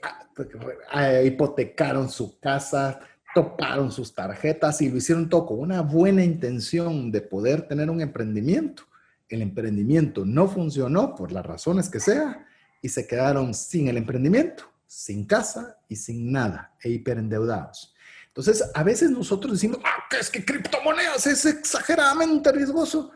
ah, 0.92 1.22
hipotecaron 1.24 2.08
su 2.08 2.40
casa, 2.40 3.00
toparon 3.34 3.92
sus 3.92 4.14
tarjetas 4.14 4.80
y 4.84 4.90
lo 4.90 4.98
hicieron 4.98 5.28
todo 5.28 5.48
con 5.48 5.60
una 5.60 5.82
buena 5.82 6.24
intención 6.24 7.12
de 7.12 7.22
poder 7.22 7.68
tener 7.68 7.90
un 7.90 8.02
emprendimiento. 8.02 8.84
El 9.28 9.42
emprendimiento 9.42 10.26
no 10.26 10.48
funcionó 10.48 11.16
por 11.16 11.32
las 11.32 11.46
razones 11.46 11.90
que 11.90 12.00
sea 12.00 12.46
y 12.80 12.90
se 12.90 13.08
quedaron 13.08 13.56
sin 13.56 13.88
el 13.88 13.98
emprendimiento, 13.98 14.66
sin 14.86 15.26
casa 15.26 15.80
y 15.88 15.96
sin 15.96 16.32
nada 16.32 16.76
e 16.84 16.90
hiperendeudados. 16.90 17.96
Entonces, 18.40 18.70
a 18.74 18.84
veces 18.84 19.12
nosotros 19.12 19.54
decimos, 19.54 19.80
ah, 19.84 20.04
que 20.10 20.18
es 20.18 20.30
que 20.30 20.46
criptomonedas 20.46 21.28
es 21.28 21.46
exageradamente 21.46 22.52
riesgoso. 22.52 23.12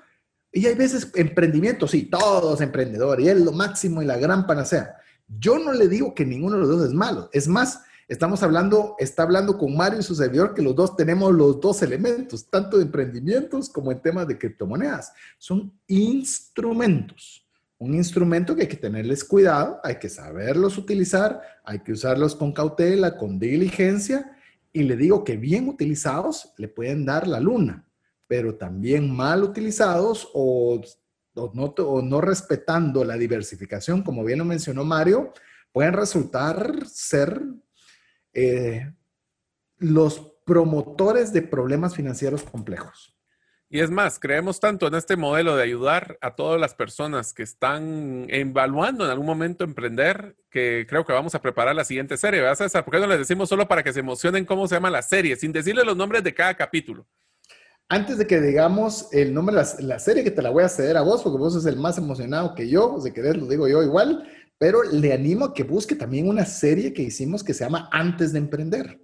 Y 0.52 0.66
hay 0.68 0.76
veces 0.76 1.10
emprendimiento, 1.16 1.88
sí, 1.88 2.04
todos 2.04 2.62
emprendedores, 2.62 3.26
y 3.26 3.30
es 3.30 3.40
lo 3.40 3.54
máximo 3.54 4.02
y 4.02 4.06
la 4.06 4.18
gran 4.18 4.46
panacea. 4.46 4.98
Yo 5.28 5.58
no 5.58 5.72
le 5.74 5.88
digo 5.88 6.14
que 6.14 6.26
ninguno 6.26 6.58
de 6.58 6.62
los 6.62 6.70
dos 6.70 6.88
es 6.88 6.94
malo. 6.94 7.30
Es 7.34 7.48
más, 7.48 7.82
Estamos 8.06 8.44
hablando, 8.44 8.96
está 9.00 9.24
hablando 9.24 9.58
con 9.58 9.78
Mario 9.78 10.00
y 10.00 10.04
su 10.04 10.14
servidor 10.14 10.54
que 10.54 10.62
los 10.62 10.76
dos 10.76 10.98
tenemos 10.98 11.34
los 11.34 11.62
dos 11.62 11.82
elementos, 11.82 12.50
tanto 12.50 12.78
de 12.78 12.84
emprendimientos 12.84 13.70
como 13.70 13.94
en 13.94 14.02
temas 14.02 14.28
de 14.28 14.38
criptomonedas. 14.38 15.14
Son 15.38 15.72
instrumentos. 15.88 17.48
Un 17.78 17.94
instrumento 17.94 18.56
que 18.56 18.64
hay 18.64 18.68
que 18.68 18.76
tenerles 18.76 19.24
cuidado, 19.24 19.80
hay 19.84 19.96
que 19.96 20.10
saberlos 20.10 20.78
utilizar, 20.78 21.42
hay 21.64 21.80
que 21.80 21.94
usarlos 21.94 22.36
con 22.36 22.52
cautela, 22.52 23.18
con 23.18 23.40
diligencia. 23.40 24.33
Y 24.74 24.84
le 24.84 24.98
digo 24.98 25.24
que 25.24 25.38
bien 25.38 25.70
utilizados 25.70 26.52
le 26.58 26.68
pueden 26.68 27.06
dar 27.06 27.28
la 27.28 27.40
luna, 27.40 27.88
pero 28.28 28.56
también 28.56 29.16
mal 29.16 29.44
utilizados 29.44 30.28
o, 30.34 30.82
no, 31.54 32.22
respetando 32.22 33.06
la 33.06 33.16
diversificación, 33.16 34.02
como 34.02 34.24
bien 34.24 34.40
lo 34.40 34.46
mencionó 34.46 34.84
Mario, 34.84 35.32
pueden 35.72 35.94
resultar 35.94 36.88
ser 36.88 37.40
eh, 38.34 38.92
los 39.78 40.34
promotores 40.44 41.32
de 41.32 41.44
problemas 41.44 41.96
financieros 41.96 42.44
complejos. 42.44 43.16
Y 43.74 43.80
es 43.80 43.90
más, 43.90 44.20
creemos 44.20 44.60
tanto 44.60 44.86
en 44.86 44.94
este 44.94 45.16
modelo 45.16 45.56
de 45.56 45.64
ayudar 45.64 46.20
a 46.22 46.36
todas 46.36 46.62
las 46.62 46.76
personas 46.76 47.34
que 47.34 47.42
están 47.42 48.28
evaluando 48.30 49.04
en 49.04 49.10
algún 49.10 49.26
momento 49.26 49.64
emprender, 49.64 50.36
que 50.52 50.86
creo 50.88 51.04
que 51.04 51.12
vamos 51.12 51.34
a 51.34 51.42
preparar 51.42 51.76
la 51.76 51.84
siguiente 51.84 52.16
serie, 52.16 52.40
¿verdad, 52.40 52.56
César? 52.56 52.86
¿Por 52.86 52.94
qué 52.94 53.00
no 53.00 53.08
les 53.08 53.18
decimos 53.18 53.50
solo 53.50 53.68
para 53.68 53.82
que 53.82 53.92
se 53.92 54.02
emocionen 54.02 54.46
cómo 54.46 54.68
se 54.68 54.76
llama 54.76 54.92
la 54.92 55.02
serie, 55.02 55.36
sin 55.38 55.52
decirle 55.52 55.84
los 55.84 55.98
nombres 55.98 56.24
de 56.24 56.36
cada 56.36 56.54
capítulo? 56.54 57.08
Antes 57.90 58.20
de 58.20 58.28
que 58.28 58.40
digamos 58.40 59.08
el 59.12 59.34
nombre 59.34 59.56
de 59.56 59.84
la, 59.84 59.98
serie, 59.98 60.24
que 60.24 60.30
te 60.30 60.44
la 60.44 60.52
voy 60.52 60.64
a 60.64 60.70
ceder 60.70 60.96
a 60.96 61.02
vos, 61.02 61.24
porque 61.24 61.40
vos 61.40 61.54
sos 61.54 61.66
el 61.66 61.78
más 61.78 61.98
emocionado 61.98 62.54
que 62.54 62.70
yo, 62.70 63.00
si 63.02 63.12
querés 63.12 63.38
lo 63.38 63.48
digo 63.48 63.68
yo 63.68 63.82
igual, 63.82 64.24
pero 64.60 64.84
le 64.84 65.14
animo 65.14 65.46
a 65.46 65.54
que 65.56 65.64
busque 65.64 65.96
también 65.96 66.30
una 66.30 66.46
serie 66.46 66.94
que 66.94 67.02
hicimos 67.02 67.44
que 67.44 67.56
se 67.56 67.64
llama 67.64 67.90
Antes 67.92 68.34
de 68.34 68.38
Emprender. 68.38 69.03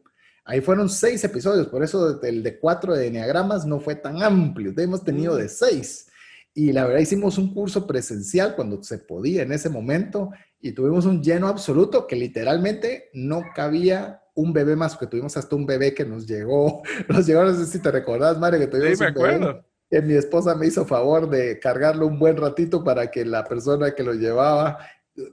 Ahí 0.49 0.61
fueron 0.61 0.89
seis 0.89 1.23
episodios, 1.23 1.67
por 1.67 1.83
eso 1.83 2.19
el 2.23 2.41
de 2.41 2.57
cuatro 2.57 2.95
de 2.95 3.05
Enneagramas 3.05 3.67
no 3.67 3.79
fue 3.79 3.93
tan 3.93 4.23
amplio, 4.23 4.73
hemos 4.77 5.03
tenido 5.03 5.35
de 5.35 5.47
seis. 5.47 6.07
Y 6.55 6.71
la 6.71 6.87
verdad 6.87 7.01
hicimos 7.01 7.37
un 7.37 7.53
curso 7.53 7.85
presencial 7.85 8.55
cuando 8.55 8.81
se 8.81 8.97
podía 8.97 9.43
en 9.43 9.51
ese 9.51 9.69
momento 9.69 10.31
y 10.59 10.71
tuvimos 10.71 11.05
un 11.05 11.21
lleno 11.21 11.47
absoluto 11.47 12.07
que 12.07 12.15
literalmente 12.15 13.11
no 13.13 13.43
cabía 13.53 14.23
un 14.33 14.51
bebé 14.51 14.75
más, 14.75 14.95
porque 14.95 15.11
tuvimos 15.11 15.37
hasta 15.37 15.55
un 15.55 15.67
bebé 15.67 15.93
que 15.93 16.03
nos 16.03 16.25
llegó, 16.25 16.81
nos 17.07 17.27
llegó, 17.27 17.43
no 17.43 17.53
sé 17.53 17.67
si 17.67 17.77
te 17.77 17.91
recordás, 17.91 18.39
Mario, 18.39 18.59
que 18.59 18.67
tuvimos 18.67 18.97
sí, 18.97 19.03
me 19.03 19.09
acuerdo. 19.11 19.63
que 19.87 20.01
mi 20.01 20.15
esposa 20.15 20.55
me 20.55 20.65
hizo 20.65 20.83
favor 20.83 21.29
de 21.29 21.59
cargarlo 21.59 22.07
un 22.07 22.17
buen 22.17 22.37
ratito 22.37 22.83
para 22.83 23.11
que 23.11 23.23
la 23.23 23.43
persona 23.43 23.91
que 23.91 24.03
lo 24.03 24.15
llevaba 24.15 24.79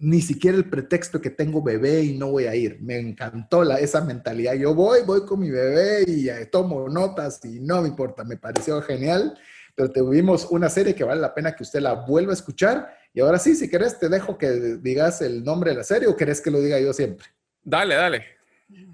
ni 0.01 0.21
siquiera 0.21 0.57
el 0.57 0.69
pretexto 0.69 1.21
que 1.21 1.31
tengo 1.31 1.63
bebé 1.63 2.03
y 2.03 2.19
no 2.19 2.31
voy 2.31 2.45
a 2.45 2.55
ir. 2.55 2.79
Me 2.81 2.99
encantó 2.99 3.65
la, 3.65 3.79
esa 3.79 4.01
mentalidad. 4.03 4.55
Yo 4.55 4.75
voy, 4.75 5.01
voy 5.05 5.25
con 5.25 5.41
mi 5.41 5.51
bebé 5.51 6.05
y 6.07 6.29
eh, 6.29 6.47
tomo 6.47 6.89
notas 6.89 7.45
y 7.45 7.61
no 7.61 7.83
me 7.83 7.89
importa. 7.89 8.25
Me 8.25 8.37
pareció 8.37 8.81
genial, 8.83 9.39
pero 9.75 9.91
tuvimos 9.91 10.47
una 10.51 10.69
serie 10.69 10.95
que 10.95 11.05
vale 11.05 11.21
la 11.21 11.35
pena 11.35 11.55
que 11.55 11.63
usted 11.63 11.81
la 11.81 11.95
vuelva 11.95 12.33
a 12.33 12.35
escuchar. 12.35 12.89
Y 13.13 13.21
ahora 13.21 13.39
sí, 13.39 13.55
si 13.55 13.69
querés, 13.69 13.99
te 13.99 14.09
dejo 14.09 14.37
que 14.37 14.51
digas 14.81 15.23
el 15.23 15.43
nombre 15.43 15.71
de 15.71 15.79
la 15.79 15.85
serie 15.85 16.09
o 16.09 16.17
querés 16.17 16.41
que 16.41 16.51
lo 16.51 16.61
diga 16.61 16.79
yo 16.81 16.93
siempre. 16.93 17.27
Dale, 17.63 17.95
dale. 17.95 18.25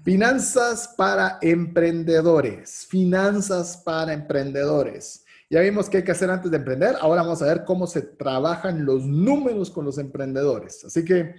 Finanzas 0.03 0.93
para 0.95 1.39
emprendedores. 1.41 2.85
Finanzas 2.89 3.77
para 3.77 4.13
emprendedores. 4.13 5.22
Ya 5.49 5.61
vimos 5.61 5.89
qué 5.89 5.97
hay 5.97 6.03
que 6.03 6.11
hacer 6.11 6.29
antes 6.29 6.49
de 6.49 6.57
emprender. 6.57 6.95
Ahora 6.99 7.21
vamos 7.21 7.41
a 7.41 7.45
ver 7.45 7.63
cómo 7.65 7.87
se 7.87 8.01
trabajan 8.01 8.85
los 8.85 9.05
números 9.05 9.69
con 9.69 9.85
los 9.85 9.97
emprendedores. 9.97 10.83
Así 10.85 11.05
que 11.05 11.35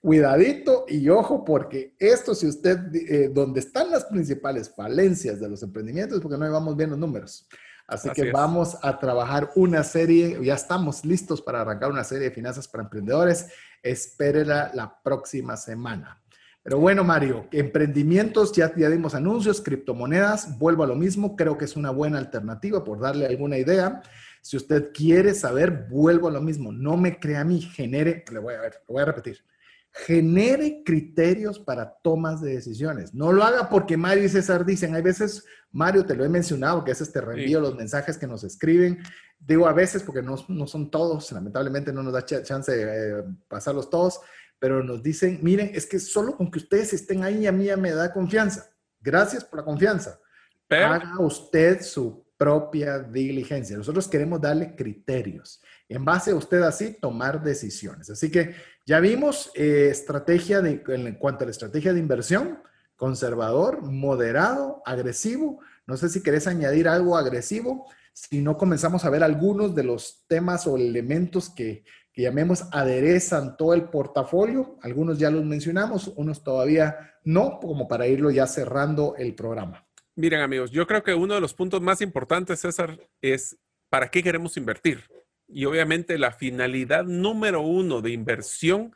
cuidadito 0.00 0.84
y 0.88 1.08
ojo, 1.08 1.44
porque 1.44 1.94
esto, 1.98 2.34
si 2.34 2.46
usted, 2.46 2.78
eh, 2.94 3.30
donde 3.32 3.60
están 3.60 3.90
las 3.90 4.04
principales 4.04 4.72
falencias 4.74 5.40
de 5.40 5.48
los 5.48 5.62
emprendimientos, 5.62 6.20
porque 6.20 6.38
no 6.38 6.44
llevamos 6.44 6.76
bien 6.76 6.90
los 6.90 6.98
números. 6.98 7.46
Así, 7.86 8.10
que 8.10 8.30
vamos 8.30 8.76
a 8.82 8.98
trabajar 8.98 9.50
una 9.54 9.82
serie, 9.82 10.38
ya 10.44 10.54
estamos 10.54 11.06
listos 11.06 11.40
para 11.40 11.62
arrancar 11.62 11.90
una 11.90 12.04
serie 12.04 12.28
de 12.28 12.34
finanzas 12.34 12.68
para 12.68 12.84
emprendedores. 12.84 13.46
Espérela 13.82 14.70
la 14.74 15.00
próxima 15.02 15.56
semana. 15.56 16.20
Pero 16.68 16.80
bueno, 16.80 17.02
Mario, 17.02 17.48
emprendimientos, 17.50 18.52
ya, 18.52 18.70
ya 18.76 18.90
dimos 18.90 19.14
anuncios, 19.14 19.62
criptomonedas, 19.62 20.58
vuelvo 20.58 20.84
a 20.84 20.86
lo 20.86 20.96
mismo, 20.96 21.34
creo 21.34 21.56
que 21.56 21.64
es 21.64 21.76
una 21.76 21.88
buena 21.88 22.18
alternativa 22.18 22.84
por 22.84 23.00
darle 23.00 23.24
alguna 23.24 23.56
idea. 23.56 24.02
Si 24.42 24.58
usted 24.58 24.92
quiere 24.92 25.32
saber, 25.32 25.86
vuelvo 25.88 26.28
a 26.28 26.30
lo 26.30 26.42
mismo, 26.42 26.70
no 26.70 26.98
me 26.98 27.18
crea 27.18 27.40
a 27.40 27.44
mí, 27.44 27.62
genere, 27.62 28.22
le 28.30 28.38
voy 28.38 28.52
a 28.52 28.60
ver, 28.60 28.74
lo 28.86 28.92
voy 28.92 29.02
a 29.02 29.06
repetir, 29.06 29.38
genere 29.92 30.82
criterios 30.84 31.58
para 31.58 31.90
tomas 32.02 32.42
de 32.42 32.56
decisiones. 32.56 33.14
No 33.14 33.32
lo 33.32 33.44
haga 33.44 33.70
porque 33.70 33.96
Mario 33.96 34.24
y 34.24 34.28
César 34.28 34.66
dicen, 34.66 34.94
hay 34.94 35.00
veces, 35.00 35.46
Mario, 35.72 36.04
te 36.04 36.14
lo 36.14 36.22
he 36.22 36.28
mencionado, 36.28 36.84
que 36.84 36.90
a 36.90 36.92
veces 36.92 37.10
te 37.10 37.22
reenvío 37.22 37.62
los 37.62 37.76
mensajes 37.76 38.18
que 38.18 38.26
nos 38.26 38.44
escriben. 38.44 38.98
Digo 39.38 39.66
a 39.66 39.72
veces 39.72 40.02
porque 40.02 40.20
no, 40.20 40.36
no 40.48 40.66
son 40.66 40.90
todos, 40.90 41.32
lamentablemente 41.32 41.94
no 41.94 42.02
nos 42.02 42.12
da 42.12 42.26
chance 42.26 42.72
de 42.76 43.20
eh, 43.20 43.24
pasarlos 43.48 43.88
todos, 43.88 44.20
pero 44.58 44.82
nos 44.82 45.02
dicen, 45.02 45.38
miren, 45.42 45.70
es 45.74 45.86
que 45.86 45.98
solo 45.98 46.36
con 46.36 46.50
que 46.50 46.58
ustedes 46.58 46.92
estén 46.92 47.24
ahí 47.24 47.46
a 47.46 47.52
mí 47.52 47.66
ya 47.66 47.76
me 47.76 47.92
da 47.92 48.12
confianza. 48.12 48.70
Gracias 49.00 49.44
por 49.44 49.60
la 49.60 49.64
confianza. 49.64 50.18
Haga 50.68 51.18
usted 51.20 51.82
su 51.82 52.26
propia 52.36 53.00
diligencia. 53.00 53.76
Nosotros 53.76 54.08
queremos 54.08 54.40
darle 54.40 54.74
criterios. 54.74 55.60
En 55.88 56.04
base 56.04 56.30
a 56.30 56.36
usted 56.36 56.62
así, 56.62 56.96
tomar 57.00 57.42
decisiones. 57.42 58.10
Así 58.10 58.30
que 58.30 58.54
ya 58.86 59.00
vimos 59.00 59.50
eh, 59.54 59.88
estrategia 59.90 60.60
de, 60.60 60.82
en 60.88 61.14
cuanto 61.14 61.44
a 61.44 61.46
la 61.46 61.50
estrategia 61.50 61.92
de 61.92 61.98
inversión, 61.98 62.62
conservador, 62.96 63.82
moderado, 63.82 64.82
agresivo. 64.86 65.60
No 65.86 65.96
sé 65.96 66.08
si 66.08 66.22
querés 66.22 66.46
añadir 66.46 66.88
algo 66.88 67.16
agresivo. 67.16 67.86
Si 68.12 68.40
no, 68.40 68.56
comenzamos 68.56 69.04
a 69.04 69.10
ver 69.10 69.22
algunos 69.22 69.74
de 69.74 69.84
los 69.84 70.24
temas 70.28 70.66
o 70.66 70.76
elementos 70.76 71.50
que, 71.50 71.84
llamemos 72.22 72.64
aderezan 72.72 73.56
todo 73.56 73.74
el 73.74 73.84
portafolio. 73.84 74.76
Algunos 74.82 75.18
ya 75.18 75.30
los 75.30 75.44
mencionamos, 75.44 76.12
unos 76.16 76.42
todavía 76.42 77.14
no, 77.24 77.60
como 77.60 77.86
para 77.86 78.06
irlo 78.08 78.30
ya 78.30 78.46
cerrando 78.46 79.14
el 79.16 79.34
programa. 79.34 79.86
Miren 80.16 80.40
amigos, 80.40 80.72
yo 80.72 80.86
creo 80.86 81.02
que 81.04 81.14
uno 81.14 81.34
de 81.34 81.40
los 81.40 81.54
puntos 81.54 81.80
más 81.80 82.00
importantes, 82.00 82.60
César, 82.60 82.98
es 83.22 83.56
para 83.88 84.10
qué 84.10 84.22
queremos 84.22 84.56
invertir. 84.56 85.04
Y 85.46 85.64
obviamente 85.64 86.18
la 86.18 86.32
finalidad 86.32 87.04
número 87.04 87.60
uno 87.60 88.02
de 88.02 88.10
inversión 88.10 88.94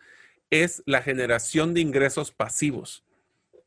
es 0.51 0.83
la 0.85 1.01
generación 1.01 1.75
de 1.75 1.81
ingresos 1.81 2.33
pasivos. 2.33 3.05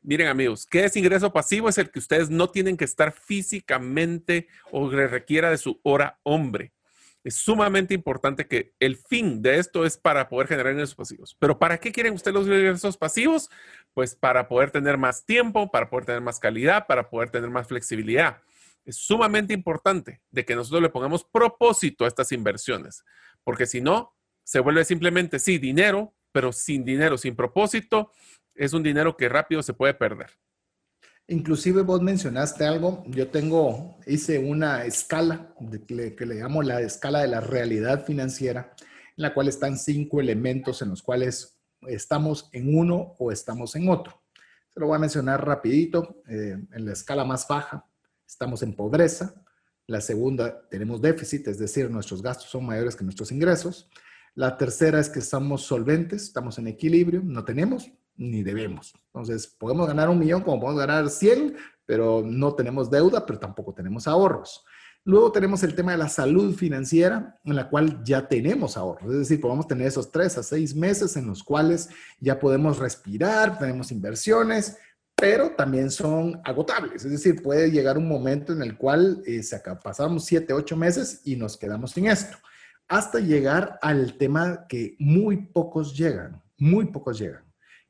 Miren 0.02 0.28
amigos, 0.28 0.66
¿qué 0.66 0.84
es 0.84 0.96
ingreso 0.96 1.32
pasivo? 1.32 1.68
Es 1.68 1.78
el 1.78 1.90
que 1.90 1.98
ustedes 1.98 2.30
no 2.30 2.50
tienen 2.50 2.76
que 2.76 2.84
estar 2.84 3.10
físicamente 3.10 4.48
o 4.70 4.88
requiera 4.90 5.50
de 5.50 5.58
su 5.58 5.80
hora 5.82 6.20
hombre 6.22 6.75
es 7.26 7.34
sumamente 7.34 7.92
importante 7.92 8.46
que 8.46 8.72
el 8.78 8.96
fin 8.96 9.42
de 9.42 9.58
esto 9.58 9.84
es 9.84 9.96
para 9.96 10.28
poder 10.28 10.46
generar 10.46 10.72
ingresos 10.72 10.94
pasivos. 10.94 11.36
Pero 11.40 11.58
¿para 11.58 11.78
qué 11.78 11.90
quieren 11.90 12.14
ustedes 12.14 12.36
los 12.36 12.46
ingresos 12.46 12.96
pasivos? 12.96 13.50
Pues 13.94 14.14
para 14.14 14.46
poder 14.46 14.70
tener 14.70 14.96
más 14.96 15.26
tiempo, 15.26 15.68
para 15.72 15.90
poder 15.90 16.04
tener 16.04 16.20
más 16.20 16.38
calidad, 16.38 16.86
para 16.86 17.10
poder 17.10 17.30
tener 17.30 17.50
más 17.50 17.66
flexibilidad. 17.66 18.40
Es 18.84 18.98
sumamente 18.98 19.52
importante 19.52 20.20
de 20.30 20.44
que 20.44 20.54
nosotros 20.54 20.80
le 20.80 20.88
pongamos 20.88 21.24
propósito 21.24 22.04
a 22.04 22.08
estas 22.08 22.30
inversiones, 22.30 23.04
porque 23.42 23.66
si 23.66 23.80
no, 23.80 24.14
se 24.44 24.60
vuelve 24.60 24.84
simplemente, 24.84 25.40
sí, 25.40 25.58
dinero, 25.58 26.14
pero 26.30 26.52
sin 26.52 26.84
dinero, 26.84 27.18
sin 27.18 27.34
propósito, 27.34 28.12
es 28.54 28.72
un 28.72 28.84
dinero 28.84 29.16
que 29.16 29.28
rápido 29.28 29.64
se 29.64 29.74
puede 29.74 29.94
perder. 29.94 30.30
Inclusive 31.28 31.82
vos 31.82 32.00
mencionaste 32.02 32.64
algo, 32.64 33.02
yo 33.08 33.28
tengo, 33.30 33.98
hice 34.06 34.38
una 34.38 34.84
escala 34.84 35.52
que 35.88 36.26
le 36.26 36.34
llamo 36.36 36.62
la 36.62 36.80
escala 36.80 37.22
de 37.22 37.26
la 37.26 37.40
realidad 37.40 38.04
financiera, 38.04 38.72
en 39.16 39.22
la 39.22 39.34
cual 39.34 39.48
están 39.48 39.76
cinco 39.76 40.20
elementos 40.20 40.82
en 40.82 40.90
los 40.90 41.02
cuales 41.02 41.58
estamos 41.88 42.48
en 42.52 42.76
uno 42.76 43.14
o 43.18 43.32
estamos 43.32 43.74
en 43.74 43.88
otro. 43.88 44.22
Se 44.68 44.78
lo 44.78 44.86
voy 44.86 44.96
a 44.96 45.00
mencionar 45.00 45.44
rapidito. 45.44 46.22
Eh, 46.28 46.58
en 46.72 46.84
la 46.84 46.92
escala 46.92 47.24
más 47.24 47.48
baja 47.48 47.84
estamos 48.24 48.62
en 48.62 48.76
pobreza. 48.76 49.34
La 49.88 50.00
segunda 50.00 50.68
tenemos 50.68 51.00
déficit, 51.00 51.48
es 51.48 51.58
decir, 51.58 51.90
nuestros 51.90 52.22
gastos 52.22 52.50
son 52.50 52.66
mayores 52.66 52.94
que 52.94 53.02
nuestros 53.02 53.32
ingresos. 53.32 53.88
La 54.34 54.56
tercera 54.56 55.00
es 55.00 55.08
que 55.08 55.20
estamos 55.20 55.62
solventes, 55.62 56.22
estamos 56.24 56.58
en 56.58 56.68
equilibrio, 56.68 57.22
no 57.24 57.44
tenemos 57.44 57.90
ni 58.16 58.42
debemos. 58.42 58.94
Entonces, 59.06 59.46
podemos 59.46 59.86
ganar 59.86 60.08
un 60.08 60.18
millón 60.18 60.42
como 60.42 60.60
podemos 60.60 60.80
ganar 60.80 61.08
100, 61.08 61.56
pero 61.84 62.22
no 62.24 62.54
tenemos 62.54 62.90
deuda, 62.90 63.24
pero 63.24 63.38
tampoco 63.38 63.72
tenemos 63.72 64.06
ahorros. 64.06 64.64
Luego 65.04 65.30
tenemos 65.30 65.62
el 65.62 65.76
tema 65.76 65.92
de 65.92 65.98
la 65.98 66.08
salud 66.08 66.52
financiera, 66.56 67.38
en 67.44 67.54
la 67.54 67.68
cual 67.68 68.02
ya 68.02 68.26
tenemos 68.26 68.76
ahorros. 68.76 69.12
Es 69.12 69.18
decir, 69.20 69.40
podemos 69.40 69.68
tener 69.68 69.86
esos 69.86 70.10
tres 70.10 70.36
a 70.36 70.42
seis 70.42 70.74
meses 70.74 71.16
en 71.16 71.28
los 71.28 71.44
cuales 71.44 71.88
ya 72.18 72.40
podemos 72.40 72.78
respirar, 72.78 73.56
tenemos 73.56 73.92
inversiones, 73.92 74.76
pero 75.14 75.52
también 75.52 75.92
son 75.92 76.40
agotables. 76.44 77.04
Es 77.04 77.12
decir, 77.12 77.40
puede 77.40 77.70
llegar 77.70 77.96
un 77.96 78.08
momento 78.08 78.52
en 78.52 78.62
el 78.62 78.76
cual 78.76 79.22
eh, 79.24 79.44
se 79.44 79.60
pasamos 79.82 80.24
siete, 80.24 80.52
ocho 80.52 80.76
meses 80.76 81.20
y 81.24 81.36
nos 81.36 81.56
quedamos 81.56 81.92
sin 81.92 82.08
esto. 82.08 82.36
Hasta 82.88 83.20
llegar 83.20 83.78
al 83.82 84.18
tema 84.18 84.66
que 84.68 84.96
muy 84.98 85.36
pocos 85.36 85.96
llegan, 85.96 86.42
muy 86.58 86.86
pocos 86.86 87.16
llegan 87.16 87.45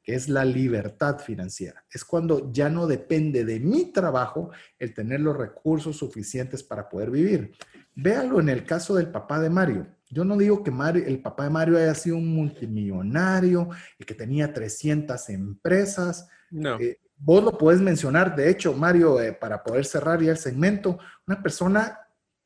que 0.07 0.15
es 0.15 0.28
la 0.28 0.45
libertad 0.45 1.19
financiera. 1.19 1.85
Es 1.91 2.05
cuando 2.05 2.53
ya 2.53 2.69
no 2.69 2.87
depende 2.87 3.45
de 3.45 3.59
mi 3.59 3.87
trabajo 3.87 4.53
el 4.78 4.95
tener 4.95 5.19
los 5.19 5.37
recursos 5.37 5.97
suficientes 5.97 6.62
para 6.62 6.89
poder 6.89 7.11
vivir. 7.11 7.57
Véalo 7.97 8.39
en 8.39 8.49
el 8.49 8.65
caso 8.65 8.95
del 8.95 9.11
papá 9.11 9.41
de 9.41 9.51
Mario. 9.51 9.89
Yo 10.09 10.24
no 10.24 10.37
digo 10.37 10.62
que 10.62 10.70
Mario, 10.70 11.03
el 11.05 11.20
papá 11.20 11.43
de 11.43 11.51
Mario 11.51 11.77
haya 11.77 11.95
sido 11.97 12.19
un 12.19 12.28
multimillonario 12.28 13.69
y 13.99 14.05
que 14.05 14.15
tenía 14.15 14.53
300 14.53 15.28
empresas. 15.31 16.28
No. 16.53 16.78
Eh, 16.78 17.01
vos 17.16 17.43
lo 17.43 17.59
puedes 17.59 17.81
mencionar, 17.81 18.37
de 18.37 18.49
hecho, 18.49 18.74
Mario, 18.74 19.20
eh, 19.20 19.33
para 19.33 19.65
poder 19.65 19.87
cerrar 19.87 20.23
ya 20.23 20.31
el 20.31 20.39
segmento, 20.39 21.01
una 21.27 21.43
persona 21.43 21.99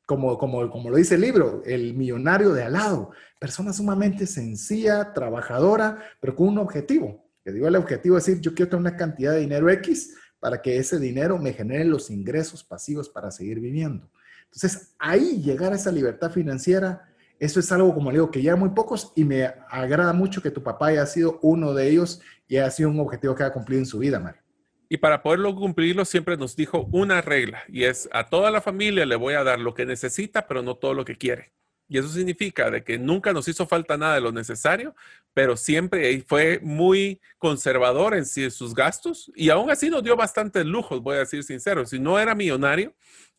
como, 0.07 0.35
como, 0.39 0.67
como 0.71 0.89
lo 0.89 0.97
dice 0.97 1.13
el 1.13 1.21
libro, 1.21 1.61
el 1.63 1.93
millonario 1.93 2.53
de 2.53 2.63
al 2.63 2.73
lado, 2.73 3.11
persona 3.39 3.71
sumamente 3.71 4.25
sencilla, 4.25 5.13
trabajadora, 5.13 5.99
pero 6.19 6.35
con 6.35 6.47
un 6.47 6.57
objetivo, 6.57 7.20
que 7.43 7.51
digo 7.51 7.67
el 7.67 7.75
objetivo 7.75 8.17
es 8.17 8.25
decir, 8.25 8.41
yo 8.41 8.53
quiero 8.53 8.69
tener 8.69 8.81
una 8.81 8.97
cantidad 8.97 9.33
de 9.33 9.39
dinero 9.39 9.69
X 9.69 10.15
para 10.39 10.61
que 10.61 10.77
ese 10.77 10.99
dinero 10.99 11.37
me 11.37 11.53
genere 11.53 11.85
los 11.85 12.09
ingresos 12.09 12.63
pasivos 12.63 13.09
para 13.09 13.31
seguir 13.31 13.59
viviendo. 13.59 14.09
Entonces, 14.45 14.95
ahí 14.99 15.41
llegar 15.41 15.71
a 15.71 15.75
esa 15.75 15.91
libertad 15.91 16.31
financiera, 16.31 17.07
eso 17.39 17.59
es 17.59 17.71
algo, 17.71 17.93
como 17.93 18.11
le 18.11 18.17
digo, 18.17 18.31
que 18.31 18.41
ya 18.41 18.55
muy 18.55 18.69
pocos 18.69 19.13
y 19.15 19.23
me 19.23 19.45
agrada 19.69 20.13
mucho 20.13 20.41
que 20.41 20.51
tu 20.51 20.61
papá 20.61 20.87
haya 20.87 21.05
sido 21.05 21.39
uno 21.41 21.73
de 21.73 21.89
ellos 21.89 22.21
y 22.47 22.57
haya 22.57 22.69
sido 22.69 22.89
un 22.89 22.99
objetivo 22.99 23.33
que 23.33 23.43
haya 23.43 23.53
cumplido 23.53 23.79
en 23.79 23.85
su 23.85 23.99
vida, 23.99 24.19
Mario. 24.19 24.41
Y 24.89 24.97
para 24.97 25.23
poderlo 25.23 25.55
cumplirlo, 25.55 26.03
siempre 26.03 26.35
nos 26.35 26.55
dijo 26.55 26.89
una 26.91 27.21
regla 27.21 27.63
y 27.69 27.85
es 27.85 28.09
a 28.11 28.27
toda 28.29 28.51
la 28.51 28.59
familia 28.59 29.05
le 29.05 29.15
voy 29.15 29.35
a 29.35 29.43
dar 29.43 29.57
lo 29.57 29.73
que 29.73 29.85
necesita, 29.85 30.47
pero 30.47 30.61
no 30.61 30.75
todo 30.75 30.93
lo 30.93 31.05
que 31.05 31.15
quiere. 31.15 31.53
Y 31.91 31.97
eso 31.97 32.07
significa 32.07 32.71
de 32.71 32.85
que 32.85 32.97
nunca 32.97 33.33
nos 33.33 33.49
hizo 33.49 33.67
falta 33.67 33.97
nada 33.97 34.15
de 34.15 34.21
lo 34.21 34.31
necesario, 34.31 34.95
pero 35.33 35.57
siempre 35.57 36.23
fue 36.25 36.61
muy 36.63 37.19
conservador 37.37 38.15
en 38.15 38.25
sus 38.25 38.73
gastos 38.73 39.29
y 39.35 39.49
aún 39.49 39.69
así 39.69 39.89
nos 39.89 40.01
dio 40.01 40.15
bastantes 40.15 40.65
lujos, 40.65 41.01
voy 41.01 41.17
a 41.17 41.19
decir 41.19 41.43
sincero. 41.43 41.85
Si 41.85 41.99
no 41.99 42.17
era 42.17 42.33
millonario, 42.33 42.95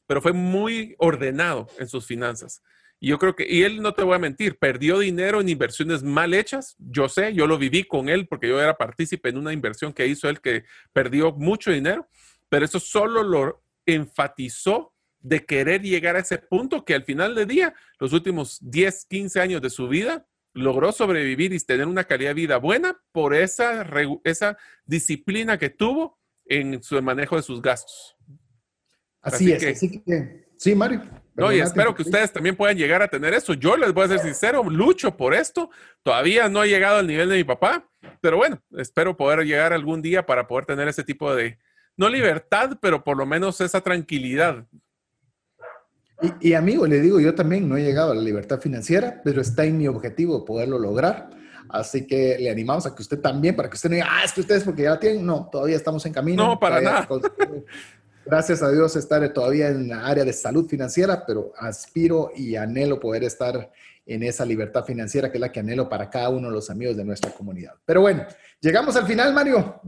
pero 0.06 0.20
fue 0.20 0.34
muy 0.34 0.94
ordenado 0.98 1.66
en 1.78 1.88
sus 1.88 2.04
finanzas. 2.04 2.62
Y 3.00 3.08
yo 3.08 3.18
creo 3.18 3.34
que, 3.34 3.46
y 3.48 3.62
él 3.62 3.80
no 3.80 3.94
te 3.94 4.02
voy 4.02 4.16
a 4.16 4.18
mentir, 4.18 4.58
perdió 4.58 4.98
dinero 4.98 5.40
en 5.40 5.48
inversiones 5.48 6.02
mal 6.02 6.34
hechas. 6.34 6.76
Yo 6.78 7.08
sé, 7.08 7.32
yo 7.32 7.46
lo 7.46 7.56
viví 7.56 7.84
con 7.84 8.10
él 8.10 8.28
porque 8.28 8.48
yo 8.48 8.60
era 8.60 8.76
partícipe 8.76 9.30
en 9.30 9.38
una 9.38 9.54
inversión 9.54 9.94
que 9.94 10.06
hizo 10.06 10.28
él 10.28 10.42
que 10.42 10.64
perdió 10.92 11.32
mucho 11.32 11.70
dinero, 11.70 12.06
pero 12.50 12.66
eso 12.66 12.78
solo 12.78 13.22
lo 13.22 13.62
enfatizó 13.86 14.91
de 15.22 15.44
querer 15.44 15.82
llegar 15.82 16.16
a 16.16 16.20
ese 16.20 16.38
punto 16.38 16.84
que 16.84 16.94
al 16.94 17.04
final 17.04 17.34
del 17.34 17.46
día, 17.46 17.74
los 17.98 18.12
últimos 18.12 18.58
10, 18.60 19.06
15 19.06 19.40
años 19.40 19.62
de 19.62 19.70
su 19.70 19.88
vida, 19.88 20.26
logró 20.54 20.92
sobrevivir 20.92 21.52
y 21.52 21.60
tener 21.60 21.86
una 21.86 22.04
calidad 22.04 22.30
de 22.30 22.34
vida 22.34 22.56
buena 22.58 23.00
por 23.12 23.34
esa, 23.34 23.86
esa 24.24 24.58
disciplina 24.84 25.58
que 25.58 25.70
tuvo 25.70 26.18
en 26.44 26.82
su 26.82 27.00
manejo 27.00 27.36
de 27.36 27.42
sus 27.42 27.62
gastos. 27.62 28.16
Así, 29.22 29.52
es, 29.52 29.64
así 29.64 30.02
que, 30.02 30.46
sí, 30.56 30.74
Mario. 30.74 31.02
No, 31.34 31.50
y 31.50 31.60
espero 31.60 31.94
que 31.94 32.02
ustedes 32.02 32.30
también 32.32 32.56
puedan 32.56 32.76
llegar 32.76 33.00
a 33.00 33.08
tener 33.08 33.32
eso. 33.32 33.54
Yo 33.54 33.76
les 33.76 33.92
voy 33.94 34.04
a 34.04 34.08
ser 34.08 34.18
sincero, 34.18 34.62
lucho 34.64 35.16
por 35.16 35.32
esto. 35.32 35.70
Todavía 36.02 36.48
no 36.48 36.62
he 36.62 36.68
llegado 36.68 36.98
al 36.98 37.06
nivel 37.06 37.28
de 37.30 37.36
mi 37.36 37.44
papá, 37.44 37.88
pero 38.20 38.36
bueno, 38.36 38.60
espero 38.76 39.16
poder 39.16 39.46
llegar 39.46 39.72
algún 39.72 40.02
día 40.02 40.26
para 40.26 40.46
poder 40.46 40.66
tener 40.66 40.88
ese 40.88 41.04
tipo 41.04 41.34
de, 41.34 41.58
no 41.96 42.08
libertad, 42.08 42.78
pero 42.80 43.02
por 43.02 43.16
lo 43.16 43.24
menos 43.24 43.60
esa 43.60 43.80
tranquilidad. 43.80 44.66
Y, 46.22 46.50
y, 46.50 46.54
amigo, 46.54 46.86
le 46.86 47.00
digo, 47.00 47.20
yo 47.20 47.34
también 47.34 47.68
no 47.68 47.76
he 47.76 47.82
llegado 47.82 48.12
a 48.12 48.14
la 48.14 48.22
libertad 48.22 48.60
financiera, 48.60 49.20
pero 49.24 49.40
está 49.40 49.64
en 49.64 49.76
mi 49.76 49.88
objetivo 49.88 50.44
poderlo 50.44 50.78
lograr. 50.78 51.30
Así 51.68 52.06
que 52.06 52.36
le 52.38 52.50
animamos 52.50 52.86
a 52.86 52.94
que 52.94 53.02
usted 53.02 53.18
también, 53.20 53.56
para 53.56 53.68
que 53.68 53.76
usted 53.76 53.88
no 53.88 53.96
diga, 53.96 54.08
ah, 54.10 54.24
es 54.24 54.32
que 54.32 54.42
ustedes 54.42 54.62
porque 54.62 54.82
ya 54.82 54.90
la 54.90 55.00
tienen. 55.00 55.24
No, 55.24 55.48
todavía 55.50 55.76
estamos 55.76 56.04
en 56.06 56.12
camino. 56.12 56.46
No, 56.46 56.60
para 56.60 56.80
nada. 56.80 57.08
Gracias 58.24 58.62
a 58.62 58.70
Dios 58.70 58.94
estar 58.94 59.26
todavía 59.32 59.68
en 59.68 59.88
la 59.88 60.06
área 60.06 60.24
de 60.24 60.32
salud 60.32 60.68
financiera, 60.68 61.24
pero 61.26 61.52
aspiro 61.58 62.30
y 62.36 62.54
anhelo 62.54 63.00
poder 63.00 63.24
estar 63.24 63.72
en 64.06 64.22
esa 64.22 64.44
libertad 64.44 64.84
financiera 64.84 65.30
que 65.30 65.38
es 65.38 65.40
la 65.40 65.50
que 65.50 65.60
anhelo 65.60 65.88
para 65.88 66.08
cada 66.10 66.28
uno 66.28 66.48
de 66.48 66.54
los 66.54 66.70
amigos 66.70 66.96
de 66.96 67.04
nuestra 67.04 67.30
comunidad. 67.32 67.72
Pero 67.84 68.02
bueno, 68.02 68.24
llegamos 68.60 68.94
al 68.96 69.06
final, 69.06 69.32
Mario. 69.32 69.80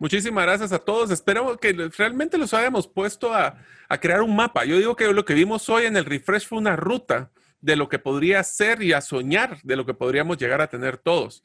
Muchísimas 0.00 0.44
gracias 0.44 0.70
a 0.72 0.78
todos. 0.78 1.10
Espero 1.10 1.58
que 1.58 1.72
realmente 1.72 2.38
los 2.38 2.54
hayamos 2.54 2.86
puesto 2.86 3.34
a, 3.34 3.56
crear 4.00 4.22
un 4.22 4.36
mapa. 4.36 4.64
Yo 4.64 4.78
digo 4.78 4.94
que 4.94 5.12
lo 5.12 5.24
que 5.24 5.34
vimos 5.34 5.68
hoy 5.68 5.86
en 5.86 5.96
el 5.96 6.04
refresh 6.04 6.46
fue 6.46 6.58
una 6.58 6.76
ruta 6.76 7.32
de 7.60 7.74
lo 7.74 7.88
que 7.88 7.98
podría 7.98 8.44
ser 8.44 8.80
y 8.80 8.92
a 8.92 9.00
soñar 9.00 9.60
de 9.64 9.74
lo 9.74 9.84
que 9.84 9.94
podríamos 9.94 10.38
llegar 10.38 10.60
a 10.60 10.68
tener 10.68 10.98
todos. 10.98 11.42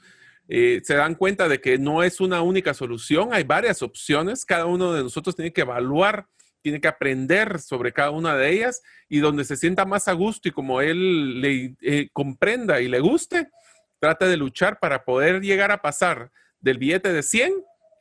Eh, 0.48 0.82
se 0.84 0.94
dan 0.94 1.16
cuenta 1.16 1.48
de 1.48 1.62
que 1.62 1.80
no 1.80 2.04
es 2.04 2.20
una 2.22 2.44
única 2.44 2.76
solución, 2.76 3.30
hay 3.34 3.44
varias 3.44 3.82
opciones. 3.82 4.46
Cada 4.46 4.68
uno 4.68 4.94
de 4.94 5.02
nosotros 5.02 5.36
tiene 5.36 5.52
que 5.52 5.62
evaluar, 5.62 6.28
tiene 6.62 6.80
que 6.80 6.88
aprender 6.88 7.60
sobre 7.60 7.92
cada 7.92 8.12
una 8.12 8.36
de 8.36 8.52
ellas 8.52 8.84
y 9.10 9.18
donde 9.18 9.46
se 9.46 9.58
sienta 9.58 9.86
más 9.86 10.08
a 10.08 10.14
gusto 10.14 10.48
y 10.48 10.52
como 10.52 10.80
él 10.80 11.42
le 11.42 11.76
eh, 11.82 12.10
comprenda 12.14 12.82
y 12.82 12.88
le 12.88 13.00
guste, 13.00 13.50
trata 13.98 14.28
de 14.28 14.38
luchar 14.38 14.80
para 14.80 15.06
poder 15.06 15.42
llegar 15.42 15.72
a 15.72 15.82
pasar 15.82 16.30
del 16.60 16.78
billete 16.78 17.12
de 17.12 17.24
100 17.24 17.52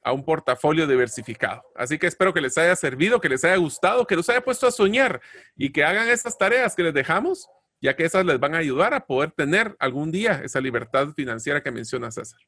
a 0.02 0.12
un 0.12 0.24
portafolio 0.24 0.86
diversificado. 0.86 1.62
Así 1.74 1.98
que 1.98 2.06
espero 2.06 2.32
que 2.32 2.40
les 2.40 2.56
haya 2.58 2.74
servido, 2.76 3.20
que 3.20 3.28
les 3.28 3.44
haya 3.44 3.56
gustado, 3.56 4.06
que 4.06 4.16
los 4.16 4.28
haya 4.28 4.42
puesto 4.42 4.66
a 4.66 4.72
soñar 4.72 5.20
y 5.56 5.72
que 5.72 5.84
hagan 5.84 6.08
estas 6.08 6.36
tareas 6.36 6.74
que 6.74 6.82
les 6.82 6.94
dejamos, 6.94 7.48
ya 7.80 7.96
que 7.96 8.04
esas 8.04 8.24
les 8.24 8.38
van 8.38 8.54
a 8.54 8.58
ayudar 8.58 8.94
a 8.94 9.06
poder 9.06 9.32
tener 9.32 9.76
algún 9.78 10.10
día 10.10 10.40
esa 10.44 10.60
libertad 10.60 11.08
financiera 11.14 11.62
que 11.62 11.70
menciona 11.70 12.10
César. 12.10 12.38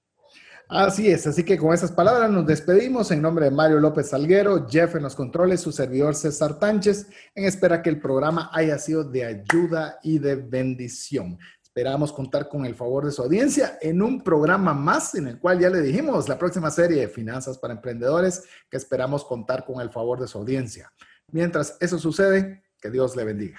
Así 0.68 1.10
es, 1.10 1.26
así 1.26 1.44
que 1.44 1.59
con 1.59 1.74
esas 1.74 1.93
palabras 1.93 2.31
nos 2.31 2.47
despedimos 2.47 3.10
en 3.10 3.20
nombre 3.20 3.44
de 3.44 3.51
Mario 3.51 3.81
López 3.81 4.09
Salguero, 4.09 4.66
Jeff 4.66 4.94
en 4.94 5.02
los 5.02 5.14
controles, 5.14 5.60
su 5.60 5.72
servidor 5.72 6.14
César 6.14 6.59
Tánchez, 6.59 7.06
en 7.35 7.44
espera 7.44 7.82
que 7.82 7.90
el 7.90 8.01
programa 8.01 8.48
haya 8.51 8.78
sido 8.78 9.05
de 9.05 9.26
ayuda 9.26 9.98
y 10.02 10.18
de 10.18 10.36
bendición. 10.36 11.39
Esperamos 11.76 12.12
contar 12.12 12.48
con 12.48 12.64
el 12.64 12.76
favor 12.76 13.05
de 13.05 13.10
su 13.10 13.20
audiencia 13.20 13.78
en 13.82 14.01
un 14.01 14.22
programa 14.22 14.72
más 14.74 15.16
en 15.16 15.26
el 15.26 15.40
cual 15.40 15.59
ya 15.59 15.68
le 15.68 15.80
dijimos 15.80 16.28
la 16.28 16.38
próxima 16.38 16.70
serie 16.70 17.01
de 17.01 17.09
Finanzas 17.09 17.59
para 17.59 17.74
Emprendedores 17.74 18.44
que 18.70 18.76
esperamos 18.76 19.24
contar 19.24 19.64
con 19.64 19.80
el 19.80 19.90
favor 19.90 20.20
de 20.20 20.28
su 20.28 20.38
audiencia. 20.38 20.92
Mientras 21.32 21.76
eso 21.80 21.98
sucede, 21.98 22.62
que 22.80 22.90
Dios 22.90 23.16
le 23.16 23.24
bendiga. 23.24 23.59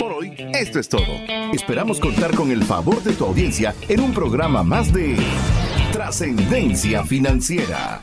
Por 0.00 0.12
hoy, 0.14 0.34
esto 0.52 0.80
es 0.80 0.88
todo. 0.88 1.06
Esperamos 1.52 2.00
contar 2.00 2.34
con 2.34 2.50
el 2.50 2.64
favor 2.64 3.00
de 3.04 3.12
tu 3.12 3.24
audiencia 3.24 3.72
en 3.88 4.00
un 4.00 4.12
programa 4.12 4.64
más 4.64 4.92
de 4.92 5.16
Trascendencia 5.92 7.04
Financiera. 7.04 8.00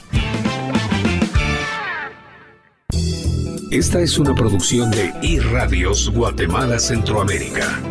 Esta 3.69 3.99
es 3.99 4.17
una 4.17 4.33
producción 4.33 4.89
de 4.91 5.13
iRadios 5.23 6.09
Guatemala 6.09 6.79
Centroamérica. 6.79 7.81